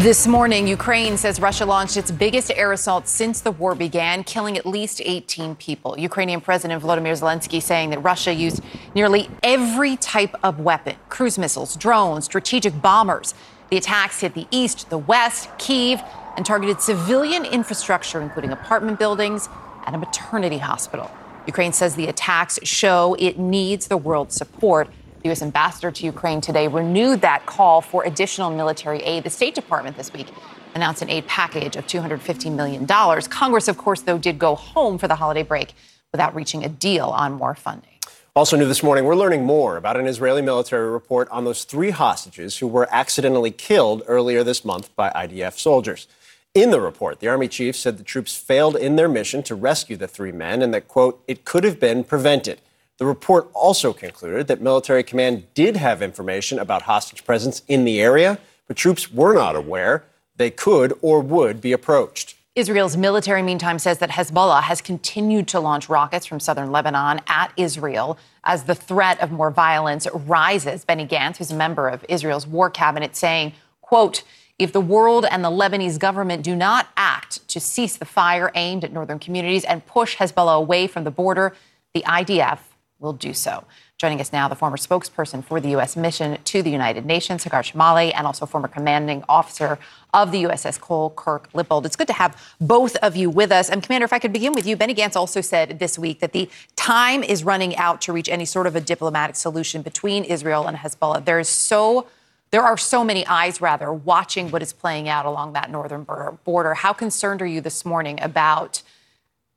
This 0.02 0.26
morning, 0.26 0.68
Ukraine 0.68 1.16
says 1.16 1.40
Russia 1.40 1.66
launched 1.66 1.96
its 1.96 2.12
biggest 2.12 2.52
air 2.52 2.72
assault 2.72 3.08
since 3.08 3.40
the 3.40 3.50
war 3.50 3.74
began, 3.74 4.22
killing 4.22 4.56
at 4.56 4.64
least 4.64 5.02
18 5.04 5.56
people. 5.56 5.98
Ukrainian 5.98 6.40
President 6.40 6.80
Volodymyr 6.82 7.12
Zelensky 7.12 7.60
saying 7.60 7.90
that 7.90 7.98
Russia 8.00 8.32
used 8.32 8.62
nearly 8.94 9.28
every 9.42 9.96
type 9.96 10.34
of 10.44 10.60
weapon 10.60 10.94
cruise 11.08 11.38
missiles, 11.38 11.76
drones, 11.76 12.24
strategic 12.24 12.80
bombers. 12.80 13.34
The 13.72 13.78
attacks 13.78 14.20
hit 14.20 14.34
the 14.34 14.46
east, 14.50 14.90
the 14.90 14.98
west, 14.98 15.48
Kiev, 15.56 16.02
and 16.36 16.44
targeted 16.44 16.82
civilian 16.82 17.46
infrastructure, 17.46 18.20
including 18.20 18.50
apartment 18.50 18.98
buildings 18.98 19.48
and 19.86 19.96
a 19.96 19.98
maternity 19.98 20.58
hospital. 20.58 21.10
Ukraine 21.46 21.72
says 21.72 21.94
the 21.94 22.06
attacks 22.06 22.58
show 22.64 23.16
it 23.18 23.38
needs 23.38 23.86
the 23.86 23.96
world's 23.96 24.36
support. 24.36 24.88
The 25.22 25.30
U.S. 25.30 25.40
ambassador 25.40 25.90
to 25.90 26.04
Ukraine 26.04 26.42
today 26.42 26.68
renewed 26.68 27.22
that 27.22 27.46
call 27.46 27.80
for 27.80 28.04
additional 28.04 28.50
military 28.50 28.98
aid. 29.04 29.24
The 29.24 29.30
State 29.30 29.54
Department 29.54 29.96
this 29.96 30.12
week 30.12 30.26
announced 30.74 31.00
an 31.00 31.08
aid 31.08 31.26
package 31.26 31.74
of 31.76 31.86
$250 31.86 32.54
million. 32.54 32.86
Congress, 32.86 33.68
of 33.68 33.78
course, 33.78 34.02
though, 34.02 34.18
did 34.18 34.38
go 34.38 34.54
home 34.54 34.98
for 34.98 35.08
the 35.08 35.14
holiday 35.14 35.44
break 35.44 35.72
without 36.12 36.34
reaching 36.34 36.62
a 36.62 36.68
deal 36.68 37.06
on 37.06 37.32
more 37.32 37.54
funding. 37.54 37.91
Also 38.34 38.56
new 38.56 38.64
this 38.66 38.82
morning, 38.82 39.04
we're 39.04 39.14
learning 39.14 39.44
more 39.44 39.76
about 39.76 39.98
an 39.98 40.06
Israeli 40.06 40.40
military 40.40 40.88
report 40.88 41.28
on 41.28 41.44
those 41.44 41.64
three 41.64 41.90
hostages 41.90 42.56
who 42.56 42.66
were 42.66 42.88
accidentally 42.90 43.50
killed 43.50 44.02
earlier 44.06 44.42
this 44.42 44.64
month 44.64 44.88
by 44.96 45.10
IDF 45.10 45.58
soldiers. 45.58 46.08
In 46.54 46.70
the 46.70 46.80
report, 46.80 47.20
the 47.20 47.28
Army 47.28 47.46
chief 47.46 47.76
said 47.76 47.98
the 47.98 48.02
troops 48.02 48.34
failed 48.34 48.74
in 48.74 48.96
their 48.96 49.06
mission 49.06 49.42
to 49.42 49.54
rescue 49.54 49.98
the 49.98 50.08
three 50.08 50.32
men 50.32 50.62
and 50.62 50.72
that, 50.72 50.88
quote, 50.88 51.22
it 51.28 51.44
could 51.44 51.62
have 51.64 51.78
been 51.78 52.04
prevented. 52.04 52.62
The 52.96 53.04
report 53.04 53.50
also 53.52 53.92
concluded 53.92 54.46
that 54.46 54.62
military 54.62 55.02
command 55.02 55.52
did 55.52 55.76
have 55.76 56.00
information 56.00 56.58
about 56.58 56.82
hostage 56.82 57.26
presence 57.26 57.60
in 57.68 57.84
the 57.84 58.00
area, 58.00 58.38
but 58.66 58.78
troops 58.78 59.12
were 59.12 59.34
not 59.34 59.56
aware 59.56 60.04
they 60.38 60.50
could 60.50 60.94
or 61.02 61.20
would 61.20 61.60
be 61.60 61.72
approached. 61.72 62.36
Israel's 62.54 62.98
military, 62.98 63.40
meantime, 63.40 63.78
says 63.78 63.98
that 63.98 64.10
Hezbollah 64.10 64.64
has 64.64 64.82
continued 64.82 65.48
to 65.48 65.60
launch 65.60 65.88
rockets 65.88 66.26
from 66.26 66.38
southern 66.38 66.70
Lebanon 66.70 67.22
at 67.26 67.50
Israel 67.56 68.18
as 68.44 68.64
the 68.64 68.74
threat 68.74 69.18
of 69.22 69.32
more 69.32 69.50
violence 69.50 70.06
rises. 70.12 70.84
Benny 70.84 71.06
Gantz, 71.06 71.38
who's 71.38 71.50
a 71.50 71.56
member 71.56 71.88
of 71.88 72.04
Israel's 72.10 72.46
war 72.46 72.68
cabinet, 72.68 73.16
saying, 73.16 73.54
quote, 73.80 74.22
if 74.58 74.70
the 74.70 74.82
world 74.82 75.24
and 75.24 75.42
the 75.42 75.50
Lebanese 75.50 75.98
government 75.98 76.42
do 76.42 76.54
not 76.54 76.88
act 76.94 77.48
to 77.48 77.58
cease 77.58 77.96
the 77.96 78.04
fire 78.04 78.52
aimed 78.54 78.84
at 78.84 78.92
northern 78.92 79.18
communities 79.18 79.64
and 79.64 79.86
push 79.86 80.18
Hezbollah 80.18 80.56
away 80.58 80.86
from 80.86 81.04
the 81.04 81.10
border, 81.10 81.56
the 81.94 82.02
IDF 82.02 82.58
will 82.98 83.14
do 83.14 83.32
so. 83.32 83.64
Joining 84.02 84.20
us 84.20 84.32
now, 84.32 84.48
the 84.48 84.56
former 84.56 84.76
spokesperson 84.76 85.44
for 85.44 85.60
the 85.60 85.68
U.S. 85.68 85.96
mission 85.96 86.36
to 86.42 86.60
the 86.60 86.70
United 86.70 87.06
Nations, 87.06 87.44
Hagar 87.44 87.62
Chemali, 87.62 88.12
and 88.12 88.26
also 88.26 88.46
former 88.46 88.66
commanding 88.66 89.22
officer 89.28 89.78
of 90.12 90.32
the 90.32 90.42
USS 90.42 90.80
Cole, 90.80 91.10
Kirk 91.10 91.48
Lippold. 91.54 91.86
It's 91.86 91.94
good 91.94 92.08
to 92.08 92.12
have 92.14 92.36
both 92.60 92.96
of 92.96 93.14
you 93.14 93.30
with 93.30 93.52
us. 93.52 93.70
And 93.70 93.80
Commander, 93.80 94.04
if 94.04 94.12
I 94.12 94.18
could 94.18 94.32
begin 94.32 94.54
with 94.54 94.66
you, 94.66 94.74
Benny 94.74 94.92
Gantz 94.92 95.14
also 95.14 95.40
said 95.40 95.78
this 95.78 96.00
week 96.00 96.18
that 96.18 96.32
the 96.32 96.50
time 96.74 97.22
is 97.22 97.44
running 97.44 97.76
out 97.76 98.00
to 98.00 98.12
reach 98.12 98.28
any 98.28 98.44
sort 98.44 98.66
of 98.66 98.74
a 98.74 98.80
diplomatic 98.80 99.36
solution 99.36 99.82
between 99.82 100.24
Israel 100.24 100.66
and 100.66 100.78
Hezbollah. 100.78 101.24
There 101.24 101.38
is 101.38 101.48
so 101.48 102.08
there 102.50 102.64
are 102.64 102.76
so 102.76 103.04
many 103.04 103.24
eyes, 103.26 103.60
rather, 103.60 103.92
watching 103.92 104.50
what 104.50 104.62
is 104.62 104.72
playing 104.72 105.08
out 105.08 105.26
along 105.26 105.52
that 105.52 105.70
northern 105.70 106.08
border. 106.42 106.74
How 106.74 106.92
concerned 106.92 107.40
are 107.40 107.46
you 107.46 107.60
this 107.60 107.84
morning 107.84 108.18
about 108.20 108.82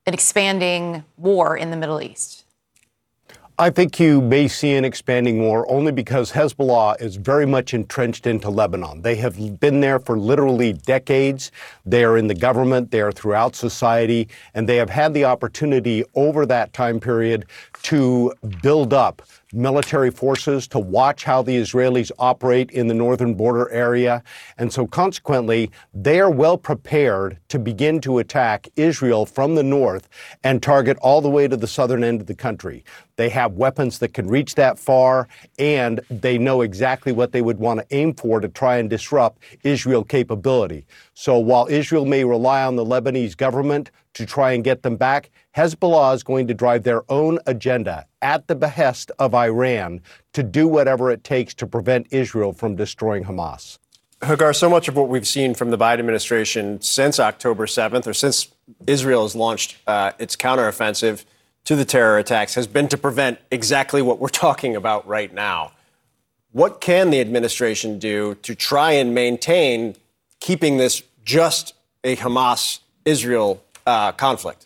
an 0.06 0.14
expanding 0.14 1.04
war 1.18 1.58
in 1.58 1.72
the 1.72 1.78
Middle 1.78 2.00
East? 2.00 2.45
I 3.58 3.70
think 3.70 4.02
you 4.02 4.20
may 4.20 4.50
see 4.50 4.74
an 4.74 4.84
expanding 4.84 5.40
war 5.40 5.66
only 5.72 5.94
because 5.94 6.30
Hezbollah 6.30 7.00
is 7.00 7.16
very 7.16 7.46
much 7.46 7.74
entrenched 7.74 8.28
into 8.28 8.50
Lebanon. 8.50 9.02
They 9.02 9.16
have 9.16 9.62
been 9.62 9.80
there 9.80 9.98
for 9.98 10.20
literally 10.20 10.74
decades. 10.74 11.54
They 11.86 12.04
are 12.04 12.18
in 12.18 12.28
the 12.28 12.36
government, 12.36 12.92
they 12.92 13.00
are 13.00 13.14
throughout 13.14 13.56
society, 13.56 14.28
and 14.56 14.68
they 14.68 14.76
have 14.76 14.90
had 14.90 15.14
the 15.14 15.24
opportunity 15.24 16.04
over 16.16 16.46
that 16.48 16.74
time 16.74 17.00
period 17.00 17.46
to 17.84 18.34
build 18.62 18.94
up 18.94 19.22
military 19.54 20.12
forces 20.12 20.68
to 20.68 20.80
watch 20.80 21.24
how 21.24 21.42
the 21.42 21.56
Israelis 21.56 22.12
operate 22.20 22.72
in 22.72 22.88
the 22.88 22.94
northern 22.94 23.34
border 23.34 23.70
area. 23.72 24.24
And 24.58 24.72
so, 24.72 24.88
consequently, 24.88 25.72
they 25.94 26.20
are 26.20 26.30
well 26.30 26.58
prepared 26.58 27.38
to 27.50 27.60
begin 27.60 28.02
to 28.02 28.20
attack 28.20 28.68
Israel 28.76 29.26
from 29.26 29.56
the 29.56 29.64
north 29.64 30.10
and 30.44 30.62
target 30.62 30.98
all 31.02 31.22
the 31.22 31.30
way 31.30 31.48
to 31.48 31.58
the 31.58 31.68
southern 31.68 32.04
end 32.04 32.22
of 32.22 32.28
the 32.28 32.36
country. 32.36 32.84
They 33.18 33.30
have 33.30 33.54
weapons 33.54 34.00
that 34.00 34.14
can 34.14 34.28
reach 34.28 34.56
that 34.56 34.78
far, 34.78 35.28
and 35.58 36.02
they 36.10 36.38
know 36.38 36.62
exactly 36.62 37.12
what 37.12 37.32
they 37.32 37.42
would 37.42 37.60
want 37.60 37.80
to 37.80 37.96
aim 37.96 38.14
for 38.14 38.40
to 38.40 38.50
try 38.50 38.78
and 38.78 38.90
disrupt 38.90 39.42
Israel 39.64 40.04
capability. 40.04 40.86
So 41.14 41.40
while 41.40 41.68
Israel 41.70 42.06
may 42.06 42.26
rely 42.26 42.64
on 42.64 42.76
the 42.76 42.86
Lebanese 42.86 43.38
government 43.38 43.92
to 44.16 44.26
try 44.26 44.52
and 44.52 44.64
get 44.64 44.82
them 44.82 44.96
back, 44.96 45.30
Hezbollah 45.56 46.14
is 46.14 46.24
going 46.24 46.48
to 46.48 46.54
drive 46.54 46.84
their 46.84 47.10
own 47.10 47.40
agenda 47.46 48.06
at 48.22 48.48
the 48.48 48.56
behest 48.56 49.12
of 49.20 49.34
Iran 49.34 50.02
to 50.34 50.44
do 50.44 50.68
whatever 50.68 51.10
it 51.12 51.24
takes 51.24 51.54
to 51.56 51.68
prevent 51.68 52.08
Israel 52.12 52.52
from 52.52 52.76
destroying 52.76 53.24
Hamas. 53.24 53.80
Hagar, 54.22 54.54
so 54.54 54.70
much 54.70 54.90
of 54.90 54.98
what 54.98 55.08
we've 55.08 55.28
seen 55.28 55.54
from 55.54 55.72
the 55.72 55.78
Biden 55.78 56.00
administration 56.00 56.82
since 56.82 57.20
October 57.20 57.68
7th, 57.68 58.06
or 58.06 58.14
since 58.14 58.50
Israel 58.86 59.24
has 59.24 59.36
launched 59.36 59.78
uh, 59.88 60.12
its 60.20 60.36
counteroffensive 60.36 61.24
to 61.64 61.76
the 61.76 61.86
terror 61.86 62.18
attacks, 62.18 62.56
has 62.56 62.68
been 62.68 62.90
to 62.90 62.98
prevent 62.98 63.40
exactly 63.50 64.02
what 64.02 64.20
we're 64.20 64.28
talking 64.46 64.76
about 64.76 65.08
right 65.08 65.34
now. 65.34 65.72
What 66.52 66.82
can 66.82 67.12
the 67.12 67.22
administration 67.22 67.98
do 68.00 68.36
to 68.36 68.56
try 68.56 68.94
and 68.94 69.14
maintain 69.14 69.96
keeping 70.40 70.78
this 70.78 71.04
just 71.24 71.76
a 72.04 72.18
Hamas 72.18 72.80
Israel 73.06 73.64
uh, 73.86 74.12
conflict? 74.14 74.65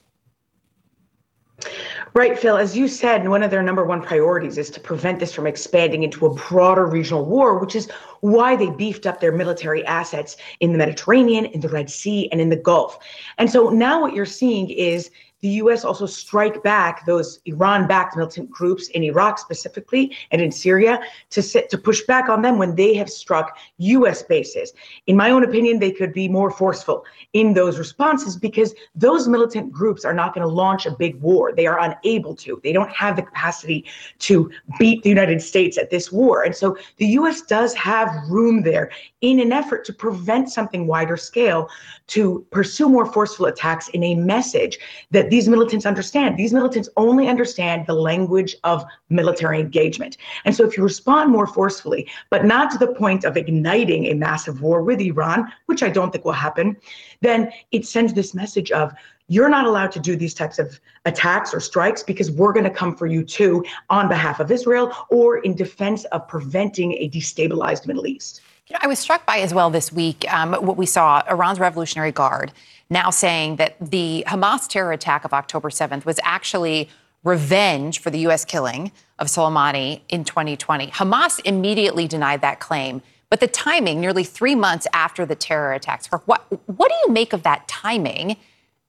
Right, 2.14 2.38
Phil. 2.38 2.58
As 2.58 2.76
you 2.76 2.88
said, 2.88 3.28
one 3.28 3.44
of 3.44 3.52
their 3.52 3.62
number 3.62 3.86
one 3.86 4.02
priorities 4.02 4.58
is 4.58 4.70
to 4.72 4.80
prevent 4.80 5.20
this 5.20 5.34
from 5.34 5.46
expanding 5.46 6.04
into 6.04 6.26
a 6.26 6.34
broader 6.34 6.86
regional 6.86 7.26
war, 7.26 7.60
which 7.60 7.76
is 7.76 7.90
why 8.22 8.56
they 8.56 8.70
beefed 8.70 9.06
up 9.06 9.20
their 9.20 9.32
military 9.32 9.86
assets 9.86 10.36
in 10.60 10.72
the 10.72 10.78
Mediterranean, 10.78 11.46
in 11.46 11.62
the 11.62 11.70
Red 11.70 11.90
Sea, 11.90 12.28
and 12.32 12.42
in 12.42 12.50
the 12.50 12.56
Gulf. 12.56 12.98
And 13.38 13.50
so 13.50 13.70
now 13.70 14.02
what 14.02 14.14
you're 14.14 14.26
seeing 14.26 14.70
is 14.70 15.12
the 15.42 15.50
U.S. 15.64 15.86
also 15.86 16.06
strike 16.06 16.62
back 16.64 17.06
those 17.06 17.40
Iran-backed 17.46 18.16
militant 18.16 18.50
groups 18.50 18.90
in 18.90 19.04
Iraq 19.04 19.40
specifically 19.40 20.16
and 20.32 20.42
in 20.42 20.52
Syria 20.52 21.00
to 21.30 21.42
sit, 21.42 21.70
to 21.70 21.78
push 21.78 22.02
back 22.02 22.30
on 22.30 22.42
them 22.42 22.58
when 22.58 22.76
they 22.76 22.94
have 22.96 23.10
struck 23.10 23.58
U.S. 23.78 24.24
bases. 24.24 24.74
In 25.08 25.16
my 25.16 25.30
own 25.30 25.44
opinion, 25.44 25.80
they 25.80 25.92
could 25.92 26.14
be 26.14 26.28
more 26.28 26.52
forceful 26.52 27.06
in 27.34 27.54
those 27.54 27.80
responses 27.80 28.36
because 28.36 28.74
those 28.96 29.28
militant 29.28 29.72
groups 29.72 30.04
are 30.04 30.14
not 30.14 30.34
going 30.34 30.46
to 30.46 30.54
launch 30.54 30.86
a 30.86 30.92
big 30.92 31.20
war. 31.22 31.54
They 31.54 31.68
are 31.68 31.80
unable 31.80 32.36
to. 32.36 32.60
They 32.64 32.74
don't 32.74 32.92
have 32.92 33.16
the 33.16 33.22
capacity 33.22 33.86
to 34.20 34.52
beat 34.78 35.04
the 35.04 35.10
United 35.10 35.42
States 35.42 35.78
at 35.78 35.90
this 35.90 36.12
war, 36.12 36.44
and 36.44 36.56
so 36.56 36.78
the 36.98 37.08
U.S. 37.08 37.42
does 37.42 37.74
have 37.76 38.10
room 38.30 38.64
there 38.64 38.92
in 39.22 39.40
an 39.40 39.52
effort 39.52 39.86
to 39.86 39.94
prevent 39.94 40.50
something 40.50 40.88
wider 40.88 41.18
scale 41.18 41.70
to 42.08 42.46
pursue 42.52 42.90
more 42.90 43.06
forceful 43.06 43.46
attacks 43.46 43.88
in 43.90 44.04
a 44.04 44.16
message 44.16 44.80
that 45.12 45.29
these 45.30 45.48
militants 45.48 45.86
understand. 45.86 46.38
These 46.38 46.54
militants 46.54 46.90
only 46.98 47.28
understand 47.28 47.86
the 47.88 47.94
language 47.94 48.56
of 48.64 48.86
military 49.10 49.60
engagement. 49.60 50.18
And 50.46 50.56
so 50.56 50.66
if 50.66 50.78
you 50.78 50.84
respond 50.84 51.32
more 51.32 51.48
forcefully, 51.48 52.10
but 52.30 52.46
not 52.46 52.72
to 52.72 52.78
the 52.78 52.94
point 52.94 53.24
of 53.24 53.38
igniting 53.38 54.06
a 54.06 54.14
massive 54.14 54.62
war 54.62 54.82
with 54.82 55.00
Iran, 55.00 55.52
which 55.68 55.84
I 55.84 55.90
don't 55.90 56.12
think 56.12 56.26
will 56.26 56.32
happen, 56.34 56.78
then 57.22 57.52
it 57.72 57.86
sends 57.86 58.14
this 58.14 58.34
message 58.34 58.72
of 58.72 58.94
you're 59.30 59.50
not 59.50 59.66
allowed 59.66 59.92
to 59.92 60.00
do 60.00 60.16
these 60.16 60.34
types 60.34 60.58
of 60.58 60.80
attacks 61.06 61.54
or 61.54 61.60
strikes 61.60 62.02
because 62.02 62.32
we're 62.32 62.52
going 62.52 62.64
to 62.64 62.72
come 62.72 62.96
for 62.96 63.06
you 63.06 63.24
too 63.24 63.64
on 63.90 64.08
behalf 64.08 64.40
of 64.40 64.52
Israel 64.52 64.92
or 65.12 65.38
in 65.38 65.56
defense 65.56 66.04
of 66.06 66.28
preventing 66.28 66.94
a 66.94 67.10
destabilized 67.10 67.86
Middle 67.86 68.08
East. 68.08 68.42
I 68.82 68.88
was 68.88 69.00
struck 69.00 69.26
by 69.26 69.40
as 69.40 69.54
well 69.54 69.70
this 69.70 69.92
week 69.92 70.32
um, 70.32 70.54
what 70.54 70.78
we 70.78 70.86
saw 70.86 71.24
Iran's 71.30 71.60
Revolutionary 71.60 72.12
Guard 72.12 72.52
now 72.90 73.10
saying 73.10 73.58
that 73.58 73.76
the 73.80 74.24
Hamas 74.28 74.68
terror 74.68 74.92
attack 74.92 75.26
of 75.26 75.34
October 75.34 75.70
7th 75.70 76.06
was 76.06 76.20
actually 76.24 76.90
revenge 77.24 78.00
for 78.00 78.10
the 78.10 78.20
U.S. 78.20 78.46
killing 78.46 78.92
of 79.20 79.28
Soleimani 79.28 80.02
in 80.10 80.24
2020. 80.24 80.88
Hamas 80.88 81.40
immediately 81.46 82.08
denied 82.08 82.42
that 82.42 82.60
claim. 82.60 83.02
But 83.30 83.42
the 83.42 83.48
timing, 83.48 84.02
nearly 84.02 84.24
three 84.24 84.56
months 84.56 84.88
after 84.92 85.26
the 85.26 85.36
terror 85.36 85.74
attacks, 85.74 86.08
what, 86.08 86.46
what 86.66 86.90
do 86.90 86.96
you 87.06 87.14
make 87.14 87.34
of 87.34 87.44
that 87.44 87.68
timing? 87.68 88.38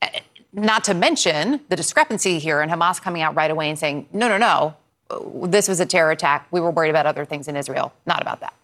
Uh, 0.01 0.09
not 0.52 0.85
to 0.85 0.94
mention 0.94 1.60
the 1.68 1.77
discrepancy 1.77 2.39
here 2.39 2.60
and 2.60 2.70
Hamas 2.70 3.01
coming 3.01 3.22
out 3.22 3.35
right 3.35 3.51
away 3.51 3.68
and 3.68 3.78
saying, 3.78 4.09
no, 4.12 4.28
no, 4.28 4.39
no, 4.39 4.77
this 5.47 5.68
was 5.68 5.78
a 5.81 5.86
terror 5.86 6.10
attack. 6.10 6.47
We 6.51 6.60
were 6.60 6.70
worried 6.70 6.90
about 6.90 7.06
other 7.06 7.24
things 7.24 7.48
in 7.48 7.56
Israel, 7.56 7.93
not 8.06 8.22
about 8.22 8.40
that. 8.40 8.55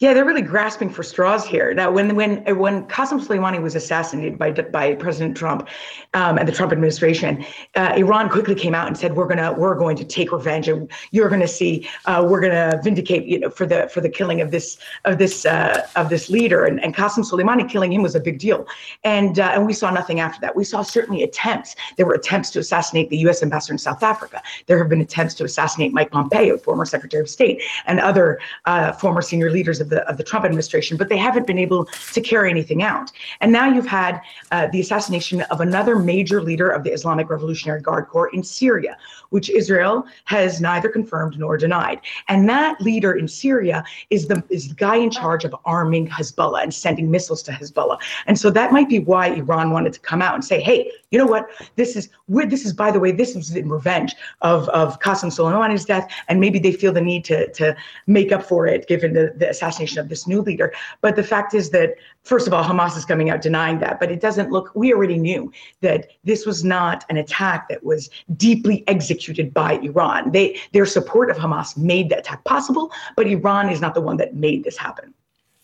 Yeah, 0.00 0.12
they're 0.12 0.24
really 0.24 0.42
grasping 0.42 0.90
for 0.90 1.04
straws 1.04 1.46
here. 1.46 1.72
Now, 1.72 1.88
when 1.88 2.16
when 2.16 2.42
when 2.58 2.84
Qasem 2.88 3.24
Soleimani 3.24 3.62
was 3.62 3.76
assassinated 3.76 4.36
by 4.36 4.50
by 4.50 4.96
President 4.96 5.36
Trump 5.36 5.68
um, 6.14 6.36
and 6.36 6.48
the 6.48 6.52
Trump 6.52 6.72
administration, 6.72 7.46
uh, 7.76 7.92
Iran 7.96 8.28
quickly 8.28 8.56
came 8.56 8.74
out 8.74 8.88
and 8.88 8.98
said, 8.98 9.14
"We're 9.14 9.28
gonna 9.28 9.52
we're 9.52 9.76
going 9.76 9.96
to 9.98 10.04
take 10.04 10.32
revenge, 10.32 10.66
and 10.66 10.90
you're 11.12 11.28
to 11.28 11.46
see 11.46 11.88
uh, 12.06 12.26
we're 12.28 12.40
to 12.40 12.80
vindicate 12.82 13.26
you 13.26 13.38
know 13.38 13.50
for 13.50 13.66
the 13.66 13.88
for 13.88 14.00
the 14.00 14.08
killing 14.08 14.40
of 14.40 14.50
this 14.50 14.78
of 15.04 15.18
this 15.18 15.46
uh, 15.46 15.86
of 15.94 16.08
this 16.08 16.28
leader." 16.28 16.64
And, 16.64 16.82
and 16.82 16.92
Qasem 16.92 17.24
Soleimani 17.24 17.70
killing 17.70 17.92
him 17.92 18.02
was 18.02 18.16
a 18.16 18.20
big 18.20 18.40
deal, 18.40 18.66
and 19.04 19.38
uh, 19.38 19.52
and 19.54 19.64
we 19.64 19.72
saw 19.72 19.90
nothing 19.90 20.18
after 20.18 20.40
that. 20.40 20.56
We 20.56 20.64
saw 20.64 20.82
certainly 20.82 21.22
attempts. 21.22 21.76
There 21.96 22.04
were 22.04 22.14
attempts 22.14 22.50
to 22.50 22.58
assassinate 22.58 23.10
the 23.10 23.18
U.S. 23.18 23.44
ambassador 23.44 23.74
in 23.74 23.78
South 23.78 24.02
Africa. 24.02 24.42
There 24.66 24.76
have 24.78 24.88
been 24.88 25.02
attempts 25.02 25.34
to 25.34 25.44
assassinate 25.44 25.92
Mike 25.92 26.10
Pompeo, 26.10 26.58
former 26.58 26.84
Secretary 26.84 27.22
of 27.22 27.30
State, 27.30 27.62
and 27.86 28.00
other 28.00 28.40
uh, 28.64 28.90
former 28.90 29.22
senior 29.22 29.52
leaders 29.52 29.80
of 29.84 29.90
the 29.90 30.08
of 30.08 30.16
the 30.16 30.24
Trump 30.24 30.44
administration, 30.44 30.96
but 30.96 31.08
they 31.08 31.16
haven't 31.16 31.46
been 31.46 31.58
able 31.58 31.86
to 32.12 32.20
carry 32.20 32.50
anything 32.50 32.82
out. 32.82 33.12
And 33.40 33.52
now 33.52 33.66
you've 33.72 33.86
had 33.86 34.20
uh, 34.50 34.66
the 34.68 34.80
assassination 34.80 35.42
of 35.42 35.60
another 35.60 35.96
major 35.96 36.42
leader 36.42 36.68
of 36.68 36.84
the 36.84 36.92
Islamic 36.92 37.30
Revolutionary 37.30 37.80
Guard 37.80 38.08
Corps 38.08 38.30
in 38.32 38.42
Syria, 38.42 38.96
which 39.30 39.48
Israel 39.50 40.06
has 40.24 40.60
neither 40.60 40.88
confirmed 40.88 41.38
nor 41.38 41.56
denied. 41.56 42.00
And 42.28 42.48
that 42.48 42.80
leader 42.80 43.12
in 43.12 43.28
Syria 43.28 43.84
is 44.10 44.26
the 44.28 44.42
is 44.48 44.68
the 44.68 44.74
guy 44.74 44.96
in 44.96 45.10
charge 45.10 45.44
of 45.44 45.54
arming 45.64 46.08
Hezbollah 46.08 46.62
and 46.62 46.72
sending 46.72 47.10
missiles 47.10 47.42
to 47.44 47.52
Hezbollah. 47.52 47.98
And 48.26 48.38
so 48.38 48.50
that 48.50 48.72
might 48.72 48.88
be 48.88 48.98
why 48.98 49.28
Iran 49.28 49.70
wanted 49.70 49.92
to 49.92 50.00
come 50.00 50.22
out 50.22 50.34
and 50.34 50.44
say, 50.44 50.60
"Hey, 50.60 50.90
you 51.10 51.18
know 51.18 51.26
what? 51.26 51.48
This 51.76 51.96
is 51.96 52.08
this 52.28 52.64
is 52.64 52.72
by 52.72 52.90
the 52.90 53.00
way, 53.00 53.12
this 53.12 53.36
is 53.36 53.54
in 53.54 53.68
revenge 53.68 54.14
of 54.42 54.68
of 54.70 54.98
Qasem 55.00 55.30
Soleimani's 55.30 55.84
death, 55.84 56.10
and 56.28 56.40
maybe 56.40 56.58
they 56.58 56.72
feel 56.72 56.92
the 56.92 57.00
need 57.00 57.24
to 57.26 57.52
to 57.52 57.76
make 58.06 58.32
up 58.32 58.42
for 58.42 58.66
it 58.66 58.88
given 58.88 59.12
the, 59.12 59.32
the 59.36 59.48
assassination 59.48 59.73
of 59.96 60.08
this 60.08 60.26
new 60.26 60.40
leader. 60.40 60.72
But 61.00 61.16
the 61.16 61.22
fact 61.22 61.54
is 61.54 61.70
that 61.70 61.94
first 62.22 62.46
of 62.46 62.54
all, 62.54 62.64
Hamas 62.64 62.96
is 62.96 63.04
coming 63.04 63.30
out 63.30 63.42
denying 63.42 63.78
that, 63.80 64.00
but 64.00 64.10
it 64.10 64.20
doesn't 64.20 64.50
look. 64.50 64.70
We 64.74 64.92
already 64.92 65.18
knew 65.18 65.52
that 65.80 66.08
this 66.24 66.46
was 66.46 66.64
not 66.64 67.04
an 67.10 67.16
attack 67.16 67.68
that 67.68 67.84
was 67.84 68.10
deeply 68.36 68.84
executed 68.86 69.52
by 69.52 69.74
Iran. 69.74 70.32
They 70.32 70.58
their 70.72 70.86
support 70.86 71.30
of 71.30 71.36
Hamas 71.36 71.76
made 71.76 72.08
the 72.08 72.18
attack 72.18 72.44
possible, 72.44 72.92
but 73.16 73.26
Iran 73.26 73.68
is 73.68 73.80
not 73.80 73.94
the 73.94 74.00
one 74.00 74.16
that 74.18 74.34
made 74.34 74.64
this 74.64 74.76
happen. 74.76 75.12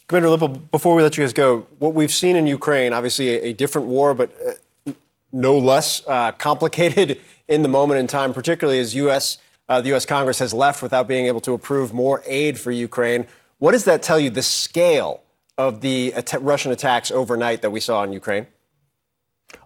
Commander 0.09 0.29
Lippold, 0.31 0.71
before 0.73 0.97
we 0.97 1.05
let 1.05 1.17
you 1.17 1.23
guys 1.23 1.33
go, 1.33 1.67
what 1.79 1.95
we've 1.95 2.13
seen 2.13 2.35
in 2.35 2.47
Ukraine, 2.47 2.93
obviously 2.93 3.29
a, 3.29 3.43
a 3.51 3.53
different 3.53 3.87
war, 3.87 4.13
but 4.13 4.31
uh, 4.45 4.93
no 5.33 5.57
less 5.57 6.03
uh, 6.09 6.33
complicated 6.33 7.21
in 7.49 7.63
the 7.63 7.69
moment 7.69 8.01
in 8.01 8.07
time, 8.07 8.35
particularly 8.35 8.81
as 8.81 8.95
U.S. 8.97 9.39
Uh, 9.69 9.81
the 9.81 9.89
U.S. 9.91 10.05
Congress 10.05 10.41
has 10.41 10.53
left 10.53 10.83
without 10.83 11.07
being 11.07 11.27
able 11.27 11.41
to 11.41 11.53
approve 11.53 11.93
more 11.93 12.23
aid 12.27 12.59
for 12.59 12.73
Ukraine. 12.73 13.27
What 13.61 13.73
does 13.73 13.85
that 13.85 14.03
tell 14.03 14.19
you? 14.19 14.31
The 14.31 14.43
scale 14.43 15.23
of 15.59 15.83
the 15.83 16.15
at- 16.15 16.43
Russian 16.43 16.73
attacks 16.73 17.11
overnight 17.11 17.61
that 17.61 17.71
we 17.71 17.79
saw 17.79 18.03
in 18.03 18.13
Ukraine. 18.13 18.47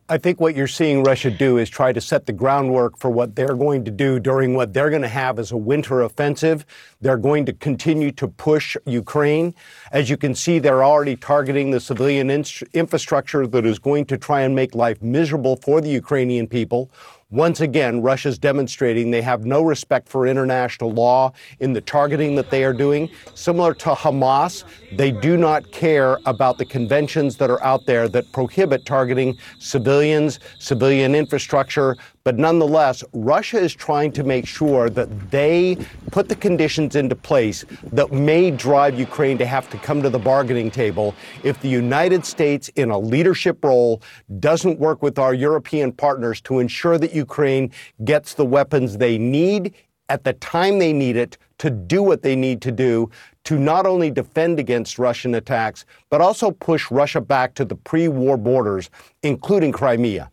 I 0.09 0.19
think 0.19 0.41
what 0.41 0.57
you're 0.57 0.67
seeing 0.67 1.05
Russia 1.05 1.31
do 1.31 1.59
is 1.59 1.71
try 1.71 1.93
to 1.93 2.01
set 2.01 2.27
the 2.27 2.33
groundwork 2.33 2.99
for 2.99 3.09
what 3.09 3.37
they're 3.37 3.55
going 3.55 3.85
to 3.85 3.93
do 3.93 4.19
during 4.19 4.55
what 4.55 4.75
they're 4.75 4.91
going 4.91 5.03
to 5.03 5.09
have 5.09 5.39
as 5.39 5.53
a 5.53 5.57
winter 5.57 6.03
offensive. 6.03 6.67
They're 7.01 7.17
going 7.17 7.47
to 7.47 7.53
continue 7.53 8.11
to 8.13 8.27
push 8.27 8.77
Ukraine. 8.85 9.55
As 9.93 10.11
you 10.11 10.17
can 10.17 10.35
see, 10.35 10.59
they're 10.59 10.85
already 10.85 11.15
targeting 11.15 11.71
the 11.71 11.81
civilian 11.81 12.31
in- 12.31 12.45
infrastructure 12.73 13.47
that 13.47 13.65
is 13.65 13.79
going 13.79 14.07
to 14.07 14.19
try 14.19 14.41
and 14.43 14.57
make 14.57 14.75
life 14.75 15.01
miserable 15.01 15.57
for 15.57 15.81
the 15.81 15.91
Ukrainian 15.91 16.49
people. 16.49 16.91
Once 17.35 17.61
again, 17.61 18.01
Russia's 18.01 18.39
demonstrating 18.39 19.11
they 19.11 19.21
have 19.21 19.45
no 19.45 19.61
respect 19.61 20.09
for 20.09 20.25
international 20.25 20.93
law 20.93 21.33
in 21.59 21.73
the 21.73 21.81
targeting 21.81 22.37
that 22.37 22.49
they 22.49 22.63
are 22.63 22.73
doing. 22.73 23.11
Similar 23.35 23.75
to 23.75 23.91
Hamas, 23.91 24.63
they 24.93 25.11
do 25.11 25.37
not 25.37 25.69
care 25.73 26.21
about 26.27 26.59
the 26.59 26.65
conventions 26.65 27.37
that 27.39 27.51
are 27.51 27.61
out 27.65 27.87
there 27.87 28.07
that 28.07 28.31
prohibit 28.31 28.87
targeting 28.87 29.37
civilians, 29.59 30.39
civilian 30.61 31.17
infrastructure, 31.17 31.97
but 32.25 32.39
nonetheless, 32.39 33.05
Russia 33.13 33.59
is 33.59 33.75
trying 33.75 34.11
to 34.13 34.25
make 34.25 34.47
sure 34.47 34.89
that 34.89 35.31
they 35.31 35.77
put 36.11 36.31
the 36.31 36.35
conditions 36.35 36.97
into 36.97 37.15
place 37.15 37.67
that 37.93 38.11
may 38.13 38.51
drive 38.51 38.99
Ukraine 38.99 39.37
to 39.39 39.47
have 39.47 39.69
to 39.71 39.77
come 39.79 40.03
to 40.03 40.09
the 40.09 40.19
bargaining 40.19 40.71
table 40.71 41.15
if 41.43 41.61
the 41.61 41.69
United 41.69 42.25
States, 42.25 42.69
in 42.77 42.91
a 42.91 42.99
leadership 42.99 43.63
role, 43.63 44.01
doesn't 44.41 44.79
work 44.79 45.03
with 45.03 45.19
our 45.19 45.35
European 45.35 45.93
partners 45.93 46.41
to 46.41 46.61
ensure 46.61 46.97
that 46.97 47.15
Ukraine 47.15 47.71
gets 48.05 48.33
the 48.35 48.45
weapons 48.47 48.97
they 48.97 49.19
need 49.19 49.75
at 50.09 50.25
the 50.25 50.33
time 50.35 50.79
they 50.79 50.93
need 50.93 51.17
it 51.17 51.37
to 51.59 51.71
do 51.71 52.03
what 52.03 52.23
they 52.23 52.37
need 52.37 52.61
to 52.63 52.73
do 52.73 53.11
to 53.45 53.59
not 53.59 53.87
only 53.87 54.11
defend 54.11 54.59
against 54.59 54.99
Russian 54.99 55.35
attacks, 55.35 55.85
but 56.09 56.21
also 56.21 56.51
push 56.51 56.91
Russia 56.91 57.21
back 57.21 57.55
to 57.55 57.65
the 57.65 57.77
pre 57.77 58.09
war 58.09 58.37
borders, 58.39 58.89
including 59.23 59.73
Crimea. 59.73 60.31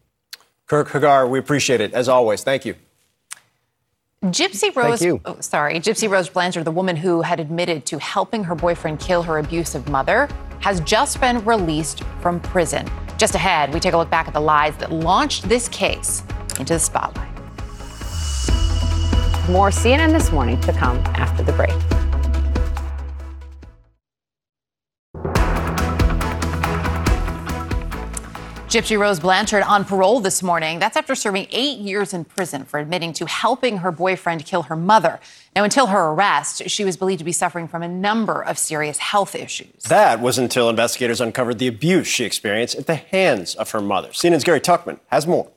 Kirk 0.71 0.89
Hagar, 0.91 1.27
we 1.27 1.37
appreciate 1.37 1.81
it 1.81 1.93
as 1.93 2.07
always. 2.07 2.45
Thank 2.45 2.63
you. 2.63 2.75
Gypsy 4.27 4.73
Rose, 4.73 5.05
oh, 5.25 5.41
sorry, 5.41 5.73
Gypsy 5.81 6.09
Rose 6.09 6.29
Blanchard, 6.29 6.63
the 6.63 6.71
woman 6.71 6.95
who 6.95 7.21
had 7.21 7.41
admitted 7.41 7.85
to 7.87 7.97
helping 7.97 8.41
her 8.45 8.55
boyfriend 8.55 9.01
kill 9.01 9.21
her 9.21 9.39
abusive 9.39 9.89
mother, 9.89 10.29
has 10.61 10.79
just 10.79 11.19
been 11.19 11.43
released 11.43 12.05
from 12.21 12.39
prison. 12.39 12.89
Just 13.17 13.35
ahead, 13.35 13.73
we 13.73 13.81
take 13.81 13.91
a 13.91 13.97
look 13.97 14.09
back 14.09 14.29
at 14.29 14.33
the 14.33 14.39
lies 14.39 14.77
that 14.77 14.93
launched 14.93 15.49
this 15.49 15.67
case 15.67 16.23
into 16.57 16.75
the 16.75 16.79
spotlight. 16.79 17.27
More 19.49 19.71
CNN 19.71 20.13
this 20.13 20.31
morning 20.31 20.61
to 20.61 20.71
come 20.71 20.99
after 20.99 21.43
the 21.43 21.51
break. 21.51 22.00
Gypsy 28.71 28.97
Rose 28.97 29.19
Blanchard 29.19 29.63
on 29.63 29.83
parole 29.83 30.21
this 30.21 30.41
morning. 30.41 30.79
That's 30.79 30.95
after 30.95 31.13
serving 31.13 31.47
eight 31.51 31.79
years 31.79 32.13
in 32.13 32.23
prison 32.23 32.63
for 32.63 32.79
admitting 32.79 33.11
to 33.11 33.25
helping 33.25 33.79
her 33.79 33.91
boyfriend 33.91 34.45
kill 34.45 34.61
her 34.63 34.77
mother. 34.77 35.19
Now, 35.53 35.65
until 35.65 35.87
her 35.87 36.11
arrest, 36.11 36.69
she 36.69 36.85
was 36.85 36.95
believed 36.95 37.19
to 37.19 37.25
be 37.25 37.33
suffering 37.33 37.67
from 37.67 37.83
a 37.83 37.89
number 37.89 38.41
of 38.41 38.57
serious 38.57 38.97
health 38.99 39.35
issues. 39.35 39.83
That 39.89 40.21
was 40.21 40.37
until 40.37 40.69
investigators 40.69 41.19
uncovered 41.19 41.59
the 41.59 41.67
abuse 41.67 42.07
she 42.07 42.23
experienced 42.23 42.75
at 42.75 42.87
the 42.87 42.95
hands 42.95 43.55
of 43.55 43.69
her 43.71 43.81
mother. 43.81 44.07
CNN's 44.11 44.45
Gary 44.45 44.61
Tuchman 44.61 45.01
has 45.07 45.27
more. 45.27 45.51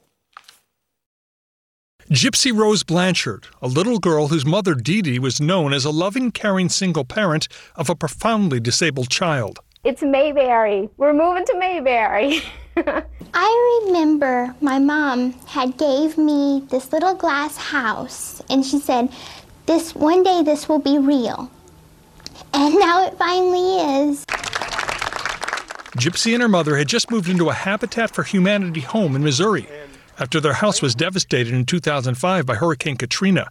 Gypsy 2.10 2.52
Rose 2.52 2.82
Blanchard, 2.82 3.46
a 3.62 3.68
little 3.68 4.00
girl 4.00 4.26
whose 4.26 4.44
mother 4.44 4.74
Dee 4.74 5.02
Dee 5.02 5.20
was 5.20 5.40
known 5.40 5.72
as 5.72 5.84
a 5.84 5.90
loving, 5.90 6.32
caring 6.32 6.68
single 6.68 7.04
parent 7.04 7.46
of 7.76 7.88
a 7.88 7.94
profoundly 7.94 8.58
disabled 8.58 9.08
child. 9.08 9.60
It's 9.84 10.02
Mayberry. 10.02 10.88
We're 10.96 11.12
moving 11.12 11.44
to 11.44 11.58
Mayberry. 11.58 12.40
I 13.34 13.82
remember 13.84 14.54
my 14.62 14.78
mom 14.78 15.32
had 15.46 15.76
gave 15.76 16.16
me 16.16 16.64
this 16.70 16.90
little 16.90 17.14
glass 17.14 17.58
house 17.58 18.40
and 18.48 18.64
she 18.64 18.78
said, 18.78 19.10
this 19.66 19.94
one 19.94 20.22
day 20.22 20.42
this 20.42 20.70
will 20.70 20.78
be 20.78 20.96
real. 20.96 21.50
And 22.54 22.74
now 22.78 23.06
it 23.06 23.18
finally 23.18 24.08
is. 24.08 24.24
Gypsy 25.98 26.32
and 26.32 26.42
her 26.42 26.48
mother 26.48 26.78
had 26.78 26.88
just 26.88 27.10
moved 27.10 27.28
into 27.28 27.50
a 27.50 27.52
Habitat 27.52 28.14
for 28.14 28.22
Humanity 28.22 28.80
home 28.80 29.14
in 29.14 29.22
Missouri 29.22 29.68
after 30.18 30.40
their 30.40 30.54
house 30.54 30.80
was 30.80 30.94
devastated 30.94 31.52
in 31.52 31.66
2005 31.66 32.46
by 32.46 32.54
Hurricane 32.54 32.96
Katrina. 32.96 33.50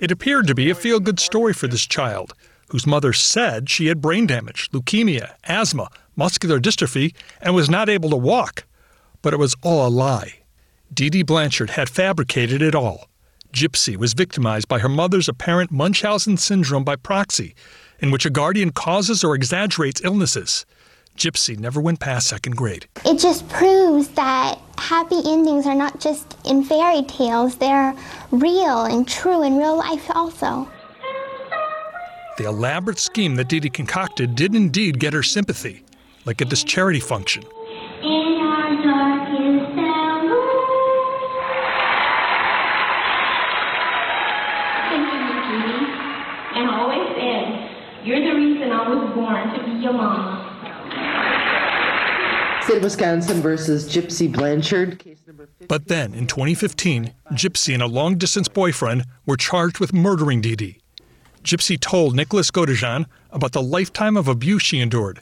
It 0.00 0.10
appeared 0.10 0.48
to 0.48 0.54
be 0.56 0.70
a 0.70 0.74
feel 0.74 0.98
good 0.98 1.20
story 1.20 1.52
for 1.52 1.68
this 1.68 1.86
child, 1.86 2.34
whose 2.68 2.86
mother 2.86 3.12
said 3.12 3.68
she 3.68 3.86
had 3.86 4.00
brain 4.00 4.26
damage, 4.26 4.70
leukemia, 4.70 5.34
asthma, 5.44 5.88
muscular 6.16 6.60
dystrophy, 6.60 7.14
and 7.40 7.54
was 7.54 7.70
not 7.70 7.88
able 7.88 8.10
to 8.10 8.16
walk. 8.16 8.64
But 9.22 9.32
it 9.32 9.38
was 9.38 9.56
all 9.62 9.86
a 9.86 9.88
lie. 9.88 10.40
Dee 10.92 11.10
Dee 11.10 11.22
Blanchard 11.22 11.70
had 11.70 11.88
fabricated 11.88 12.62
it 12.62 12.74
all. 12.74 13.08
Gypsy 13.52 13.96
was 13.96 14.12
victimized 14.12 14.68
by 14.68 14.78
her 14.78 14.88
mother's 14.88 15.28
apparent 15.28 15.70
Munchausen 15.70 16.36
syndrome 16.36 16.84
by 16.84 16.96
proxy, 16.96 17.54
in 17.98 18.10
which 18.10 18.26
a 18.26 18.30
guardian 18.30 18.70
causes 18.70 19.24
or 19.24 19.34
exaggerates 19.34 20.04
illnesses. 20.04 20.66
Gypsy 21.16 21.58
never 21.58 21.80
went 21.80 21.98
past 21.98 22.28
second 22.28 22.56
grade. 22.56 22.86
It 23.04 23.18
just 23.18 23.48
proves 23.48 24.08
that 24.10 24.58
happy 24.76 25.20
endings 25.24 25.66
are 25.66 25.74
not 25.74 25.98
just 26.00 26.36
in 26.44 26.62
fairy 26.62 27.02
tales, 27.02 27.56
they're 27.56 27.94
real 28.30 28.84
and 28.84 29.06
true 29.08 29.42
in 29.42 29.58
real 29.58 29.76
life 29.76 30.08
also. 30.14 30.68
The 32.38 32.44
elaborate 32.44 32.98
scheme 33.00 33.34
that 33.34 33.48
Dee 33.48 33.58
Dee 33.58 33.68
concocted 33.68 34.36
did 34.36 34.54
indeed 34.54 35.00
get 35.00 35.12
her 35.12 35.24
sympathy, 35.24 35.82
like 36.24 36.40
at 36.40 36.50
this 36.50 36.62
charity 36.62 37.00
function. 37.00 37.42
Thank 37.42 37.52
you, 45.12 45.18
Dee. 45.50 45.82
And 46.54 46.70
always 46.70 47.08
said, 47.16 48.06
You're 48.06 48.22
the 48.22 48.36
reason 48.36 48.70
I 48.70 48.88
was 48.88 49.12
born 49.16 49.52
to 49.58 49.64
be 49.64 49.72
your 49.82 49.94
mama. 49.94 50.44
State 52.62 52.76
of 52.76 52.84
Wisconsin 52.84 53.42
versus 53.42 53.92
Gypsy 53.92 54.32
Blanchard. 54.32 55.02
But 55.66 55.88
then, 55.88 56.14
in 56.14 56.28
2015, 56.28 57.14
Gypsy 57.32 57.74
and 57.74 57.82
a 57.82 57.88
long 57.88 58.16
distance 58.16 58.46
boyfriend 58.46 59.06
were 59.26 59.36
charged 59.36 59.80
with 59.80 59.92
murdering 59.92 60.40
Dee 60.40 60.54
Dee. 60.54 60.78
Gypsy 61.42 61.78
told 61.80 62.14
Nicholas 62.14 62.50
Godejohn 62.50 63.06
about 63.30 63.52
the 63.52 63.62
lifetime 63.62 64.16
of 64.16 64.28
abuse 64.28 64.62
she 64.62 64.80
endured. 64.80 65.20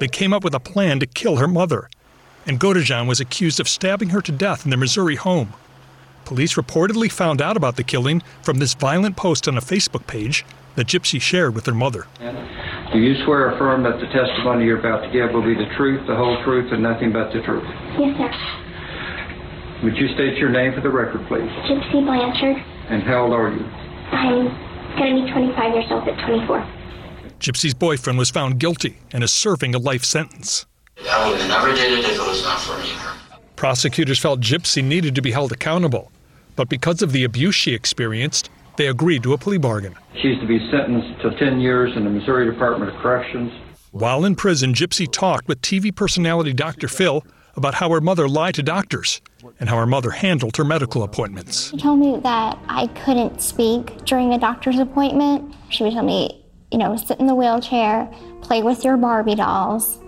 They 0.00 0.08
came 0.08 0.32
up 0.32 0.44
with 0.44 0.54
a 0.54 0.60
plan 0.60 1.00
to 1.00 1.06
kill 1.06 1.36
her 1.36 1.48
mother, 1.48 1.88
and 2.46 2.58
Godejohn 2.58 3.06
was 3.06 3.20
accused 3.20 3.60
of 3.60 3.68
stabbing 3.68 4.10
her 4.10 4.20
to 4.22 4.32
death 4.32 4.64
in 4.64 4.70
their 4.70 4.78
Missouri 4.78 5.16
home. 5.16 5.52
Police 6.24 6.54
reportedly 6.54 7.10
found 7.10 7.40
out 7.40 7.56
about 7.56 7.76
the 7.76 7.84
killing 7.84 8.22
from 8.42 8.58
this 8.58 8.74
violent 8.74 9.16
post 9.16 9.48
on 9.48 9.56
a 9.56 9.60
Facebook 9.60 10.06
page 10.06 10.44
that 10.76 10.86
Gypsy 10.86 11.20
shared 11.20 11.54
with 11.54 11.66
her 11.66 11.74
mother. 11.74 12.06
Do 12.92 12.98
you 12.98 13.14
swear 13.24 13.48
or 13.48 13.54
affirm 13.54 13.82
that 13.84 14.00
the 14.00 14.06
testimony 14.06 14.64
you're 14.66 14.78
about 14.78 15.02
to 15.02 15.10
give 15.10 15.32
will 15.32 15.42
be 15.42 15.54
the 15.54 15.70
truth, 15.76 16.06
the 16.06 16.16
whole 16.16 16.42
truth, 16.44 16.72
and 16.72 16.82
nothing 16.82 17.12
but 17.12 17.32
the 17.32 17.40
truth? 17.42 17.64
Yes, 17.98 18.16
sir. 18.16 18.30
Would 19.84 19.96
you 19.96 20.08
state 20.14 20.38
your 20.38 20.50
name 20.50 20.74
for 20.74 20.80
the 20.80 20.90
record, 20.90 21.26
please? 21.26 21.50
Gypsy 21.66 22.04
Blanchard. 22.04 22.56
And 22.88 23.02
how 23.02 23.24
old 23.24 23.32
are 23.32 23.50
you? 23.50 23.64
I'm 24.12 24.71
going 24.96 25.16
to 25.16 25.24
be 25.24 25.32
25 25.32 25.74
years 25.74 25.86
old 25.90 26.08
at 26.08 26.26
24. 26.26 26.66
Gypsy's 27.40 27.74
boyfriend 27.74 28.18
was 28.18 28.30
found 28.30 28.58
guilty 28.60 28.98
and 29.12 29.24
is 29.24 29.32
serving 29.32 29.74
a 29.74 29.78
life 29.78 30.04
sentence. 30.04 30.66
I 31.10 31.28
would 31.28 31.40
have 31.40 31.48
never 31.48 31.74
did 31.74 31.98
it 31.98 32.04
if 32.04 32.16
it 32.16 32.18
was 32.18 32.42
not 32.44 32.60
for 32.60 32.78
me. 32.78 32.92
Prosecutors 33.56 34.18
felt 34.18 34.40
Gypsy 34.40 34.82
needed 34.82 35.14
to 35.14 35.22
be 35.22 35.32
held 35.32 35.52
accountable, 35.52 36.10
but 36.56 36.68
because 36.68 37.02
of 37.02 37.12
the 37.12 37.24
abuse 37.24 37.54
she 37.54 37.74
experienced, 37.74 38.50
they 38.76 38.86
agreed 38.86 39.22
to 39.22 39.32
a 39.32 39.38
plea 39.38 39.58
bargain. 39.58 39.94
She's 40.20 40.38
to 40.40 40.46
be 40.46 40.58
sentenced 40.70 41.20
to 41.22 41.36
10 41.38 41.60
years 41.60 41.96
in 41.96 42.04
the 42.04 42.10
Missouri 42.10 42.50
Department 42.50 42.94
of 42.94 43.00
Corrections. 43.00 43.52
While 43.90 44.24
in 44.24 44.36
prison, 44.36 44.72
Gypsy 44.74 45.10
talked 45.10 45.48
with 45.48 45.60
TV 45.60 45.94
personality 45.94 46.52
Dr. 46.52 46.88
Phil 46.88 47.24
about 47.56 47.74
how 47.74 47.90
her 47.90 48.00
mother 48.00 48.28
lied 48.28 48.54
to 48.54 48.62
doctors 48.62 49.20
and 49.60 49.68
how 49.68 49.76
her 49.76 49.86
mother 49.86 50.10
handled 50.10 50.56
her 50.56 50.64
medical 50.64 51.02
appointments. 51.02 51.70
She 51.70 51.76
told 51.76 51.98
me 51.98 52.18
that 52.20 52.58
I 52.68 52.86
couldn't 52.88 53.40
speak 53.40 54.04
during 54.04 54.32
a 54.32 54.38
doctor's 54.38 54.78
appointment. 54.78 55.54
She 55.68 55.84
would 55.84 55.92
tell 55.92 56.04
me, 56.04 56.44
you 56.70 56.78
know, 56.78 56.96
sit 56.96 57.20
in 57.20 57.26
the 57.26 57.34
wheelchair, 57.34 58.10
play 58.40 58.62
with 58.62 58.84
your 58.84 58.96
Barbie 58.96 59.34
dolls, 59.34 59.98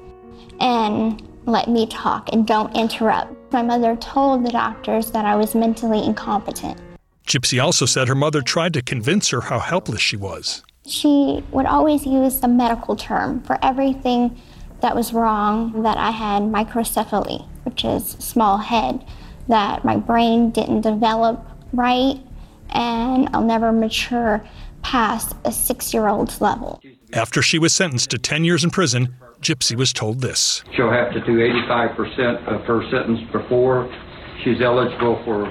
and 0.60 1.22
let 1.46 1.68
me 1.68 1.86
talk 1.86 2.30
and 2.32 2.46
don't 2.46 2.74
interrupt. 2.76 3.52
My 3.52 3.62
mother 3.62 3.96
told 3.96 4.44
the 4.44 4.50
doctors 4.50 5.10
that 5.10 5.24
I 5.24 5.36
was 5.36 5.54
mentally 5.54 6.04
incompetent. 6.04 6.80
Gypsy 7.26 7.62
also 7.62 7.86
said 7.86 8.08
her 8.08 8.14
mother 8.14 8.42
tried 8.42 8.74
to 8.74 8.82
convince 8.82 9.30
her 9.30 9.42
how 9.42 9.58
helpless 9.58 10.00
she 10.00 10.16
was. 10.16 10.62
She 10.86 11.42
would 11.50 11.66
always 11.66 12.04
use 12.04 12.40
the 12.40 12.48
medical 12.48 12.96
term 12.96 13.42
for 13.42 13.58
everything 13.62 14.40
that 14.80 14.94
was 14.94 15.14
wrong, 15.14 15.82
that 15.82 15.96
I 15.96 16.10
had 16.10 16.42
microcephaly, 16.42 17.46
which 17.64 17.84
is 17.84 18.16
small 18.18 18.58
head, 18.58 19.02
that 19.48 19.84
my 19.84 19.96
brain 19.96 20.50
didn't 20.50 20.82
develop 20.82 21.44
right, 21.72 22.20
and 22.70 23.28
I'll 23.32 23.44
never 23.44 23.72
mature 23.72 24.44
past 24.82 25.34
a 25.44 25.52
six 25.52 25.92
year 25.92 26.08
old's 26.08 26.40
level. 26.40 26.80
After 27.12 27.42
she 27.42 27.58
was 27.58 27.72
sentenced 27.72 28.10
to 28.10 28.18
10 28.18 28.44
years 28.44 28.64
in 28.64 28.70
prison, 28.70 29.14
Gypsy 29.40 29.76
was 29.76 29.92
told 29.92 30.20
this. 30.20 30.64
She'll 30.74 30.90
have 30.90 31.12
to 31.12 31.20
do 31.20 31.38
85% 31.38 32.46
of 32.46 32.62
her 32.62 32.82
sentence 32.90 33.20
before 33.30 33.92
she's 34.42 34.60
eligible 34.60 35.22
for 35.24 35.46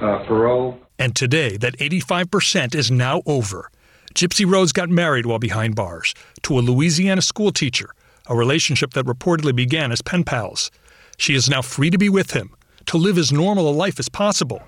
uh, 0.00 0.24
parole. 0.26 0.78
And 0.98 1.14
today, 1.14 1.56
that 1.58 1.76
85% 1.78 2.74
is 2.74 2.90
now 2.90 3.22
over. 3.26 3.70
Gypsy 4.14 4.50
Rose 4.50 4.72
got 4.72 4.88
married 4.88 5.26
while 5.26 5.38
behind 5.38 5.76
bars 5.76 6.14
to 6.42 6.58
a 6.58 6.60
Louisiana 6.60 7.22
school 7.22 7.52
teacher, 7.52 7.90
a 8.26 8.34
relationship 8.34 8.92
that 8.94 9.04
reportedly 9.04 9.54
began 9.54 9.92
as 9.92 10.02
pen 10.02 10.24
pals. 10.24 10.70
She 11.16 11.34
is 11.34 11.48
now 11.48 11.62
free 11.62 11.90
to 11.90 11.98
be 11.98 12.08
with 12.08 12.32
him, 12.32 12.50
to 12.88 12.96
live 12.96 13.18
as 13.18 13.30
normal 13.32 13.68
a 13.68 13.70
life 13.70 13.98
as 13.98 14.08
possible, 14.08 14.62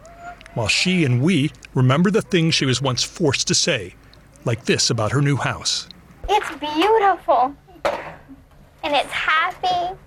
while 0.54 0.68
she 0.68 1.04
and 1.04 1.22
we 1.22 1.50
remember 1.74 2.10
the 2.10 2.22
things 2.22 2.54
she 2.54 2.66
was 2.66 2.82
once 2.82 3.02
forced 3.02 3.48
to 3.48 3.54
say, 3.54 3.94
like 4.44 4.64
this 4.66 4.90
about 4.90 5.10
her 5.12 5.22
new 5.22 5.36
house. 5.36 5.88
It's 6.28 6.50
beautiful, 6.58 7.54
and 7.84 8.94
it's 8.94 9.10
happy, 9.10 9.98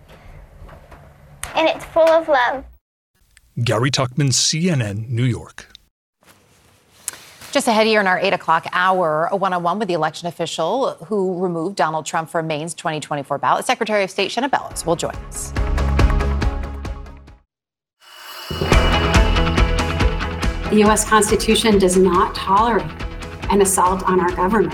and 1.56 1.68
it's 1.68 1.84
full 1.85 2.07
of 2.07 2.27
love. 2.27 2.64
Gary 3.64 3.91
Tuchman, 3.91 4.31
CNN, 4.31 5.10
New 5.10 5.26
York. 5.26 5.68
Just 7.52 7.68
ahead 7.68 7.85
here 7.85 8.02
in 8.02 8.07
our 8.07 8.19
8 8.19 8.34
o'clock 8.34 8.68
hour, 8.73 9.27
a 9.31 9.35
one 9.35 9.53
on 9.53 9.61
one 9.61 9.77
with 9.77 9.88
the 9.88 9.94
election 9.94 10.27
official 10.27 10.91
who 11.06 11.40
removed 11.40 11.76
Donald 11.76 12.06
Trump 12.06 12.30
from 12.30 12.48
Maine's 12.48 12.73
2024 12.73 13.38
ballot. 13.38 13.65
Secretary 13.65 14.03
of 14.03 14.10
State 14.10 14.31
Shenna 14.31 14.49
Bellows 14.49 14.85
will 14.85 14.95
join 14.95 15.15
us. 15.27 15.53
The 20.74 20.80
U.S. 20.80 21.06
Constitution 21.08 21.78
does 21.78 21.98
not 21.98 22.34
tolerate 22.34 22.90
an 23.52 23.62
assault 23.62 24.02
on 24.10 24.20
our 24.20 24.32
government, 24.32 24.74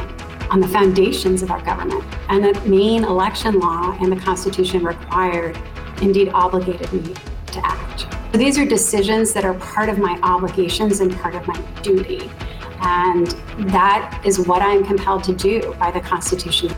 on 0.50 0.62
the 0.62 0.68
foundations 0.70 1.44
of 1.44 1.52
our 1.52 1.62
government. 1.66 2.06
And 2.30 2.42
the 2.42 2.58
Maine 2.62 3.04
election 3.04 3.60
law 3.60 3.98
and 4.00 4.10
the 4.10 4.16
Constitution 4.16 4.82
required, 4.86 5.60
indeed 6.02 6.30
obligated 6.30 6.94
me 6.94 7.14
to 7.48 7.66
act. 7.66 8.08
So 8.32 8.38
these 8.38 8.58
are 8.58 8.66
decisions 8.66 9.34
that 9.34 9.44
are 9.44 9.56
part 9.56 9.90
of 9.90 9.98
my 9.98 10.18
obligations 10.24 11.02
and 11.02 11.14
part 11.18 11.36
of 11.36 11.46
my 11.46 11.60
duty. 11.82 12.32
And 12.80 13.28
that 13.74 14.22
is 14.26 14.48
what 14.48 14.62
I'm 14.62 14.86
compelled 14.86 15.26
to 15.26 15.36
do 15.36 15.76
by 15.82 15.92
the 15.92 16.00
Constitution. 16.00 16.74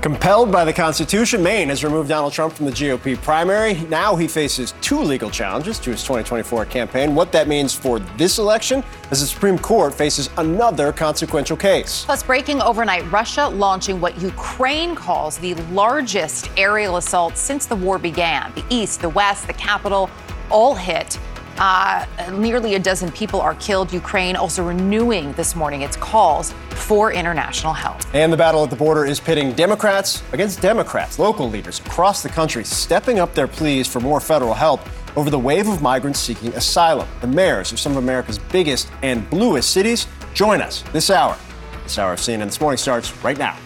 Compelled 0.00 0.50
by 0.50 0.64
the 0.64 0.72
Constitution, 0.72 1.42
Maine 1.42 1.68
has 1.68 1.84
removed 1.84 2.08
Donald 2.08 2.32
Trump 2.32 2.54
from 2.54 2.64
the 2.64 2.72
GOP 2.72 3.20
primary. 3.20 3.74
Now 3.90 4.16
he 4.16 4.26
faces 4.26 4.72
two 4.80 4.98
legal 4.98 5.28
challenges 5.28 5.78
to 5.80 5.90
his 5.90 6.00
2024 6.04 6.64
campaign. 6.64 7.14
What 7.14 7.32
that 7.32 7.48
means 7.48 7.74
for 7.74 7.98
this 8.16 8.38
election 8.38 8.82
as 9.10 9.20
the 9.20 9.26
Supreme 9.26 9.58
Court 9.58 9.92
faces 9.92 10.30
another 10.38 10.90
consequential 10.90 11.54
case. 11.54 12.06
Plus, 12.06 12.22
breaking 12.22 12.62
overnight, 12.62 13.12
Russia 13.12 13.46
launching 13.48 14.00
what 14.00 14.18
Ukraine 14.22 14.94
calls 14.94 15.36
the 15.36 15.52
largest 15.70 16.50
aerial 16.56 16.96
assault 16.96 17.36
since 17.36 17.66
the 17.66 17.76
war 17.76 17.98
began. 17.98 18.50
The 18.54 18.64
East, 18.70 19.02
the 19.02 19.10
West, 19.10 19.48
the 19.48 19.52
capital 19.52 20.08
all 20.48 20.74
hit. 20.74 21.18
Uh, 21.60 22.06
nearly 22.32 22.74
a 22.74 22.78
dozen 22.78 23.12
people 23.12 23.38
are 23.38 23.54
killed. 23.56 23.92
Ukraine 23.92 24.34
also 24.34 24.66
renewing 24.66 25.32
this 25.34 25.54
morning 25.54 25.82
its 25.82 25.94
calls 25.94 26.52
for 26.70 27.12
international 27.12 27.74
help. 27.74 27.98
And 28.14 28.32
the 28.32 28.36
battle 28.36 28.64
at 28.64 28.70
the 28.70 28.76
border 28.76 29.04
is 29.04 29.20
pitting 29.20 29.52
Democrats 29.52 30.22
against 30.32 30.62
Democrats. 30.62 31.18
Local 31.18 31.50
leaders 31.50 31.78
across 31.80 32.22
the 32.22 32.30
country 32.30 32.64
stepping 32.64 33.18
up 33.18 33.34
their 33.34 33.46
pleas 33.46 33.86
for 33.86 34.00
more 34.00 34.20
federal 34.20 34.54
help 34.54 34.80
over 35.16 35.28
the 35.28 35.38
wave 35.38 35.68
of 35.68 35.82
migrants 35.82 36.18
seeking 36.18 36.54
asylum. 36.54 37.06
The 37.20 37.26
mayors 37.26 37.72
of 37.72 37.78
some 37.78 37.92
of 37.92 37.98
America's 37.98 38.38
biggest 38.38 38.90
and 39.02 39.28
bluest 39.28 39.70
cities 39.70 40.06
join 40.32 40.62
us 40.62 40.82
this 40.92 41.10
hour. 41.10 41.36
This 41.82 41.98
hour 41.98 42.14
of 42.14 42.20
CNN 42.20 42.46
This 42.46 42.60
Morning 42.60 42.78
starts 42.78 43.14
right 43.22 43.36
now. 43.36 43.58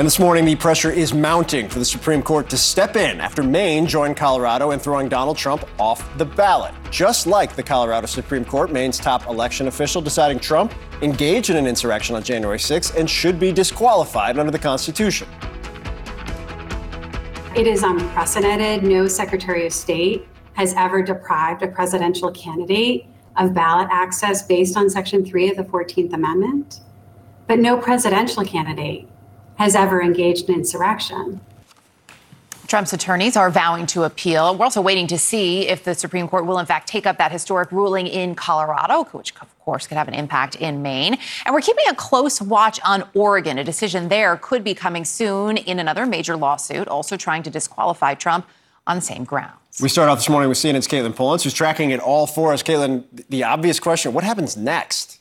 And 0.00 0.06
this 0.06 0.18
morning, 0.18 0.46
the 0.46 0.56
pressure 0.56 0.90
is 0.90 1.12
mounting 1.12 1.68
for 1.68 1.78
the 1.78 1.84
Supreme 1.84 2.22
Court 2.22 2.48
to 2.48 2.56
step 2.56 2.96
in 2.96 3.20
after 3.20 3.42
Maine 3.42 3.86
joined 3.86 4.16
Colorado 4.16 4.70
in 4.70 4.78
throwing 4.78 5.10
Donald 5.10 5.36
Trump 5.36 5.68
off 5.78 6.16
the 6.16 6.24
ballot. 6.24 6.72
Just 6.90 7.26
like 7.26 7.54
the 7.54 7.62
Colorado 7.62 8.06
Supreme 8.06 8.46
Court, 8.46 8.72
Maine's 8.72 8.96
top 8.96 9.26
election 9.26 9.68
official 9.68 10.00
deciding 10.00 10.38
Trump 10.38 10.72
engaged 11.02 11.50
in 11.50 11.58
an 11.58 11.66
insurrection 11.66 12.16
on 12.16 12.22
January 12.22 12.58
6 12.58 12.92
and 12.92 13.10
should 13.10 13.38
be 13.38 13.52
disqualified 13.52 14.38
under 14.38 14.50
the 14.50 14.58
Constitution. 14.58 15.28
It 17.54 17.66
is 17.66 17.82
unprecedented. 17.82 18.82
No 18.82 19.06
Secretary 19.06 19.66
of 19.66 19.72
State 19.74 20.26
has 20.54 20.72
ever 20.78 21.02
deprived 21.02 21.62
a 21.62 21.68
presidential 21.68 22.30
candidate 22.30 23.04
of 23.36 23.52
ballot 23.52 23.88
access 23.90 24.46
based 24.46 24.78
on 24.78 24.88
Section 24.88 25.26
3 25.26 25.50
of 25.50 25.58
the 25.58 25.64
14th 25.64 26.14
Amendment. 26.14 26.80
But 27.46 27.58
no 27.58 27.76
presidential 27.76 28.46
candidate 28.46 29.06
has 29.60 29.74
ever 29.74 30.02
engaged 30.02 30.48
in 30.48 30.54
insurrection. 30.54 31.38
Trump's 32.66 32.94
attorneys 32.94 33.36
are 33.36 33.50
vowing 33.50 33.84
to 33.88 34.04
appeal. 34.04 34.56
We're 34.56 34.64
also 34.64 34.80
waiting 34.80 35.06
to 35.08 35.18
see 35.18 35.68
if 35.68 35.84
the 35.84 35.94
Supreme 35.94 36.28
Court 36.28 36.46
will, 36.46 36.58
in 36.58 36.64
fact, 36.64 36.88
take 36.88 37.06
up 37.06 37.18
that 37.18 37.30
historic 37.30 37.70
ruling 37.70 38.06
in 38.06 38.34
Colorado, 38.34 39.04
which, 39.12 39.34
of 39.38 39.58
course, 39.58 39.86
could 39.86 39.98
have 39.98 40.08
an 40.08 40.14
impact 40.14 40.54
in 40.54 40.80
Maine. 40.80 41.18
And 41.44 41.54
we're 41.54 41.60
keeping 41.60 41.84
a 41.90 41.94
close 41.94 42.40
watch 42.40 42.80
on 42.86 43.04
Oregon. 43.12 43.58
A 43.58 43.64
decision 43.64 44.08
there 44.08 44.38
could 44.38 44.64
be 44.64 44.72
coming 44.72 45.04
soon 45.04 45.58
in 45.58 45.78
another 45.78 46.06
major 46.06 46.38
lawsuit, 46.38 46.88
also 46.88 47.18
trying 47.18 47.42
to 47.42 47.50
disqualify 47.50 48.14
Trump 48.14 48.46
on 48.86 48.96
the 48.96 49.02
same 49.02 49.24
grounds. 49.24 49.52
We 49.82 49.90
start 49.90 50.08
off 50.08 50.18
this 50.20 50.30
morning 50.30 50.48
with 50.48 50.56
CNN's 50.56 50.88
Katelyn 50.88 51.12
Polantz, 51.12 51.44
who's 51.44 51.52
tracking 51.52 51.90
it 51.90 52.00
all 52.00 52.26
for 52.26 52.54
us. 52.54 52.62
Katelyn, 52.62 53.04
the 53.28 53.44
obvious 53.44 53.78
question 53.78 54.14
what 54.14 54.24
happens 54.24 54.56
next? 54.56 55.19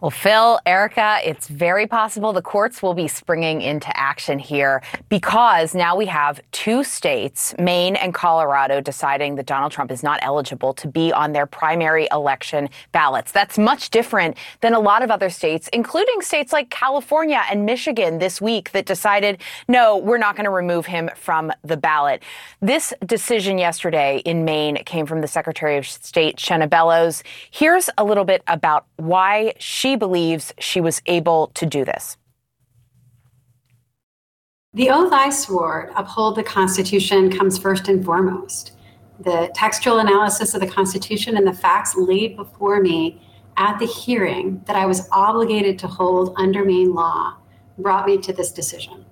Well, 0.00 0.12
Phil, 0.12 0.60
Erica, 0.64 1.18
it's 1.24 1.48
very 1.48 1.88
possible 1.88 2.32
the 2.32 2.40
courts 2.40 2.84
will 2.84 2.94
be 2.94 3.08
springing 3.08 3.62
into 3.62 3.88
action 3.96 4.38
here 4.38 4.80
because 5.08 5.74
now 5.74 5.96
we 5.96 6.06
have 6.06 6.40
two 6.52 6.84
states, 6.84 7.52
Maine 7.58 7.96
and 7.96 8.14
Colorado, 8.14 8.80
deciding 8.80 9.34
that 9.34 9.46
Donald 9.46 9.72
Trump 9.72 9.90
is 9.90 10.04
not 10.04 10.20
eligible 10.22 10.72
to 10.74 10.86
be 10.86 11.12
on 11.12 11.32
their 11.32 11.46
primary 11.46 12.06
election 12.12 12.68
ballots. 12.92 13.32
That's 13.32 13.58
much 13.58 13.90
different 13.90 14.36
than 14.60 14.72
a 14.72 14.78
lot 14.78 15.02
of 15.02 15.10
other 15.10 15.30
states, 15.30 15.68
including 15.72 16.20
states 16.20 16.52
like 16.52 16.70
California 16.70 17.42
and 17.50 17.66
Michigan 17.66 18.20
this 18.20 18.40
week 18.40 18.70
that 18.70 18.86
decided, 18.86 19.40
no, 19.66 19.96
we're 19.96 20.16
not 20.16 20.36
going 20.36 20.44
to 20.44 20.50
remove 20.50 20.86
him 20.86 21.10
from 21.16 21.50
the 21.64 21.76
ballot. 21.76 22.22
This 22.60 22.94
decision 23.04 23.58
yesterday 23.58 24.18
in 24.18 24.44
Maine 24.44 24.76
came 24.84 25.06
from 25.06 25.22
the 25.22 25.28
Secretary 25.28 25.76
of 25.76 25.88
State, 25.88 26.36
Shenna 26.36 26.70
Bellows. 26.70 27.24
Here's 27.50 27.90
a 27.98 28.04
little 28.04 28.24
bit 28.24 28.44
about 28.46 28.86
why 28.94 29.54
she 29.58 29.87
she 29.88 29.96
believes 29.96 30.52
she 30.58 30.82
was 30.82 31.00
able 31.06 31.50
to 31.54 31.64
do 31.64 31.82
this. 31.82 32.18
The 34.74 34.90
oath 34.90 35.12
I 35.12 35.30
swore 35.30 35.86
to 35.86 35.98
uphold 35.98 36.36
the 36.36 36.42
Constitution 36.42 37.32
comes 37.32 37.58
first 37.58 37.88
and 37.88 38.04
foremost. 38.04 38.72
The 39.20 39.50
textual 39.54 39.98
analysis 39.98 40.54
of 40.54 40.60
the 40.60 40.66
Constitution 40.66 41.38
and 41.38 41.46
the 41.46 41.54
facts 41.54 41.96
laid 41.96 42.36
before 42.36 42.80
me 42.82 43.22
at 43.56 43.78
the 43.78 43.86
hearing 43.86 44.62
that 44.66 44.76
I 44.76 44.84
was 44.84 45.08
obligated 45.10 45.78
to 45.78 45.86
hold 45.86 46.34
under 46.36 46.66
Maine 46.66 46.92
law 46.92 47.38
brought 47.78 48.06
me 48.06 48.18
to 48.18 48.32
this 48.32 48.52
decision. 48.52 49.06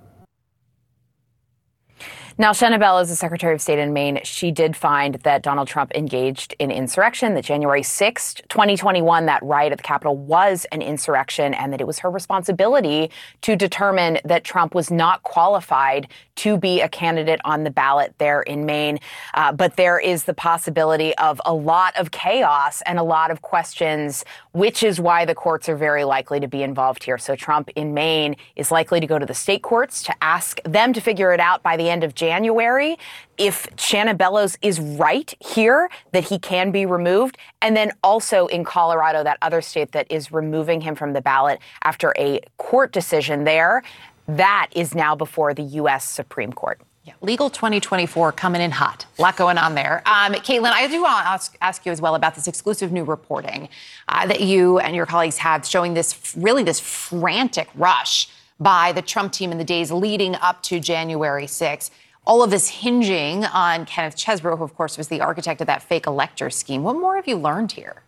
Now, 2.38 2.52
Shenna 2.52 3.00
is 3.00 3.08
the 3.08 3.16
Secretary 3.16 3.54
of 3.54 3.62
State 3.62 3.78
in 3.78 3.94
Maine. 3.94 4.20
She 4.22 4.50
did 4.50 4.76
find 4.76 5.14
that 5.22 5.40
Donald 5.40 5.68
Trump 5.68 5.94
engaged 5.94 6.54
in 6.58 6.70
insurrection, 6.70 7.32
that 7.32 7.44
January 7.44 7.80
6th, 7.80 8.46
2021, 8.48 9.24
that 9.24 9.42
riot 9.42 9.72
at 9.72 9.78
the 9.78 9.82
Capitol 9.82 10.18
was 10.18 10.66
an 10.70 10.82
insurrection, 10.82 11.54
and 11.54 11.72
that 11.72 11.80
it 11.80 11.86
was 11.86 12.00
her 12.00 12.10
responsibility 12.10 13.10
to 13.40 13.56
determine 13.56 14.18
that 14.22 14.44
Trump 14.44 14.74
was 14.74 14.90
not 14.90 15.22
qualified 15.22 16.08
to 16.34 16.58
be 16.58 16.82
a 16.82 16.88
candidate 16.90 17.40
on 17.42 17.64
the 17.64 17.70
ballot 17.70 18.14
there 18.18 18.42
in 18.42 18.66
Maine. 18.66 18.98
Uh, 19.32 19.50
but 19.52 19.76
there 19.76 19.98
is 19.98 20.24
the 20.24 20.34
possibility 20.34 21.16
of 21.16 21.40
a 21.46 21.54
lot 21.54 21.96
of 21.96 22.10
chaos 22.10 22.82
and 22.82 22.98
a 22.98 23.02
lot 23.02 23.30
of 23.30 23.40
questions, 23.40 24.26
which 24.52 24.82
is 24.82 25.00
why 25.00 25.24
the 25.24 25.34
courts 25.34 25.70
are 25.70 25.76
very 25.76 26.04
likely 26.04 26.38
to 26.40 26.48
be 26.48 26.62
involved 26.62 27.02
here. 27.02 27.16
So 27.16 27.34
Trump 27.34 27.70
in 27.76 27.94
Maine 27.94 28.36
is 28.56 28.70
likely 28.70 29.00
to 29.00 29.06
go 29.06 29.18
to 29.18 29.24
the 29.24 29.32
state 29.32 29.62
courts 29.62 30.02
to 30.02 30.14
ask 30.20 30.62
them 30.64 30.92
to 30.92 31.00
figure 31.00 31.32
it 31.32 31.40
out 31.40 31.62
by 31.62 31.78
the 31.78 31.88
end 31.88 32.04
of 32.04 32.14
January. 32.14 32.25
January 32.26 32.96
if 33.38 33.68
Shenna 33.76 34.16
Bellows 34.16 34.56
is 34.62 34.80
right 34.80 35.32
here 35.40 35.88
that 36.12 36.24
he 36.24 36.38
can 36.38 36.70
be 36.70 36.86
removed, 36.86 37.36
and 37.62 37.76
then 37.76 37.92
also 38.02 38.46
in 38.46 38.64
Colorado, 38.64 39.22
that 39.22 39.38
other 39.42 39.60
state 39.60 39.92
that 39.92 40.10
is 40.10 40.32
removing 40.32 40.80
him 40.80 40.94
from 40.94 41.12
the 41.12 41.20
ballot 41.20 41.60
after 41.84 42.14
a 42.18 42.40
court 42.56 42.92
decision 42.92 43.44
there, 43.44 43.82
that 44.26 44.68
is 44.72 44.94
now 44.94 45.14
before 45.14 45.54
the 45.54 45.62
U.S. 45.62 46.04
Supreme 46.04 46.52
Court. 46.52 46.80
Yeah, 47.04 47.12
legal 47.20 47.48
2024 47.50 48.32
coming 48.32 48.60
in 48.60 48.72
hot. 48.72 49.06
A 49.18 49.22
lot 49.22 49.36
going 49.36 49.58
on 49.58 49.76
there. 49.76 50.02
Um, 50.06 50.32
Katelyn, 50.32 50.72
I 50.72 50.88
do 50.88 51.02
want 51.02 51.24
to 51.24 51.28
ask, 51.28 51.56
ask, 51.60 51.86
you 51.86 51.92
as 51.92 52.00
well 52.00 52.16
about 52.16 52.34
this 52.34 52.48
exclusive 52.48 52.90
new 52.90 53.04
reporting 53.04 53.68
uh, 54.08 54.26
that 54.26 54.40
you 54.40 54.80
and 54.80 54.96
your 54.96 55.06
colleagues 55.06 55.36
have 55.38 55.64
showing 55.64 55.94
this 55.94 56.34
really 56.36 56.64
this 56.64 56.80
frantic 56.80 57.68
rush 57.76 58.28
by 58.58 58.90
the 58.92 59.02
Trump 59.02 59.32
team 59.32 59.52
in 59.52 59.58
the 59.58 59.64
days 59.64 59.92
leading 59.92 60.34
up 60.36 60.62
to 60.64 60.80
January 60.80 61.46
6th 61.46 61.90
all 62.26 62.42
of 62.42 62.50
this 62.50 62.68
hinging 62.68 63.44
on 63.44 63.86
Kenneth 63.86 64.16
Chesebro, 64.16 64.58
who, 64.58 64.64
of 64.64 64.74
course, 64.74 64.98
was 64.98 65.08
the 65.08 65.20
architect 65.20 65.60
of 65.60 65.66
that 65.68 65.82
fake 65.82 66.06
elector 66.06 66.50
scheme. 66.50 66.82
What 66.82 66.96
more 66.96 67.16
have 67.16 67.28
you 67.28 67.36
learned 67.36 67.72
here? 67.72 68.02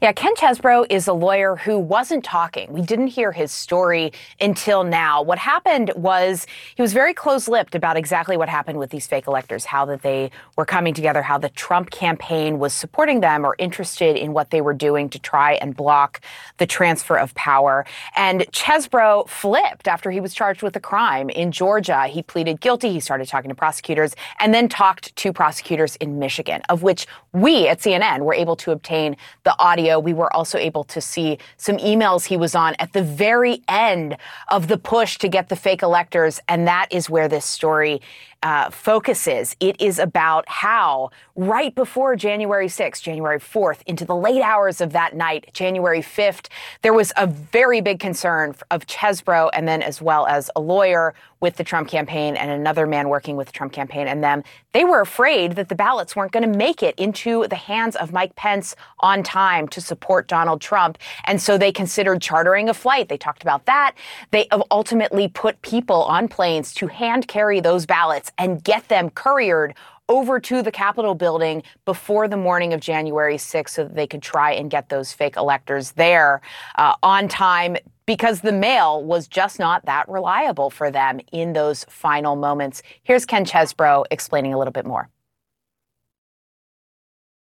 Yeah, 0.00 0.12
Ken 0.12 0.34
Chesebro 0.34 0.86
is 0.90 1.08
a 1.08 1.12
lawyer 1.12 1.56
who 1.56 1.78
wasn't 1.78 2.24
talking. 2.24 2.72
We 2.72 2.82
didn't 2.82 3.08
hear 3.08 3.32
his 3.32 3.52
story 3.52 4.12
until 4.40 4.84
now. 4.84 5.22
What 5.22 5.38
happened 5.38 5.92
was 5.96 6.46
he 6.74 6.82
was 6.82 6.92
very 6.92 7.14
close-lipped 7.14 7.74
about 7.74 7.96
exactly 7.96 8.36
what 8.36 8.48
happened 8.48 8.78
with 8.78 8.90
these 8.90 9.06
fake 9.06 9.26
electors, 9.26 9.64
how 9.64 9.84
that 9.86 10.02
they 10.02 10.30
were 10.56 10.64
coming 10.64 10.94
together, 10.94 11.22
how 11.22 11.38
the 11.38 11.48
Trump 11.50 11.90
campaign 11.90 12.58
was 12.58 12.72
supporting 12.72 13.20
them 13.20 13.44
or 13.44 13.54
interested 13.58 14.16
in 14.16 14.32
what 14.32 14.50
they 14.50 14.60
were 14.60 14.74
doing 14.74 15.08
to 15.10 15.18
try 15.18 15.54
and 15.54 15.76
block 15.76 16.20
the 16.58 16.66
transfer 16.66 17.16
of 17.16 17.34
power. 17.34 17.84
And 18.16 18.42
Chesebro 18.52 19.28
flipped 19.28 19.88
after 19.88 20.10
he 20.10 20.20
was 20.20 20.34
charged 20.34 20.62
with 20.62 20.76
a 20.76 20.80
crime 20.80 21.30
in 21.30 21.52
Georgia. 21.52 22.06
He 22.06 22.22
pleaded 22.22 22.60
guilty. 22.60 22.92
He 22.92 23.00
started 23.00 23.28
talking 23.28 23.48
to 23.48 23.54
prosecutors 23.54 24.14
and 24.40 24.52
then 24.52 24.68
talked 24.68 25.14
to 25.16 25.32
prosecutors 25.32 25.96
in 25.96 26.18
Michigan, 26.18 26.62
of 26.68 26.82
which 26.82 27.06
we 27.32 27.68
at 27.68 27.80
CNN 27.80 28.20
were 28.20 28.34
able 28.34 28.56
to 28.56 28.72
obtain 28.72 29.16
the 29.44 29.54
audio, 29.62 29.98
we 29.98 30.12
were 30.12 30.34
also 30.34 30.58
able 30.58 30.84
to 30.84 31.00
see 31.00 31.38
some 31.56 31.78
emails 31.78 32.26
he 32.26 32.36
was 32.36 32.54
on 32.54 32.74
at 32.78 32.92
the 32.92 33.02
very 33.02 33.62
end 33.68 34.16
of 34.48 34.68
the 34.68 34.76
push 34.76 35.16
to 35.18 35.28
get 35.28 35.48
the 35.48 35.56
fake 35.56 35.82
electors. 35.82 36.40
And 36.48 36.66
that 36.66 36.88
is 36.90 37.08
where 37.08 37.28
this 37.28 37.46
story 37.46 38.02
uh, 38.42 38.70
focuses. 38.70 39.56
It 39.60 39.80
is 39.80 39.98
about 39.98 40.48
how, 40.48 41.10
right 41.36 41.74
before 41.74 42.16
January 42.16 42.66
6th, 42.66 43.02
January 43.02 43.38
4th, 43.38 43.82
into 43.86 44.04
the 44.04 44.16
late 44.16 44.42
hours 44.42 44.80
of 44.80 44.92
that 44.92 45.14
night, 45.14 45.50
January 45.52 46.00
5th, 46.00 46.48
there 46.82 46.92
was 46.92 47.12
a 47.16 47.26
very 47.26 47.80
big 47.80 48.00
concern 48.00 48.54
of 48.70 48.86
Chesebro 48.86 49.50
and 49.52 49.68
then 49.68 49.82
as 49.82 50.02
well 50.02 50.26
as 50.26 50.50
a 50.56 50.60
lawyer 50.60 51.14
with 51.42 51.56
the 51.56 51.64
Trump 51.64 51.88
campaign 51.88 52.36
and 52.36 52.50
another 52.50 52.86
man 52.86 53.08
working 53.08 53.36
with 53.36 53.48
the 53.48 53.52
Trump 53.52 53.72
campaign 53.72 54.06
and 54.06 54.22
them. 54.22 54.44
They 54.72 54.84
were 54.84 55.00
afraid 55.00 55.56
that 55.56 55.68
the 55.68 55.74
ballots 55.74 56.14
weren't 56.14 56.30
going 56.30 56.50
to 56.50 56.56
make 56.56 56.82
it 56.82 56.94
into 56.98 57.46
the 57.48 57.56
hands 57.56 57.96
of 57.96 58.12
Mike 58.12 58.36
Pence 58.36 58.76
on 59.00 59.24
time 59.24 59.66
to 59.68 59.80
support 59.80 60.28
Donald 60.28 60.60
Trump. 60.60 60.98
And 61.24 61.42
so 61.42 61.58
they 61.58 61.72
considered 61.72 62.22
chartering 62.22 62.68
a 62.68 62.74
flight. 62.74 63.08
They 63.08 63.18
talked 63.18 63.42
about 63.42 63.66
that. 63.66 63.94
They 64.30 64.46
ultimately 64.70 65.26
put 65.28 65.60
people 65.62 66.04
on 66.04 66.28
planes 66.28 66.72
to 66.74 66.86
hand 66.86 67.26
carry 67.26 67.60
those 67.60 67.86
ballots 67.86 68.31
and 68.38 68.62
get 68.62 68.88
them 68.88 69.10
couriered 69.10 69.74
over 70.08 70.38
to 70.40 70.62
the 70.62 70.70
Capitol 70.70 71.14
building 71.14 71.62
before 71.84 72.28
the 72.28 72.36
morning 72.36 72.72
of 72.72 72.80
January 72.80 73.36
6th 73.36 73.70
so 73.70 73.84
that 73.84 73.94
they 73.94 74.06
could 74.06 74.22
try 74.22 74.52
and 74.52 74.70
get 74.70 74.88
those 74.88 75.12
fake 75.12 75.36
electors 75.36 75.92
there 75.92 76.40
uh, 76.76 76.94
on 77.02 77.28
time 77.28 77.76
because 78.04 78.40
the 78.40 78.52
mail 78.52 79.02
was 79.02 79.28
just 79.28 79.58
not 79.58 79.84
that 79.86 80.08
reliable 80.08 80.70
for 80.70 80.90
them 80.90 81.20
in 81.32 81.52
those 81.52 81.84
final 81.88 82.36
moments. 82.36 82.82
Here's 83.04 83.24
Ken 83.24 83.44
Chesebro 83.44 84.04
explaining 84.10 84.52
a 84.52 84.58
little 84.58 84.72
bit 84.72 84.84
more. 84.84 85.08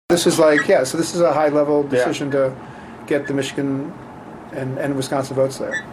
This 0.09 0.27
is 0.27 0.39
like, 0.39 0.67
yeah, 0.67 0.83
so 0.83 0.97
this 0.97 1.15
is 1.15 1.21
a 1.21 1.33
high 1.33 1.49
level 1.49 1.83
decision 1.83 2.27
yeah. 2.27 2.33
to 2.33 2.57
get 3.07 3.27
the 3.27 3.33
Michigan 3.33 3.93
and, 4.51 4.77
and 4.77 4.95
Wisconsin 4.95 5.35
votes 5.35 5.57
there. 5.57 5.85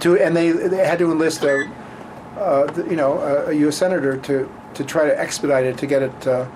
To, 0.00 0.16
and 0.16 0.36
they, 0.36 0.52
they 0.52 0.86
had 0.86 0.98
to 1.00 1.10
enlist 1.10 1.42
a, 1.44 1.70
uh, 2.38 2.72
you 2.88 2.96
know, 2.96 3.18
a, 3.18 3.52
U.S. 3.52 3.76
senator 3.76 4.16
to, 4.16 4.50
to 4.74 4.84
try 4.84 5.06
to 5.06 5.18
expedite 5.18 5.64
it 5.64 5.78
to 5.78 5.86
get 5.86 6.02
it 6.02 6.26
uh, 6.26 6.48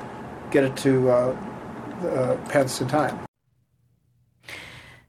get 0.51 0.65
it 0.65 0.77
to 0.79 1.11
uh, 1.11 2.37
Pence 2.49 2.81
in 2.81 2.89
time. 2.89 3.19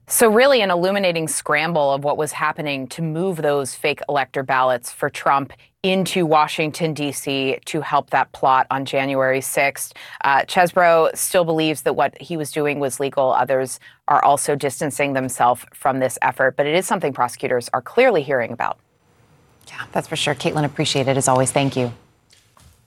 So, 0.06 0.30
really, 0.30 0.60
an 0.60 0.70
illuminating 0.70 1.28
scramble 1.28 1.92
of 1.92 2.04
what 2.04 2.18
was 2.18 2.32
happening 2.32 2.86
to 2.88 3.02
move 3.02 3.38
those 3.38 3.74
fake 3.74 4.00
elector 4.08 4.42
ballots 4.42 4.92
for 4.92 5.08
Trump 5.08 5.52
into 5.82 6.24
Washington, 6.26 6.94
D.C. 6.94 7.58
to 7.64 7.80
help 7.80 8.10
that 8.10 8.30
plot 8.32 8.66
on 8.70 8.84
January 8.84 9.40
6th. 9.40 9.92
Uh, 10.22 10.40
Chesebro 10.42 11.14
still 11.16 11.44
believes 11.44 11.82
that 11.82 11.94
what 11.94 12.20
he 12.20 12.36
was 12.36 12.50
doing 12.50 12.80
was 12.80 13.00
legal. 13.00 13.32
Others 13.32 13.80
are 14.08 14.24
also 14.24 14.54
distancing 14.54 15.14
themselves 15.14 15.64
from 15.74 16.00
this 16.00 16.18
effort, 16.22 16.56
but 16.56 16.66
it 16.66 16.74
is 16.74 16.86
something 16.86 17.12
prosecutors 17.12 17.68
are 17.72 17.82
clearly 17.82 18.22
hearing 18.22 18.52
about. 18.52 18.78
Yeah, 19.68 19.86
that's 19.92 20.08
for 20.08 20.16
sure. 20.16 20.34
Katelyn, 20.34 20.64
appreciate 20.64 21.08
it 21.08 21.16
as 21.16 21.28
always. 21.28 21.50
Thank 21.52 21.76
you. 21.76 21.92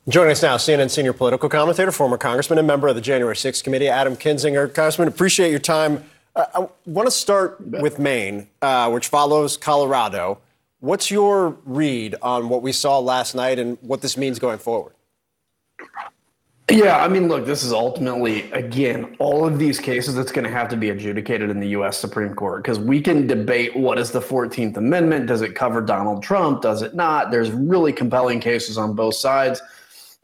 Joining 0.09 0.31
us 0.31 0.41
now, 0.41 0.55
CNN 0.55 0.89
senior 0.89 1.11
political 1.11 1.49
commentator, 1.49 1.91
former 1.91 2.17
congressman, 2.17 2.57
and 2.59 2.65
member 2.65 2.87
of 2.87 2.95
the 2.95 3.01
January 3.01 3.35
6th 3.35 3.61
committee, 3.63 3.89
Adam 3.89 4.15
Kinzinger. 4.15 4.73
Congressman, 4.73 5.09
appreciate 5.09 5.49
your 5.49 5.59
time. 5.59 6.03
Uh, 6.33 6.45
I 6.55 6.67
want 6.85 7.07
to 7.07 7.11
start 7.11 7.59
with 7.59 7.99
Maine, 7.99 8.47
uh, 8.61 8.89
which 8.89 9.09
follows 9.09 9.57
Colorado. 9.57 10.39
What's 10.79 11.11
your 11.11 11.57
read 11.65 12.15
on 12.21 12.47
what 12.47 12.61
we 12.61 12.71
saw 12.71 12.99
last 12.99 13.35
night 13.35 13.59
and 13.59 13.77
what 13.81 14.01
this 14.01 14.15
means 14.15 14.39
going 14.39 14.59
forward? 14.59 14.93
Yeah, 16.69 17.01
I 17.01 17.07
mean, 17.07 17.29
look, 17.29 17.45
this 17.45 17.63
is 17.63 17.71
ultimately, 17.71 18.51
again, 18.51 19.15
all 19.19 19.47
of 19.47 19.57
these 19.57 19.79
cases, 19.79 20.17
it's 20.17 20.33
going 20.33 20.43
to 20.43 20.51
have 20.51 20.67
to 20.67 20.75
be 20.75 20.89
adjudicated 20.89 21.49
in 21.49 21.61
the 21.61 21.69
U.S. 21.69 21.97
Supreme 21.97 22.33
Court 22.33 22.61
because 22.61 22.77
we 22.77 22.99
can 22.99 23.25
debate 23.25 23.73
what 23.73 23.97
is 23.97 24.11
the 24.11 24.19
14th 24.19 24.75
Amendment? 24.75 25.27
Does 25.27 25.41
it 25.41 25.55
cover 25.55 25.81
Donald 25.81 26.23
Trump? 26.23 26.61
Does 26.61 26.81
it 26.81 26.93
not? 26.93 27.31
There's 27.31 27.51
really 27.51 27.93
compelling 27.93 28.41
cases 28.41 28.77
on 28.77 28.95
both 28.95 29.15
sides 29.15 29.61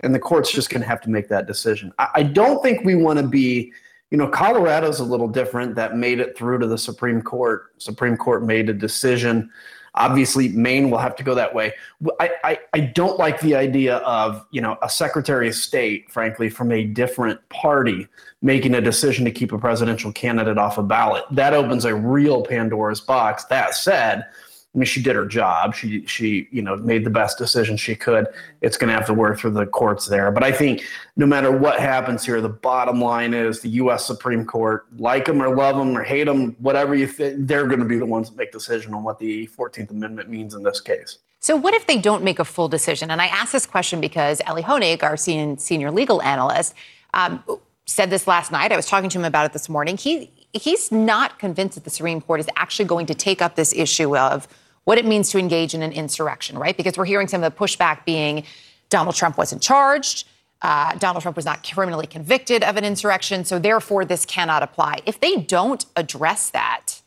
and 0.03 0.13
the 0.13 0.19
court's 0.19 0.51
just 0.51 0.69
going 0.69 0.81
to 0.81 0.87
have 0.87 1.01
to 1.01 1.09
make 1.09 1.29
that 1.29 1.47
decision. 1.47 1.91
I, 1.97 2.09
I 2.15 2.23
don't 2.23 2.61
think 2.61 2.85
we 2.85 2.95
want 2.95 3.19
to 3.19 3.27
be, 3.27 3.71
you 4.11 4.17
know, 4.17 4.27
Colorado's 4.27 4.99
a 4.99 5.03
little 5.03 5.29
different 5.29 5.75
that 5.75 5.97
made 5.97 6.19
it 6.19 6.37
through 6.37 6.59
to 6.59 6.67
the 6.67 6.77
Supreme 6.77 7.21
Court. 7.21 7.73
Supreme 7.77 8.17
Court 8.17 8.43
made 8.43 8.69
a 8.69 8.73
decision. 8.73 9.49
Obviously, 9.95 10.49
Maine 10.49 10.89
will 10.89 10.97
have 10.97 11.15
to 11.17 11.23
go 11.23 11.35
that 11.35 11.53
way. 11.53 11.73
I, 12.19 12.31
I, 12.43 12.59
I 12.73 12.79
don't 12.79 13.19
like 13.19 13.39
the 13.41 13.55
idea 13.55 13.97
of, 13.97 14.45
you 14.51 14.59
know, 14.59 14.77
a 14.81 14.89
Secretary 14.89 15.47
of 15.47 15.55
State, 15.55 16.09
frankly, 16.11 16.49
from 16.49 16.71
a 16.71 16.83
different 16.83 17.47
party 17.49 18.07
making 18.41 18.73
a 18.73 18.81
decision 18.81 19.23
to 19.25 19.31
keep 19.31 19.51
a 19.51 19.57
presidential 19.57 20.11
candidate 20.11 20.57
off 20.57 20.77
a 20.77 20.83
ballot. 20.83 21.25
That 21.31 21.53
opens 21.53 21.85
a 21.85 21.93
real 21.93 22.43
Pandora's 22.43 23.01
box. 23.01 23.45
That 23.45 23.75
said, 23.75 24.25
I 24.73 24.79
mean, 24.79 24.85
she 24.85 25.03
did 25.03 25.15
her 25.15 25.25
job. 25.25 25.75
She 25.75 26.05
she 26.07 26.47
you 26.51 26.61
know 26.61 26.75
made 26.75 27.05
the 27.05 27.11
best 27.11 27.37
decision 27.37 27.77
she 27.77 27.95
could. 27.95 28.27
It's 28.61 28.75
going 28.75 28.87
to 28.87 28.95
have 28.95 29.05
to 29.05 29.13
work 29.13 29.39
through 29.39 29.51
the 29.51 29.67
courts 29.67 30.07
there. 30.07 30.31
But 30.31 30.43
I 30.43 30.51
think 30.51 30.83
no 31.15 31.27
matter 31.27 31.51
what 31.51 31.79
happens 31.79 32.25
here, 32.25 32.41
the 32.41 32.49
bottom 32.49 32.99
line 32.99 33.35
is 33.35 33.61
the 33.61 33.69
U.S. 33.69 34.05
Supreme 34.05 34.45
Court, 34.45 34.85
like 34.97 35.25
them 35.25 35.43
or 35.43 35.55
love 35.55 35.77
them 35.77 35.95
or 35.95 36.01
hate 36.01 36.23
them, 36.23 36.55
whatever 36.59 36.95
you 36.95 37.05
think, 37.05 37.47
they're 37.47 37.67
going 37.67 37.81
to 37.81 37.85
be 37.85 37.97
the 37.97 38.05
ones 38.05 38.29
that 38.29 38.35
make 38.35 38.51
decision 38.51 38.95
on 38.95 39.03
what 39.03 39.19
the 39.19 39.45
Fourteenth 39.47 39.91
Amendment 39.91 40.29
means 40.29 40.55
in 40.55 40.63
this 40.63 40.81
case. 40.81 41.19
So, 41.39 41.55
what 41.55 41.73
if 41.75 41.85
they 41.85 41.97
don't 41.97 42.23
make 42.23 42.39
a 42.39 42.45
full 42.45 42.67
decision? 42.67 43.11
And 43.11 43.21
I 43.21 43.27
ask 43.27 43.51
this 43.51 43.67
question 43.67 44.01
because 44.01 44.41
Elie 44.45 44.63
Honig, 44.63 45.03
our 45.03 45.17
senior 45.17 45.91
legal 45.91 46.21
analyst, 46.23 46.73
um, 47.13 47.43
said 47.85 48.09
this 48.09 48.27
last 48.27 48.51
night. 48.51 48.71
I 48.71 48.75
was 48.75 48.87
talking 48.87 49.09
to 49.09 49.19
him 49.19 49.25
about 49.25 49.45
it 49.45 49.53
this 49.53 49.69
morning. 49.69 49.97
He 49.97 50.31
he's 50.53 50.91
not 50.91 51.39
convinced 51.39 51.75
that 51.75 51.83
the 51.83 51.89
Supreme 51.89 52.21
Court 52.21 52.39
is 52.39 52.49
actually 52.55 52.85
going 52.85 53.05
to 53.07 53.13
take 53.13 53.41
up 53.41 53.55
this 53.55 53.73
issue 53.73 54.15
of 54.17 54.47
what 54.85 54.97
it 54.97 55.05
means 55.05 55.29
to 55.31 55.37
engage 55.37 55.73
in 55.73 55.81
an 55.81 55.91
insurrection, 55.91 56.57
right? 56.57 56.75
Because 56.75 56.97
we're 56.97 57.05
hearing 57.05 57.27
some 57.27 57.43
of 57.43 57.53
the 57.53 57.57
pushback 57.57 58.05
being 58.05 58.43
Donald 58.89 59.15
Trump 59.15 59.37
wasn't 59.37 59.61
charged. 59.61 60.27
Uh, 60.61 60.95
Donald 60.95 61.21
Trump 61.21 61.35
was 61.35 61.45
not 61.45 61.67
criminally 61.69 62.07
convicted 62.07 62.63
of 62.63 62.77
an 62.77 62.85
insurrection, 62.85 63.43
so 63.43 63.59
therefore 63.59 64.05
this 64.05 64.25
cannot 64.25 64.63
apply. 64.63 64.99
If 65.05 65.19
they 65.19 65.37
don't 65.37 65.85
address 65.95 66.49
that, 66.51 67.01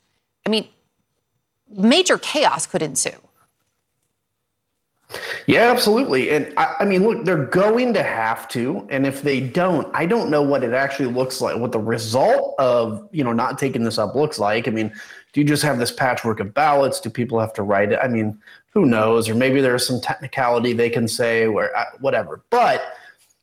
I 0.44 0.50
mean, 0.50 0.68
major 1.68 2.18
chaos 2.18 2.66
could 2.66 2.82
ensue. 2.82 3.10
Yeah, 5.46 5.70
absolutely. 5.70 6.30
And 6.30 6.52
I, 6.56 6.74
I, 6.80 6.84
mean, 6.84 7.04
look, 7.04 7.24
they're 7.24 7.44
going 7.46 7.94
to 7.94 8.02
have 8.02 8.48
to. 8.48 8.86
And 8.90 9.06
if 9.06 9.22
they 9.22 9.40
don't, 9.40 9.88
I 9.94 10.04
don't 10.04 10.30
know 10.30 10.42
what 10.42 10.64
it 10.64 10.72
actually 10.72 11.12
looks 11.12 11.40
like, 11.40 11.56
what 11.56 11.72
the 11.72 11.78
result 11.78 12.56
of, 12.58 13.08
you 13.12 13.22
know, 13.22 13.32
not 13.32 13.58
taking 13.58 13.84
this 13.84 13.98
up 13.98 14.16
looks 14.16 14.38
like. 14.38 14.66
I 14.66 14.72
mean, 14.72 14.92
do 15.36 15.42
you 15.42 15.46
just 15.46 15.62
have 15.64 15.78
this 15.78 15.92
patchwork 15.92 16.40
of 16.40 16.54
ballots? 16.54 16.98
Do 16.98 17.10
people 17.10 17.38
have 17.38 17.52
to 17.52 17.62
write 17.62 17.92
it? 17.92 17.98
I 18.02 18.08
mean, 18.08 18.40
who 18.70 18.86
knows? 18.86 19.28
Or 19.28 19.34
maybe 19.34 19.60
there's 19.60 19.86
some 19.86 20.00
technicality 20.00 20.72
they 20.72 20.88
can 20.88 21.06
say 21.06 21.46
where 21.46 21.76
uh, 21.76 21.84
whatever. 22.00 22.42
But 22.48 22.82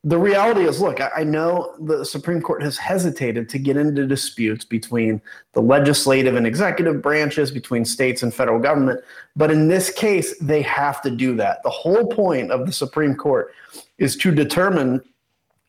the 0.04 0.18
reality 0.18 0.62
is, 0.62 0.82
look, 0.82 1.00
I, 1.00 1.12
I 1.18 1.24
know 1.24 1.76
the 1.80 2.04
Supreme 2.04 2.42
Court 2.42 2.64
has 2.64 2.80
hesitated 2.80 3.48
to 3.50 3.60
get 3.60 3.78
into 3.78 4.08
disputes 4.08 4.66
between 4.66 5.22
the 5.52 5.62
legislative 5.62 6.36
and 6.36 6.48
executive 6.48 7.00
branches, 7.00 7.52
between 7.52 7.86
states 7.86 8.24
and 8.24 8.34
federal 8.34 8.58
government. 8.58 9.00
But 9.36 9.52
in 9.52 9.68
this 9.68 9.92
case, 9.92 10.36
they 10.40 10.64
have 10.64 11.00
to 11.04 11.12
do 11.12 11.36
that. 11.36 11.62
The 11.62 11.70
whole 11.70 12.08
point 12.08 12.52
of 12.52 12.66
the 12.66 12.74
Supreme 12.74 13.14
Court 13.14 13.54
is 14.00 14.16
to 14.16 14.32
determine 14.32 15.00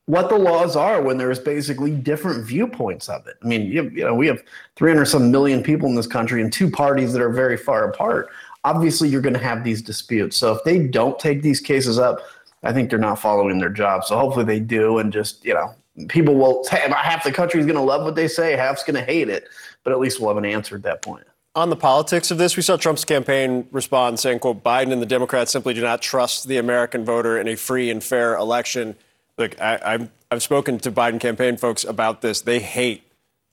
what 0.06 0.28
the 0.28 0.36
laws 0.36 0.76
are 0.76 1.01
when 1.01 1.16
there's 1.16 1.39
basically 1.39 1.90
different 1.90 2.44
viewpoints 2.44 3.09
of 3.09 3.26
it. 3.26 3.36
I 3.43 3.47
mean, 3.47 3.62
you, 3.66 3.85
you 3.90 4.05
know, 4.05 4.14
we 4.14 4.26
have 4.26 4.43
300 4.76 5.06
some 5.06 5.31
million 5.31 5.62
people 5.62 5.89
in 5.89 5.94
this 5.94 6.06
country 6.06 6.43
and 6.43 6.52
two 6.52 6.70
parties 6.70 7.12
that 7.14 7.22
are 7.22 7.31
very 7.31 7.56
far 7.56 7.89
apart. 7.89 8.28
Obviously, 8.64 9.09
you're 9.09 9.22
going 9.22 9.35
to 9.35 9.40
have 9.40 9.64
these 9.64 9.81
disputes. 9.81 10.36
So 10.36 10.52
if 10.52 10.64
they 10.64 10.86
don't 10.86 11.18
take 11.18 11.43
these 11.43 11.60
cases 11.60 11.98
up, 11.98 12.20
I 12.62 12.72
think 12.72 12.90
they're 12.90 12.98
not 12.98 13.18
following 13.18 13.59
their 13.59 13.70
job. 13.70 14.05
So 14.05 14.18
hopefully 14.18 14.44
they 14.44 14.60
do, 14.60 14.98
and 14.98 15.12
just 15.12 15.44
you 15.44 15.55
know, 15.55 15.74
people 16.09 16.35
will. 16.35 16.66
Half 16.68 17.24
the 17.24 17.32
country 17.32 17.60
is 17.60 17.66
going 17.66 17.76
to 17.76 17.82
love 17.82 18.05
what 18.05 18.14
they 18.14 18.26
say, 18.26 18.56
half's 18.56 18.82
going 18.82 18.94
to 18.94 19.05
hate 19.05 19.28
it, 19.28 19.48
but 19.85 19.93
at 19.93 20.01
least 20.01 20.18
we'll 20.18 20.31
have 20.31 20.39
an 20.39 20.47
answer 20.47 20.74
at 20.74 20.82
that 20.82 21.02
point. 21.02 21.24
On 21.55 21.70
the 21.70 21.76
politics 21.76 22.31
of 22.31 22.39
this, 22.39 22.56
we 22.56 22.62
saw 22.62 22.76
Trump's 22.76 23.05
campaign 23.05 23.68
respond 23.70 24.18
saying, 24.18 24.39
"quote 24.39 24.64
Biden 24.64 24.93
and 24.93 25.02
the 25.02 25.06
Democrats 25.06 25.52
simply 25.52 25.74
do 25.74 25.82
not 25.82 26.01
trust 26.01 26.48
the 26.48 26.56
American 26.56 27.05
voter 27.05 27.39
in 27.39 27.48
a 27.48 27.55
free 27.55 27.90
and 27.90 28.02
fair 28.02 28.35
election." 28.35 28.97
Look, 29.36 29.61
I, 29.61 30.09
I've 30.31 30.43
spoken 30.43 30.78
to 30.81 30.93
Biden 30.93 31.20
campaign 31.20 31.56
folks 31.56 31.85
about 31.85 32.20
this. 32.20 32.40
They 32.40 32.61
hate 32.61 33.02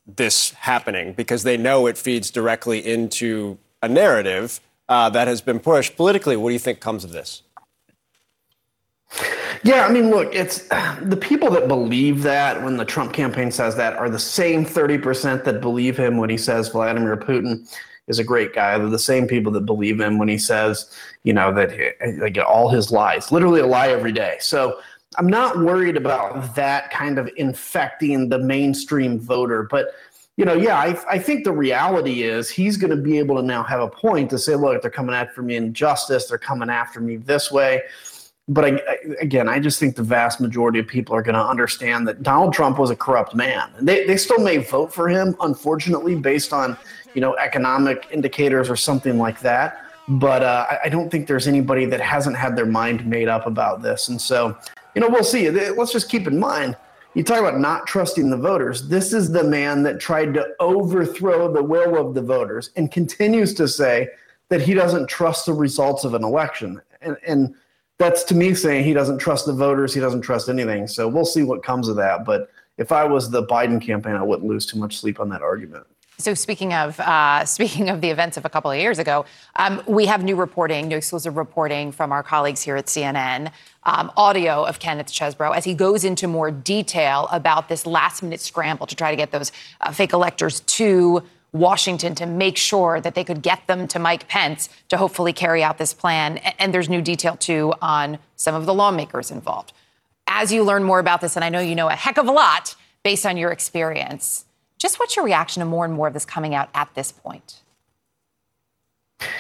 this 0.06 0.52
happening 0.52 1.14
because 1.14 1.44
they 1.44 1.58
know 1.58 1.88
it 1.88 1.98
feeds 1.98 2.32
directly 2.32 2.80
into 2.86 3.58
a 3.82 3.88
narrative 3.88 4.60
uh, 4.90 5.10
that 5.10 5.28
has 5.28 5.42
been 5.42 5.60
pushed 5.60 5.96
politically. 5.96 6.36
What 6.36 6.50
do 6.50 6.54
you 6.54 6.60
think 6.60 6.80
comes 6.80 7.04
of 7.04 7.12
this? 7.12 7.44
Yeah, 9.64 9.86
I 9.86 9.92
mean, 9.92 10.10
look, 10.10 10.34
it's 10.34 10.68
the 11.02 11.18
people 11.18 11.50
that 11.52 11.68
believe 11.68 12.24
that 12.24 12.64
when 12.64 12.78
the 12.78 12.86
Trump 12.86 13.14
campaign 13.14 13.52
says 13.52 13.76
that 13.76 13.96
are 13.96 14.10
the 14.10 14.20
same 14.20 14.66
30% 14.66 15.44
that 15.44 15.62
believe 15.62 15.98
him 15.98 16.18
when 16.18 16.30
he 16.30 16.38
says 16.38 16.70
Vladimir 16.70 17.18
Putin 17.18 17.68
is 18.08 18.20
a 18.20 18.24
great 18.24 18.54
guy. 18.54 18.78
They're 18.78 18.90
the 18.90 19.00
same 19.00 19.28
people 19.28 19.52
that 19.54 19.66
believe 19.66 20.00
him 20.00 20.18
when 20.18 20.28
he 20.28 20.38
says, 20.38 20.92
you 21.24 21.34
know, 21.34 21.54
that 21.54 21.72
like 22.20 22.38
all 22.46 22.70
his 22.70 22.92
lies, 22.92 23.32
literally 23.32 23.62
a 23.62 23.68
lie 23.68 23.90
every 23.90 24.12
day. 24.12 24.38
So 24.40 24.80
I'm 25.18 25.28
not 25.28 25.60
worried 25.60 25.98
about 25.98 26.56
that 26.56 26.90
kind 26.92 27.20
of 27.20 27.30
infecting 27.36 28.30
the 28.30 28.40
mainstream 28.40 29.20
voter, 29.20 29.64
but 29.64 29.94
you 30.38 30.46
know, 30.46 30.54
yeah, 30.54 30.78
I, 30.78 30.98
I 31.10 31.20
think 31.20 31.44
the 31.44 31.52
reality 31.52 32.24
is 32.24 32.50
he's 32.50 32.78
going 32.78 32.90
to 32.90 33.02
be 33.02 33.20
able 33.20 33.36
to 33.36 33.42
now 33.42 33.62
have 33.64 33.82
a 33.82 33.90
point 33.90 34.30
to 34.30 34.40
say, 34.40 34.56
look, 34.56 34.82
they're 34.82 34.90
coming 34.90 35.14
after 35.14 35.42
me 35.42 35.56
in 35.58 35.74
justice, 35.74 36.28
they're 36.28 36.38
coming 36.38 36.70
after 36.70 37.02
me 37.02 37.18
this 37.18 37.52
way. 37.52 37.84
but 38.48 38.66
I, 38.66 38.70
I, 38.90 38.98
again, 39.20 39.50
I 39.50 39.60
just 39.60 39.80
think 39.80 39.96
the 39.96 40.04
vast 40.04 40.40
majority 40.40 40.80
of 40.80 40.88
people 40.88 41.16
are 41.16 41.22
going 41.22 41.36
to 41.36 41.46
understand 41.46 42.08
that 42.08 42.24
Donald 42.24 42.54
Trump 42.54 42.80
was 42.80 42.90
a 42.90 42.96
corrupt 42.96 43.36
man. 43.36 43.72
They, 43.82 44.06
they 44.06 44.18
still 44.18 44.40
may 44.40 44.58
vote 44.58 44.94
for 44.94 45.10
him, 45.10 45.36
unfortunately, 45.42 46.16
based 46.16 46.54
on 46.54 46.78
you 47.14 47.22
know 47.22 47.36
economic 47.36 48.08
indicators 48.12 48.70
or 48.70 48.78
something 48.78 49.18
like 49.18 49.42
that. 49.42 49.91
But 50.20 50.44
uh, 50.44 50.68
I, 50.70 50.80
I 50.86 50.90
don't 50.90 51.10
think 51.10 51.28
there's 51.28 51.48
anybody 51.48 51.86
that 51.86 52.02
hasn't 52.02 52.36
had 52.36 52.56
their 52.56 52.66
mind 52.66 53.06
made 53.06 53.30
up 53.30 53.48
about 53.48 53.82
this. 53.82 54.10
And 54.10 54.20
so, 54.20 54.58
you 54.94 55.02
know, 55.02 55.08
we'll 55.10 55.24
see. 55.24 55.50
Let's 55.50 55.94
just 55.94 56.10
keep 56.10 56.28
in 56.28 56.38
mind. 56.38 56.76
You 57.14 57.24
talk 57.24 57.40
about 57.40 57.60
not 57.60 57.88
trusting 57.88 58.30
the 58.30 58.38
voters. 58.38 58.88
This 58.88 59.14
is 59.14 59.32
the 59.32 59.44
man 59.44 59.84
that 59.84 60.00
tried 60.00 60.34
to 60.34 60.48
overthrow 60.60 61.52
the 61.52 61.64
will 61.64 61.98
of 61.98 62.14
the 62.14 62.22
voters 62.22 62.72
and 62.76 62.92
continues 62.92 63.54
to 63.56 63.68
say 63.68 64.10
that 64.50 64.62
he 64.62 64.74
doesn't 64.74 65.08
trust 65.08 65.46
the 65.46 65.54
results 65.54 66.04
of 66.04 66.14
an 66.14 66.24
election. 66.24 66.82
And, 67.02 67.18
and 67.26 67.56
that's 67.98 68.24
to 68.26 68.36
me 68.36 68.54
saying 68.54 68.84
he 68.84 68.94
doesn't 68.94 69.20
trust 69.20 69.46
the 69.46 69.54
voters, 69.54 69.94
he 69.94 70.00
doesn't 70.00 70.22
trust 70.22 70.50
anything. 70.50 70.88
So 70.88 71.08
we'll 71.08 71.26
see 71.26 71.44
what 71.44 71.64
comes 71.64 71.88
of 71.88 71.96
that. 71.98 72.26
But 72.26 72.50
if 72.78 72.92
I 72.92 73.06
was 73.06 73.30
the 73.30 73.46
Biden 73.46 73.82
campaign, 73.82 74.16
I 74.16 74.24
wouldn't 74.24 74.48
lose 74.48 74.66
too 74.66 74.80
much 74.80 74.98
sleep 74.98 75.20
on 75.20 75.30
that 75.30 75.42
argument. 75.42 75.86
So 76.22 76.36
speaking 76.36 76.74
of 76.74 77.00
uh, 77.00 77.46
speaking 77.58 77.90
of 77.90 78.02
the 78.02 78.10
events 78.10 78.38
of 78.38 78.46
a 78.46 78.50
couple 78.50 78.72
of 78.72 78.78
years 78.78 79.00
ago, 79.00 79.26
um, 79.56 79.82
we 79.88 80.06
have 80.06 80.24
new 80.24 80.36
reporting, 80.36 80.88
new 80.88 80.98
exclusive 80.98 81.36
reporting 81.36 81.92
from 81.92 82.12
our 82.12 82.24
colleagues 82.24 82.62
here 82.62 82.76
at 82.76 82.86
CNN. 82.86 83.52
Um, 83.84 84.12
audio 84.16 84.64
of 84.64 84.78
Kenneth 84.78 85.08
Chesebro 85.08 85.56
as 85.56 85.66
he 85.66 85.74
goes 85.74 86.04
into 86.04 86.28
more 86.28 86.52
detail 86.52 87.28
about 87.32 87.68
this 87.68 87.88
last 87.88 88.22
minute 88.22 88.40
scramble 88.40 88.86
to 88.86 88.96
try 88.96 89.10
to 89.10 89.18
get 89.18 89.32
those 89.32 89.52
uh, 89.82 89.92
fake 89.92 90.14
electors 90.14 90.60
to 90.60 91.24
Washington 91.52 92.16
to 92.16 92.26
make 92.26 92.58
sure 92.58 93.02
that 93.02 93.16
they 93.16 93.24
could 93.24 93.42
get 93.42 93.66
them 93.68 93.88
to 93.88 94.00
Mike 94.00 94.28
Pence 94.28 94.70
to 94.90 94.98
hopefully 94.98 95.34
carry 95.34 95.64
out 95.64 95.78
this 95.80 95.94
plan. 95.94 96.38
And 96.60 96.74
there's 96.74 96.90
new 96.90 97.02
detail, 97.02 97.36
too, 97.36 97.74
on 97.82 98.20
some 98.36 98.56
of 98.56 98.66
the 98.66 98.74
lawmakers 98.74 99.32
involved. 99.32 99.74
As 100.28 100.54
you 100.54 100.64
learn 100.64 100.84
more 100.84 101.00
about 101.00 101.20
this, 101.22 101.36
and 101.36 101.44
I 101.44 101.50
know 101.50 101.60
you 101.60 101.76
know 101.76 101.90
a 101.90 101.96
heck 101.96 102.18
of 102.18 102.28
a 102.28 102.32
lot 102.32 102.76
based 103.04 103.26
on 103.26 103.36
your 103.36 103.52
experience, 103.52 104.46
just 104.82 105.00
what's 105.00 105.16
your 105.16 105.24
reaction 105.24 105.60
to 105.60 105.66
more 105.66 105.86
and 105.86 105.94
more 105.94 106.08
of 106.08 106.14
this 106.14 106.26
coming 106.26 106.56
out 106.56 106.70
at 106.74 106.90
this 106.96 107.12
point? 107.12 107.62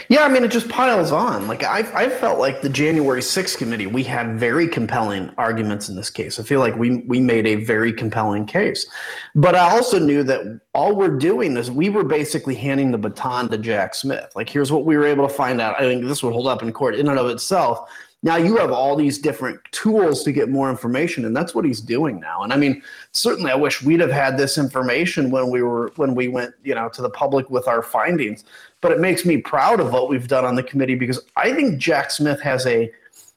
Yeah, 0.09 0.23
I 0.23 0.27
mean, 0.27 0.43
it 0.43 0.51
just 0.51 0.69
piles 0.69 1.11
on. 1.11 1.47
Like 1.47 1.63
I, 1.63 1.79
I 1.95 2.09
felt 2.09 2.37
like 2.37 2.61
the 2.61 2.69
January 2.69 3.21
6th 3.21 3.57
committee, 3.57 3.87
we 3.87 4.03
had 4.03 4.37
very 4.37 4.67
compelling 4.67 5.31
arguments 5.39 5.89
in 5.89 5.95
this 5.95 6.11
case. 6.11 6.39
I 6.39 6.43
feel 6.43 6.59
like 6.59 6.75
we 6.75 6.97
we 7.07 7.19
made 7.19 7.47
a 7.47 7.55
very 7.55 7.91
compelling 7.91 8.45
case, 8.45 8.85
but 9.33 9.55
I 9.55 9.71
also 9.71 9.97
knew 9.97 10.21
that 10.23 10.61
all 10.75 10.95
we're 10.95 11.17
doing 11.17 11.57
is 11.57 11.71
we 11.71 11.89
were 11.89 12.03
basically 12.03 12.53
handing 12.53 12.91
the 12.91 12.99
baton 12.99 13.49
to 13.49 13.57
Jack 13.57 13.95
Smith. 13.95 14.31
Like, 14.35 14.47
here's 14.47 14.71
what 14.71 14.85
we 14.85 14.95
were 14.95 15.05
able 15.05 15.27
to 15.27 15.33
find 15.33 15.59
out. 15.59 15.75
I 15.75 15.79
think 15.79 16.05
this 16.05 16.21
would 16.21 16.33
hold 16.33 16.45
up 16.45 16.61
in 16.61 16.71
court 16.71 16.93
in 16.93 17.07
and 17.07 17.17
of 17.17 17.27
itself. 17.29 17.89
Now 18.23 18.35
you 18.35 18.57
have 18.57 18.71
all 18.71 18.95
these 18.95 19.17
different 19.17 19.59
tools 19.71 20.23
to 20.23 20.31
get 20.31 20.49
more 20.49 20.69
information, 20.69 21.25
and 21.25 21.35
that's 21.35 21.55
what 21.55 21.65
he's 21.65 21.81
doing 21.81 22.19
now. 22.19 22.43
And 22.43 22.53
I 22.53 22.57
mean, 22.57 22.83
certainly, 23.13 23.51
I 23.51 23.55
wish 23.55 23.81
we'd 23.81 23.99
have 23.99 24.11
had 24.11 24.37
this 24.37 24.59
information 24.59 25.31
when 25.31 25.49
we 25.49 25.63
were 25.63 25.91
when 25.95 26.13
we 26.13 26.27
went, 26.27 26.53
you 26.63 26.75
know, 26.75 26.87
to 26.89 27.01
the 27.01 27.09
public 27.09 27.49
with 27.49 27.67
our 27.67 27.81
findings 27.81 28.43
but 28.81 28.91
it 28.91 28.99
makes 28.99 29.25
me 29.25 29.37
proud 29.37 29.79
of 29.79 29.93
what 29.93 30.09
we've 30.09 30.27
done 30.27 30.43
on 30.43 30.55
the 30.55 30.63
committee 30.63 30.95
because 30.95 31.19
I 31.35 31.53
think 31.53 31.79
Jack 31.79 32.11
Smith 32.11 32.41
has 32.41 32.65
a, 32.65 32.91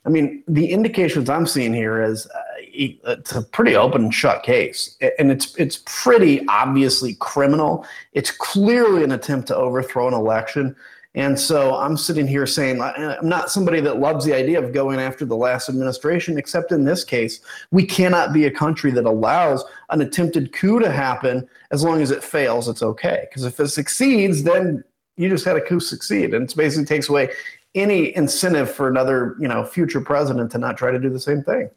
I 0.06 0.08
mean, 0.08 0.42
the 0.48 0.70
indications 0.70 1.28
I'm 1.30 1.46
seeing 1.46 1.72
here 1.72 2.02
is 2.02 2.26
uh, 2.26 2.40
it's 2.58 3.32
a 3.32 3.42
pretty 3.42 3.76
open 3.76 4.04
and 4.04 4.14
shut 4.14 4.42
case, 4.42 4.96
and 5.18 5.30
it's 5.30 5.54
it's 5.56 5.82
pretty 5.86 6.44
obviously 6.48 7.14
criminal. 7.20 7.86
It's 8.12 8.30
clearly 8.30 9.04
an 9.04 9.12
attempt 9.12 9.48
to 9.48 9.56
overthrow 9.56 10.08
an 10.08 10.14
election. 10.14 10.74
And 11.16 11.38
so 11.38 11.76
I'm 11.76 11.96
sitting 11.96 12.26
here 12.26 12.44
saying, 12.44 12.80
I'm 12.80 13.28
not 13.28 13.50
somebody 13.50 13.80
that 13.82 14.00
loves 14.00 14.24
the 14.24 14.34
idea 14.34 14.60
of 14.60 14.72
going 14.72 14.98
after 14.98 15.24
the 15.24 15.36
last 15.36 15.68
administration, 15.68 16.38
except 16.38 16.72
in 16.72 16.84
this 16.84 17.04
case, 17.04 17.40
we 17.70 17.86
cannot 17.86 18.32
be 18.32 18.46
a 18.46 18.50
country 18.50 18.90
that 18.90 19.04
allows 19.04 19.64
an 19.90 20.00
attempted 20.00 20.52
coup 20.52 20.80
to 20.80 20.90
happen 20.90 21.48
as 21.70 21.84
long 21.84 22.02
as 22.02 22.10
it 22.10 22.24
fails, 22.24 22.68
it's 22.68 22.82
okay. 22.82 23.26
Because 23.30 23.44
if 23.44 23.60
it 23.60 23.68
succeeds, 23.68 24.42
then 24.42 24.82
you 25.16 25.28
just 25.28 25.44
had 25.44 25.56
a 25.56 25.60
coup 25.60 25.78
succeed, 25.78 26.34
and 26.34 26.50
it 26.50 26.56
basically 26.56 26.84
takes 26.84 27.08
away 27.08 27.30
any 27.76 28.14
incentive 28.16 28.70
for 28.70 28.88
another, 28.88 29.36
you 29.38 29.46
know, 29.46 29.64
future 29.64 30.00
president 30.00 30.50
to 30.50 30.58
not 30.58 30.76
try 30.76 30.90
to 30.90 30.98
do 30.98 31.10
the 31.10 31.20
same 31.20 31.42
thing. 31.42 31.70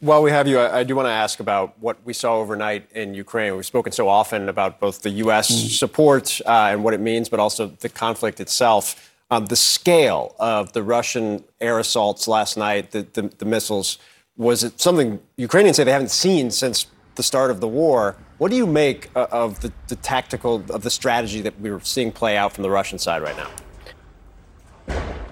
While 0.00 0.22
we 0.22 0.30
have 0.30 0.48
you, 0.48 0.58
I, 0.58 0.80
I 0.80 0.84
do 0.84 0.96
want 0.96 1.06
to 1.06 1.12
ask 1.12 1.40
about 1.40 1.78
what 1.78 1.98
we 2.04 2.12
saw 2.12 2.36
overnight 2.36 2.90
in 2.92 3.14
Ukraine. 3.14 3.54
We've 3.54 3.66
spoken 3.66 3.92
so 3.92 4.08
often 4.08 4.48
about 4.48 4.80
both 4.80 5.02
the 5.02 5.10
U.S. 5.10 5.50
Mm. 5.50 5.70
support 5.70 6.40
uh, 6.46 6.70
and 6.70 6.82
what 6.82 6.94
it 6.94 7.00
means, 7.00 7.28
but 7.28 7.38
also 7.38 7.68
the 7.68 7.88
conflict 7.88 8.40
itself. 8.40 9.12
Um, 9.30 9.46
the 9.46 9.56
scale 9.56 10.34
of 10.38 10.72
the 10.72 10.82
Russian 10.82 11.44
air 11.60 11.78
assaults 11.78 12.26
last 12.26 12.56
night, 12.56 12.90
the, 12.90 13.06
the, 13.12 13.22
the 13.38 13.44
missiles, 13.44 13.98
was 14.36 14.64
it 14.64 14.80
something 14.80 15.20
Ukrainians 15.36 15.76
say 15.76 15.84
they 15.84 15.92
haven't 15.92 16.10
seen 16.10 16.50
since 16.50 16.86
the 17.18 17.22
start 17.24 17.50
of 17.50 17.60
the 17.60 17.68
war. 17.68 18.16
What 18.38 18.50
do 18.50 18.56
you 18.56 18.66
make 18.66 19.10
uh, 19.14 19.26
of 19.32 19.60
the, 19.60 19.72
the 19.88 19.96
tactical, 19.96 20.64
of 20.70 20.82
the 20.82 20.90
strategy 20.90 21.40
that 21.42 21.60
we're 21.60 21.80
seeing 21.80 22.12
play 22.12 22.36
out 22.36 22.52
from 22.52 22.62
the 22.62 22.70
Russian 22.70 22.98
side 22.98 23.22
right 23.22 23.36
now? 23.36 23.50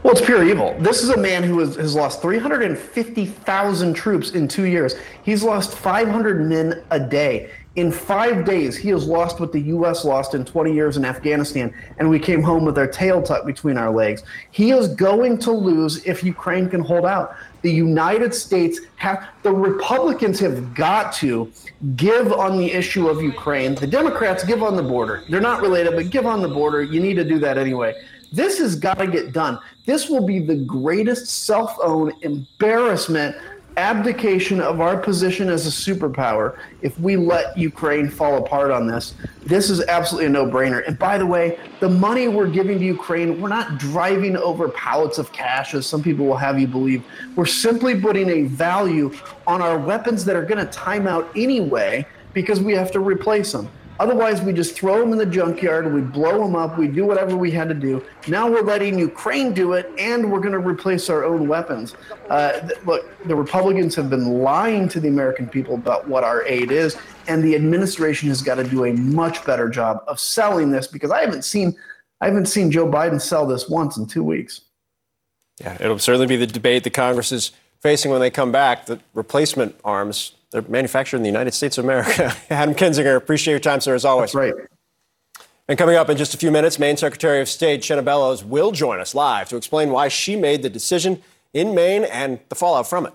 Well, 0.06 0.14
it's 0.14 0.24
pure 0.24 0.44
evil. 0.44 0.72
This 0.78 1.02
is 1.02 1.08
a 1.08 1.16
man 1.16 1.42
who 1.42 1.58
has, 1.58 1.74
has 1.74 1.96
lost 1.96 2.22
350,000 2.22 3.92
troops 3.92 4.30
in 4.30 4.46
two 4.46 4.66
years. 4.66 4.94
He's 5.24 5.42
lost 5.42 5.76
500 5.76 6.48
men 6.48 6.84
a 6.92 7.00
day. 7.00 7.50
In 7.74 7.90
five 7.90 8.44
days, 8.44 8.76
he 8.76 8.90
has 8.90 9.04
lost 9.04 9.40
what 9.40 9.50
the 9.50 9.58
U.S. 9.62 10.04
lost 10.04 10.34
in 10.34 10.44
20 10.44 10.72
years 10.72 10.96
in 10.96 11.04
Afghanistan, 11.04 11.74
and 11.98 12.08
we 12.08 12.20
came 12.20 12.40
home 12.40 12.64
with 12.64 12.78
our 12.78 12.86
tail 12.86 13.20
tucked 13.20 13.46
between 13.46 13.76
our 13.76 13.90
legs. 13.90 14.22
He 14.52 14.70
is 14.70 14.86
going 14.94 15.38
to 15.38 15.50
lose 15.50 16.06
if 16.06 16.22
Ukraine 16.22 16.70
can 16.70 16.82
hold 16.82 17.04
out. 17.04 17.34
The 17.62 17.72
United 17.72 18.32
States 18.32 18.82
have, 18.98 19.28
the 19.42 19.52
Republicans 19.52 20.38
have 20.38 20.72
got 20.72 21.14
to 21.14 21.50
give 21.96 22.32
on 22.32 22.58
the 22.58 22.70
issue 22.70 23.08
of 23.08 23.20
Ukraine. 23.20 23.74
The 23.74 23.88
Democrats 23.88 24.44
give 24.44 24.62
on 24.62 24.76
the 24.76 24.84
border. 24.84 25.24
They're 25.28 25.40
not 25.40 25.62
related, 25.62 25.96
but 25.96 26.10
give 26.10 26.26
on 26.26 26.42
the 26.42 26.48
border. 26.48 26.84
You 26.84 27.00
need 27.00 27.14
to 27.14 27.24
do 27.24 27.40
that 27.40 27.58
anyway. 27.58 27.92
This 28.32 28.58
has 28.58 28.76
got 28.76 28.98
to 28.98 29.06
get 29.06 29.32
done. 29.32 29.58
This 29.86 30.10
will 30.10 30.26
be 30.26 30.40
the 30.40 30.56
greatest 30.56 31.28
self 31.28 31.76
owned 31.82 32.12
embarrassment 32.22 33.36
abdication 33.76 34.60
of 34.60 34.80
our 34.80 34.96
position 34.96 35.48
as 35.50 35.66
a 35.66 35.70
superpower 35.70 36.58
if 36.80 36.98
we 36.98 37.14
let 37.14 37.56
Ukraine 37.56 38.08
fall 38.08 38.38
apart 38.38 38.70
on 38.70 38.86
this. 38.86 39.14
This 39.42 39.68
is 39.68 39.82
absolutely 39.82 40.26
a 40.26 40.30
no 40.30 40.46
brainer. 40.46 40.86
And 40.88 40.98
by 40.98 41.18
the 41.18 41.26
way, 41.26 41.58
the 41.80 41.88
money 41.88 42.26
we're 42.26 42.48
giving 42.48 42.78
to 42.78 42.84
Ukraine, 42.84 43.40
we're 43.40 43.50
not 43.50 43.78
driving 43.78 44.36
over 44.36 44.70
pallets 44.70 45.18
of 45.18 45.30
cash, 45.32 45.74
as 45.74 45.86
some 45.86 46.02
people 46.02 46.26
will 46.26 46.36
have 46.36 46.58
you 46.58 46.66
believe. 46.66 47.04
We're 47.36 47.46
simply 47.46 48.00
putting 48.00 48.28
a 48.30 48.42
value 48.44 49.14
on 49.46 49.60
our 49.60 49.78
weapons 49.78 50.24
that 50.24 50.36
are 50.36 50.44
going 50.44 50.64
to 50.64 50.72
time 50.72 51.06
out 51.06 51.30
anyway 51.36 52.06
because 52.32 52.60
we 52.60 52.72
have 52.72 52.90
to 52.92 53.00
replace 53.00 53.52
them. 53.52 53.68
Otherwise, 53.98 54.42
we 54.42 54.52
just 54.52 54.74
throw 54.74 55.00
them 55.00 55.12
in 55.12 55.18
the 55.18 55.26
junkyard, 55.26 55.92
we 55.92 56.00
blow 56.00 56.42
them 56.42 56.54
up, 56.54 56.78
we 56.78 56.86
do 56.86 57.04
whatever 57.04 57.36
we 57.36 57.50
had 57.50 57.68
to 57.68 57.74
do. 57.74 58.04
Now 58.28 58.50
we're 58.50 58.62
letting 58.62 58.98
Ukraine 58.98 59.52
do 59.52 59.72
it, 59.72 59.90
and 59.98 60.30
we're 60.30 60.40
going 60.40 60.52
to 60.52 60.58
replace 60.58 61.08
our 61.08 61.24
own 61.24 61.48
weapons. 61.48 61.94
Uh, 62.28 62.60
th- 62.60 62.84
look, 62.84 63.08
the 63.26 63.34
Republicans 63.34 63.94
have 63.94 64.10
been 64.10 64.42
lying 64.42 64.88
to 64.90 65.00
the 65.00 65.08
American 65.08 65.48
people 65.48 65.74
about 65.74 66.06
what 66.06 66.24
our 66.24 66.44
aid 66.44 66.70
is, 66.70 66.96
and 67.26 67.42
the 67.42 67.54
administration 67.54 68.28
has 68.28 68.42
got 68.42 68.56
to 68.56 68.64
do 68.64 68.84
a 68.84 68.92
much 68.92 69.44
better 69.44 69.68
job 69.68 70.02
of 70.06 70.20
selling 70.20 70.70
this 70.70 70.86
because 70.86 71.10
I 71.10 71.20
haven't 71.22 71.44
seen, 71.44 71.74
I 72.20 72.26
haven't 72.26 72.46
seen 72.46 72.70
Joe 72.70 72.86
Biden 72.86 73.20
sell 73.20 73.46
this 73.46 73.68
once 73.68 73.96
in 73.96 74.06
two 74.06 74.22
weeks. 74.22 74.60
Yeah, 75.60 75.76
it'll 75.80 75.98
certainly 75.98 76.26
be 76.26 76.36
the 76.36 76.46
debate 76.46 76.84
the 76.84 76.90
Congress 76.90 77.32
is 77.32 77.52
facing 77.80 78.10
when 78.10 78.20
they 78.20 78.30
come 78.30 78.52
back. 78.52 78.86
The 78.86 79.00
replacement 79.14 79.74
arms 79.84 80.32
they're 80.50 80.62
manufactured 80.62 81.16
in 81.16 81.22
the 81.22 81.28
United 81.28 81.52
States 81.52 81.78
of 81.78 81.84
America. 81.84 82.34
Adam 82.50 82.74
Kinzinger, 82.74 83.16
appreciate 83.16 83.52
your 83.52 83.60
time, 83.60 83.80
sir, 83.80 83.94
as 83.94 84.04
always. 84.04 84.32
That's 84.32 84.34
right. 84.34 84.54
And 85.68 85.76
coming 85.76 85.96
up 85.96 86.08
in 86.08 86.16
just 86.16 86.32
a 86.32 86.38
few 86.38 86.52
minutes, 86.52 86.78
Maine 86.78 86.96
Secretary 86.96 87.40
of 87.40 87.48
State 87.48 87.80
Shenna 87.80 88.04
Bellows 88.04 88.44
will 88.44 88.70
join 88.70 89.00
us 89.00 89.14
live 89.14 89.48
to 89.48 89.56
explain 89.56 89.90
why 89.90 90.08
she 90.08 90.36
made 90.36 90.62
the 90.62 90.70
decision 90.70 91.22
in 91.52 91.74
Maine 91.74 92.04
and 92.04 92.38
the 92.48 92.54
fallout 92.54 92.88
from 92.88 93.06
it. 93.06 93.12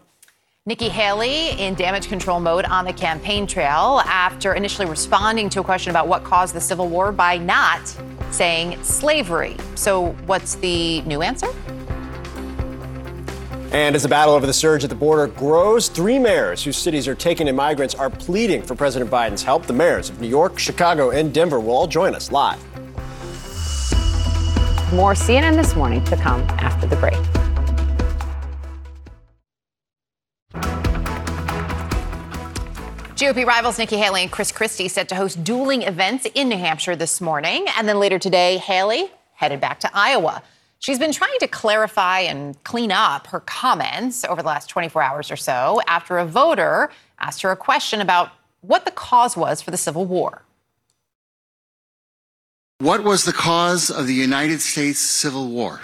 Nikki 0.67 0.89
Haley 0.89 1.59
in 1.59 1.73
damage 1.73 2.07
control 2.07 2.39
mode 2.39 2.65
on 2.65 2.85
the 2.85 2.93
campaign 2.93 3.47
trail 3.47 4.01
after 4.05 4.53
initially 4.53 4.87
responding 4.87 5.49
to 5.49 5.61
a 5.61 5.63
question 5.63 5.89
about 5.89 6.07
what 6.07 6.23
caused 6.23 6.53
the 6.53 6.61
Civil 6.61 6.87
War 6.87 7.11
by 7.11 7.37
not 7.37 7.81
saying 8.29 8.81
slavery. 8.83 9.55
So, 9.73 10.11
what's 10.27 10.55
the 10.55 11.01
new 11.01 11.23
answer? 11.23 11.47
And 13.71 13.95
as 13.95 14.03
the 14.03 14.09
battle 14.09 14.33
over 14.33 14.45
the 14.45 14.53
surge 14.53 14.83
at 14.83 14.89
the 14.89 14.97
border 14.97 15.27
grows, 15.27 15.87
three 15.87 16.19
mayors 16.19 16.61
whose 16.61 16.75
cities 16.75 17.07
are 17.07 17.15
taking 17.15 17.47
in 17.47 17.55
migrants 17.55 17.95
are 17.95 18.09
pleading 18.09 18.61
for 18.61 18.75
President 18.75 19.09
Biden's 19.09 19.43
help. 19.43 19.65
The 19.65 19.71
mayors 19.71 20.09
of 20.09 20.19
New 20.19 20.27
York, 20.27 20.59
Chicago, 20.59 21.11
and 21.11 21.33
Denver 21.33 21.57
will 21.57 21.71
all 21.71 21.87
join 21.87 22.13
us 22.13 22.33
live. 22.33 22.61
More 24.91 25.13
CNN 25.13 25.55
this 25.55 25.73
morning 25.73 26.03
to 26.03 26.17
come 26.17 26.41
after 26.59 26.85
the 26.85 26.97
break. 26.97 27.13
GOP 33.15 33.45
rivals 33.45 33.77
Nikki 33.77 33.95
Haley 33.95 34.23
and 34.23 34.31
Chris 34.31 34.51
Christie 34.51 34.89
set 34.89 35.07
to 35.09 35.15
host 35.15 35.45
dueling 35.45 35.83
events 35.83 36.27
in 36.35 36.49
New 36.49 36.57
Hampshire 36.57 36.97
this 36.97 37.21
morning. 37.21 37.67
And 37.77 37.87
then 37.87 38.01
later 38.01 38.19
today, 38.19 38.57
Haley 38.57 39.09
headed 39.35 39.61
back 39.61 39.79
to 39.81 39.89
Iowa. 39.93 40.43
She's 40.81 40.97
been 40.97 41.11
trying 41.11 41.37
to 41.41 41.47
clarify 41.47 42.21
and 42.21 42.61
clean 42.63 42.91
up 42.91 43.27
her 43.27 43.39
comments 43.41 44.25
over 44.25 44.41
the 44.41 44.47
last 44.47 44.67
24 44.67 45.03
hours 45.03 45.29
or 45.29 45.35
so 45.35 45.79
after 45.85 46.17
a 46.17 46.25
voter 46.25 46.89
asked 47.19 47.43
her 47.43 47.51
a 47.51 47.55
question 47.55 48.01
about 48.01 48.31
what 48.61 48.85
the 48.85 48.91
cause 48.91 49.37
was 49.37 49.61
for 49.61 49.69
the 49.69 49.77
Civil 49.77 50.05
War. 50.05 50.41
What 52.79 53.03
was 53.03 53.25
the 53.25 53.31
cause 53.31 53.91
of 53.91 54.07
the 54.07 54.15
United 54.15 54.59
States 54.59 54.99
Civil 54.99 55.49
War? 55.49 55.81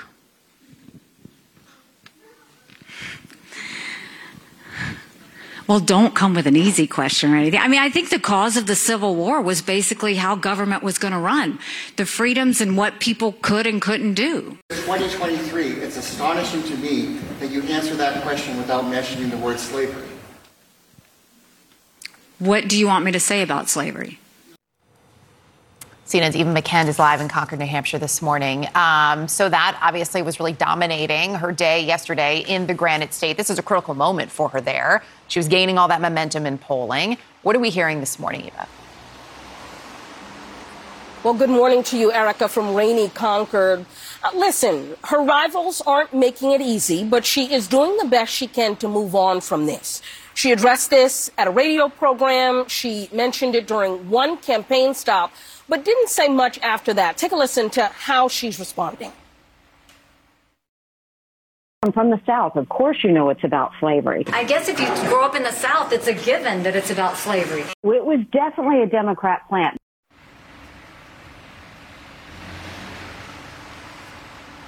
Well, 5.68 5.82
don't 5.82 6.16
come 6.16 6.34
with 6.34 6.48
an 6.48 6.56
easy 6.56 6.88
question 6.88 7.34
or 7.34 7.36
anything. 7.36 7.60
I 7.60 7.68
mean, 7.68 7.82
I 7.82 7.90
think 7.90 8.10
the 8.10 8.20
cause 8.20 8.56
of 8.56 8.68
the 8.68 8.76
Civil 8.76 9.16
War 9.16 9.42
was 9.42 9.62
basically 9.62 10.16
how 10.16 10.36
government 10.36 10.82
was 10.82 10.98
going 10.98 11.12
to 11.12 11.20
run, 11.20 11.60
the 11.98 12.06
freedoms 12.06 12.62
and 12.62 12.78
what 12.78 13.02
people 13.02 13.34
could 13.42 13.68
and 13.68 13.82
couldn't 13.82 14.14
do. 14.14 14.58
2023, 14.70 15.72
it's 15.72 15.98
astonishing 15.98 16.64
to 16.64 16.78
me 16.78 17.18
that 17.42 17.52
you 17.52 17.62
answer 17.64 17.96
that 17.96 18.24
question 18.24 18.56
without 18.58 18.88
mentioning 18.88 19.30
the 19.30 19.38
word 19.38 19.60
slavery. 19.60 20.08
What 22.40 22.70
do 22.70 22.80
you 22.80 22.88
want 22.88 23.04
me 23.04 23.12
to 23.12 23.20
say 23.20 23.42
about 23.42 23.68
slavery? 23.68 24.20
CNN's 26.08 26.38
Eva 26.38 26.54
McKend 26.54 26.88
is 26.88 27.00
live 27.00 27.20
in 27.20 27.28
Concord, 27.28 27.60
New 27.60 27.66
Hampshire 27.66 27.98
this 27.98 28.22
morning. 28.22 28.66
Um, 28.76 29.28
so 29.28 29.50
that 29.50 29.78
obviously 29.82 30.22
was 30.22 30.40
really 30.40 30.54
dominating 30.54 31.36
her 31.36 31.52
day 31.52 31.84
yesterday 31.84 32.46
in 32.48 32.66
the 32.66 32.74
Granite 32.74 33.14
State. 33.14 33.36
This 33.36 33.50
is 33.50 33.60
a 33.60 33.62
critical 33.62 33.94
moment 33.94 34.32
for 34.32 34.48
her 34.48 34.62
there. 34.62 35.04
She 35.28 35.40
was 35.40 35.48
gaining 35.48 35.78
all 35.78 35.88
that 35.88 36.02
momentum 36.02 36.46
in 36.46 36.58
polling. 36.58 37.18
What 37.44 37.56
are 37.56 37.60
we 37.60 37.70
hearing 37.70 38.00
this 38.00 38.20
morning, 38.20 38.42
Eva? 38.42 38.68
Well, 41.24 41.34
good 41.34 41.50
morning 41.50 41.84
to 41.84 41.98
you, 41.98 42.12
Erica, 42.12 42.48
from 42.48 42.74
rainy 42.74 43.10
Concord. 43.10 43.86
Uh, 44.24 44.30
listen, 44.36 44.96
her 45.06 45.22
rivals 45.22 45.82
aren't 45.82 46.14
making 46.14 46.52
it 46.52 46.62
easy, 46.62 47.04
but 47.04 47.26
she 47.26 47.54
is 47.54 47.68
doing 47.68 47.98
the 47.98 48.06
best 48.06 48.34
she 48.34 48.48
can 48.48 48.76
to 48.78 48.88
move 48.88 49.16
on 49.16 49.42
from 49.42 49.66
this. 49.66 50.02
She 50.36 50.52
addressed 50.52 50.90
this 50.90 51.32
at 51.38 51.48
a 51.48 51.52
radio 51.52 51.90
program. 51.90 52.68
She 52.68 53.10
mentioned 53.12 53.56
it 53.56 53.68
during 53.68 54.10
one 54.10 54.38
campaign 54.38 54.94
stop 54.94 55.32
but 55.70 55.84
didn't 55.84 56.10
say 56.10 56.28
much 56.28 56.60
after 56.60 56.94
that. 56.94 57.18
Take 57.18 57.32
a 57.32 57.36
listen 57.36 57.70
to 57.72 57.86
how 57.86 58.28
she's 58.28 58.60
responding. 58.60 59.12
I'm 61.84 61.92
from 61.92 62.10
the 62.10 62.20
South. 62.26 62.56
Of 62.56 62.70
course, 62.70 63.04
you 63.04 63.12
know 63.12 63.30
it's 63.30 63.44
about 63.44 63.72
slavery. 63.80 64.26
I 64.34 64.44
guess 64.46 64.68
if 64.68 64.80
you 64.80 64.88
grow 65.08 65.24
up 65.24 65.36
in 65.36 65.44
the 65.44 65.52
South, 65.52 65.94
it's 65.94 66.08
a 66.08 66.14
given 66.14 66.64
that 66.64 66.76
it's 66.76 66.90
about 66.90 67.18
slavery. 67.18 67.62
It 67.62 68.04
was 68.04 68.26
definitely 68.32 68.82
a 68.82 68.88
Democrat 68.88 69.48
plant. 69.48 69.78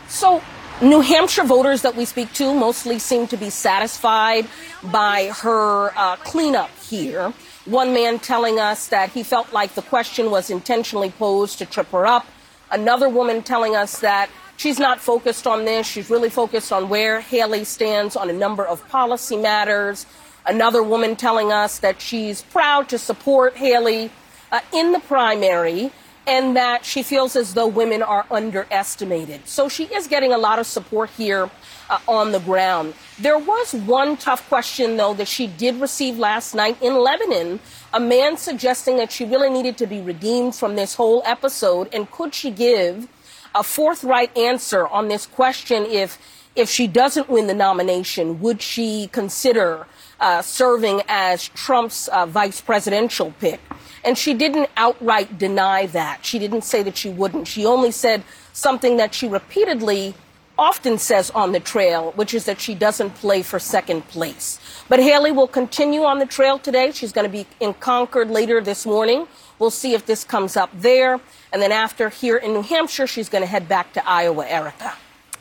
So, 0.07 0.43
New 0.83 1.01
Hampshire 1.01 1.45
voters 1.45 1.81
that 1.81 1.95
we 1.95 2.05
speak 2.05 2.31
to 2.33 2.53
mostly 2.53 2.99
seem 2.99 3.25
to 3.29 3.37
be 3.37 3.49
satisfied 3.49 4.47
by 4.83 5.31
her 5.41 5.91
uh, 5.97 6.15
cleanup 6.17 6.69
here. 6.77 7.33
One 7.65 7.91
man 7.91 8.19
telling 8.19 8.59
us 8.59 8.87
that 8.89 9.09
he 9.09 9.23
felt 9.23 9.51
like 9.51 9.73
the 9.73 9.81
question 9.81 10.29
was 10.29 10.51
intentionally 10.51 11.09
posed 11.09 11.57
to 11.57 11.65
trip 11.65 11.87
her 11.89 12.05
up. 12.05 12.27
Another 12.69 13.09
woman 13.09 13.41
telling 13.41 13.75
us 13.75 13.99
that 14.01 14.29
she's 14.59 14.77
not 14.77 14.99
focused 14.99 15.47
on 15.47 15.63
this. 15.63 15.87
She's 15.87 16.09
really 16.09 16.29
focused 16.29 16.71
on 16.71 16.89
where 16.89 17.21
Haley 17.21 17.63
stands 17.63 18.15
on 18.15 18.29
a 18.29 18.33
number 18.33 18.65
of 18.67 18.87
policy 18.89 19.37
matters. 19.37 20.05
Another 20.45 20.83
woman 20.83 21.15
telling 21.15 21.51
us 21.51 21.79
that 21.79 22.01
she's 22.01 22.41
proud 22.43 22.89
to 22.89 22.97
support 22.97 23.55
Haley 23.55 24.11
uh, 24.51 24.59
in 24.73 24.91
the 24.91 24.99
primary 24.99 25.91
and 26.27 26.57
that 26.57 26.83
she 26.85 27.01
feels 27.01 27.35
as 27.35 27.53
though 27.53 27.67
women 27.67 28.03
are 28.03 28.25
underestimated. 28.29 29.47
So 29.47 29.69
she 29.69 29.85
is 29.85 30.07
getting 30.07 30.33
a 30.33 30.37
lot 30.37 30.59
of 30.59 30.67
support 30.67 31.09
here 31.11 31.49
uh, 31.89 31.99
on 32.07 32.33
the 32.33 32.39
ground. 32.39 32.93
There 33.17 33.37
was 33.37 33.73
one 33.73 34.17
tough 34.17 34.47
question, 34.49 34.97
though, 34.97 35.13
that 35.13 35.27
she 35.27 35.47
did 35.47 35.79
receive 35.79 36.19
last 36.19 36.53
night 36.53 36.79
in 36.81 36.95
Lebanon. 36.95 37.59
A 37.93 37.99
man 37.99 38.37
suggesting 38.37 38.97
that 38.97 39.11
she 39.11 39.25
really 39.25 39.49
needed 39.49 39.77
to 39.77 39.87
be 39.87 40.01
redeemed 40.01 40.55
from 40.55 40.75
this 40.75 40.93
whole 40.93 41.23
episode, 41.25 41.89
and 41.93 42.11
could 42.11 42.35
she 42.35 42.51
give 42.51 43.07
a 43.55 43.63
forthright 43.63 44.35
answer 44.37 44.87
on 44.87 45.07
this 45.07 45.25
question 45.25 45.85
if 45.85 46.17
if 46.55 46.69
she 46.69 46.87
doesn't 46.87 47.29
win 47.29 47.47
the 47.47 47.53
nomination, 47.53 48.41
would 48.41 48.61
she 48.61 49.07
consider 49.11 49.85
uh, 50.19 50.41
serving 50.41 51.01
as 51.07 51.47
Trump's 51.49 52.07
uh, 52.09 52.25
vice 52.25 52.59
presidential 52.59 53.33
pick? 53.39 53.61
And 54.03 54.17
she 54.17 54.33
didn't 54.33 54.69
outright 54.75 55.37
deny 55.37 55.85
that. 55.87 56.25
She 56.25 56.39
didn't 56.39 56.63
say 56.63 56.83
that 56.83 56.97
she 56.97 57.09
wouldn't. 57.09 57.47
She 57.47 57.65
only 57.65 57.91
said 57.91 58.23
something 58.51 58.97
that 58.97 59.13
she 59.13 59.27
repeatedly 59.27 60.15
often 60.57 60.97
says 60.97 61.29
on 61.31 61.53
the 61.53 61.59
trail, 61.59 62.11
which 62.17 62.33
is 62.33 62.43
that 62.45 62.59
she 62.59 62.75
doesn't 62.75 63.11
play 63.11 63.41
for 63.41 63.59
second 63.59 64.05
place. 64.09 64.59
But 64.89 64.99
Haley 64.99 65.31
will 65.31 65.47
continue 65.47 66.03
on 66.03 66.19
the 66.19 66.25
trail 66.25 66.59
today. 66.59 66.91
She's 66.91 67.13
going 67.13 67.25
to 67.25 67.31
be 67.31 67.47
in 67.61 67.73
Concord 67.75 68.29
later 68.29 68.59
this 68.59 68.85
morning. 68.85 69.27
We'll 69.57 69.71
see 69.71 69.93
if 69.93 70.05
this 70.05 70.25
comes 70.25 70.57
up 70.57 70.69
there. 70.73 71.21
And 71.51 71.61
then 71.61 71.71
after 71.71 72.09
here 72.09 72.37
in 72.37 72.53
New 72.53 72.61
Hampshire, 72.61 73.07
she's 73.07 73.29
going 73.29 73.41
to 73.41 73.47
head 73.47 73.67
back 73.67 73.93
to 73.93 74.07
Iowa, 74.07 74.47
Erica. 74.47 74.93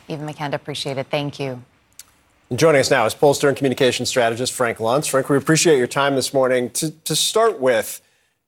Eva 0.07 0.25
McKend, 0.25 0.53
appreciate 0.53 0.97
it. 0.97 1.07
Thank 1.07 1.39
you. 1.39 1.63
And 2.49 2.57
joining 2.57 2.81
us 2.81 2.89
now 2.89 3.05
is 3.05 3.13
pollster 3.13 3.47
and 3.47 3.55
communications 3.55 4.09
strategist 4.09 4.53
Frank 4.53 4.79
Luntz. 4.79 5.07
Frank, 5.07 5.29
we 5.29 5.37
appreciate 5.37 5.77
your 5.77 5.87
time 5.87 6.15
this 6.15 6.33
morning. 6.33 6.71
To, 6.71 6.91
to 6.91 7.15
start 7.15 7.59
with, 7.59 8.01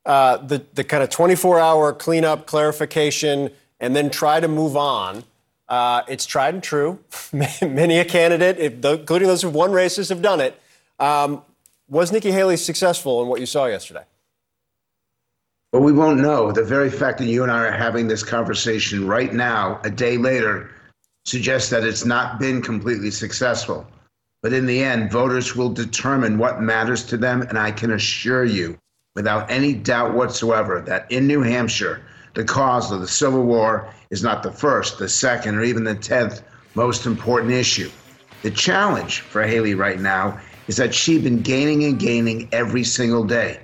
uh, 0.06 0.38
the, 0.38 0.66
the 0.74 0.84
kind 0.84 1.04
of 1.04 1.10
24 1.10 1.60
hour 1.60 1.94
cleanup, 1.94 2.48
clarification, 2.48 3.52
and 3.80 3.96
then 3.96 4.10
try 4.10 4.40
to 4.40 4.48
move 4.48 4.76
on. 4.76 5.24
Uh, 5.70 6.02
it's 6.08 6.26
tried 6.26 6.56
and 6.56 6.64
true. 6.64 7.00
Many 7.62 8.00
a 8.00 8.06
candidate, 8.06 8.58
including 8.58 9.28
those 9.28 9.44
who've 9.44 9.54
won 9.54 9.72
races, 9.72 10.10
have 10.10 10.22
done 10.22 10.42
it. 10.42 10.60
Um, 11.00 11.44
was 11.88 12.12
Nikki 12.12 12.32
Haley 12.32 12.58
successful 12.58 13.22
in 13.22 13.28
what 13.28 13.40
you 13.40 13.46
saw 13.46 13.68
yesterday? 13.68 14.04
Well, 15.72 15.84
we 15.84 15.94
won't 15.94 16.20
know. 16.20 16.52
The 16.52 16.66
very 16.66 16.90
fact 16.90 17.20
that 17.20 17.28
you 17.28 17.44
and 17.44 17.52
I 17.52 17.68
are 17.68 17.72
having 17.72 18.08
this 18.08 18.24
conversation 18.24 19.08
right 19.08 19.34
now, 19.34 19.80
a 19.86 19.90
day 19.90 20.18
later, 20.18 20.70
suggests 21.24 21.70
that 21.70 21.86
it's 21.86 22.04
not 22.04 22.40
been 22.40 22.62
completely 22.62 23.10
successful. 23.10 23.88
But 24.42 24.52
in 24.52 24.66
the 24.66 24.84
end, 24.84 25.12
voters 25.12 25.56
will 25.56 25.70
determine 25.70 26.38
what 26.38 26.62
matters 26.62 27.06
to 27.06 27.18
them. 27.18 27.44
And 27.44 27.58
I 27.58 27.72
can 27.72 27.94
assure 27.94 28.44
you, 28.44 28.78
without 29.16 29.50
any 29.50 29.74
doubt 29.74 30.14
whatsoever, 30.14 30.82
that 30.88 31.10
in 31.10 31.26
New 31.26 31.42
Hampshire, 31.42 32.02
the 32.34 32.44
cause 32.44 32.92
of 32.92 33.00
the 33.00 33.08
Civil 33.08 33.44
War 33.44 33.94
is 34.10 34.22
not 34.22 34.44
the 34.44 34.52
first, 34.52 34.98
the 34.98 35.08
second, 35.08 35.56
or 35.56 35.64
even 35.64 35.86
the 35.86 35.96
tenth 35.96 36.42
most 36.76 37.06
important 37.06 37.54
issue. 37.54 37.90
The 38.44 38.52
challenge 38.52 39.22
for 39.22 39.44
Haley 39.44 39.76
right 39.76 40.00
now 40.02 40.38
is 40.68 40.76
that 40.76 40.94
she's 40.94 41.22
been 41.22 41.42
gaining 41.42 41.86
and 41.86 41.98
gaining 41.98 42.50
every 42.52 42.84
single 42.84 43.24
day. 43.24 43.62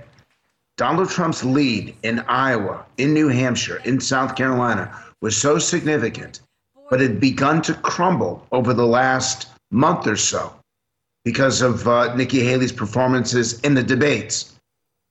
Donald 0.77 1.09
Trump's 1.09 1.43
lead 1.43 1.95
in 2.03 2.19
Iowa, 2.27 2.85
in 2.97 3.13
New 3.13 3.29
Hampshire, 3.29 3.81
in 3.83 3.99
South 3.99 4.35
Carolina 4.35 4.95
was 5.21 5.35
so 5.35 5.57
significant, 5.57 6.41
but 6.89 7.01
had 7.01 7.19
begun 7.19 7.63
to 7.63 7.73
crumble 7.73 8.45
over 8.51 8.73
the 8.73 8.85
last 8.85 9.47
month 9.71 10.05
or 10.05 10.15
so 10.15 10.53
because 11.25 11.61
of 11.61 11.87
uh, 11.87 12.13
Nikki 12.15 12.43
Haley's 12.43 12.71
performances 12.71 13.59
in 13.61 13.73
the 13.73 13.83
debates. 13.83 14.53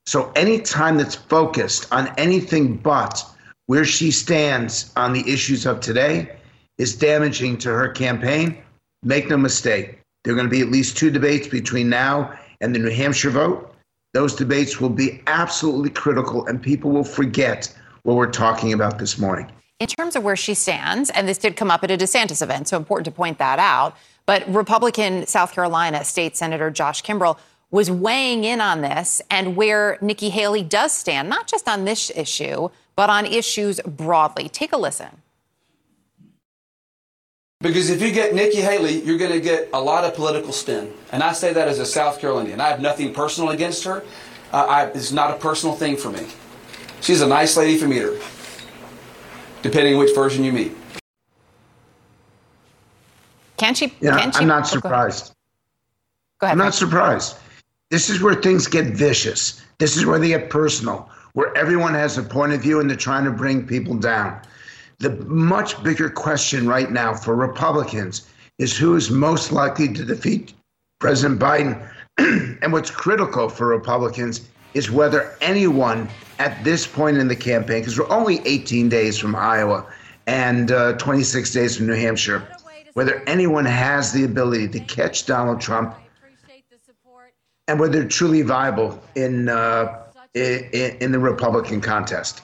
So 0.07 0.31
any 0.37 0.61
time 0.61 0.97
that's 0.97 1.17
focused 1.17 1.93
on 1.93 2.15
anything 2.17 2.77
but 2.77 3.25
where 3.67 3.85
she 3.85 4.13
stands 4.13 4.93
on 4.95 5.13
the 5.13 5.29
issues 5.29 5.67
of 5.67 5.81
today 5.81 6.37
is 6.79 6.95
damaging 6.95 7.59
to 7.59 7.71
her 7.71 7.89
campaign. 7.89 8.57
Make 9.03 9.29
no 9.29 9.37
mistake, 9.37 9.99
there 10.23 10.33
are 10.33 10.37
going 10.37 10.49
to 10.49 10.51
be 10.51 10.61
at 10.61 10.71
least 10.71 10.97
two 10.97 11.11
debates 11.11 11.49
between 11.49 11.89
now 11.89 12.39
and 12.61 12.73
the 12.73 12.79
New 12.79 12.91
Hampshire 12.91 13.31
vote. 13.31 13.76
Those 14.17 14.35
debates 14.35 14.81
will 14.81 14.89
be 14.89 15.21
absolutely 15.27 15.91
critical, 15.91 16.47
and 16.47 16.63
people 16.63 16.91
will 16.91 17.05
forget 17.05 17.71
what 18.05 18.17
we're 18.17 18.31
talking 18.31 18.73
about 18.73 18.99
this 18.99 19.19
morning. 19.19 19.53
In 19.79 19.89
terms 19.89 20.17
of 20.17 20.25
where 20.25 20.37
she 20.37 20.55
stands, 20.55 21.11
and 21.11 21.29
this 21.29 21.37
did 21.37 21.55
come 21.55 21.71
up 21.71 21.85
at 21.85 21.91
a 21.91 21.99
DeSantis 21.99 22.41
event, 22.41 22.67
so 22.67 22.79
important 22.79 23.05
to 23.05 23.11
point 23.11 23.37
that 23.37 23.59
out, 23.59 23.95
but 24.25 24.43
Republican 24.49 25.27
South 25.27 25.53
Carolina 25.53 26.03
State 26.03 26.35
Senator 26.35 26.71
Josh 26.71 27.03
Kimbrell 27.03 27.37
was 27.71 27.91
weighing 27.91 28.45
in 28.45 28.63
on 28.63 28.81
this 28.81 29.21
and 29.31 29.55
where 29.55 29.99
Nikki 30.01 30.31
Haley 30.31 30.63
does 30.63 30.95
stand, 30.95 31.29
not 31.29 31.47
just 31.47 31.69
on 31.69 31.85
this 31.85 32.11
issue, 32.17 32.71
but 32.95 33.11
on 33.11 33.27
issues 33.27 33.81
broadly. 33.81 34.49
Take 34.49 34.73
a 34.73 34.79
listen. 34.79 35.21
Because 37.67 37.91
if 37.91 38.01
you 38.01 38.13
get 38.13 38.35
Nikki 38.35 38.61
Haley, 38.61 39.03
you're 39.03 39.19
going 39.19 39.33
to 39.33 39.41
get 39.41 39.69
a 39.73 39.81
lot 39.81 40.05
of 40.05 40.15
political 40.15 40.53
spin. 40.53 40.93
And 41.13 41.23
I 41.23 41.33
say 41.33 41.53
that 41.53 41.69
as 41.69 41.79
a 41.79 41.87
South 41.87 42.21
Carolinian. 42.21 42.61
I 42.61 42.69
have 42.69 42.81
nothing 42.81 43.13
personal 43.13 43.51
against 43.51 43.85
her. 43.85 44.05
Uh, 44.53 44.67
I, 44.67 44.85
it's 44.87 45.13
not 45.13 45.31
a 45.31 45.35
personal 45.35 45.75
thing 45.75 45.97
for 45.97 46.11
me. 46.11 46.27
She's 47.01 47.21
a 47.21 47.27
nice 47.27 47.57
lady 47.57 47.77
for 47.77 47.89
meter, 47.89 48.19
depending 49.63 49.99
which 49.99 50.15
version 50.15 50.45
you 50.45 50.53
meet. 50.53 50.73
Can 53.57 53.75
she? 53.75 53.93
Yeah, 54.01 54.19
can 54.19 54.33
she? 54.33 54.39
I'm 54.41 54.47
not 54.47 54.67
surprised. 54.67 55.35
Go 56.39 56.47
ahead. 56.47 56.53
I'm 56.53 56.59
not 56.59 56.75
surprised. 56.75 57.37
This 57.91 58.11
is 58.11 58.23
where 58.23 58.35
things 58.35 58.67
get 58.67 58.87
vicious. 58.87 59.63
This 59.79 59.97
is 59.97 60.07
where 60.07 60.19
they 60.19 60.29
get 60.29 60.51
personal, 60.51 61.09
where 61.33 61.57
everyone 61.57 61.95
has 61.95 62.19
a 62.19 62.23
point 62.23 62.53
of 62.53 62.61
view 62.61 62.81
and 62.81 62.89
they're 62.89 62.97
trying 62.97 63.25
to 63.25 63.31
bring 63.31 63.67
people 63.67 63.95
down. 63.95 64.41
The 64.99 65.11
much 65.27 65.83
bigger 65.83 66.09
question 66.09 66.67
right 66.67 66.91
now 66.91 67.15
for 67.15 67.35
Republicans 67.35 68.29
is 68.59 68.77
who 68.77 68.97
is 68.97 69.11
most 69.11 69.53
likely 69.53 69.93
to 69.93 70.05
defeat 70.05 70.55
President 71.01 71.39
Biden. 71.39 71.91
and 72.19 72.73
what's 72.73 72.91
critical 72.91 73.49
for 73.49 73.67
Republicans 73.67 74.49
is 74.73 74.91
whether 74.91 75.37
anyone 75.41 76.09
at 76.39 76.63
this 76.65 76.87
point 76.87 77.19
in 77.19 77.29
the 77.29 77.37
campaign, 77.37 77.81
because 77.81 77.99
we're 77.99 78.11
only 78.11 78.41
18 78.47 78.89
days 78.89 79.19
from 79.19 79.35
Iowa 79.35 79.87
and 80.27 80.73
uh, 80.73 80.95
26 80.95 81.53
days 81.53 81.77
from 81.77 81.87
New 81.87 81.95
Hampshire, 81.95 82.47
whether 82.95 83.23
anyone 83.27 83.67
has 83.67 84.13
the 84.13 84.25
ability 84.25 84.69
to 84.69 84.81
catch 84.81 85.27
Donald 85.27 85.61
Trump 85.61 85.95
and 87.69 87.79
whether 87.79 88.01
they're 88.01 88.09
truly 88.09 88.43
viable 88.43 89.03
in, 89.15 89.49
uh, 89.49 90.05
in, 90.35 90.97
in 91.01 91.13
the 91.13 91.19
Republican 91.19 91.81
contest. 91.81 92.43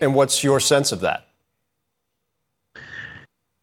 And 0.00 0.14
what's 0.14 0.42
your 0.42 0.60
sense 0.60 0.92
of 0.92 1.00
that? 1.00 1.29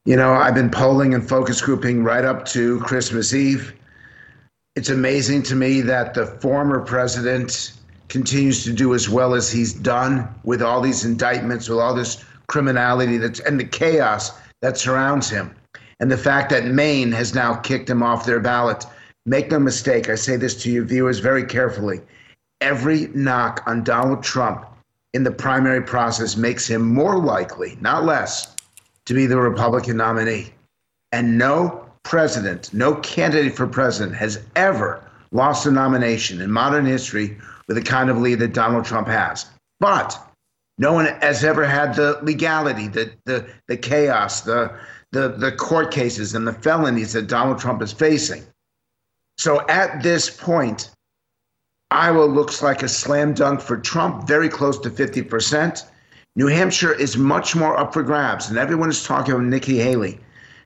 You 0.08 0.16
know, 0.16 0.36
I've 0.36 0.56
been 0.56 0.70
polling 0.70 1.14
and 1.14 1.28
focus 1.28 1.60
grouping 1.60 2.02
right 2.02 2.24
up 2.24 2.46
to 2.46 2.80
Christmas 2.80 3.34
Eve. 3.34 3.74
It's 4.78 4.88
amazing 4.88 5.44
to 5.44 5.56
me 5.56 5.82
that 5.82 6.14
the 6.14 6.28
former 6.28 6.80
president 6.80 7.74
continues 8.08 8.64
to 8.64 8.72
do 8.72 8.94
as 8.94 9.10
well 9.10 9.34
as 9.34 9.52
he's 9.52 9.74
done 9.74 10.34
with 10.46 10.62
all 10.62 10.80
these 10.80 11.04
indictments, 11.04 11.68
with 11.68 11.80
all 11.80 11.94
this 11.94 12.24
criminality 12.48 13.18
that's 13.18 13.42
and 13.42 13.60
the 13.60 13.66
chaos 13.66 14.32
that 14.62 14.78
surrounds 14.78 15.30
him. 15.30 15.54
And 16.00 16.10
the 16.10 16.16
fact 16.16 16.52
that 16.52 16.64
Maine 16.64 17.12
has 17.12 17.36
now 17.36 17.56
kicked 17.56 17.90
him 17.90 18.02
off 18.02 18.26
their 18.26 18.40
ballot. 18.40 18.86
Make 19.26 19.52
no 19.52 19.60
mistake, 19.60 20.08
I 20.08 20.16
say 20.16 20.38
this 20.38 20.56
to 20.64 20.72
you 20.72 20.86
viewers 20.86 21.20
very 21.20 21.44
carefully. 21.44 22.00
Every 22.62 23.08
knock 23.08 23.62
on 23.66 23.84
Donald 23.84 24.24
Trump 24.24 24.68
in 25.14 25.26
the 25.26 25.32
primary 25.32 25.82
process 25.82 26.38
makes 26.38 26.66
him 26.66 26.82
more 26.82 27.18
likely, 27.18 27.78
not 27.82 28.06
less, 28.06 28.56
to 29.08 29.14
be 29.14 29.26
the 29.26 29.38
Republican 29.38 29.98
nominee. 29.98 30.54
And 31.12 31.38
no 31.38 31.90
president, 32.04 32.74
no 32.74 32.96
candidate 32.96 33.56
for 33.56 33.66
president 33.66 34.16
has 34.16 34.40
ever 34.56 35.04
lost 35.32 35.66
a 35.66 35.72
nomination 35.72 36.42
in 36.42 36.52
modern 36.52 36.86
history 36.86 37.38
with 37.68 37.78
the 37.78 37.84
kind 37.84 38.10
of 38.10 38.18
lead 38.18 38.40
that 38.40 38.54
Donald 38.54 38.86
Trump 38.86 39.08
has. 39.08 39.46
But 39.80 40.18
no 40.78 40.94
one 40.94 41.06
has 41.22 41.44
ever 41.44 41.66
had 41.66 41.96
the 41.96 42.20
legality, 42.22 42.88
the 42.88 43.12
the, 43.26 43.48
the 43.68 43.78
chaos, 43.78 44.42
the, 44.42 44.72
the 45.12 45.30
the 45.30 45.52
court 45.54 45.92
cases 45.92 46.36
and 46.36 46.46
the 46.46 46.54
felonies 46.54 47.14
that 47.14 47.28
Donald 47.28 47.60
Trump 47.60 47.82
is 47.82 47.94
facing. 47.94 48.44
So 49.38 49.66
at 49.68 50.04
this 50.04 50.30
point, 50.30 50.92
Iowa 51.92 52.26
looks 52.26 52.62
like 52.62 52.84
a 52.84 52.90
slam 52.90 53.34
dunk 53.34 53.62
for 53.62 53.78
Trump, 53.78 54.28
very 54.28 54.50
close 54.50 54.78
to 54.80 54.90
50%. 54.90 55.86
New 56.38 56.46
Hampshire 56.46 56.94
is 56.94 57.18
much 57.18 57.56
more 57.56 57.80
up 57.80 57.92
for 57.92 58.04
grabs, 58.04 58.48
and 58.48 58.60
everyone 58.60 58.92
is 58.92 59.04
talking 59.04 59.34
about 59.34 59.46
Nikki 59.46 59.80
Haley. 59.80 60.20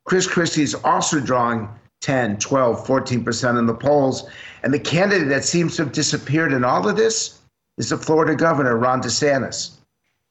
Chris 0.03 0.27
Christie 0.27 0.63
is 0.63 0.75
also 0.75 1.21
drawing 1.21 1.69
10, 2.01 2.39
12, 2.39 2.85
14% 2.85 3.57
in 3.57 3.65
the 3.67 3.73
polls. 3.73 4.27
And 4.63 4.73
the 4.73 4.79
candidate 4.79 5.29
that 5.29 5.45
seems 5.45 5.77
to 5.77 5.83
have 5.83 5.93
disappeared 5.93 6.51
in 6.51 6.65
all 6.65 6.85
of 6.85 6.97
this 6.97 7.39
is 7.77 7.87
the 7.87 7.97
Florida 7.97 8.35
governor, 8.35 8.75
Ron 8.75 9.01
DeSantis. 9.01 9.77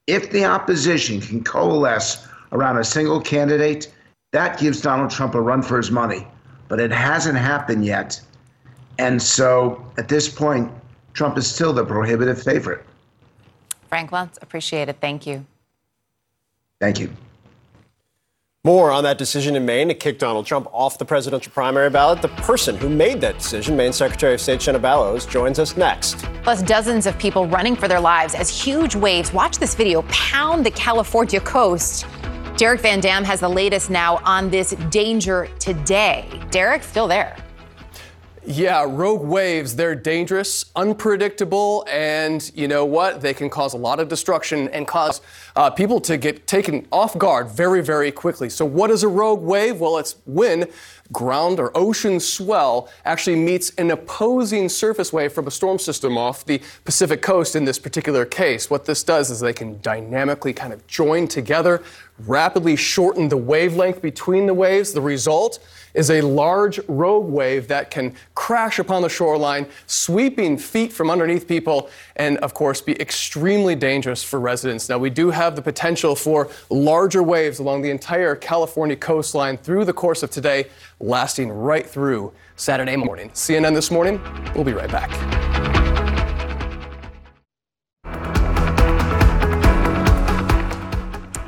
If 0.07 0.31
the 0.31 0.45
opposition 0.45 1.23
can 1.23 1.43
coalesce 1.43 2.29
around 2.53 2.77
a 2.77 2.85
single 2.85 3.23
candidate, 3.23 3.91
that 4.33 4.59
gives 4.59 4.83
Donald 4.83 5.11
Trump 5.11 5.35
a 5.35 5.41
run 5.41 5.62
for 5.62 5.79
his 5.79 5.91
money. 5.91 6.27
But 6.69 6.81
it 6.81 6.93
hasn't 6.93 7.39
happened 7.39 7.87
yet. 7.87 8.21
And 8.99 9.23
so 9.23 9.83
at 9.97 10.09
this 10.09 10.29
point, 10.29 10.71
Trump 11.15 11.39
is 11.39 11.47
still 11.47 11.73
the 11.73 11.87
prohibitive 11.87 12.43
favorite. 12.43 12.85
Frank 13.91 14.11
Luntz, 14.12 14.41
appreciate 14.41 14.89
it. 14.89 14.97
Thank 15.01 15.27
you. 15.27 15.45
Thank 16.81 16.99
you. 16.99 17.11
More 18.62 18.91
on 18.91 19.05
that 19.05 19.19
decision 19.19 19.57
in 19.57 19.65
Maine 19.65 19.89
to 19.89 19.95
kick 19.95 20.19
Donald 20.19 20.47
Trump 20.47 20.69
off 20.71 20.97
the 20.99 21.05
presidential 21.05 21.51
primary 21.51 21.91
ballot. 21.91 22.23
The 22.23 22.29
person 22.29 22.77
who 22.77 22.89
made 22.89 23.21
that 23.23 23.39
decision, 23.39 23.77
Maine 23.77 23.93
Secretary 23.93 24.35
of 24.35 24.41
State 24.41 24.61
Shenna 24.61 24.81
Bellows, 24.81 25.27
joins 25.27 25.59
us 25.59 25.77
next. 25.77 26.19
Plus, 26.43 26.62
dozens 26.62 27.07
of 27.07 27.19
people 27.19 27.47
running 27.47 27.75
for 27.75 27.89
their 27.89 28.01
lives 28.01 28.35
as 28.35 28.49
huge 28.51 28.95
waves, 28.95 29.33
watch 29.33 29.59
this 29.59 29.75
video, 29.75 30.03
pound 30.09 30.65
the 30.65 30.71
California 30.71 31.41
coast. 31.41 32.07
Derek 32.59 32.81
Van 32.83 33.01
Dam 33.01 33.25
has 33.25 33.41
the 33.41 33.49
latest 33.49 33.89
now 33.89 34.19
on 34.25 34.51
this 34.51 34.73
danger 34.91 35.49
today. 35.59 36.29
Derek, 36.51 36.83
still 36.83 37.09
there. 37.09 37.37
Yeah, 38.47 38.87
rogue 38.89 39.21
waves, 39.21 39.77
they're 39.77 39.95
dangerous, 39.95 40.65
unpredictable, 40.75 41.85
and 41.91 42.51
you 42.55 42.69
know 42.69 42.87
what? 42.87 43.21
They 43.21 43.35
can 43.35 43.51
cause 43.51 43.75
a 43.75 43.77
lot 43.77 44.01
of 44.01 44.09
destruction 44.09 44.69
and 44.69 44.89
cause 44.89 45.21
uh, 45.57 45.69
people 45.69 46.01
to 46.01 46.17
get 46.17 46.47
taken 46.47 46.87
off 46.91 47.19
guard 47.19 47.51
very, 47.51 47.83
very 47.83 48.11
quickly. 48.11 48.49
So, 48.49 48.65
what 48.65 48.91
is 48.91 49.03
a 49.03 49.09
rogue 49.09 49.43
wave? 49.43 49.79
Well, 49.79 49.99
it's 49.99 50.17
when 50.25 50.71
ground 51.12 51.61
or 51.61 51.71
ocean 51.77 52.19
swell 52.19 52.89
actually 53.05 53.37
meets 53.37 53.71
an 53.77 53.91
opposing 53.91 54.71
surface 54.71 55.12
wave 55.12 55.33
from 55.35 55.47
a 55.47 55.51
storm 55.51 55.79
system 55.79 56.17
off 56.17 56.47
the 56.47 56.62
Pacific 56.87 57.21
coast 57.21 57.55
in 57.55 57.67
this 57.67 57.79
particular 57.79 58.25
case. 58.25 58.71
What 58.71 58.87
this 58.87 59.05
does 59.05 59.31
is 59.31 59.41
they 59.41 59.53
can 59.53 59.79
dynamically 59.83 60.55
kind 60.55 60.73
of 60.73 60.87
join 60.87 61.29
together, 61.29 61.83
rapidly 62.27 62.77
shorten 62.77 63.29
the 63.29 63.37
wavelength 63.37 64.01
between 64.01 64.47
the 64.47 64.55
waves. 64.55 64.93
The 64.93 65.01
result 65.03 65.59
is 65.95 66.11
a 66.11 66.21
large 66.21 66.81
rogue 66.89 67.27
wave 67.27 67.69
that 67.69 67.91
can 67.91 68.15
crash 68.35 68.79
upon 68.79 69.03
the 69.03 69.09
shoreline, 69.09 69.67
sweeping 69.87 70.59
feet 70.59 70.93
from 70.93 71.11
underneath 71.11 71.47
people, 71.47 71.91
and 72.17 72.39
of 72.39 72.55
course 72.55 72.81
be 72.81 73.01
extremely 73.01 73.75
dangerous 73.75 74.23
for 74.23 74.41
residents. 74.41 74.89
Now, 74.89 74.99
we 74.99 75.11
do 75.11 75.31
have 75.31 75.57
the 75.57 75.62
potential 75.62 76.15
for 76.15 76.49
larger 76.69 77.23
waves 77.23 77.59
along 77.59 77.83
the 77.83 77.91
entire 77.91 78.35
California 78.37 78.97
coastline 78.97 79.57
through 79.57 79.85
the 79.85 79.93
course 79.93 80.23
of 80.23 80.31
today, 80.31 80.67
lasting 81.01 81.51
right 81.51 81.87
through 81.87 82.33
Saturday 82.57 82.97
morning. 82.97 83.31
CNN 83.31 83.75
this 83.75 83.91
morning, 83.91 84.21
we'll 84.55 84.65
be 84.65 84.73
right 84.73 84.91
back. 84.91 85.80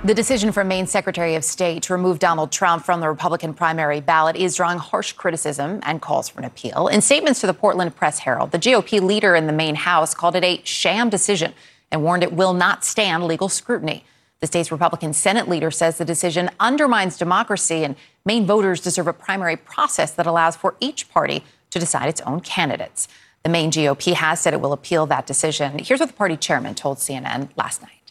The 0.04 0.14
decision 0.14 0.50
from 0.50 0.66
Maine 0.66 0.88
Secretary 0.88 1.36
of 1.36 1.44
State 1.44 1.84
to 1.84 1.92
remove 1.92 2.18
Donald 2.18 2.50
Trump 2.50 2.84
from 2.84 2.98
the 2.98 3.08
Republican 3.08 3.54
primary 3.54 4.00
ballot 4.00 4.34
is 4.34 4.56
drawing 4.56 4.78
harsh 4.78 5.12
criticism 5.12 5.78
and 5.84 6.02
calls 6.02 6.28
for 6.28 6.40
an 6.40 6.44
appeal. 6.44 6.88
In 6.88 7.00
statements 7.00 7.40
to 7.40 7.46
the 7.46 7.54
Portland 7.54 7.94
Press 7.94 8.18
Herald, 8.18 8.50
the 8.50 8.58
GOP 8.58 9.00
leader 9.00 9.36
in 9.36 9.46
the 9.46 9.52
Maine 9.52 9.76
House 9.76 10.12
called 10.12 10.34
it 10.34 10.42
a 10.42 10.60
sham 10.64 11.08
decision 11.08 11.54
and 11.92 12.02
warned 12.02 12.24
it 12.24 12.32
will 12.32 12.52
not 12.52 12.84
stand 12.84 13.22
legal 13.26 13.48
scrutiny. 13.48 14.04
The 14.40 14.48
state's 14.48 14.72
Republican 14.72 15.12
Senate 15.12 15.48
leader 15.48 15.70
says 15.70 15.98
the 15.98 16.04
decision 16.04 16.50
undermines 16.58 17.16
democracy 17.16 17.84
and 17.84 17.94
Maine 18.24 18.44
voters 18.44 18.80
deserve 18.80 19.06
a 19.06 19.12
primary 19.12 19.56
process 19.56 20.10
that 20.10 20.26
allows 20.26 20.56
for 20.56 20.74
each 20.80 21.10
party 21.10 21.44
to 21.70 21.78
decide 21.78 22.08
its 22.08 22.20
own 22.22 22.40
candidates. 22.40 23.06
The 23.44 23.50
Maine 23.50 23.70
GOP 23.70 24.14
has 24.14 24.40
said 24.40 24.52
it 24.52 24.60
will 24.60 24.72
appeal 24.72 25.06
that 25.06 25.28
decision. 25.28 25.78
Here's 25.78 26.00
what 26.00 26.08
the 26.08 26.16
party 26.16 26.36
chairman 26.36 26.74
told 26.74 26.98
CNN 26.98 27.50
last 27.56 27.82
night. 27.82 28.01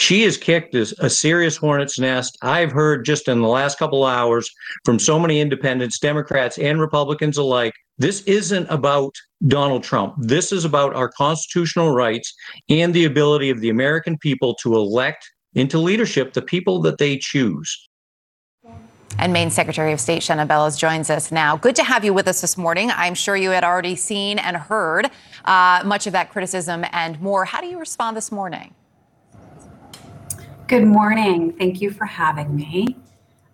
She 0.00 0.22
has 0.22 0.38
kicked 0.38 0.74
a, 0.74 1.10
serious 1.10 1.58
hornet's 1.58 1.98
nest. 1.98 2.38
I've 2.40 2.72
heard 2.72 3.04
just 3.04 3.28
in 3.28 3.42
the 3.42 3.48
last 3.48 3.78
couple 3.78 4.06
hours 4.06 4.50
from 4.82 4.98
so 4.98 5.18
many 5.18 5.40
independents, 5.40 5.98
Democrats, 5.98 6.56
and 6.56 6.80
Republicans 6.80 7.36
alike. 7.36 7.74
This 7.98 8.22
isn't 8.22 8.66
about 8.70 9.14
Donald 9.46 9.82
Trump. 9.82 10.14
This 10.16 10.52
is 10.52 10.64
about 10.64 10.94
our 10.96 11.10
constitutional 11.10 11.92
rights 11.92 12.32
and 12.70 12.94
the 12.94 13.04
ability 13.04 13.50
of 13.50 13.60
the 13.60 13.68
American 13.68 14.16
people 14.16 14.54
to 14.62 14.74
elect 14.74 15.30
into 15.52 15.78
leadership 15.78 16.32
the 16.32 16.40
people 16.40 16.80
that 16.80 16.96
they 16.96 17.18
choose. 17.18 17.70
And 19.18 19.34
Maine 19.34 19.50
Secretary 19.50 19.92
of 19.92 20.00
State 20.00 20.22
Shenna 20.22 20.48
Bellows 20.48 20.78
joins 20.78 21.10
us 21.10 21.30
now. 21.30 21.58
Good 21.58 21.76
to 21.76 21.84
have 21.84 22.06
you 22.06 22.14
with 22.14 22.26
us 22.26 22.40
this 22.40 22.56
morning. 22.56 22.90
I'm 22.90 23.14
sure 23.14 23.36
you 23.36 23.50
had 23.50 23.64
already 23.64 23.96
seen 23.96 24.38
and 24.38 24.56
heard 24.56 25.10
uh, 25.44 25.82
much 25.84 26.06
of 26.06 26.14
that 26.14 26.30
criticism 26.30 26.86
and 26.90 27.20
more. 27.20 27.44
How 27.44 27.60
do 27.60 27.66
you 27.66 27.78
respond 27.78 28.16
this 28.16 28.32
morning? 28.32 28.74
Good 30.70 30.86
morning. 30.86 31.52
Thank 31.54 31.80
you 31.80 31.90
for 31.90 32.04
having 32.04 32.54
me. 32.54 32.94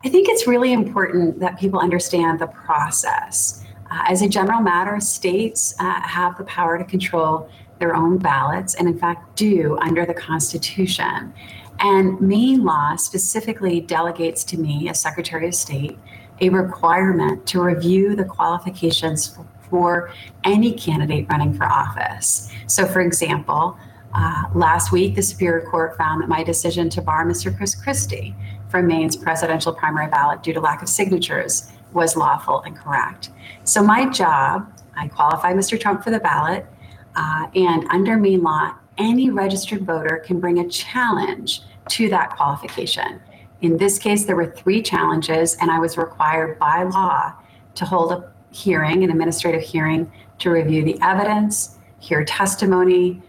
I 0.05 0.11
think 0.11 0.29
it's 0.29 0.47
really 0.47 0.75
important 0.75 1.41
that 1.41 1.59
people 1.59 1.81
understand 1.81 2.39
the 2.39 2.47
process. 2.49 3.65
Uh, 3.91 4.03
as 4.07 4.21
a 4.21 4.29
general 4.29 4.61
matter, 4.61 5.01
states 5.01 5.75
uh, 5.81 6.03
have 6.03 6.37
the 6.37 6.45
power 6.45 6.77
to 6.77 6.85
control 6.85 7.49
their 7.79 7.97
own 7.97 8.19
ballots, 8.19 8.75
and 8.75 8.87
in 8.87 8.99
fact, 8.99 9.35
do 9.35 9.79
under 9.81 10.05
the 10.05 10.13
Constitution. 10.13 11.33
And 11.81 12.21
Maine 12.21 12.63
law 12.65 12.97
specifically 12.97 13.81
delegates 13.81 14.45
to 14.45 14.59
me, 14.59 14.91
as 14.91 15.01
Secretary 15.01 15.49
of 15.49 15.55
State, 15.55 15.99
a 16.43 16.51
requirement 16.51 17.47
to 17.47 17.63
review 17.63 18.15
the 18.15 18.27
qualifications 18.27 19.39
for 19.71 20.13
any 20.45 20.71
candidate 20.71 21.27
running 21.31 21.55
for 21.55 21.65
office. 21.65 22.53
So, 22.67 22.85
for 22.85 23.01
example, 23.01 23.79
uh, 24.15 24.45
last 24.55 24.93
week, 24.93 25.15
the 25.15 25.23
Superior 25.23 25.67
Court 25.67 25.97
found 25.97 26.23
that 26.23 26.29
my 26.29 26.43
decision 26.43 26.89
to 26.91 27.03
bar 27.03 27.27
Mr. 27.27 27.55
Chris 27.57 27.75
Christie 27.75 28.35
from 28.69 28.87
Maine's 28.87 29.17
presidential 29.17 29.73
primary 29.73 30.09
ballot 30.09 30.43
due 30.43 30.53
to 30.53 30.61
lack 30.61 30.83
of 30.83 30.89
signatures 30.89 31.71
was 31.93 32.17
lawful 32.17 32.63
and 32.63 32.77
correct. 32.77 33.31
So, 33.65 33.83
my 33.83 34.09
job, 34.11 34.73
I 34.97 35.09
qualify 35.09 35.53
Mr. 35.53 35.79
Trump 35.79 36.03
for 36.03 36.11
the 36.11 36.21
ballot, 36.21 36.67
uh, 37.15 37.49
and 37.55 37.87
under 37.91 38.17
Maine 38.17 38.43
law, 38.43 38.75
any 38.99 39.31
registered 39.31 39.83
voter 39.83 40.23
can 40.25 40.41
bring 40.41 40.59
a 40.59 40.69
challenge 40.69 41.63
to 41.91 42.09
that 42.09 42.31
qualification. 42.37 43.21
In 43.63 43.77
this 43.77 43.99
case, 43.99 44.25
there 44.25 44.37
were 44.37 44.51
three 44.51 44.83
challenges, 44.83 45.57
and 45.61 45.71
I 45.71 45.79
was 45.79 45.97
required 45.97 46.59
by 46.59 46.83
law 46.83 47.33
to 47.75 47.85
hold 47.85 48.13
a 48.13 48.33
hearing, 48.51 49.05
an 49.05 49.11
administrative 49.11 49.63
hearing, 49.63 50.11
to 50.39 50.51
review 50.51 50.85
the 50.85 50.99
evidence, 51.03 51.79
hear 51.99 52.25
testimony. 52.25 53.23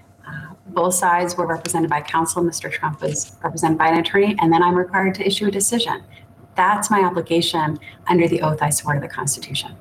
Both 0.77 0.93
sides 0.93 1.35
were 1.35 1.47
represented 1.47 1.89
by 1.89 2.01
counsel. 2.01 2.43
Mr. 2.43 2.71
Trump 2.71 3.01
was 3.01 3.35
represented 3.43 3.79
by 3.79 3.87
an 3.87 3.97
attorney, 3.97 4.35
and 4.39 4.53
then 4.53 4.61
I'm 4.61 4.75
required 4.75 5.15
to 5.15 5.25
issue 5.25 5.47
a 5.47 5.51
decision. 5.51 6.03
That's 6.53 6.91
my 6.91 7.01
obligation 7.01 7.79
under 8.05 8.27
the 8.27 8.43
oath 8.43 8.61
I 8.61 8.69
swore 8.69 8.93
to 8.93 8.99
the 8.99 9.07
Constitution. 9.07 9.71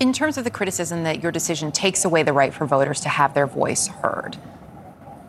In 0.00 0.14
terms 0.14 0.38
of 0.38 0.44
the 0.44 0.50
criticism 0.50 1.04
that 1.04 1.22
your 1.22 1.30
decision 1.30 1.70
takes 1.70 2.06
away 2.06 2.22
the 2.22 2.32
right 2.32 2.54
for 2.54 2.64
voters 2.64 3.00
to 3.00 3.10
have 3.10 3.34
their 3.34 3.46
voice 3.46 3.88
heard, 3.88 4.38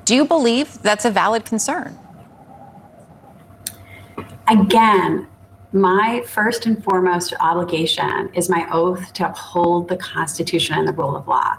do 0.06 0.16
you 0.16 0.24
believe 0.24 0.82
that's 0.82 1.04
a 1.04 1.12
valid 1.12 1.44
concern? 1.44 2.00
Again, 4.48 5.28
my 5.74 6.24
first 6.26 6.66
and 6.66 6.82
foremost 6.82 7.34
obligation 7.42 8.30
is 8.34 8.50
my 8.50 8.66
oath 8.72 9.12
to 9.16 9.28
uphold 9.28 9.90
the 9.90 9.98
Constitution 9.98 10.78
and 10.78 10.88
the 10.88 10.94
rule 10.94 11.18
of 11.18 11.28
law. 11.28 11.58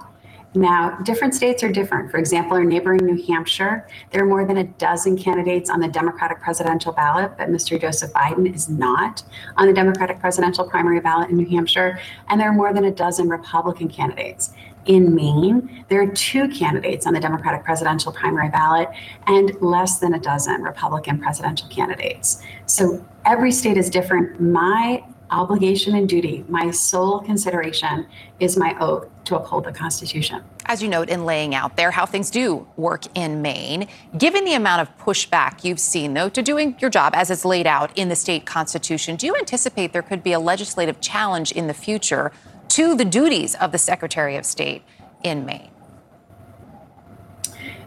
Now, 0.55 0.99
different 1.03 1.35
states 1.35 1.62
are 1.62 1.70
different. 1.70 2.11
For 2.11 2.19
example, 2.19 2.59
in 2.59 2.69
neighboring 2.69 3.07
New 3.07 3.24
Hampshire, 3.27 3.89
there 4.11 4.23
are 4.23 4.27
more 4.27 4.47
than 4.47 4.59
a 4.59 4.65
dozen 4.65 5.16
candidates 5.16 5.70
on 5.70 5.81
the 5.81 5.89
Democratic 5.89 6.41
presidential 6.41 6.93
ballot, 6.93 7.33
but 7.39 7.49
Mr. 7.49 7.81
Joseph 7.81 8.12
Biden 8.12 8.55
is 8.55 8.69
not 8.69 9.23
on 9.57 9.66
the 9.66 9.73
Democratic 9.73 10.20
presidential 10.20 10.69
primary 10.69 11.01
ballot 11.01 11.31
in 11.31 11.39
New 11.39 11.49
Hampshire. 11.49 11.99
And 12.29 12.39
there 12.39 12.51
are 12.51 12.55
more 12.55 12.74
than 12.74 12.85
a 12.85 12.91
dozen 12.91 13.31
Republican 13.31 13.89
candidates. 13.89 14.53
In 14.85 15.15
Maine, 15.15 15.85
there 15.89 16.03
are 16.03 16.09
two 16.09 16.49
candidates 16.49 17.07
on 17.07 17.15
the 17.15 17.20
Democratic 17.20 17.65
presidential 17.65 18.12
primary 18.12 18.51
ballot 18.51 18.89
and 19.29 19.55
less 19.62 20.01
than 20.01 20.15
a 20.15 20.19
dozen 20.19 20.62
Republican 20.62 21.19
presidential 21.19 21.69
candidates. 21.69 22.43
So 22.66 23.03
every 23.24 23.53
state 23.53 23.77
is 23.77 23.89
different. 23.89 24.41
My 24.41 25.05
obligation 25.32 25.96
and 25.96 26.09
duty, 26.09 26.44
my 26.48 26.70
sole 26.70 27.20
consideration 27.20 28.06
is 28.38 28.56
my 28.56 28.76
oath 28.78 29.09
to 29.24 29.36
uphold 29.36 29.64
the 29.64 29.72
Constitution. 29.72 30.44
As 30.66 30.82
you 30.82 30.88
note 30.88 31.09
in 31.09 31.24
laying 31.24 31.54
out 31.54 31.76
there 31.76 31.90
how 31.90 32.06
things 32.06 32.30
do 32.30 32.68
work 32.76 33.04
in 33.16 33.42
Maine, 33.42 33.88
given 34.18 34.44
the 34.44 34.54
amount 34.54 34.82
of 34.82 34.98
pushback 34.98 35.64
you've 35.64 35.80
seen, 35.80 36.14
though, 36.14 36.28
to 36.28 36.42
doing 36.42 36.76
your 36.78 36.90
job 36.90 37.14
as 37.16 37.30
it's 37.30 37.44
laid 37.44 37.66
out 37.66 37.96
in 37.96 38.09
the 38.09 38.16
state 38.16 38.46
constitution, 38.46 39.16
do 39.16 39.26
you 39.26 39.34
anticipate 39.34 39.92
there 39.92 40.02
could 40.02 40.22
be 40.22 40.32
a 40.32 40.38
legislative 40.38 41.00
challenge 41.00 41.50
in 41.52 41.66
the 41.66 41.74
future 41.74 42.30
to 42.68 42.94
the 42.94 43.04
duties 43.04 43.54
of 43.56 43.72
the 43.72 43.78
Secretary 43.78 44.36
of 44.36 44.46
State 44.46 44.82
in 45.24 45.44
Maine? 45.44 45.72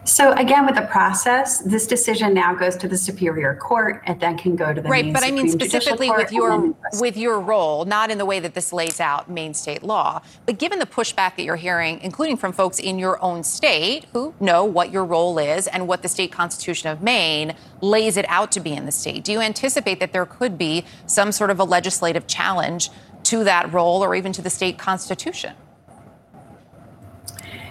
So 0.06 0.34
again, 0.34 0.68
with 0.68 0.76
the 0.76 0.84
process, 0.84 1.60
this 1.60 1.88
decision 1.88 2.36
now 2.36 2.53
goes 2.53 2.76
to 2.77 2.88
the 2.88 2.98
Superior 2.98 3.56
Court 3.56 4.03
and 4.06 4.19
then 4.19 4.38
can 4.38 4.56
go 4.56 4.72
to 4.72 4.80
the 4.80 4.88
right. 4.88 5.11
But 5.11 5.23
I 5.23 5.32
mean 5.32 5.49
specifically 5.49 6.11
with 6.11 6.32
your 6.32 6.76
with 6.99 7.18
your 7.18 7.40
role, 7.40 7.86
not 7.86 8.11
in 8.11 8.19
the 8.19 8.26
way 8.26 8.40
that 8.40 8.53
this 8.53 8.72
lays 8.72 8.99
out 8.99 9.32
Maine 9.32 9.56
state 9.56 9.82
law, 9.82 10.22
but 10.45 10.60
given 10.60 10.77
the 10.77 10.86
pushback 10.86 11.38
that 11.38 11.41
you're 11.44 11.56
hearing, 11.56 11.99
including 12.02 12.38
from 12.38 12.53
folks 12.53 12.77
in 12.77 12.99
your 12.99 13.22
own 13.23 13.44
state 13.44 14.06
who 14.14 14.36
know 14.40 14.64
what 14.64 14.91
your 14.91 15.03
role 15.03 15.40
is 15.40 15.65
and 15.68 15.88
what 15.88 16.03
the 16.03 16.07
state 16.07 16.32
constitution 16.32 16.90
of 16.91 17.02
Maine 17.02 17.56
lays 17.82 18.15
it 18.15 18.26
out 18.30 18.52
to 18.52 18.60
be 18.60 18.73
in 18.73 18.86
the 18.86 18.91
state, 18.91 19.23
do 19.23 19.32
you 19.32 19.41
anticipate 19.41 19.99
that 19.99 20.14
there 20.14 20.26
could 20.27 20.56
be 20.56 20.86
some 21.07 21.32
sort 21.32 21.49
of 21.49 21.60
a 21.60 21.64
legislative 21.64 22.27
challenge 22.27 22.91
to 23.23 23.44
that 23.44 23.73
role 23.73 24.03
or 24.03 24.14
even 24.14 24.32
to 24.34 24.44
the 24.44 24.52
state 24.52 24.77
constitution? 24.77 25.56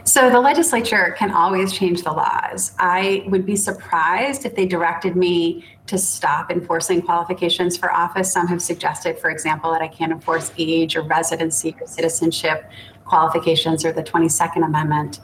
So 0.04 0.28
the 0.28 0.40
legislature 0.40 1.14
can 1.18 1.30
always 1.30 1.72
change 1.72 2.02
the 2.02 2.12
laws. 2.12 2.72
I 2.78 3.24
would 3.28 3.46
be 3.46 3.56
surprised 3.56 4.44
if 4.44 4.54
they 4.54 4.66
directed 4.66 5.16
me 5.16 5.64
to 5.86 5.96
stop 5.96 6.50
enforcing 6.50 7.00
qualifications 7.00 7.78
for 7.78 7.90
office. 7.90 8.30
Some 8.30 8.46
have 8.48 8.60
suggested, 8.60 9.18
for 9.18 9.30
example, 9.30 9.72
that 9.72 9.80
I 9.80 9.88
can't 9.88 10.12
enforce 10.12 10.52
age 10.58 10.94
or 10.94 11.02
residency 11.02 11.74
or 11.80 11.86
citizenship 11.86 12.70
qualifications 13.06 13.82
or 13.82 13.92
the 13.92 14.02
22nd 14.02 14.64
Amendment. 14.64 15.20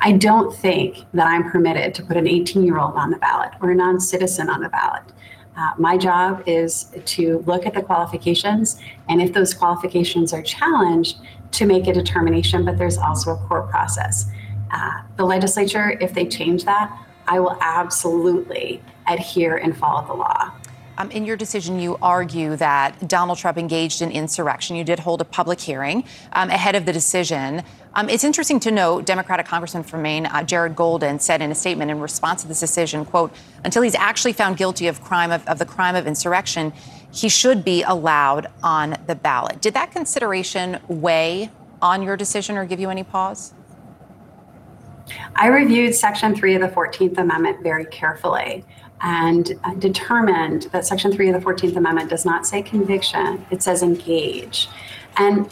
I 0.00 0.12
don't 0.12 0.56
think 0.56 1.04
that 1.12 1.26
I'm 1.26 1.50
permitted 1.50 1.94
to 1.96 2.02
put 2.02 2.16
an 2.16 2.26
18 2.26 2.64
year 2.64 2.78
old 2.78 2.94
on 2.94 3.10
the 3.10 3.18
ballot 3.18 3.52
or 3.60 3.70
a 3.70 3.74
non 3.74 4.00
citizen 4.00 4.48
on 4.48 4.62
the 4.62 4.70
ballot. 4.70 5.02
Uh, 5.56 5.72
my 5.76 5.96
job 5.96 6.42
is 6.46 6.92
to 7.04 7.42
look 7.46 7.66
at 7.66 7.74
the 7.74 7.82
qualifications, 7.82 8.80
and 9.08 9.20
if 9.20 9.32
those 9.32 9.52
qualifications 9.52 10.32
are 10.32 10.42
challenged, 10.42 11.18
to 11.52 11.66
make 11.66 11.86
a 11.86 11.92
determination, 11.92 12.64
but 12.64 12.78
there's 12.78 12.98
also 12.98 13.32
a 13.32 13.36
court 13.48 13.68
process. 13.70 14.30
Uh, 14.70 15.02
the 15.16 15.24
legislature, 15.24 15.96
if 16.00 16.12
they 16.14 16.26
change 16.26 16.64
that, 16.64 16.96
I 17.26 17.40
will 17.40 17.56
absolutely 17.60 18.82
adhere 19.06 19.56
and 19.56 19.76
follow 19.76 20.06
the 20.06 20.14
law. 20.14 20.52
Um, 20.98 21.12
in 21.12 21.24
your 21.24 21.36
decision, 21.36 21.78
you 21.78 21.96
argue 22.02 22.56
that 22.56 23.08
Donald 23.08 23.38
Trump 23.38 23.56
engaged 23.56 24.02
in 24.02 24.10
insurrection. 24.10 24.74
You 24.74 24.82
did 24.82 24.98
hold 24.98 25.20
a 25.20 25.24
public 25.24 25.60
hearing 25.60 26.02
um, 26.32 26.50
ahead 26.50 26.74
of 26.74 26.86
the 26.86 26.92
decision. 26.92 27.62
Um, 27.94 28.08
it's 28.08 28.24
interesting 28.24 28.58
to 28.60 28.72
note 28.72 29.06
Democratic 29.06 29.46
Congressman 29.46 29.84
from 29.84 30.02
Maine, 30.02 30.26
uh, 30.26 30.42
Jared 30.42 30.74
Golden, 30.74 31.20
said 31.20 31.40
in 31.40 31.52
a 31.52 31.54
statement 31.54 31.92
in 31.92 32.00
response 32.00 32.42
to 32.42 32.48
this 32.48 32.58
decision, 32.58 33.04
quote, 33.04 33.32
until 33.64 33.82
he's 33.82 33.94
actually 33.94 34.32
found 34.32 34.56
guilty 34.56 34.88
of 34.88 35.00
crime 35.00 35.30
of, 35.30 35.46
of 35.46 35.60
the 35.60 35.66
crime 35.66 35.94
of 35.94 36.08
insurrection, 36.08 36.72
he 37.20 37.28
should 37.28 37.64
be 37.64 37.82
allowed 37.82 38.46
on 38.62 38.96
the 39.08 39.14
ballot. 39.14 39.60
Did 39.60 39.74
that 39.74 39.90
consideration 39.90 40.78
weigh 40.86 41.50
on 41.82 42.02
your 42.02 42.16
decision 42.16 42.56
or 42.56 42.64
give 42.64 42.78
you 42.78 42.90
any 42.90 43.02
pause? 43.02 43.54
I 45.34 45.48
reviewed 45.48 45.94
Section 45.94 46.36
3 46.36 46.54
of 46.54 46.60
the 46.60 46.68
14th 46.68 47.18
Amendment 47.18 47.62
very 47.62 47.86
carefully 47.86 48.64
and 49.00 49.52
uh, 49.64 49.74
determined 49.74 50.62
that 50.72 50.86
Section 50.86 51.12
3 51.12 51.30
of 51.30 51.42
the 51.42 51.46
14th 51.46 51.76
Amendment 51.76 52.08
does 52.08 52.24
not 52.24 52.46
say 52.46 52.62
conviction, 52.62 53.44
it 53.50 53.62
says 53.62 53.82
engage. 53.82 54.68
And 55.16 55.48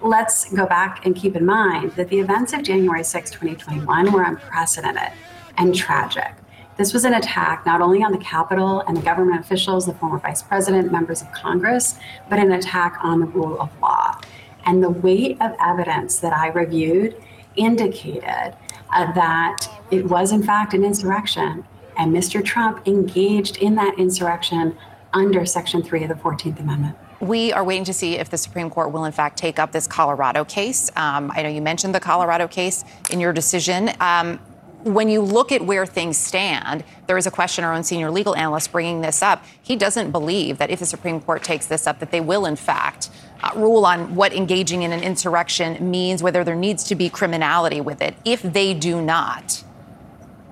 let's 0.00 0.50
go 0.52 0.64
back 0.64 1.04
and 1.04 1.14
keep 1.14 1.36
in 1.36 1.44
mind 1.44 1.92
that 1.92 2.08
the 2.08 2.20
events 2.20 2.54
of 2.54 2.62
January 2.62 3.04
6, 3.04 3.30
2021 3.30 4.12
were 4.12 4.22
unprecedented 4.22 5.12
and 5.58 5.74
tragic. 5.74 6.32
This 6.78 6.94
was 6.94 7.04
an 7.04 7.14
attack 7.14 7.66
not 7.66 7.82
only 7.82 8.02
on 8.02 8.12
the 8.12 8.18
Capitol 8.18 8.80
and 8.80 8.96
the 8.96 9.02
government 9.02 9.40
officials, 9.40 9.84
the 9.86 9.92
former 9.94 10.18
vice 10.18 10.42
president, 10.42 10.90
members 10.90 11.20
of 11.20 11.30
Congress, 11.32 11.98
but 12.30 12.38
an 12.38 12.50
attack 12.52 12.98
on 13.02 13.20
the 13.20 13.26
rule 13.26 13.60
of 13.60 13.70
law. 13.80 14.18
And 14.64 14.82
the 14.82 14.90
weight 14.90 15.36
of 15.40 15.54
evidence 15.60 16.18
that 16.20 16.32
I 16.32 16.48
reviewed 16.48 17.14
indicated 17.56 18.56
uh, 18.90 19.12
that 19.12 19.66
it 19.90 20.06
was, 20.06 20.32
in 20.32 20.42
fact, 20.42 20.72
an 20.72 20.82
insurrection. 20.82 21.64
And 21.98 22.14
Mr. 22.14 22.42
Trump 22.42 22.86
engaged 22.88 23.58
in 23.58 23.74
that 23.74 23.98
insurrection 23.98 24.76
under 25.12 25.44
Section 25.44 25.82
3 25.82 26.04
of 26.04 26.08
the 26.08 26.14
14th 26.14 26.58
Amendment. 26.58 26.96
We 27.20 27.52
are 27.52 27.62
waiting 27.62 27.84
to 27.84 27.92
see 27.92 28.16
if 28.16 28.30
the 28.30 28.38
Supreme 28.38 28.70
Court 28.70 28.92
will, 28.92 29.04
in 29.04 29.12
fact, 29.12 29.36
take 29.36 29.58
up 29.58 29.72
this 29.72 29.86
Colorado 29.86 30.44
case. 30.44 30.90
Um, 30.96 31.30
I 31.34 31.42
know 31.42 31.48
you 31.48 31.62
mentioned 31.62 31.94
the 31.94 32.00
Colorado 32.00 32.48
case 32.48 32.84
in 33.10 33.20
your 33.20 33.32
decision. 33.32 33.90
Um, 34.00 34.40
when 34.84 35.08
you 35.08 35.20
look 35.20 35.52
at 35.52 35.62
where 35.62 35.86
things 35.86 36.16
stand, 36.16 36.84
there 37.06 37.16
is 37.16 37.26
a 37.26 37.30
question 37.30 37.64
our 37.64 37.72
own 37.72 37.84
senior 37.84 38.10
legal 38.10 38.34
analyst 38.36 38.72
bringing 38.72 39.00
this 39.00 39.22
up. 39.22 39.44
He 39.62 39.76
doesn't 39.76 40.10
believe 40.10 40.58
that 40.58 40.70
if 40.70 40.78
the 40.80 40.86
Supreme 40.86 41.20
Court 41.20 41.42
takes 41.42 41.66
this 41.66 41.86
up, 41.86 42.00
that 42.00 42.10
they 42.10 42.20
will, 42.20 42.46
in 42.46 42.56
fact, 42.56 43.10
uh, 43.42 43.50
rule 43.56 43.86
on 43.86 44.14
what 44.14 44.32
engaging 44.32 44.82
in 44.82 44.92
an 44.92 45.02
insurrection 45.02 45.90
means, 45.90 46.22
whether 46.22 46.44
there 46.44 46.56
needs 46.56 46.84
to 46.84 46.94
be 46.94 47.08
criminality 47.08 47.80
with 47.80 48.02
it. 48.02 48.14
If 48.24 48.42
they 48.42 48.74
do 48.74 49.00
not, 49.00 49.64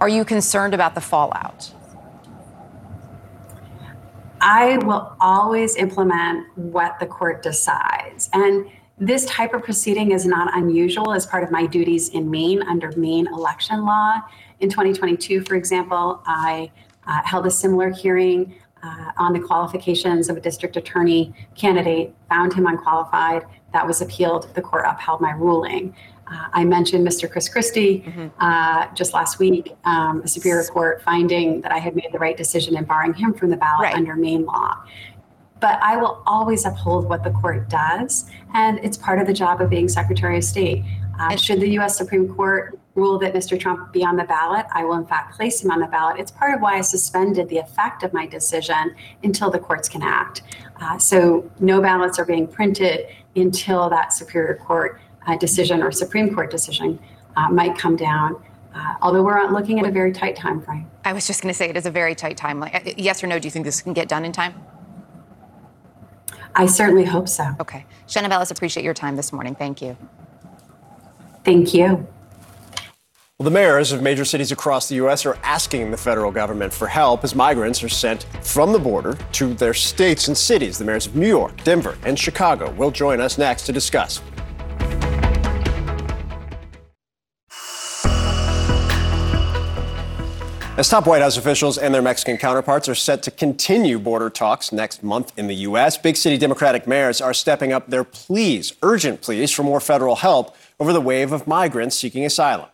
are 0.01 0.09
you 0.09 0.25
concerned 0.25 0.75
about 0.75 0.95
the 0.95 1.01
fallout? 1.01 1.73
I 4.41 4.79
will 4.79 5.15
always 5.21 5.77
implement 5.77 6.47
what 6.57 6.99
the 6.99 7.07
court 7.07 7.43
decides. 7.43 8.31
And 8.33 8.71
this 9.01 9.25
type 9.25 9.55
of 9.55 9.65
proceeding 9.65 10.13
is 10.13 10.27
not 10.27 10.57
unusual 10.57 11.13
as 11.15 11.25
part 11.25 11.43
of 11.43 11.51
my 11.51 11.67
duties 11.67 12.11
in 12.11 12.31
Maine 12.31 12.63
under 12.65 12.93
Maine 12.93 13.27
election 13.29 13.85
law. 13.85 14.21
In 14.61 14.69
2022, 14.69 15.43
for 15.43 15.55
example, 15.55 16.23
I 16.27 16.71
uh, 17.07 17.23
held 17.25 17.47
a 17.47 17.51
similar 17.51 17.91
hearing 17.91 18.55
uh, 18.83 19.13
on 19.17 19.33
the 19.33 19.41
qualifications 19.41 20.29
of 20.29 20.37
a 20.37 20.41
district 20.41 20.77
attorney 20.77 21.35
candidate, 21.57 22.15
found 22.29 22.53
him 22.53 22.67
unqualified. 22.67 23.45
That 23.73 23.87
was 23.87 24.03
appealed. 24.03 24.55
The 24.55 24.63
court 24.63 24.85
upheld 24.87 25.23
my 25.23 25.33
ruling. 25.33 25.95
Uh, 26.27 26.49
I 26.53 26.65
mentioned 26.65 27.07
Mr. 27.07 27.31
Chris 27.31 27.49
Christie 27.49 28.05
mm-hmm. 28.07 28.29
uh, 28.39 28.95
just 28.95 29.15
last 29.15 29.39
week, 29.39 29.75
um, 29.85 30.21
the 30.23 30.29
Superior 30.29 30.63
Court 30.65 31.03
finding 31.03 31.61
that 31.63 31.73
I 31.73 31.79
had 31.79 31.97
made 31.97 32.09
the 32.13 32.19
right 32.19 32.37
decision 32.37 32.77
in 32.77 32.85
barring 32.85 33.15
him 33.15 33.35
from 33.35 33.51
the 33.51 33.57
ballot 33.57 33.85
right. 33.85 33.95
under 33.95 34.15
Maine 34.15 34.45
law 34.45 34.77
but 35.61 35.79
I 35.83 35.97
will 35.97 36.23
always 36.27 36.65
uphold 36.65 37.09
what 37.09 37.23
the 37.23 37.31
court 37.31 37.69
does. 37.69 38.31
And 38.55 38.79
it's 38.83 38.97
part 38.97 39.19
of 39.21 39.27
the 39.27 39.33
job 39.33 39.61
of 39.61 39.71
being 39.71 39.89
Secretary 39.89 40.39
of 40.39 40.45
State. 40.45 40.85
Uh, 41.19 41.37
should 41.37 41.61
the 41.61 41.69
U.S. 41.73 41.97
Supreme 41.97 42.35
Court 42.35 42.79
rule 42.95 43.19
that 43.19 43.35
Mr. 43.35 43.59
Trump 43.59 43.93
be 43.93 44.05
on 44.05 44.17
the 44.17 44.25
ballot, 44.25 44.67
I 44.73 44.85
will 44.85 44.95
in 44.97 45.07
fact 45.07 45.37
place 45.37 45.63
him 45.63 45.71
on 45.71 45.81
the 45.81 45.87
ballot. 45.87 46.19
It's 46.19 46.31
part 46.31 46.55
of 46.55 46.61
why 46.61 46.79
I 46.79 46.81
suspended 46.81 47.49
the 47.49 47.59
effect 47.59 48.03
of 48.03 48.13
my 48.13 48.27
decision 48.27 48.95
until 49.23 49.51
the 49.51 49.59
courts 49.59 49.89
can 49.89 50.03
act. 50.03 50.43
Uh, 50.81 50.99
so 50.99 51.49
no 51.61 51.81
ballots 51.81 52.19
are 52.19 52.25
being 52.25 52.47
printed 52.49 53.07
until 53.37 53.89
that 53.91 54.13
Superior 54.13 54.57
Court 54.57 55.01
uh, 55.27 55.37
decision 55.37 55.83
or 55.83 55.93
Supreme 55.93 56.35
Court 56.35 56.51
decision 56.51 56.99
uh, 57.37 57.49
might 57.51 57.77
come 57.79 57.97
down. 57.97 58.43
uh, 58.75 58.95
although 59.03 59.23
we're 59.23 59.45
looking 59.51 59.79
at 59.79 59.87
a 59.87 59.91
very 59.91 60.13
tight 60.13 60.37
time 60.37 60.61
frame. 60.63 60.87
I 61.05 61.13
was 61.13 61.27
just 61.27 61.43
going 61.43 61.53
to 61.53 61.57
say 61.57 61.69
it 61.69 61.77
is 61.77 61.87
a 61.87 61.91
very 61.91 62.15
tight 62.15 62.37
timeline. 62.37 62.75
Uh, 62.75 62.93
yes 62.97 63.23
or 63.23 63.27
no? 63.27 63.39
Do 63.39 63.47
you 63.47 63.51
think 63.51 63.65
this 63.65 63.83
can 63.83 63.93
get 63.93 64.09
done 64.09 64.25
in 64.25 64.33
time? 64.33 64.55
I 66.55 66.67
certainly 66.67 67.05
hope 67.05 67.29
so. 67.29 67.47
Okay. 67.61 67.87
Shenna 68.07 68.29
Bellows, 68.29 68.51
appreciate 68.51 68.85
your 68.85 68.95
time 68.95 69.17
this 69.17 69.33
morning. 69.33 69.55
Thank 69.55 69.81
you. 69.83 69.97
Thank 71.45 71.75
you. 71.75 72.07
Well, 73.39 73.45
the 73.45 73.51
mayors 73.51 73.91
of 73.93 74.03
major 74.03 74.27
cities 74.27 74.53
across 74.53 74.91
the 74.91 74.97
U.S. 74.97 75.25
are 75.25 75.39
asking 75.43 75.91
the 75.91 75.97
federal 75.97 76.31
government 76.31 76.75
for 76.75 76.87
help 76.87 77.25
as 77.25 77.35
migrants 77.35 77.83
are 77.83 77.89
sent 77.89 78.25
from 78.43 78.71
the 78.71 78.79
border 78.79 79.17
to 79.33 79.55
their 79.55 79.73
states 79.73 80.29
and 80.29 80.37
cities. 80.37 80.77
The 80.77 80.85
mayors 80.85 81.07
of 81.07 81.17
New 81.17 81.27
York, 81.27 81.65
Denver, 81.65 81.97
and 82.05 82.19
Chicago 82.19 82.71
will 82.73 82.91
join 82.91 83.19
us 83.19 83.39
next 83.39 83.65
to 83.65 83.73
discuss. 83.73 84.21
As 90.81 90.89
top 90.89 91.07
White 91.07 91.21
House 91.21 91.37
officials 91.37 91.77
and 91.77 91.93
their 91.93 92.01
Mexican 92.01 92.39
counterparts 92.39 92.89
are 92.89 92.95
set 92.95 93.23
to 93.25 93.31
continue 93.31 93.99
border 93.99 94.31
talks 94.31 94.73
next 94.73 95.03
month 95.03 95.31
in 95.37 95.47
the 95.47 95.55
U.S., 95.57 95.99
big 95.99 96.17
city 96.17 96.39
Democratic 96.39 96.87
mayors 96.87 97.21
are 97.21 97.35
stepping 97.35 97.71
up 97.71 97.91
their 97.91 98.03
pleas, 98.03 98.73
urgent 98.83 99.21
pleas 99.21 99.51
for 99.51 99.63
more 99.63 99.79
federal 99.79 100.17
help 100.17 100.57
over 100.79 100.95
the 100.95 101.01
wave 101.03 101.33
of 101.33 101.47
migrants 101.47 101.99
seeking 101.99 102.25
asylum. 102.25 102.71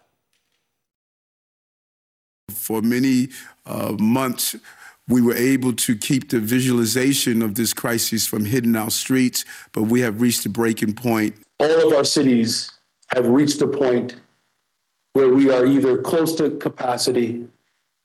For 2.48 2.80
many 2.80 3.30
uh, 3.66 3.96
months, 3.98 4.54
we 5.08 5.20
were 5.20 5.34
able 5.34 5.72
to 5.72 5.96
keep 5.96 6.30
the 6.30 6.38
visualization 6.38 7.42
of 7.42 7.56
this 7.56 7.72
crisis 7.72 8.24
from 8.24 8.44
hitting 8.44 8.76
our 8.76 8.90
streets, 8.90 9.44
but 9.72 9.82
we 9.82 10.02
have 10.02 10.20
reached 10.20 10.46
a 10.46 10.48
breaking 10.48 10.94
point. 10.94 11.34
All 11.58 11.88
of 11.88 11.92
our 11.92 12.04
cities 12.04 12.70
have 13.08 13.26
reached 13.26 13.60
a 13.62 13.66
point 13.66 14.14
where 15.14 15.34
we 15.34 15.50
are 15.50 15.66
either 15.66 15.98
close 15.98 16.36
to 16.36 16.50
capacity 16.50 17.48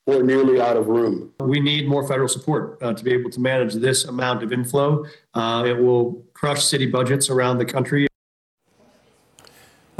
or 0.06 0.22
nearly 0.22 0.60
out 0.60 0.76
of 0.76 0.88
room. 0.88 1.32
We 1.40 1.60
need 1.60 1.88
more 1.88 2.06
federal 2.06 2.28
support 2.28 2.78
uh, 2.82 2.92
to 2.92 3.04
be 3.04 3.12
able 3.12 3.30
to 3.30 3.40
manage 3.40 3.74
this 3.74 4.04
amount 4.04 4.42
of 4.42 4.52
inflow. 4.52 5.04
Uh, 5.34 5.64
it 5.66 5.78
will 5.78 6.24
crush 6.34 6.64
city 6.64 6.86
budgets 6.86 7.30
around 7.30 7.58
the 7.58 7.64
country. 7.64 8.08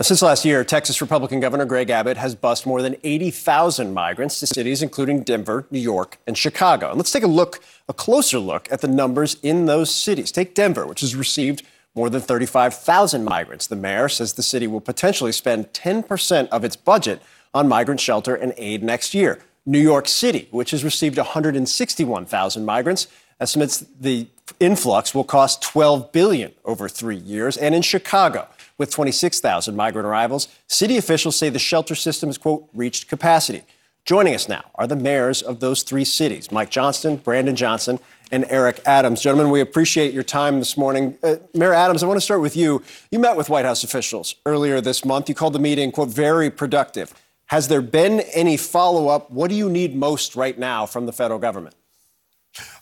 Since 0.01 0.23
last 0.23 0.45
year, 0.45 0.65
Texas 0.65 1.01
Republican 1.01 1.39
Governor 1.39 1.65
Greg 1.65 1.89
Abbott 1.91 2.17
has 2.17 2.35
bused 2.35 2.67
more 2.67 2.83
than 2.83 2.97
80,000 3.05 3.95
migrants 3.95 4.41
to 4.41 4.47
cities 4.47 4.83
including 4.83 5.23
Denver, 5.23 5.67
New 5.71 5.79
York, 5.79 6.19
and 6.27 6.37
Chicago. 6.37 6.89
And 6.89 6.97
let's 6.97 7.13
take 7.13 7.23
a 7.23 7.29
look, 7.29 7.63
a 7.89 7.93
closer 7.93 8.41
look 8.41 8.73
at 8.73 8.81
the 8.81 8.89
numbers 8.89 9.37
in 9.43 9.67
those 9.67 9.95
cities. 9.95 10.33
Take 10.33 10.55
Denver, 10.55 10.87
which 10.87 11.03
has 11.03 11.15
received 11.15 11.63
more 11.95 12.11
than 12.11 12.23
35,000 12.23 13.23
migrants. 13.23 13.67
The 13.67 13.77
mayor 13.77 14.09
says 14.09 14.33
the 14.33 14.43
city 14.43 14.67
will 14.67 14.81
potentially 14.81 15.31
spend 15.31 15.73
10% 15.73 16.49
of 16.49 16.65
its 16.65 16.75
budget 16.75 17.23
on 17.55 17.69
migrant 17.69 18.01
shelter 18.01 18.35
and 18.35 18.55
aid 18.57 18.83
next 18.83 19.15
year. 19.15 19.41
New 19.65 19.81
York 19.81 20.09
City, 20.09 20.49
which 20.51 20.73
has 20.73 20.83
received 20.85 21.17
161,000 21.17 22.65
migrants, 22.65 23.07
estimates 23.41 23.85
the 24.01 24.27
influx 24.61 25.15
will 25.15 25.25
cost 25.25 25.63
12 25.63 26.13
billion 26.13 26.53
over 26.65 26.89
3 26.89 27.17
years, 27.17 27.57
and 27.57 27.75
in 27.75 27.83
Chicago, 27.83 28.49
with 28.79 28.91
26,000 28.91 29.77
migrant 29.77 30.07
arrivals, 30.07 30.49
city 30.67 30.97
officials 30.97 31.37
say 31.37 31.49
the 31.49 31.59
shelter 31.59 31.95
system 31.95 32.29
has 32.29 32.39
quote 32.39 32.69
reached 32.75 33.09
capacity. 33.09 33.63
Joining 34.05 34.35
us 34.35 34.49
now 34.49 34.65
are 34.75 34.89
the 34.89 34.97
mayors 34.97 35.43
of 35.43 35.61
those 35.61 35.85
three 35.85 36.05
cities, 36.05 36.51
Mike 36.51 36.71
Johnston, 36.71 37.17
Brandon 37.17 37.55
Johnson, 37.55 38.01
and 38.33 38.45
Eric 38.49 38.81
Adams. 38.85 39.21
Gentlemen, 39.21 39.53
we 39.53 39.61
appreciate 39.61 40.13
your 40.13 40.25
time 40.25 40.59
this 40.59 40.77
morning. 40.77 41.17
Uh, 41.23 41.37
Mayor 41.55 41.73
Adams, 41.73 42.03
I 42.03 42.07
want 42.07 42.17
to 42.17 42.23
start 42.25 42.41
with 42.41 42.57
you. 42.57 42.83
You 43.13 43.21
met 43.21 43.37
with 43.37 43.49
White 43.49 43.65
House 43.65 43.85
officials 43.85 44.35
earlier 44.45 44.81
this 44.81 45.05
month. 45.05 45.29
You 45.29 45.37
called 45.37 45.53
the 45.53 45.61
meeting, 45.61 45.93
quote, 45.93 46.09
very 46.09 46.51
productive. 46.51 47.15
Has 47.53 47.69
there 47.69 47.83
been 47.83 48.21
any 48.33 48.57
follow 48.57 49.09
up? 49.09 49.31
What 49.31 49.51
do 49.51 49.55
you 49.55 49.69
need 49.69 49.95
most 49.95 50.37
right 50.37 50.59
now 50.59 50.87
from 50.87 51.05
the 51.05 51.13
federal 51.13 51.39
government? 51.39 51.75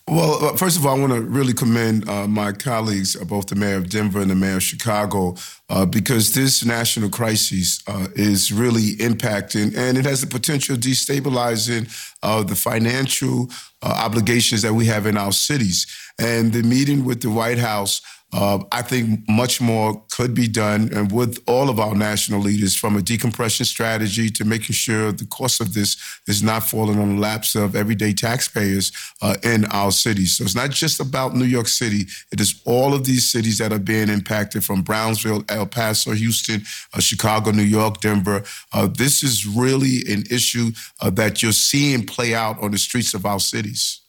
Well, 0.06 0.44
uh, 0.44 0.56
first 0.56 0.78
of 0.78 0.86
all, 0.86 0.96
I 0.96 1.00
want 1.00 1.12
to 1.12 1.22
really 1.22 1.52
commend 1.52 2.08
uh, 2.08 2.28
my 2.28 2.52
colleagues, 2.52 3.16
uh, 3.16 3.24
both 3.24 3.48
the 3.48 3.56
mayor 3.56 3.78
of 3.78 3.90
Denver 3.90 4.20
and 4.20 4.30
the 4.30 4.36
mayor 4.36 4.58
of 4.58 4.62
Chicago, 4.62 5.34
uh, 5.68 5.86
because 5.86 6.34
this 6.34 6.64
national 6.64 7.10
crisis 7.10 7.82
uh, 7.88 8.06
is 8.14 8.52
really 8.52 8.94
impacting 8.98 9.76
and 9.76 9.98
it 9.98 10.04
has 10.04 10.20
the 10.20 10.28
potential 10.28 10.76
of 10.76 10.80
destabilizing 10.80 11.90
uh, 12.22 12.44
the 12.44 12.54
financial 12.54 13.50
obligations 13.82 14.62
that 14.62 14.74
we 14.74 14.86
have 14.86 15.04
in 15.04 15.16
our 15.16 15.32
cities. 15.32 15.84
And 16.16 16.52
the 16.52 16.62
meeting 16.62 17.04
with 17.04 17.22
the 17.22 17.30
White 17.30 17.58
House 17.58 18.02
uh, 18.32 18.62
I 18.70 18.82
think 18.82 19.28
much 19.28 19.60
more 19.60 20.02
could 20.10 20.34
be 20.34 20.46
done, 20.46 20.90
and 20.94 21.10
with 21.10 21.38
all 21.46 21.68
of 21.68 21.80
our 21.80 21.94
national 21.94 22.40
leaders, 22.40 22.76
from 22.76 22.96
a 22.96 23.02
decompression 23.02 23.66
strategy 23.66 24.30
to 24.30 24.44
making 24.44 24.74
sure 24.74 25.10
the 25.10 25.26
cost 25.26 25.60
of 25.60 25.74
this 25.74 25.96
is 26.28 26.42
not 26.42 26.62
falling 26.62 26.98
on 27.00 27.16
the 27.16 27.20
laps 27.20 27.54
of 27.54 27.74
everyday 27.74 28.12
taxpayers 28.12 28.92
uh, 29.20 29.36
in 29.42 29.64
our 29.66 29.90
cities. 29.90 30.36
So 30.36 30.44
it's 30.44 30.54
not 30.54 30.70
just 30.70 31.00
about 31.00 31.34
New 31.34 31.44
York 31.44 31.68
City; 31.68 32.06
it 32.30 32.40
is 32.40 32.60
all 32.64 32.94
of 32.94 33.04
these 33.04 33.28
cities 33.30 33.58
that 33.58 33.72
are 33.72 33.78
being 33.78 34.08
impacted, 34.08 34.64
from 34.64 34.82
Brownsville, 34.82 35.44
El 35.48 35.66
Paso, 35.66 36.12
Houston, 36.12 36.62
uh, 36.94 37.00
Chicago, 37.00 37.50
New 37.50 37.62
York, 37.62 38.00
Denver. 38.00 38.44
Uh, 38.72 38.86
this 38.86 39.22
is 39.22 39.46
really 39.46 40.02
an 40.12 40.24
issue 40.30 40.70
uh, 41.00 41.10
that 41.10 41.42
you're 41.42 41.52
seeing 41.52 42.06
play 42.06 42.34
out 42.34 42.62
on 42.62 42.70
the 42.70 42.78
streets 42.78 43.14
of 43.14 43.26
our 43.26 43.40
cities. 43.40 44.00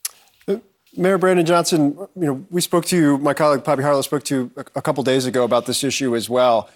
Mayor 0.96 1.18
Brandon 1.18 1.46
Johnson, 1.46 1.98
you 2.16 2.26
know, 2.26 2.46
we 2.50 2.62
spoke 2.62 2.86
to 2.86 2.98
you, 2.98 3.18
my 3.18 3.34
colleague 3.34 3.64
Poppy 3.64 3.82
Harlow 3.82 4.02
spoke 4.02 4.24
to 4.24 4.36
you 4.36 4.52
a, 4.58 4.82
couple 4.82 5.04
days 5.04 5.26
ago 5.26 5.44
about 5.44 5.66
this 5.66 5.84
issue 5.84 6.16
as 6.16 6.30
well. 6.30 6.70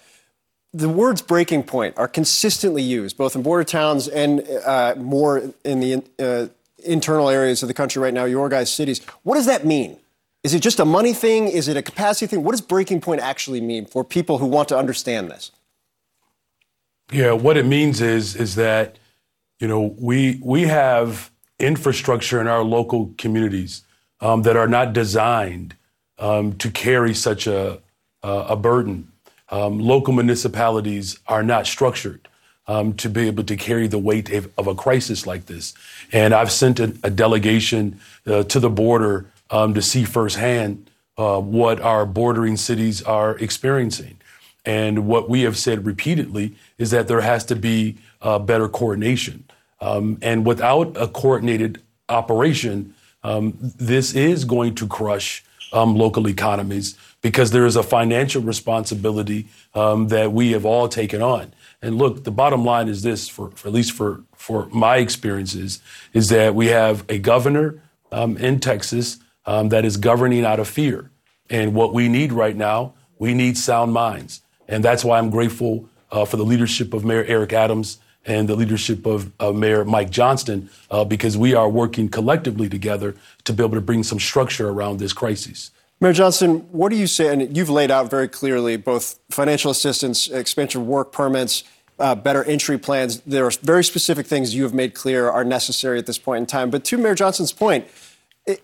The 0.72 0.88
words 0.88 1.20
breaking 1.20 1.64
point 1.64 1.96
are 1.98 2.08
consistently 2.08 2.82
used, 2.82 3.16
both 3.16 3.36
in 3.36 3.42
border 3.42 3.64
towns 3.64 4.08
and 4.08 4.46
uh, 4.64 4.94
more 4.96 5.52
in 5.64 5.80
the 5.80 6.02
uh, 6.18 6.46
internal 6.84 7.28
areas 7.28 7.62
of 7.62 7.68
the 7.68 7.74
country 7.74 8.00
right 8.00 8.14
now, 8.14 8.24
your 8.24 8.48
guys' 8.48 8.72
cities. 8.72 9.04
What 9.22 9.34
does 9.34 9.46
that 9.46 9.66
mean? 9.66 9.98
Is 10.42 10.54
it 10.54 10.60
just 10.60 10.80
a 10.80 10.84
money 10.84 11.12
thing? 11.12 11.48
Is 11.48 11.68
it 11.68 11.76
a 11.76 11.82
capacity 11.82 12.26
thing? 12.26 12.44
What 12.44 12.52
does 12.52 12.60
breaking 12.60 13.00
point 13.00 13.20
actually 13.20 13.60
mean 13.60 13.84
for 13.84 14.04
people 14.04 14.38
who 14.38 14.46
want 14.46 14.68
to 14.68 14.78
understand 14.78 15.30
this? 15.30 15.50
Yeah, 17.12 17.32
what 17.32 17.56
it 17.56 17.66
means 17.66 18.00
is 18.00 18.34
is 18.34 18.54
that 18.56 18.98
you 19.60 19.68
know 19.68 19.94
we 19.98 20.40
we 20.42 20.62
have 20.62 21.30
infrastructure 21.58 22.40
in 22.40 22.46
our 22.46 22.62
local 22.62 23.12
communities 23.16 23.82
um, 24.26 24.42
that 24.42 24.56
are 24.56 24.66
not 24.66 24.92
designed 24.92 25.76
um, 26.18 26.54
to 26.58 26.68
carry 26.70 27.14
such 27.14 27.46
a, 27.46 27.78
a 28.22 28.56
burden. 28.56 29.12
Um, 29.50 29.78
local 29.78 30.12
municipalities 30.12 31.20
are 31.28 31.44
not 31.44 31.68
structured 31.68 32.26
um, 32.66 32.94
to 32.94 33.08
be 33.08 33.28
able 33.28 33.44
to 33.44 33.56
carry 33.56 33.86
the 33.86 33.98
weight 33.98 34.28
of, 34.32 34.50
of, 34.58 34.66
a 34.66 34.74
crisis 34.74 35.28
like 35.28 35.46
this. 35.46 35.74
And 36.12 36.34
I've 36.34 36.50
sent 36.50 36.80
a, 36.80 36.96
a 37.04 37.10
delegation 37.10 38.00
uh, 38.26 38.42
to 38.44 38.58
the 38.58 38.70
border 38.70 39.30
um, 39.50 39.74
to 39.74 39.82
see 39.82 40.04
firsthand 40.04 40.90
uh, 41.16 41.40
what 41.40 41.80
our 41.80 42.04
bordering 42.04 42.56
cities 42.56 43.02
are 43.02 43.38
experiencing. 43.38 44.16
And 44.64 45.06
what 45.06 45.30
we 45.30 45.42
have 45.42 45.56
said 45.56 45.86
repeatedly 45.86 46.56
is 46.78 46.90
that 46.90 47.06
there 47.06 47.20
has 47.20 47.44
to 47.44 47.54
be 47.54 47.98
uh, 48.20 48.40
better 48.40 48.68
coordination. 48.68 49.44
Um, 49.80 50.18
and 50.20 50.44
without 50.44 50.96
a 51.00 51.06
coordinated 51.06 51.80
operation, 52.08 52.95
um, 53.26 53.56
this 53.58 54.14
is 54.14 54.44
going 54.44 54.76
to 54.76 54.86
crush 54.86 55.44
um, 55.72 55.96
local 55.96 56.28
economies 56.28 56.96
because 57.22 57.50
there 57.50 57.66
is 57.66 57.74
a 57.74 57.82
financial 57.82 58.40
responsibility 58.40 59.48
um, 59.74 60.08
that 60.08 60.32
we 60.32 60.52
have 60.52 60.64
all 60.64 60.88
taken 60.88 61.20
on. 61.20 61.52
And 61.82 61.98
look, 61.98 62.22
the 62.22 62.30
bottom 62.30 62.64
line 62.64 62.86
is 62.86 63.02
this, 63.02 63.28
for, 63.28 63.50
for 63.50 63.66
at 63.66 63.74
least 63.74 63.92
for, 63.92 64.22
for 64.36 64.66
my 64.66 64.98
experiences, 64.98 65.82
is 66.12 66.28
that 66.28 66.54
we 66.54 66.68
have 66.68 67.04
a 67.08 67.18
governor 67.18 67.82
um, 68.12 68.36
in 68.36 68.60
Texas 68.60 69.18
um, 69.44 69.70
that 69.70 69.84
is 69.84 69.96
governing 69.96 70.44
out 70.44 70.60
of 70.60 70.68
fear. 70.68 71.10
And 71.50 71.74
what 71.74 71.92
we 71.92 72.08
need 72.08 72.32
right 72.32 72.56
now, 72.56 72.94
we 73.18 73.34
need 73.34 73.58
sound 73.58 73.92
minds. 73.92 74.40
And 74.68 74.84
that's 74.84 75.04
why 75.04 75.18
I'm 75.18 75.30
grateful 75.30 75.88
uh, 76.12 76.24
for 76.24 76.36
the 76.36 76.44
leadership 76.44 76.94
of 76.94 77.04
Mayor 77.04 77.24
Eric 77.24 77.52
Adams 77.52 77.98
and 78.26 78.48
the 78.48 78.56
leadership 78.56 79.06
of 79.06 79.32
uh, 79.40 79.52
Mayor 79.52 79.84
Mike 79.84 80.10
Johnston, 80.10 80.68
uh, 80.90 81.04
because 81.04 81.38
we 81.38 81.54
are 81.54 81.68
working 81.68 82.08
collectively 82.08 82.68
together 82.68 83.14
to 83.44 83.52
be 83.52 83.62
able 83.62 83.76
to 83.76 83.80
bring 83.80 84.02
some 84.02 84.18
structure 84.18 84.68
around 84.68 84.98
this 84.98 85.12
crisis. 85.12 85.70
Mayor 86.00 86.12
Johnston, 86.12 86.58
what 86.72 86.90
do 86.90 86.96
you 86.96 87.06
say? 87.06 87.32
And 87.32 87.56
you've 87.56 87.70
laid 87.70 87.90
out 87.90 88.10
very 88.10 88.28
clearly 88.28 88.76
both 88.76 89.18
financial 89.30 89.70
assistance, 89.70 90.28
expansion 90.28 90.82
of 90.82 90.86
work 90.86 91.10
permits, 91.10 91.64
uh, 91.98 92.14
better 92.14 92.44
entry 92.44 92.76
plans. 92.76 93.20
There 93.20 93.46
are 93.46 93.52
very 93.62 93.82
specific 93.82 94.26
things 94.26 94.54
you 94.54 94.64
have 94.64 94.74
made 94.74 94.92
clear 94.92 95.30
are 95.30 95.44
necessary 95.44 95.98
at 95.98 96.04
this 96.04 96.18
point 96.18 96.40
in 96.40 96.46
time. 96.46 96.68
But 96.68 96.84
to 96.86 96.98
Mayor 96.98 97.14
Johnston's 97.14 97.52
point, 97.52 97.86
it, 98.44 98.62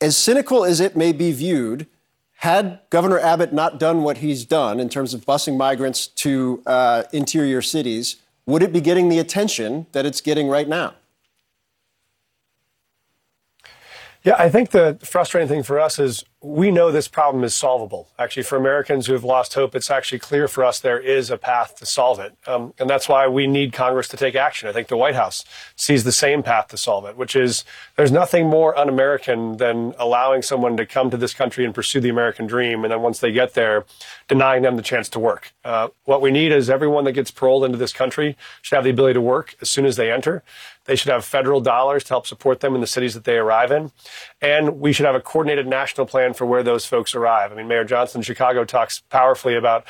as 0.00 0.16
cynical 0.16 0.64
as 0.64 0.80
it 0.80 0.94
may 0.94 1.12
be 1.12 1.32
viewed, 1.32 1.86
had 2.38 2.80
Governor 2.90 3.18
Abbott 3.18 3.52
not 3.52 3.80
done 3.80 4.02
what 4.02 4.18
he's 4.18 4.44
done 4.44 4.78
in 4.78 4.88
terms 4.88 5.14
of 5.14 5.24
busing 5.24 5.56
migrants 5.56 6.06
to 6.06 6.62
uh, 6.66 7.04
interior 7.12 7.62
cities, 7.62 8.16
would 8.48 8.62
it 8.62 8.72
be 8.72 8.80
getting 8.80 9.10
the 9.10 9.18
attention 9.18 9.86
that 9.92 10.06
it's 10.06 10.22
getting 10.22 10.48
right 10.48 10.66
now? 10.66 10.94
Yeah, 14.28 14.36
I 14.38 14.50
think 14.50 14.72
the 14.72 14.98
frustrating 15.02 15.48
thing 15.48 15.62
for 15.62 15.80
us 15.80 15.98
is 15.98 16.22
we 16.42 16.70
know 16.70 16.92
this 16.92 17.08
problem 17.08 17.44
is 17.44 17.54
solvable. 17.54 18.08
Actually, 18.18 18.42
for 18.42 18.56
Americans 18.56 19.06
who 19.06 19.14
have 19.14 19.24
lost 19.24 19.54
hope, 19.54 19.74
it's 19.74 19.90
actually 19.90 20.18
clear 20.18 20.46
for 20.46 20.64
us 20.64 20.78
there 20.78 21.00
is 21.00 21.30
a 21.30 21.38
path 21.38 21.76
to 21.76 21.86
solve 21.86 22.20
it. 22.20 22.34
Um, 22.46 22.74
and 22.78 22.90
that's 22.90 23.08
why 23.08 23.26
we 23.26 23.46
need 23.46 23.72
Congress 23.72 24.06
to 24.08 24.18
take 24.18 24.34
action. 24.34 24.68
I 24.68 24.72
think 24.72 24.88
the 24.88 24.98
White 24.98 25.14
House 25.14 25.44
sees 25.76 26.04
the 26.04 26.12
same 26.12 26.42
path 26.42 26.68
to 26.68 26.76
solve 26.76 27.06
it, 27.06 27.16
which 27.16 27.34
is 27.34 27.64
there's 27.96 28.12
nothing 28.12 28.48
more 28.48 28.76
un 28.76 28.90
American 28.90 29.56
than 29.56 29.94
allowing 29.98 30.42
someone 30.42 30.76
to 30.76 30.84
come 30.84 31.10
to 31.10 31.16
this 31.16 31.32
country 31.32 31.64
and 31.64 31.74
pursue 31.74 31.98
the 31.98 32.10
American 32.10 32.46
dream. 32.46 32.84
And 32.84 32.92
then 32.92 33.00
once 33.00 33.20
they 33.20 33.32
get 33.32 33.54
there, 33.54 33.86
denying 34.28 34.62
them 34.62 34.76
the 34.76 34.82
chance 34.82 35.08
to 35.08 35.18
work. 35.18 35.54
Uh, 35.64 35.88
what 36.04 36.20
we 36.20 36.30
need 36.30 36.52
is 36.52 36.68
everyone 36.68 37.04
that 37.04 37.12
gets 37.12 37.30
paroled 37.30 37.64
into 37.64 37.78
this 37.78 37.94
country 37.94 38.36
should 38.60 38.76
have 38.76 38.84
the 38.84 38.90
ability 38.90 39.14
to 39.14 39.22
work 39.22 39.56
as 39.62 39.70
soon 39.70 39.86
as 39.86 39.96
they 39.96 40.12
enter. 40.12 40.44
They 40.88 40.96
should 40.96 41.12
have 41.12 41.22
federal 41.22 41.60
dollars 41.60 42.02
to 42.04 42.08
help 42.14 42.26
support 42.26 42.60
them 42.60 42.74
in 42.74 42.80
the 42.80 42.86
cities 42.86 43.12
that 43.12 43.24
they 43.24 43.36
arrive 43.36 43.70
in. 43.70 43.92
And 44.40 44.80
we 44.80 44.94
should 44.94 45.04
have 45.04 45.14
a 45.14 45.20
coordinated 45.20 45.66
national 45.66 46.06
plan 46.06 46.32
for 46.32 46.46
where 46.46 46.62
those 46.62 46.86
folks 46.86 47.14
arrive. 47.14 47.52
I 47.52 47.56
mean, 47.56 47.68
Mayor 47.68 47.84
Johnson 47.84 48.20
in 48.20 48.22
Chicago 48.22 48.64
talks 48.64 49.02
powerfully 49.10 49.54
about 49.54 49.84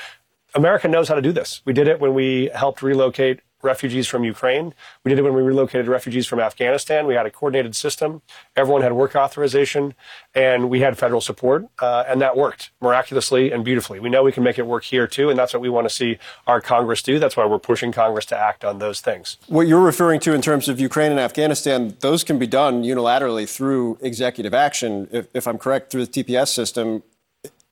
America 0.56 0.88
knows 0.88 1.08
how 1.08 1.14
to 1.14 1.22
do 1.22 1.30
this. 1.30 1.62
We 1.64 1.72
did 1.72 1.86
it 1.86 2.00
when 2.00 2.14
we 2.14 2.50
helped 2.52 2.82
relocate 2.82 3.40
refugees 3.62 4.06
from 4.06 4.24
Ukraine. 4.24 4.72
We 5.04 5.10
did 5.10 5.18
it 5.18 5.22
when 5.22 5.34
we 5.34 5.42
relocated 5.42 5.88
refugees 5.88 6.26
from 6.26 6.40
Afghanistan. 6.40 7.06
We 7.06 7.14
had 7.14 7.26
a 7.26 7.30
coordinated 7.30 7.74
system. 7.74 8.22
Everyone 8.56 8.82
had 8.82 8.92
work 8.92 9.16
authorization, 9.16 9.94
and 10.34 10.70
we 10.70 10.80
had 10.80 10.96
federal 10.96 11.20
support, 11.20 11.66
uh, 11.80 12.04
and 12.06 12.20
that 12.20 12.36
worked 12.36 12.70
miraculously 12.80 13.50
and 13.50 13.64
beautifully. 13.64 13.98
We 13.98 14.10
know 14.10 14.22
we 14.22 14.32
can 14.32 14.42
make 14.42 14.58
it 14.58 14.66
work 14.66 14.84
here 14.84 15.06
too, 15.06 15.28
and 15.30 15.38
that's 15.38 15.52
what 15.52 15.60
we 15.60 15.68
want 15.68 15.88
to 15.88 15.94
see 15.94 16.18
our 16.46 16.60
Congress 16.60 17.02
do. 17.02 17.18
That's 17.18 17.36
why 17.36 17.46
we're 17.46 17.58
pushing 17.58 17.90
Congress 17.90 18.26
to 18.26 18.38
act 18.38 18.64
on 18.64 18.78
those 18.78 19.00
things. 19.00 19.36
What 19.48 19.66
you're 19.66 19.80
referring 19.80 20.20
to 20.20 20.34
in 20.34 20.42
terms 20.42 20.68
of 20.68 20.78
Ukraine 20.78 21.10
and 21.10 21.20
Afghanistan, 21.20 21.96
those 22.00 22.22
can 22.22 22.38
be 22.38 22.46
done 22.46 22.84
unilaterally 22.84 23.48
through 23.48 23.98
executive 24.00 24.54
action, 24.54 25.08
if, 25.10 25.26
if 25.34 25.48
I'm 25.48 25.58
correct, 25.58 25.90
through 25.90 26.06
the 26.06 26.24
TPS 26.24 26.48
system. 26.48 27.02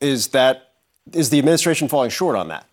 Is 0.01 0.29
that 0.29 0.73
is 1.13 1.31
the 1.31 1.39
administration 1.39 1.89
falling 1.89 2.11
short 2.11 2.37
on 2.37 2.49
that? 2.49 2.67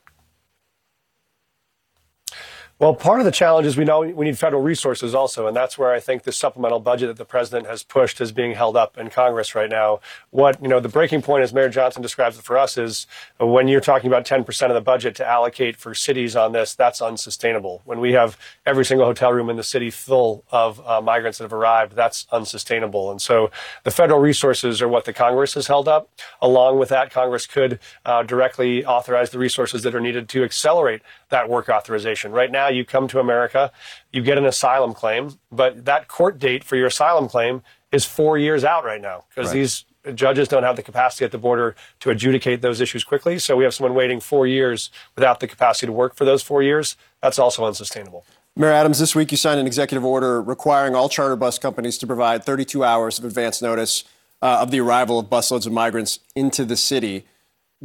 Well, 2.83 2.93
part 2.93 3.21
of 3.21 3.25
the 3.25 3.31
challenge 3.31 3.65
is 3.65 3.77
we 3.77 3.85
know 3.85 4.01
we 4.01 4.25
need 4.25 4.37
federal 4.37 4.61
resources 4.61 5.15
also, 5.15 5.47
and 5.47 5.55
that's 5.55 5.77
where 5.77 5.93
I 5.93 6.01
think 6.01 6.23
the 6.23 6.33
supplemental 6.33 6.81
budget 6.81 7.07
that 7.07 7.15
the 7.15 7.23
president 7.23 7.65
has 7.65 7.81
pushed 7.81 8.19
is 8.19 8.33
being 8.33 8.55
held 8.55 8.75
up 8.75 8.97
in 8.97 9.09
Congress 9.09 9.55
right 9.55 9.69
now. 9.69 10.01
What 10.31 10.61
you 10.61 10.67
know, 10.67 10.81
the 10.81 10.89
breaking 10.89 11.21
point, 11.21 11.43
as 11.43 11.53
Mayor 11.53 11.69
Johnson 11.69 12.01
describes 12.01 12.37
it 12.37 12.41
for 12.41 12.57
us, 12.57 12.77
is 12.77 13.07
when 13.39 13.69
you're 13.69 13.79
talking 13.79 14.07
about 14.07 14.25
10% 14.25 14.67
of 14.67 14.73
the 14.73 14.81
budget 14.81 15.15
to 15.15 15.25
allocate 15.25 15.77
for 15.77 15.95
cities 15.95 16.35
on 16.35 16.51
this, 16.51 16.75
that's 16.75 17.01
unsustainable. 17.01 17.81
When 17.85 18.01
we 18.01 18.11
have 18.11 18.37
every 18.65 18.83
single 18.83 19.05
hotel 19.05 19.31
room 19.31 19.49
in 19.49 19.55
the 19.55 19.63
city 19.63 19.89
full 19.89 20.43
of 20.51 20.85
uh, 20.85 20.99
migrants 20.99 21.37
that 21.37 21.45
have 21.45 21.53
arrived, 21.53 21.95
that's 21.95 22.27
unsustainable. 22.33 23.11
And 23.11 23.21
so 23.21 23.49
the 23.83 23.91
federal 23.91 24.19
resources 24.19 24.81
are 24.81 24.89
what 24.89 25.05
the 25.05 25.13
Congress 25.13 25.53
has 25.53 25.67
held 25.67 25.87
up. 25.87 26.09
Along 26.41 26.79
with 26.79 26.89
that, 26.89 27.11
Congress 27.11 27.47
could 27.47 27.79
uh, 28.03 28.23
directly 28.23 28.83
authorize 28.83 29.29
the 29.29 29.39
resources 29.39 29.83
that 29.83 29.95
are 29.95 30.01
needed 30.01 30.27
to 30.27 30.43
accelerate 30.43 31.01
that 31.33 31.49
work 31.49 31.67
authorization. 31.67 32.31
Right 32.31 32.51
now 32.51 32.69
you 32.69 32.85
come 32.85 33.07
to 33.09 33.19
America, 33.19 33.71
you 34.13 34.21
get 34.21 34.37
an 34.37 34.45
asylum 34.45 34.93
claim, 34.93 35.37
but 35.51 35.85
that 35.85 36.07
court 36.07 36.39
date 36.39 36.63
for 36.63 36.77
your 36.77 36.87
asylum 36.87 37.27
claim 37.27 37.61
is 37.91 38.05
four 38.05 38.37
years 38.37 38.63
out 38.63 38.85
right 38.85 39.01
now 39.01 39.25
because 39.29 39.47
right. 39.47 39.55
these 39.55 39.85
judges 40.15 40.47
don't 40.47 40.63
have 40.63 40.75
the 40.75 40.83
capacity 40.83 41.25
at 41.25 41.31
the 41.31 41.37
border 41.37 41.75
to 42.01 42.09
adjudicate 42.09 42.61
those 42.61 42.79
issues 42.81 43.03
quickly. 43.03 43.39
So 43.39 43.55
we 43.55 43.63
have 43.63 43.73
someone 43.73 43.95
waiting 43.95 44.19
four 44.19 44.45
years 44.45 44.89
without 45.15 45.39
the 45.39 45.47
capacity 45.47 45.87
to 45.87 45.91
work 45.93 46.15
for 46.15 46.25
those 46.25 46.43
four 46.43 46.61
years. 46.61 46.95
That's 47.21 47.39
also 47.39 47.65
unsustainable. 47.65 48.25
Mayor 48.55 48.71
Adams, 48.71 48.99
this 48.99 49.15
week 49.15 49.31
you 49.31 49.37
signed 49.37 49.59
an 49.59 49.65
executive 49.65 50.05
order 50.05 50.41
requiring 50.41 50.93
all 50.93 51.09
charter 51.09 51.35
bus 51.35 51.57
companies 51.57 51.97
to 51.97 52.07
provide 52.07 52.43
32 52.43 52.83
hours 52.83 53.17
of 53.17 53.25
advance 53.25 53.61
notice 53.61 54.03
uh, 54.41 54.59
of 54.61 54.69
the 54.69 54.79
arrival 54.79 55.17
of 55.17 55.27
busloads 55.27 55.65
of 55.65 55.71
migrants 55.71 56.19
into 56.35 56.63
the 56.63 56.77
city. 56.77 57.25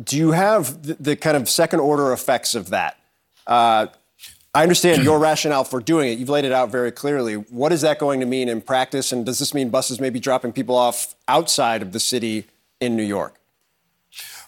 Do 0.03 0.19
you 0.19 0.33
have 0.33 0.83
the, 0.83 0.95
the 1.01 1.17
kind 1.17 1.37
of 1.37 1.49
second 1.49 1.81
order 1.81 2.13
effects 2.13 2.55
of 2.55 2.69
that? 2.69 2.98
Uh, 3.49 3.87
I 4.55 4.63
understand 4.63 5.03
your 5.03 5.19
rationale 5.19 5.65
for 5.65 5.81
doing 5.81 6.13
it. 6.13 6.19
You've 6.19 6.29
laid 6.29 6.45
it 6.45 6.53
out 6.53 6.71
very 6.71 6.93
clearly. 6.93 7.35
What 7.35 7.73
is 7.73 7.81
that 7.83 7.99
going 7.99 8.21
to 8.21 8.27
mean 8.27 8.49
in 8.49 8.61
practice? 8.61 9.13
And 9.13 9.27
does 9.27 9.39
this 9.39 9.53
mean 9.55 9.71
buses 9.71 10.01
may 10.01 10.11
be 10.11 10.21
dropping 10.21 10.53
people 10.53 10.77
off 10.77 11.15
outside 11.27 11.83
of 11.83 11.93
the 11.93 12.01
city 12.01 12.45
in 12.81 12.97
New 12.97 13.03
York? 13.03 13.35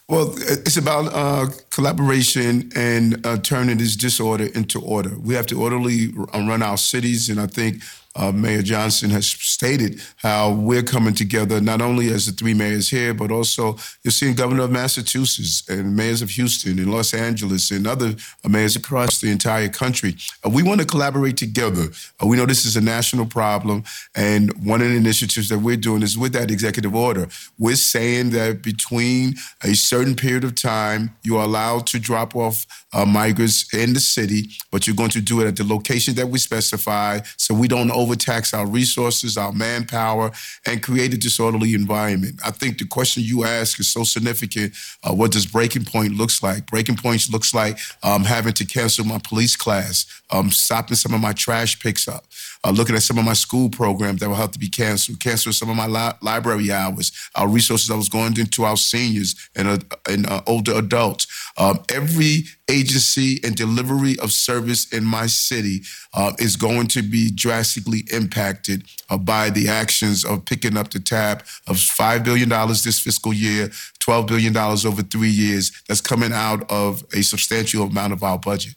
Well, 0.07 0.33
it's 0.37 0.75
about 0.75 1.13
uh, 1.13 1.47
collaboration 1.69 2.71
and 2.75 3.25
uh, 3.25 3.37
turning 3.37 3.77
this 3.77 3.95
disorder 3.95 4.47
into 4.53 4.81
order. 4.81 5.17
We 5.17 5.35
have 5.35 5.45
to 5.47 5.61
orderly 5.61 6.09
run 6.33 6.61
our 6.61 6.77
cities, 6.77 7.29
and 7.29 7.39
I 7.39 7.47
think 7.47 7.81
uh, 8.15 8.31
Mayor 8.31 8.61
Johnson 8.61 9.09
has 9.11 9.27
stated 9.27 10.01
how 10.17 10.51
we're 10.51 10.83
coming 10.83 11.13
together, 11.13 11.61
not 11.61 11.81
only 11.81 12.11
as 12.11 12.25
the 12.25 12.31
three 12.31 12.53
mayors 12.53 12.89
here, 12.89 13.13
but 13.13 13.31
also 13.31 13.77
you're 14.03 14.11
seeing 14.11 14.35
governor 14.35 14.63
of 14.63 14.71
Massachusetts 14.71 15.67
and 15.69 15.95
mayors 15.95 16.21
of 16.21 16.29
Houston 16.31 16.77
and 16.77 16.91
Los 16.91 17.13
Angeles 17.13 17.71
and 17.71 17.87
other 17.87 18.15
mayors 18.47 18.75
across 18.75 19.21
the 19.21 19.31
entire 19.31 19.69
country. 19.69 20.15
Uh, 20.45 20.49
we 20.49 20.63
want 20.63 20.81
to 20.81 20.87
collaborate 20.87 21.37
together. 21.37 21.87
Uh, 22.21 22.27
we 22.27 22.35
know 22.35 22.45
this 22.45 22.65
is 22.65 22.75
a 22.75 22.81
national 22.81 23.25
problem, 23.25 23.83
and 24.15 24.51
one 24.65 24.81
of 24.81 24.89
the 24.89 24.95
initiatives 24.95 25.47
that 25.49 25.59
we're 25.59 25.77
doing 25.77 26.01
is 26.01 26.17
with 26.17 26.33
that 26.33 26.51
executive 26.51 26.95
order. 26.95 27.27
We're 27.57 27.75
saying 27.75 28.31
that 28.31 28.61
between 28.61 29.35
a 29.63 29.73
certain 29.73 30.15
period 30.15 30.43
of 30.43 30.55
time, 30.55 31.15
you 31.23 31.37
are 31.37 31.45
allowed 31.45 31.87
to 31.87 31.99
drop 31.99 32.35
off 32.35 32.65
uh, 32.93 33.05
migrants 33.05 33.73
in 33.73 33.93
the 33.93 33.99
city, 33.99 34.49
but 34.69 34.85
you're 34.85 34.95
going 34.95 35.09
to 35.11 35.21
do 35.21 35.41
it 35.41 35.47
at 35.47 35.55
the 35.55 35.63
location 35.63 36.15
that 36.15 36.27
we 36.27 36.39
specify 36.39 37.19
so 37.37 37.53
we 37.53 37.67
don't 37.67 37.91
overtax 38.01 38.53
our 38.53 38.67
resources, 38.67 39.37
our 39.37 39.51
manpower, 39.51 40.31
and 40.65 40.81
create 40.81 41.13
a 41.13 41.17
disorderly 41.17 41.73
environment. 41.73 42.39
I 42.45 42.51
think 42.51 42.77
the 42.77 42.85
question 42.85 43.23
you 43.23 43.43
ask 43.43 43.79
is 43.79 43.91
so 43.91 44.03
significant. 44.03 44.73
Uh, 45.03 45.13
what 45.13 45.31
does 45.31 45.45
breaking 45.45 45.85
point 45.85 46.13
looks 46.13 46.41
like? 46.41 46.65
Breaking 46.67 46.95
points 46.95 47.31
looks 47.31 47.53
like 47.53 47.77
um, 48.03 48.23
having 48.23 48.53
to 48.53 48.65
cancel 48.65 49.05
my 49.05 49.19
police 49.23 49.55
class, 49.55 50.05
um, 50.31 50.49
stopping 50.49 50.95
some 50.95 51.13
of 51.13 51.21
my 51.21 51.33
trash 51.33 51.79
picks 51.79 52.07
up, 52.07 52.25
uh, 52.63 52.71
looking 52.71 52.95
at 52.95 53.03
some 53.03 53.17
of 53.17 53.25
my 53.25 53.33
school 53.33 53.69
programs 53.69 54.19
that 54.19 54.29
will 54.29 54.35
have 54.35 54.51
to 54.51 54.59
be 54.59 54.69
canceled, 54.69 55.19
canceling 55.19 55.53
some 55.53 55.69
of 55.69 55.75
my 55.75 55.87
li- 55.87 56.17
library 56.21 56.71
hours, 56.71 57.11
our 57.35 57.47
resources 57.47 57.89
I 57.89 57.95
was 57.95 58.09
going 58.09 58.37
into 58.37 58.63
our 58.63 58.77
seniors 58.77 59.35
and, 59.55 59.67
uh, 59.67 59.77
and 60.09 60.29
uh, 60.29 60.41
older 60.47 60.73
adults. 60.77 61.27
Um, 61.57 61.83
every 61.89 62.43
agency 62.69 63.39
and 63.43 63.55
delivery 63.55 64.17
of 64.19 64.31
service 64.31 64.91
in 64.93 65.03
my 65.03 65.27
city 65.27 65.81
uh, 66.13 66.33
is 66.39 66.55
going 66.55 66.87
to 66.87 67.01
be 67.01 67.29
drastically 67.31 68.03
impacted 68.11 68.83
uh, 69.09 69.17
by 69.17 69.49
the 69.49 69.67
actions 69.67 70.23
of 70.23 70.45
picking 70.45 70.77
up 70.77 70.91
the 70.91 70.99
tab 70.99 71.43
of 71.67 71.75
$5 71.77 72.23
billion 72.23 72.49
this 72.49 72.99
fiscal 72.99 73.33
year, 73.33 73.67
$12 73.99 74.27
billion 74.27 74.55
over 74.57 75.01
three 75.03 75.29
years. 75.29 75.71
That's 75.87 76.01
coming 76.01 76.31
out 76.31 76.69
of 76.71 77.03
a 77.13 77.21
substantial 77.21 77.83
amount 77.83 78.13
of 78.13 78.23
our 78.23 78.37
budget. 78.37 78.75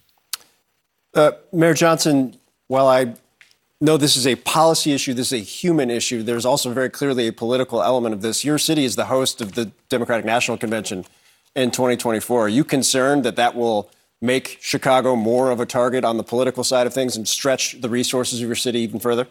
Uh, 1.14 1.32
Mayor 1.52 1.74
Johnson, 1.74 2.36
while 2.66 2.88
I 2.88 3.14
know 3.84 3.96
this 3.96 4.16
is 4.16 4.26
a 4.26 4.36
policy 4.36 4.92
issue, 4.92 5.14
this 5.14 5.32
is 5.32 5.40
a 5.40 5.44
human 5.44 5.90
issue, 5.90 6.22
there's 6.22 6.46
also 6.46 6.72
very 6.72 6.90
clearly 6.90 7.28
a 7.28 7.32
political 7.32 7.82
element 7.82 8.14
of 8.14 8.22
this. 8.22 8.44
Your 8.44 8.58
city 8.58 8.84
is 8.84 8.96
the 8.96 9.06
host 9.06 9.40
of 9.40 9.52
the 9.52 9.70
Democratic 9.88 10.24
National 10.24 10.56
Convention 10.56 11.04
in 11.54 11.70
2024. 11.70 12.46
Are 12.46 12.48
you 12.48 12.64
concerned 12.64 13.24
that 13.24 13.36
that 13.36 13.54
will 13.54 13.90
make 14.20 14.58
Chicago 14.60 15.14
more 15.14 15.50
of 15.50 15.60
a 15.60 15.66
target 15.66 16.04
on 16.04 16.16
the 16.16 16.22
political 16.22 16.64
side 16.64 16.86
of 16.86 16.94
things 16.94 17.16
and 17.16 17.28
stretch 17.28 17.80
the 17.80 17.88
resources 17.88 18.40
of 18.40 18.46
your 18.46 18.56
city 18.56 18.80
even 18.80 18.98
further? 18.98 19.26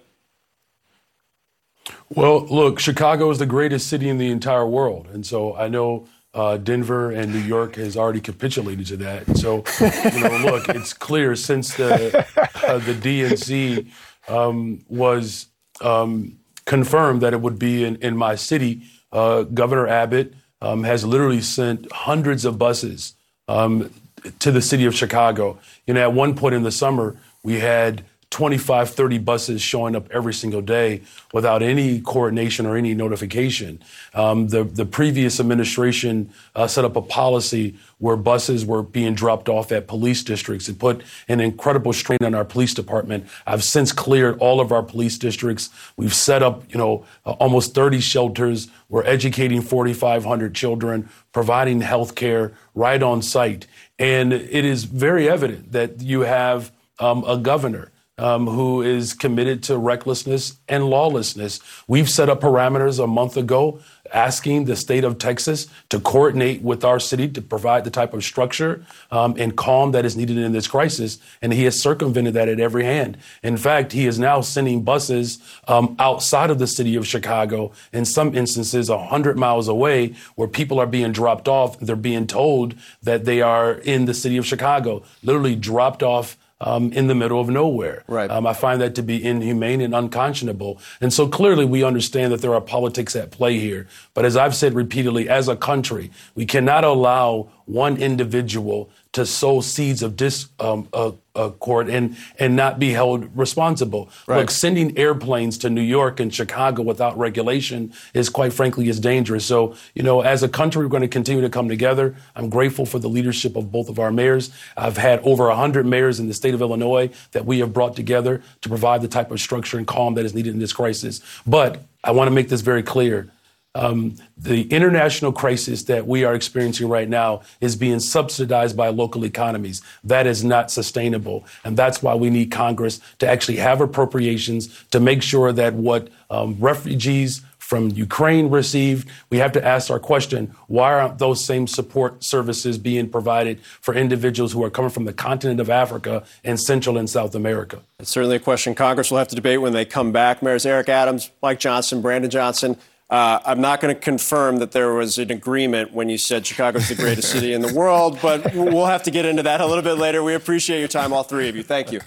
Well, 2.10 2.46
look, 2.46 2.80
Chicago 2.80 3.30
is 3.32 3.40
the 3.40 3.46
greatest 3.46 3.88
city 3.88 4.08
in 4.08 4.20
the 4.20 4.30
entire 4.30 4.68
world. 4.68 5.08
And 5.12 5.26
so 5.26 5.56
I 5.56 5.68
know 5.68 6.08
uh, 6.34 6.58
Denver 6.58 7.12
and 7.12 7.32
New 7.32 7.40
York 7.40 7.76
has 7.76 7.98
already 7.98 8.22
capitulated 8.22 8.86
to 8.88 8.98
that. 8.98 9.38
So, 9.38 9.64
you 9.80 10.24
know, 10.24 10.52
look, 10.52 10.70
it's 10.70 10.94
clear 10.94 11.36
since 11.36 11.76
the, 11.76 12.20
uh, 12.68 12.78
the 12.80 12.94
DNC 12.94 13.92
um, 14.28 14.84
was 14.88 15.48
um, 15.82 16.40
confirmed 16.66 17.22
that 17.22 17.34
it 17.34 17.42
would 17.42 17.60
be 17.60 17.84
in, 17.84 17.96
in 17.98 18.16
my 18.16 18.36
city, 18.36 18.84
uh, 19.12 19.44
Governor 19.44 19.88
Abbott 19.88 20.34
um, 20.62 20.84
has 20.84 21.04
literally 21.06 21.42
sent 21.42 21.92
hundreds 21.92 22.46
of 22.46 22.58
buses 22.58 23.16
um, 23.48 23.94
to 24.40 24.52
the 24.52 24.62
city 24.62 24.86
of 24.86 24.96
Chicago. 24.96 25.60
You 25.86 25.94
know, 25.94 26.02
at 26.02 26.14
one 26.14 26.36
point 26.36 26.56
in 26.56 26.64
the 26.64 26.72
summer, 26.72 27.18
we 27.44 27.60
had 27.60 28.06
25, 28.34 28.90
30 28.90 29.20
buses 29.20 29.62
showing 29.62 29.96
up 29.96 30.10
every 30.10 30.34
single 30.34 30.62
day 30.62 31.02
without 31.34 31.62
any 31.62 32.02
coordination 32.02 32.66
or 32.66 32.76
any 32.76 32.96
notification. 32.96 33.80
Um, 34.16 34.48
the, 34.48 34.64
the 34.64 34.88
previous 34.88 35.40
administration 35.40 36.34
uh, 36.56 36.66
set 36.66 36.84
up 36.84 36.96
a 36.96 37.02
policy 37.02 37.78
where 38.00 38.18
buses 38.18 38.66
were 38.66 38.82
being 38.82 39.14
dropped 39.14 39.50
off 39.50 39.72
at 39.72 39.88
police 39.88 40.24
districts. 40.24 40.68
It 40.68 40.80
put 40.80 41.04
an 41.28 41.40
incredible 41.40 41.94
strain 41.94 42.18
on 42.24 42.34
our 42.34 42.44
police 42.44 42.74
department. 42.74 43.28
I've 43.46 43.64
since 43.64 43.92
cleared 43.92 44.40
all 44.40 44.60
of 44.60 44.72
our 44.72 44.82
police 44.82 45.20
districts. 45.20 45.70
We've 45.96 46.14
set 46.14 46.42
up, 46.42 46.64
you 46.74 46.80
know, 46.80 47.06
uh, 47.28 47.34
almost 47.34 47.76
30 47.76 48.00
shelters. 48.00 48.68
We're 48.90 49.06
educating 49.06 49.62
4,500 49.62 50.56
children, 50.56 51.08
providing 51.34 51.82
health 51.82 52.16
care 52.16 52.54
right 52.74 53.02
on 53.02 53.22
site. 53.22 53.68
And 54.00 54.34
it 54.34 54.66
is 54.66 54.86
very 54.86 55.30
evident 55.30 55.72
that 55.72 56.02
you 56.02 56.22
have 56.22 56.72
um, 57.00 57.24
a 57.28 57.38
governor 57.38 57.92
um, 58.24 58.48
who 58.48 58.82
is 58.82 59.14
committed 59.14 59.62
to 59.64 59.78
recklessness 59.78 60.58
and 60.70 60.86
lawlessness. 60.90 61.60
We've 61.88 62.10
set 62.10 62.30
up 62.30 62.40
parameters 62.40 63.04
a 63.04 63.06
month 63.06 63.36
ago 63.36 63.82
asking 64.14 64.64
the 64.66 64.76
state 64.78 65.04
of 65.04 65.18
Texas 65.18 65.68
to 65.90 66.00
coordinate 66.00 66.62
with 66.62 66.86
our 66.86 67.00
city 67.00 67.28
to 67.28 67.42
provide 67.42 67.84
the 67.84 67.90
type 67.90 68.14
of 68.14 68.24
structure 68.24 68.86
um, 69.12 69.36
and 69.38 69.58
calm 69.58 69.92
that 69.92 70.06
is 70.06 70.16
needed 70.16 70.38
in 70.38 70.54
this 70.54 70.68
crisis. 70.68 71.18
And 71.42 71.52
he 71.52 71.66
has 71.66 71.80
circumvented 71.80 72.34
that 72.36 72.48
at 72.48 72.62
every 72.62 72.86
hand. 72.86 73.18
In 73.42 73.58
fact, 73.58 73.92
he 73.92 74.08
is 74.08 74.18
now 74.20 74.40
sending 74.40 74.84
buses 74.84 75.40
um, 75.68 75.96
outside 76.00 76.50
of 76.50 76.60
the 76.60 76.68
city 76.68 76.96
of 76.96 77.06
Chicago, 77.06 77.74
in 77.92 78.06
some 78.06 78.36
instances, 78.36 78.90
100 78.90 79.38
miles 79.38 79.68
away, 79.68 80.16
where 80.36 80.48
people 80.48 80.80
are 80.80 80.88
being 80.88 81.12
dropped 81.12 81.50
off. 81.50 81.78
They're 81.80 81.96
being 81.98 82.28
told 82.28 82.76
that 83.02 83.26
they 83.26 83.42
are 83.42 83.74
in 83.74 84.06
the 84.06 84.14
city 84.14 84.38
of 84.38 84.46
Chicago, 84.46 85.04
literally 85.24 85.56
dropped 85.56 86.04
off 86.04 86.38
um, 86.64 86.92
in 86.94 87.08
the 87.08 87.16
middle 87.16 87.40
of 87.40 87.50
nowhere. 87.50 88.04
Right. 88.08 88.30
Um, 88.30 88.48
I 88.48 88.54
find 88.54 88.82
that 88.82 88.96
to 88.96 89.04
be 89.04 89.24
inhumane 89.24 89.82
and 89.82 89.94
unconscionable. 89.94 90.80
And 91.02 91.14
so 91.14 91.28
clearly 91.28 91.66
we 91.66 91.84
understand 91.84 92.32
that 92.34 92.42
there 92.42 92.54
are 92.54 92.62
politics 92.62 93.16
at 93.16 93.32
play 93.32 93.60
here. 93.60 93.88
But 94.14 94.26
as 94.26 94.36
I've 94.36 94.56
said 94.56 94.74
repeatedly, 94.74 95.30
as 95.30 95.48
a 95.48 95.56
country, 95.56 96.12
we 96.36 96.46
cannot 96.46 96.84
allow 96.84 97.50
one 97.66 97.98
individual 97.98 98.90
to 99.14 99.26
sow 99.26 99.62
seeds 99.62 100.02
of 100.02 100.16
discord 100.16 100.50
um, 100.60 100.88
uh, 100.94 101.80
and 101.82 102.18
and 102.40 102.56
not 102.56 102.80
be 102.80 102.92
held 102.92 103.36
responsible. 103.38 104.10
Right. 104.28 104.40
Look, 104.40 104.52
sending 104.52 104.98
airplanes 104.98 105.58
to 105.60 105.70
New 105.70 105.82
York 105.82 106.20
and 106.20 106.34
Chicago 106.34 106.82
without 106.82 107.18
regulation 107.18 107.94
is 108.14 108.30
quite 108.30 108.54
frankly 108.54 108.90
is 108.90 109.00
dangerous. 109.00 109.46
So 109.46 109.76
you 109.94 110.02
know, 110.02 110.22
as 110.22 110.42
a 110.42 110.50
country, 110.50 110.84
we're 110.84 110.90
going 110.90 111.02
to 111.02 111.08
continue 111.08 111.42
to 111.42 111.50
come 111.50 111.70
together. 111.70 112.16
I'm 112.36 112.50
grateful 112.50 112.86
for 112.86 113.00
the 113.00 113.10
leadership 113.10 113.56
of 113.56 113.72
both 113.72 113.88
of 113.88 114.00
our 114.00 114.12
mayors. 114.12 114.52
I've 114.76 114.98
had 114.98 115.20
over 115.20 115.48
100 115.48 115.86
mayors 115.86 116.20
in 116.20 116.28
the 116.28 116.34
state 116.34 116.56
of 116.56 116.62
Illinois 116.62 117.12
that 117.32 117.46
we 117.46 117.60
have 117.60 117.72
brought 117.72 117.96
together 117.96 118.42
to 118.62 118.70
provide 118.70 119.02
the 119.02 119.08
type 119.08 119.30
of 119.32 119.40
structure 119.40 119.78
and 119.78 119.86
calm 119.86 120.16
that 120.16 120.26
is 120.26 120.34
needed 120.34 120.54
in 120.54 120.60
this 120.60 120.74
crisis. 120.74 121.22
But 121.46 121.84
I 122.04 122.12
want 122.12 122.28
to 122.28 122.32
make 122.32 122.50
this 122.50 122.62
very 122.62 122.84
clear. 122.84 123.30
Um, 123.76 124.18
the 124.38 124.68
international 124.70 125.32
crisis 125.32 125.84
that 125.84 126.06
we 126.06 126.24
are 126.24 126.36
experiencing 126.36 126.90
right 126.90 127.10
now 127.10 127.42
is 127.60 127.76
being 127.76 128.00
subsidized 128.00 128.78
by 128.78 128.90
local 128.90 129.26
economies. 129.26 129.82
That 130.04 130.28
is 130.28 130.44
not 130.44 130.70
sustainable. 130.70 131.44
And 131.64 131.76
that's 131.76 132.04
why 132.04 132.14
we 132.14 132.30
need 132.30 132.52
Congress 132.52 133.00
to 133.18 133.28
actually 133.28 133.58
have 133.58 133.82
appropriations 133.82 134.86
to 134.92 135.00
make 135.00 135.24
sure 135.24 135.52
that 135.52 135.74
what 135.74 136.10
um, 136.30 136.56
refugees 136.60 137.42
from 137.58 137.90
Ukraine 137.92 138.50
received, 138.50 139.10
we 139.32 139.38
have 139.40 139.54
to 139.54 139.66
ask 139.66 139.90
our 139.90 140.00
question 140.00 140.54
why 140.68 140.94
aren't 140.94 141.18
those 141.18 141.44
same 141.44 141.66
support 141.66 142.24
services 142.24 142.78
being 142.78 143.10
provided 143.10 143.60
for 143.62 143.96
individuals 143.96 144.52
who 144.52 144.64
are 144.64 144.70
coming 144.70 144.92
from 144.92 145.06
the 145.06 145.14
continent 145.14 145.60
of 145.60 145.70
Africa 145.70 146.24
and 146.44 146.60
Central 146.60 146.98
and 146.98 147.10
South 147.10 147.34
America? 147.34 147.80
It's 147.98 148.12
certainly 148.12 148.36
a 148.36 148.40
question 148.40 148.76
Congress 148.76 149.10
will 149.10 149.18
have 149.18 149.30
to 149.30 149.36
debate 149.36 149.62
when 149.62 149.74
they 149.74 149.86
come 149.86 150.12
back. 150.12 150.44
Mayors 150.44 150.66
Eric 150.66 150.90
Adams, 150.90 151.32
Mike 151.42 151.60
Johnston, 151.60 152.02
Brandon 152.02 152.30
Johnson. 152.30 152.78
Uh, 153.14 153.40
I'm 153.46 153.62
not 153.62 153.80
going 153.80 153.94
to 153.94 154.02
confirm 154.02 154.58
that 154.58 154.72
there 154.72 154.92
was 154.96 155.20
an 155.20 155.30
agreement 155.30 155.94
when 155.94 156.10
you 156.10 156.18
said 156.18 156.48
Chicago's 156.48 156.90
the 156.90 156.96
greatest 156.96 157.30
city 157.32 157.54
in 157.54 157.62
the 157.62 157.72
world, 157.72 158.18
but 158.24 158.56
we'll 158.56 158.88
have 158.88 159.04
to 159.04 159.12
get 159.12 159.24
into 159.24 159.44
that 159.44 159.62
a 159.62 159.68
little 159.68 159.84
bit 159.84 160.00
later. 160.00 160.24
We 160.24 160.34
appreciate 160.34 160.80
your 160.80 160.88
time, 160.88 161.14
all 161.14 161.22
three 161.22 161.48
of 161.48 161.56
you. 161.56 161.62
Thank 161.62 161.92
you. 161.92 162.00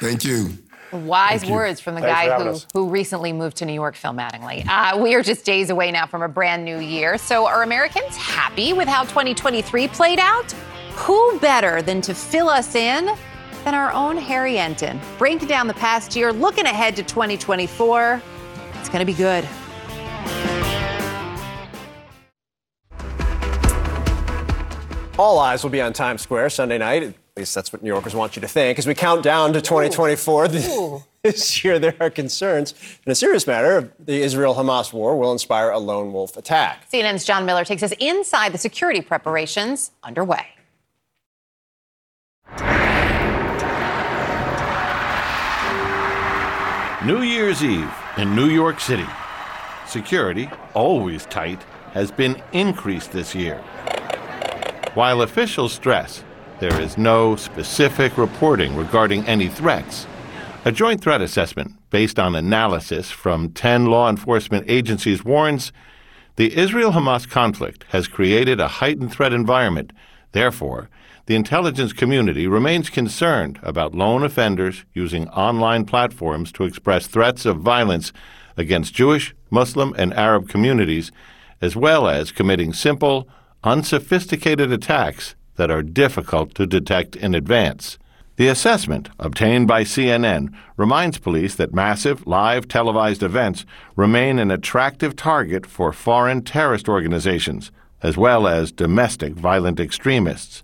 Thank 0.00 0.24
you. 0.24 0.48
Wise 0.90 1.42
Thank 1.42 1.52
words 1.52 1.80
from 1.80 1.94
the 1.94 2.00
Thanks 2.00 2.28
guy 2.28 2.42
who, 2.42 2.58
who 2.72 2.88
recently 2.90 3.32
moved 3.32 3.58
to 3.58 3.66
New 3.66 3.72
York, 3.72 3.94
Phil 3.94 4.12
Mattingly. 4.12 4.66
Uh, 4.68 4.98
we 4.98 5.14
are 5.14 5.22
just 5.22 5.44
days 5.44 5.70
away 5.70 5.92
now 5.92 6.06
from 6.06 6.22
a 6.22 6.28
brand 6.28 6.64
new 6.64 6.80
year. 6.80 7.18
So, 7.18 7.46
are 7.46 7.62
Americans 7.62 8.16
happy 8.16 8.72
with 8.72 8.88
how 8.88 9.04
2023 9.04 9.86
played 9.86 10.18
out? 10.18 10.50
Who 10.96 11.38
better 11.38 11.82
than 11.82 12.00
to 12.00 12.14
fill 12.14 12.48
us 12.48 12.74
in 12.74 13.14
than 13.62 13.74
our 13.74 13.92
own 13.92 14.16
Harry 14.16 14.54
Enten? 14.54 15.00
Breaking 15.18 15.46
down 15.46 15.68
the 15.68 15.74
past 15.74 16.16
year, 16.16 16.32
looking 16.32 16.66
ahead 16.66 16.96
to 16.96 17.04
2024. 17.04 18.20
It's 18.74 18.88
going 18.88 18.98
to 18.98 19.04
be 19.06 19.14
good. 19.16 19.46
All 25.18 25.38
eyes 25.38 25.62
will 25.62 25.70
be 25.70 25.80
on 25.80 25.94
Times 25.94 26.20
Square 26.20 26.50
Sunday 26.50 26.76
night. 26.76 27.02
At 27.02 27.14
least 27.38 27.54
that's 27.54 27.72
what 27.72 27.82
New 27.82 27.88
Yorkers 27.88 28.14
want 28.14 28.36
you 28.36 28.42
to 28.42 28.48
think. 28.48 28.78
As 28.78 28.86
we 28.86 28.94
count 28.94 29.22
down 29.22 29.54
to 29.54 29.62
2024, 29.62 30.48
this 31.22 31.64
year 31.64 31.78
there 31.78 31.94
are 32.00 32.10
concerns. 32.10 32.74
In 33.06 33.12
a 33.12 33.14
serious 33.14 33.46
matter, 33.46 33.90
the 33.98 34.20
Israel 34.20 34.54
Hamas 34.54 34.92
war 34.92 35.18
will 35.18 35.32
inspire 35.32 35.70
a 35.70 35.78
lone 35.78 36.12
wolf 36.12 36.36
attack. 36.36 36.90
CNN's 36.92 37.24
John 37.24 37.46
Miller 37.46 37.64
takes 37.64 37.82
us 37.82 37.92
inside 37.98 38.52
the 38.52 38.58
security 38.58 39.00
preparations 39.00 39.90
underway. 40.02 40.46
New 47.06 47.22
Year's 47.22 47.64
Eve 47.64 47.90
in 48.18 48.36
New 48.36 48.50
York 48.50 48.80
City. 48.80 49.06
Security, 49.86 50.50
always 50.74 51.24
tight, 51.26 51.62
has 51.92 52.10
been 52.10 52.42
increased 52.52 53.12
this 53.12 53.34
year. 53.34 53.62
While 54.96 55.20
officials 55.20 55.74
stress 55.74 56.24
there 56.58 56.80
is 56.80 56.96
no 56.96 57.36
specific 57.36 58.16
reporting 58.16 58.74
regarding 58.74 59.26
any 59.26 59.46
threats, 59.46 60.06
a 60.64 60.72
joint 60.72 61.02
threat 61.02 61.20
assessment 61.20 61.72
based 61.90 62.18
on 62.18 62.34
analysis 62.34 63.10
from 63.10 63.50
10 63.50 63.84
law 63.84 64.08
enforcement 64.08 64.64
agencies 64.70 65.22
warns 65.22 65.70
the 66.36 66.56
Israel 66.56 66.92
Hamas 66.92 67.28
conflict 67.28 67.84
has 67.90 68.08
created 68.08 68.58
a 68.58 68.68
heightened 68.68 69.12
threat 69.12 69.34
environment. 69.34 69.92
Therefore, 70.32 70.88
the 71.26 71.36
intelligence 71.36 71.92
community 71.92 72.46
remains 72.46 72.88
concerned 72.88 73.60
about 73.62 73.94
lone 73.94 74.22
offenders 74.22 74.86
using 74.94 75.28
online 75.28 75.84
platforms 75.84 76.50
to 76.52 76.64
express 76.64 77.06
threats 77.06 77.44
of 77.44 77.58
violence 77.58 78.14
against 78.56 78.94
Jewish, 78.94 79.34
Muslim, 79.50 79.94
and 79.98 80.14
Arab 80.14 80.48
communities, 80.48 81.12
as 81.60 81.76
well 81.76 82.08
as 82.08 82.32
committing 82.32 82.72
simple, 82.72 83.28
unsophisticated 83.66 84.70
attacks 84.70 85.34
that 85.56 85.72
are 85.72 85.82
difficult 85.82 86.54
to 86.54 86.66
detect 86.66 87.16
in 87.16 87.34
advance. 87.34 87.98
The 88.36 88.46
assessment, 88.46 89.08
obtained 89.18 89.66
by 89.66 89.82
CNN, 89.82 90.54
reminds 90.76 91.18
police 91.18 91.56
that 91.56 91.74
massive, 91.74 92.26
live 92.26 92.68
televised 92.68 93.24
events 93.24 93.66
remain 93.96 94.38
an 94.38 94.52
attractive 94.52 95.16
target 95.16 95.66
for 95.66 95.92
foreign 95.92 96.42
terrorist 96.42 96.88
organizations, 96.88 97.72
as 98.02 98.16
well 98.16 98.46
as 98.46 98.70
domestic 98.70 99.32
violent 99.32 99.80
extremists. 99.80 100.62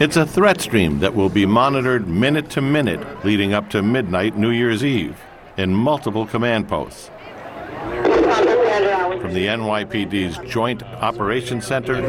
It's 0.00 0.16
a 0.16 0.26
threat 0.26 0.60
stream 0.60 1.00
that 1.00 1.14
will 1.14 1.28
be 1.28 1.44
monitored 1.44 2.08
minute 2.08 2.48
to 2.50 2.62
minute 2.62 3.24
leading 3.26 3.52
up 3.52 3.68
to 3.70 3.82
midnight 3.82 4.38
New 4.38 4.50
Year's 4.50 4.84
Eve 4.84 5.20
in 5.58 5.74
multiple 5.74 6.26
command 6.26 6.68
posts. 6.68 7.10
From 9.22 9.34
the 9.34 9.46
NYPD's 9.46 10.36
Joint 10.50 10.82
Operations 10.82 11.64
Center 11.64 12.02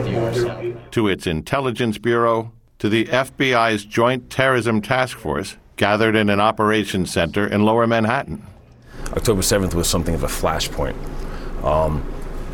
to 0.90 1.07
its 1.07 1.27
Intelligence 1.27 1.99
Bureau 1.99 2.52
to 2.80 2.90
the 2.90 3.06
FBI's 3.06 3.85
Joint 3.85 4.31
Terrorism 4.31 4.81
Task 4.81 5.19
Force 5.19 5.56
gathered 5.76 6.15
in 6.15 6.31
an 6.31 6.40
operations 6.40 7.11
center 7.11 7.45
in 7.45 7.65
lower 7.65 7.85
Manhattan. 7.85 8.44
October 9.11 9.44
7th 9.44 9.76
was 9.76 9.88
something 9.88 10.15
of 10.15 10.23
a 10.23 10.27
flashpoint. 10.27 10.95
Um, 11.64 12.03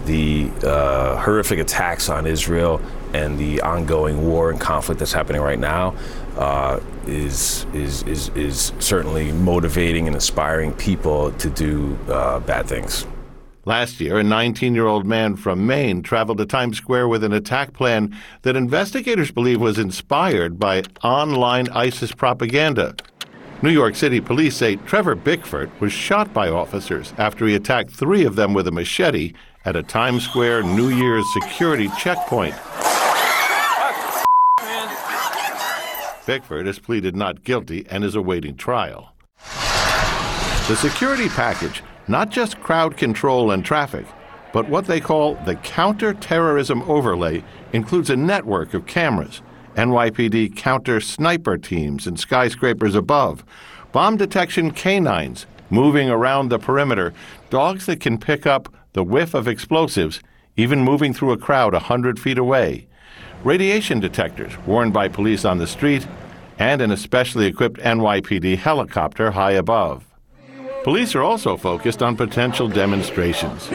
the 0.05 0.51
uh, 0.61 1.15
horrific 1.21 1.59
attacks 1.59 2.09
on 2.09 2.27
Israel 2.27 2.81
and 3.13 3.39
the 3.39 3.61
ongoing 3.61 4.27
war 4.27 4.51
and 4.51 4.59
conflict 4.59 4.99
that's 4.99 5.13
happening 5.13 5.41
right 5.41 5.57
now 5.57 5.95
uh, 6.35 6.81
is, 7.07 7.65
is, 7.73 8.03
is, 8.03 8.27
is 8.35 8.73
certainly 8.79 9.31
motivating 9.31 10.07
and 10.07 10.17
inspiring 10.17 10.73
people 10.73 11.31
to 11.31 11.49
do 11.49 11.97
uh, 12.09 12.41
bad 12.41 12.67
things. 12.67 13.05
Last 13.69 14.01
year, 14.01 14.17
a 14.17 14.23
19 14.23 14.73
year 14.73 14.87
old 14.87 15.05
man 15.05 15.35
from 15.35 15.67
Maine 15.67 16.01
traveled 16.01 16.39
to 16.39 16.45
Times 16.47 16.77
Square 16.77 17.07
with 17.07 17.23
an 17.23 17.31
attack 17.31 17.71
plan 17.71 18.17
that 18.41 18.55
investigators 18.55 19.29
believe 19.29 19.61
was 19.61 19.77
inspired 19.77 20.57
by 20.57 20.81
online 21.03 21.69
ISIS 21.69 22.11
propaganda. 22.11 22.95
New 23.61 23.69
York 23.69 23.95
City 23.95 24.21
police 24.21 24.55
say 24.55 24.77
Trevor 24.77 25.13
Bickford 25.13 25.69
was 25.79 25.93
shot 25.93 26.33
by 26.33 26.49
officers 26.49 27.13
after 27.19 27.45
he 27.45 27.53
attacked 27.53 27.91
three 27.91 28.25
of 28.25 28.35
them 28.35 28.55
with 28.55 28.67
a 28.67 28.71
machete 28.71 29.33
at 29.65 29.75
a 29.75 29.83
Times 29.83 30.23
Square 30.23 30.63
New 30.63 30.89
Year's 30.89 31.31
security 31.31 31.91
checkpoint. 31.95 32.55
Bickford 36.25 36.65
has 36.65 36.79
pleaded 36.79 37.15
not 37.15 37.43
guilty 37.43 37.85
and 37.91 38.03
is 38.03 38.15
awaiting 38.15 38.55
trial. 38.55 39.13
The 40.67 40.75
security 40.75 41.29
package 41.29 41.83
not 42.09 42.31
just 42.31 42.59
crowd 42.59 42.97
control 42.97 43.51
and 43.51 43.63
traffic, 43.63 44.05
but 44.51 44.67
what 44.67 44.87
they 44.87 44.99
call 44.99 45.35
the 45.45 45.55
counter-terrorism 45.55 46.81
overlay 46.89 47.43
includes 47.71 48.09
a 48.09 48.15
network 48.15 48.73
of 48.73 48.87
cameras, 48.87 49.43
NYPD 49.75 50.55
counter 50.55 50.99
sniper 50.99 51.55
teams 51.55 52.07
in 52.07 52.17
skyscrapers 52.17 52.95
above, 52.95 53.45
bomb 53.91 54.17
detection 54.17 54.71
canines 54.71 55.45
moving 55.69 56.09
around 56.09 56.49
the 56.49 56.57
perimeter, 56.57 57.13
dogs 57.51 57.85
that 57.85 57.99
can 57.99 58.17
pick 58.17 58.47
up 58.47 58.73
the 58.93 59.03
whiff 59.03 59.35
of 59.35 59.47
explosives 59.47 60.19
even 60.57 60.79
moving 60.81 61.13
through 61.13 61.31
a 61.31 61.37
crowd 61.37 61.75
a 61.75 61.79
hundred 61.79 62.19
feet 62.19 62.39
away, 62.39 62.87
radiation 63.43 63.99
detectors 63.99 64.57
worn 64.65 64.91
by 64.91 65.07
police 65.07 65.45
on 65.45 65.59
the 65.59 65.67
street, 65.67 66.07
and 66.57 66.81
an 66.81 66.91
especially 66.91 67.45
equipped 67.45 67.79
NYPD 67.79 68.57
helicopter 68.57 69.31
high 69.31 69.51
above. 69.51 70.08
Police 70.89 71.13
are 71.13 71.21
also 71.21 71.55
focused 71.55 72.01
on 72.01 72.15
potential 72.15 72.67
demonstrations. 72.67 73.69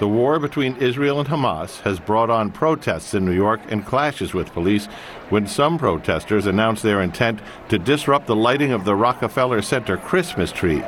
The 0.00 0.08
war 0.08 0.40
between 0.40 0.74
Israel 0.78 1.20
and 1.20 1.28
Hamas 1.28 1.78
has 1.82 2.00
brought 2.00 2.30
on 2.30 2.50
protests 2.50 3.14
in 3.14 3.24
New 3.24 3.30
York 3.30 3.60
and 3.68 3.86
clashes 3.86 4.34
with 4.34 4.52
police 4.52 4.86
when 5.28 5.46
some 5.46 5.78
protesters 5.78 6.46
announced 6.46 6.82
their 6.82 7.00
intent 7.00 7.38
to 7.68 7.78
disrupt 7.78 8.26
the 8.26 8.34
lighting 8.34 8.72
of 8.72 8.84
the 8.84 8.96
Rockefeller 8.96 9.62
Center 9.62 9.96
Christmas 9.96 10.50
tree. 10.50 10.82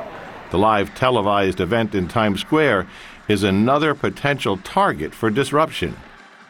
The 0.51 0.57
live 0.57 0.93
televised 0.93 1.61
event 1.61 1.95
in 1.95 2.09
Times 2.09 2.41
Square 2.41 2.85
is 3.29 3.43
another 3.43 3.95
potential 3.95 4.57
target 4.57 5.15
for 5.15 5.29
disruption. 5.29 5.95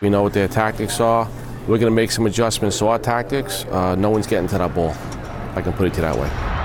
We 0.02 0.10
know 0.10 0.24
what 0.24 0.34
their 0.34 0.48
tactics 0.48 1.00
are. 1.00 1.30
We're 1.68 1.78
going 1.78 1.82
to 1.82 1.92
make 1.92 2.10
some 2.10 2.26
adjustments 2.26 2.80
to 2.80 2.88
our 2.88 2.98
tactics. 2.98 3.66
Uh, 3.66 3.94
no 3.94 4.10
one's 4.10 4.26
getting 4.26 4.48
to 4.48 4.58
that 4.58 4.74
ball. 4.74 4.96
I 5.56 5.62
can 5.62 5.74
put 5.74 5.86
it 5.86 5.94
to 5.94 6.02
that 6.02 6.18
way. 6.18 6.63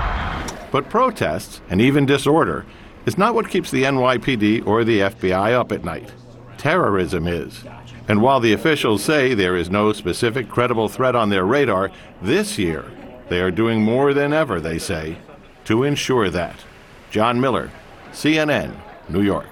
But 0.71 0.91
protests 0.91 1.61
and 1.71 1.81
even 1.81 2.07
disorder 2.07 2.67
is 3.07 3.17
not 3.17 3.35
what 3.35 3.49
keeps 3.49 3.71
the 3.71 3.85
NYPD 3.85 4.67
or 4.67 4.85
the 4.85 5.01
FBI 5.01 5.53
up 5.53 5.73
at 5.73 5.85
night. 5.85 6.13
Terrorism 6.59 7.27
is. 7.27 7.65
And 8.09 8.23
while 8.23 8.41
the 8.41 8.53
officials 8.53 9.03
say 9.03 9.35
there 9.35 9.57
is 9.57 9.71
no 9.71 9.93
specific 9.93 10.49
credible 10.49 10.89
threat 10.89 11.15
on 11.15 11.31
their 11.31 11.45
radar, 11.45 11.91
this 12.23 12.59
year 12.59 12.85
they 13.29 13.41
are 13.41 13.51
doing 13.51 13.83
more 13.83 14.15
than 14.15 14.33
ever, 14.33 14.61
they 14.61 14.79
say, 14.79 15.19
to 15.65 15.85
ensure 15.85 16.31
that. 16.31 16.57
John 17.11 17.41
Miller, 17.41 17.71
CNN, 18.13 18.75
New 19.09 19.23
York. 19.23 19.47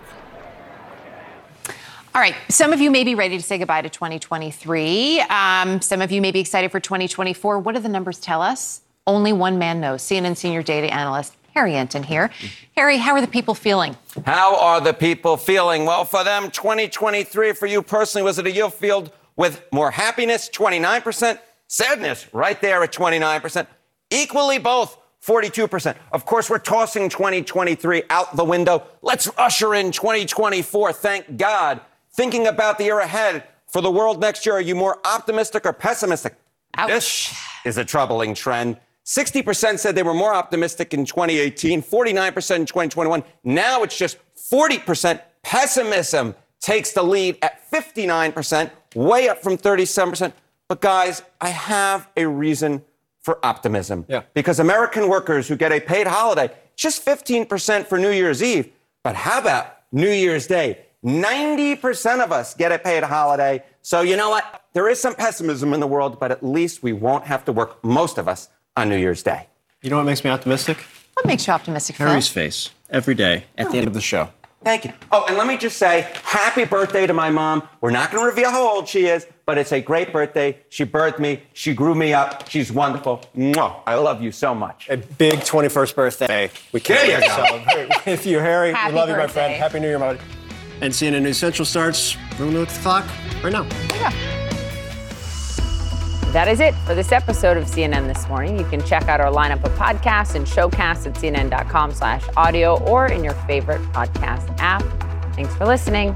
All 2.14 2.22
right. 2.22 2.34
Some 2.48 2.72
of 2.72 2.80
you 2.80 2.90
may 2.90 3.04
be 3.04 3.14
ready 3.14 3.36
to 3.36 3.42
say 3.42 3.58
goodbye 3.58 3.82
to 3.82 3.90
2023. 3.90 5.20
Um, 5.20 5.82
some 5.82 6.00
of 6.00 6.10
you 6.10 6.22
may 6.22 6.30
be 6.30 6.40
excited 6.40 6.72
for 6.72 6.80
2024. 6.80 7.58
What 7.58 7.74
do 7.74 7.80
the 7.82 7.90
numbers 7.90 8.18
tell 8.18 8.40
us? 8.40 8.80
Only 9.06 9.32
one 9.32 9.58
man 9.58 9.80
knows. 9.80 10.02
CNN 10.02 10.36
senior 10.36 10.62
data 10.62 10.92
analyst 10.92 11.36
Harry 11.54 11.72
Enten 11.72 12.04
here. 12.04 12.30
Harry, 12.76 12.98
how 12.98 13.14
are 13.14 13.20
the 13.20 13.28
people 13.28 13.54
feeling? 13.54 13.96
How 14.26 14.56
are 14.56 14.80
the 14.80 14.92
people 14.92 15.36
feeling? 15.36 15.86
Well, 15.86 16.04
for 16.04 16.22
them, 16.22 16.50
2023, 16.50 17.52
for 17.52 17.66
you 17.66 17.82
personally, 17.82 18.24
was 18.24 18.38
it 18.38 18.46
a 18.46 18.50
year 18.50 18.68
filled 18.68 19.10
with 19.36 19.64
more 19.72 19.90
happiness, 19.90 20.50
29%, 20.52 21.38
sadness, 21.68 22.26
right 22.34 22.60
there 22.60 22.82
at 22.82 22.92
29%, 22.92 23.66
equally 24.10 24.58
both, 24.58 24.98
42%. 25.24 25.96
Of 26.12 26.26
course, 26.26 26.50
we're 26.50 26.58
tossing 26.58 27.08
2023 27.08 28.02
out 28.10 28.36
the 28.36 28.44
window. 28.44 28.84
Let's 29.02 29.30
usher 29.38 29.74
in 29.74 29.92
2024, 29.92 30.92
thank 30.92 31.36
God. 31.36 31.80
Thinking 32.12 32.46
about 32.46 32.78
the 32.78 32.84
year 32.84 33.00
ahead 33.00 33.44
for 33.66 33.80
the 33.80 33.90
world 33.90 34.20
next 34.20 34.46
year, 34.46 34.56
are 34.56 34.60
you 34.60 34.74
more 34.74 34.98
optimistic 35.04 35.64
or 35.64 35.72
pessimistic? 35.72 36.34
Ouch. 36.76 36.88
This 36.88 37.34
is 37.64 37.78
a 37.78 37.84
troubling 37.84 38.34
trend. 38.34 38.78
60% 39.06 39.78
said 39.78 39.94
they 39.94 40.02
were 40.02 40.14
more 40.14 40.34
optimistic 40.34 40.92
in 40.92 41.04
2018, 41.04 41.82
49% 41.82 42.56
in 42.56 42.66
2021. 42.66 43.22
Now 43.44 43.82
it's 43.82 43.96
just 43.96 44.18
40%. 44.50 45.20
Pessimism 45.42 46.34
takes 46.60 46.92
the 46.92 47.02
lead 47.02 47.38
at 47.40 47.70
59%, 47.70 48.70
way 48.96 49.28
up 49.28 49.42
from 49.42 49.56
37%. 49.56 50.32
But 50.68 50.80
guys, 50.80 51.22
I 51.40 51.50
have 51.50 52.08
a 52.16 52.26
reason 52.26 52.82
for 53.20 53.44
optimism. 53.44 54.04
Yeah. 54.08 54.22
Because 54.34 54.58
American 54.58 55.08
workers 55.08 55.46
who 55.46 55.56
get 55.56 55.70
a 55.70 55.80
paid 55.80 56.08
holiday, 56.08 56.52
just 56.74 57.04
15% 57.04 57.86
for 57.86 57.98
New 57.98 58.10
Year's 58.10 58.42
Eve. 58.42 58.72
But 59.04 59.14
how 59.14 59.38
about 59.38 59.76
New 59.92 60.10
Year's 60.10 60.48
Day? 60.48 60.86
90% 61.04 62.24
of 62.24 62.32
us 62.32 62.54
get 62.54 62.72
a 62.72 62.78
paid 62.78 63.04
holiday. 63.04 63.62
So 63.82 64.00
you 64.00 64.16
know 64.16 64.30
what? 64.30 64.64
There 64.72 64.88
is 64.88 65.00
some 65.00 65.14
pessimism 65.14 65.72
in 65.72 65.78
the 65.78 65.86
world, 65.86 66.18
but 66.18 66.32
at 66.32 66.44
least 66.44 66.82
we 66.82 66.92
won't 66.92 67.24
have 67.24 67.44
to 67.44 67.52
work, 67.52 67.82
most 67.84 68.18
of 68.18 68.26
us, 68.26 68.48
on 68.76 68.88
New 68.88 68.96
Year's 68.96 69.22
Day. 69.22 69.46
You 69.82 69.90
know 69.90 69.96
what 69.96 70.04
makes 70.06 70.24
me 70.24 70.30
optimistic? 70.30 70.78
What 71.14 71.26
makes 71.26 71.46
you 71.46 71.52
optimistic, 71.52 71.96
Phil? 71.96 72.06
Harry's 72.08 72.28
face 72.28 72.70
every 72.90 73.14
day 73.14 73.44
at 73.56 73.70
the 73.70 73.78
end 73.78 73.86
of 73.86 73.94
the 73.94 74.00
show. 74.00 74.28
Thank 74.64 74.84
you. 74.84 74.92
Oh, 75.12 75.24
and 75.28 75.36
let 75.36 75.46
me 75.46 75.56
just 75.56 75.76
say, 75.76 76.10
happy 76.24 76.64
birthday 76.64 77.06
to 77.06 77.12
my 77.12 77.30
mom. 77.30 77.68
We're 77.80 77.90
not 77.92 78.10
going 78.10 78.24
to 78.24 78.28
reveal 78.28 78.50
how 78.50 78.68
old 78.68 78.88
she 78.88 79.06
is, 79.06 79.24
but 79.44 79.58
it's 79.58 79.70
a 79.70 79.80
great 79.80 80.12
birthday. 80.12 80.58
She 80.70 80.84
birthed 80.84 81.20
me. 81.20 81.42
She 81.52 81.72
grew 81.72 81.94
me 81.94 82.12
up. 82.12 82.48
She's 82.48 82.72
wonderful. 82.72 83.22
Mwah. 83.36 83.80
I 83.86 83.94
love 83.94 84.20
you 84.20 84.32
so 84.32 84.56
much. 84.56 84.88
A 84.88 84.96
big 84.96 85.38
21st 85.40 85.94
birthday. 85.94 86.50
We 86.72 86.80
can't 86.80 87.00
There 87.00 87.06
you 87.06 87.20
wait 87.20 87.28
to 87.28 87.64
celebrate 87.64 88.06
with 88.06 88.26
you, 88.26 88.38
Harry. 88.40 88.72
Happy 88.72 88.92
we 88.92 88.98
love 88.98 89.08
you, 89.08 89.16
my 89.16 89.28
friend. 89.28 89.54
Happy 89.54 89.78
New 89.78 89.86
Year, 89.86 90.00
buddy. 90.00 90.18
And 90.80 90.92
CNN 90.92 91.22
News 91.22 91.38
Central 91.38 91.64
starts. 91.64 92.16
We'll 92.38 92.50
know 92.50 92.62
at 92.62 92.68
the 92.68 92.80
clock 92.80 93.06
right 93.44 93.52
now. 93.52 94.35
That 96.36 96.48
is 96.48 96.60
it 96.60 96.74
for 96.84 96.94
this 96.94 97.12
episode 97.12 97.56
of 97.56 97.64
CNN 97.64 98.12
This 98.12 98.28
Morning. 98.28 98.58
You 98.58 98.66
can 98.66 98.84
check 98.84 99.08
out 99.08 99.22
our 99.22 99.32
lineup 99.32 99.64
of 99.64 99.72
podcasts 99.78 100.34
and 100.34 100.46
showcasts 100.46 101.06
at 101.06 101.14
cnn.com 101.14 101.92
slash 101.92 102.22
audio 102.36 102.78
or 102.84 103.06
in 103.06 103.24
your 103.24 103.32
favorite 103.46 103.80
podcast 103.94 104.54
app. 104.58 104.82
Thanks 105.34 105.54
for 105.54 105.64
listening. 105.64 106.14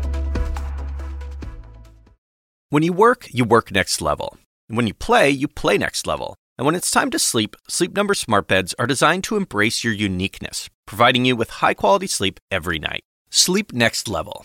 When 2.68 2.82
you 2.82 2.92
work, 2.92 3.28
you 3.30 3.46
work 3.46 3.72
next 3.72 4.02
level. 4.02 4.36
And 4.68 4.76
when 4.76 4.86
you 4.86 4.92
play, 4.92 5.30
you 5.30 5.48
play 5.48 5.78
next 5.78 6.06
level. 6.06 6.36
And 6.58 6.66
when 6.66 6.74
it's 6.74 6.90
time 6.90 7.08
to 7.12 7.18
sleep, 7.18 7.56
Sleep 7.66 7.96
Number 7.96 8.12
smart 8.12 8.46
beds 8.46 8.74
are 8.78 8.86
designed 8.86 9.24
to 9.24 9.38
embrace 9.38 9.82
your 9.82 9.94
uniqueness, 9.94 10.68
providing 10.86 11.24
you 11.24 11.34
with 11.34 11.48
high-quality 11.48 12.08
sleep 12.08 12.38
every 12.50 12.78
night. 12.78 13.00
Sleep 13.30 13.72
next 13.72 14.06
level. 14.06 14.44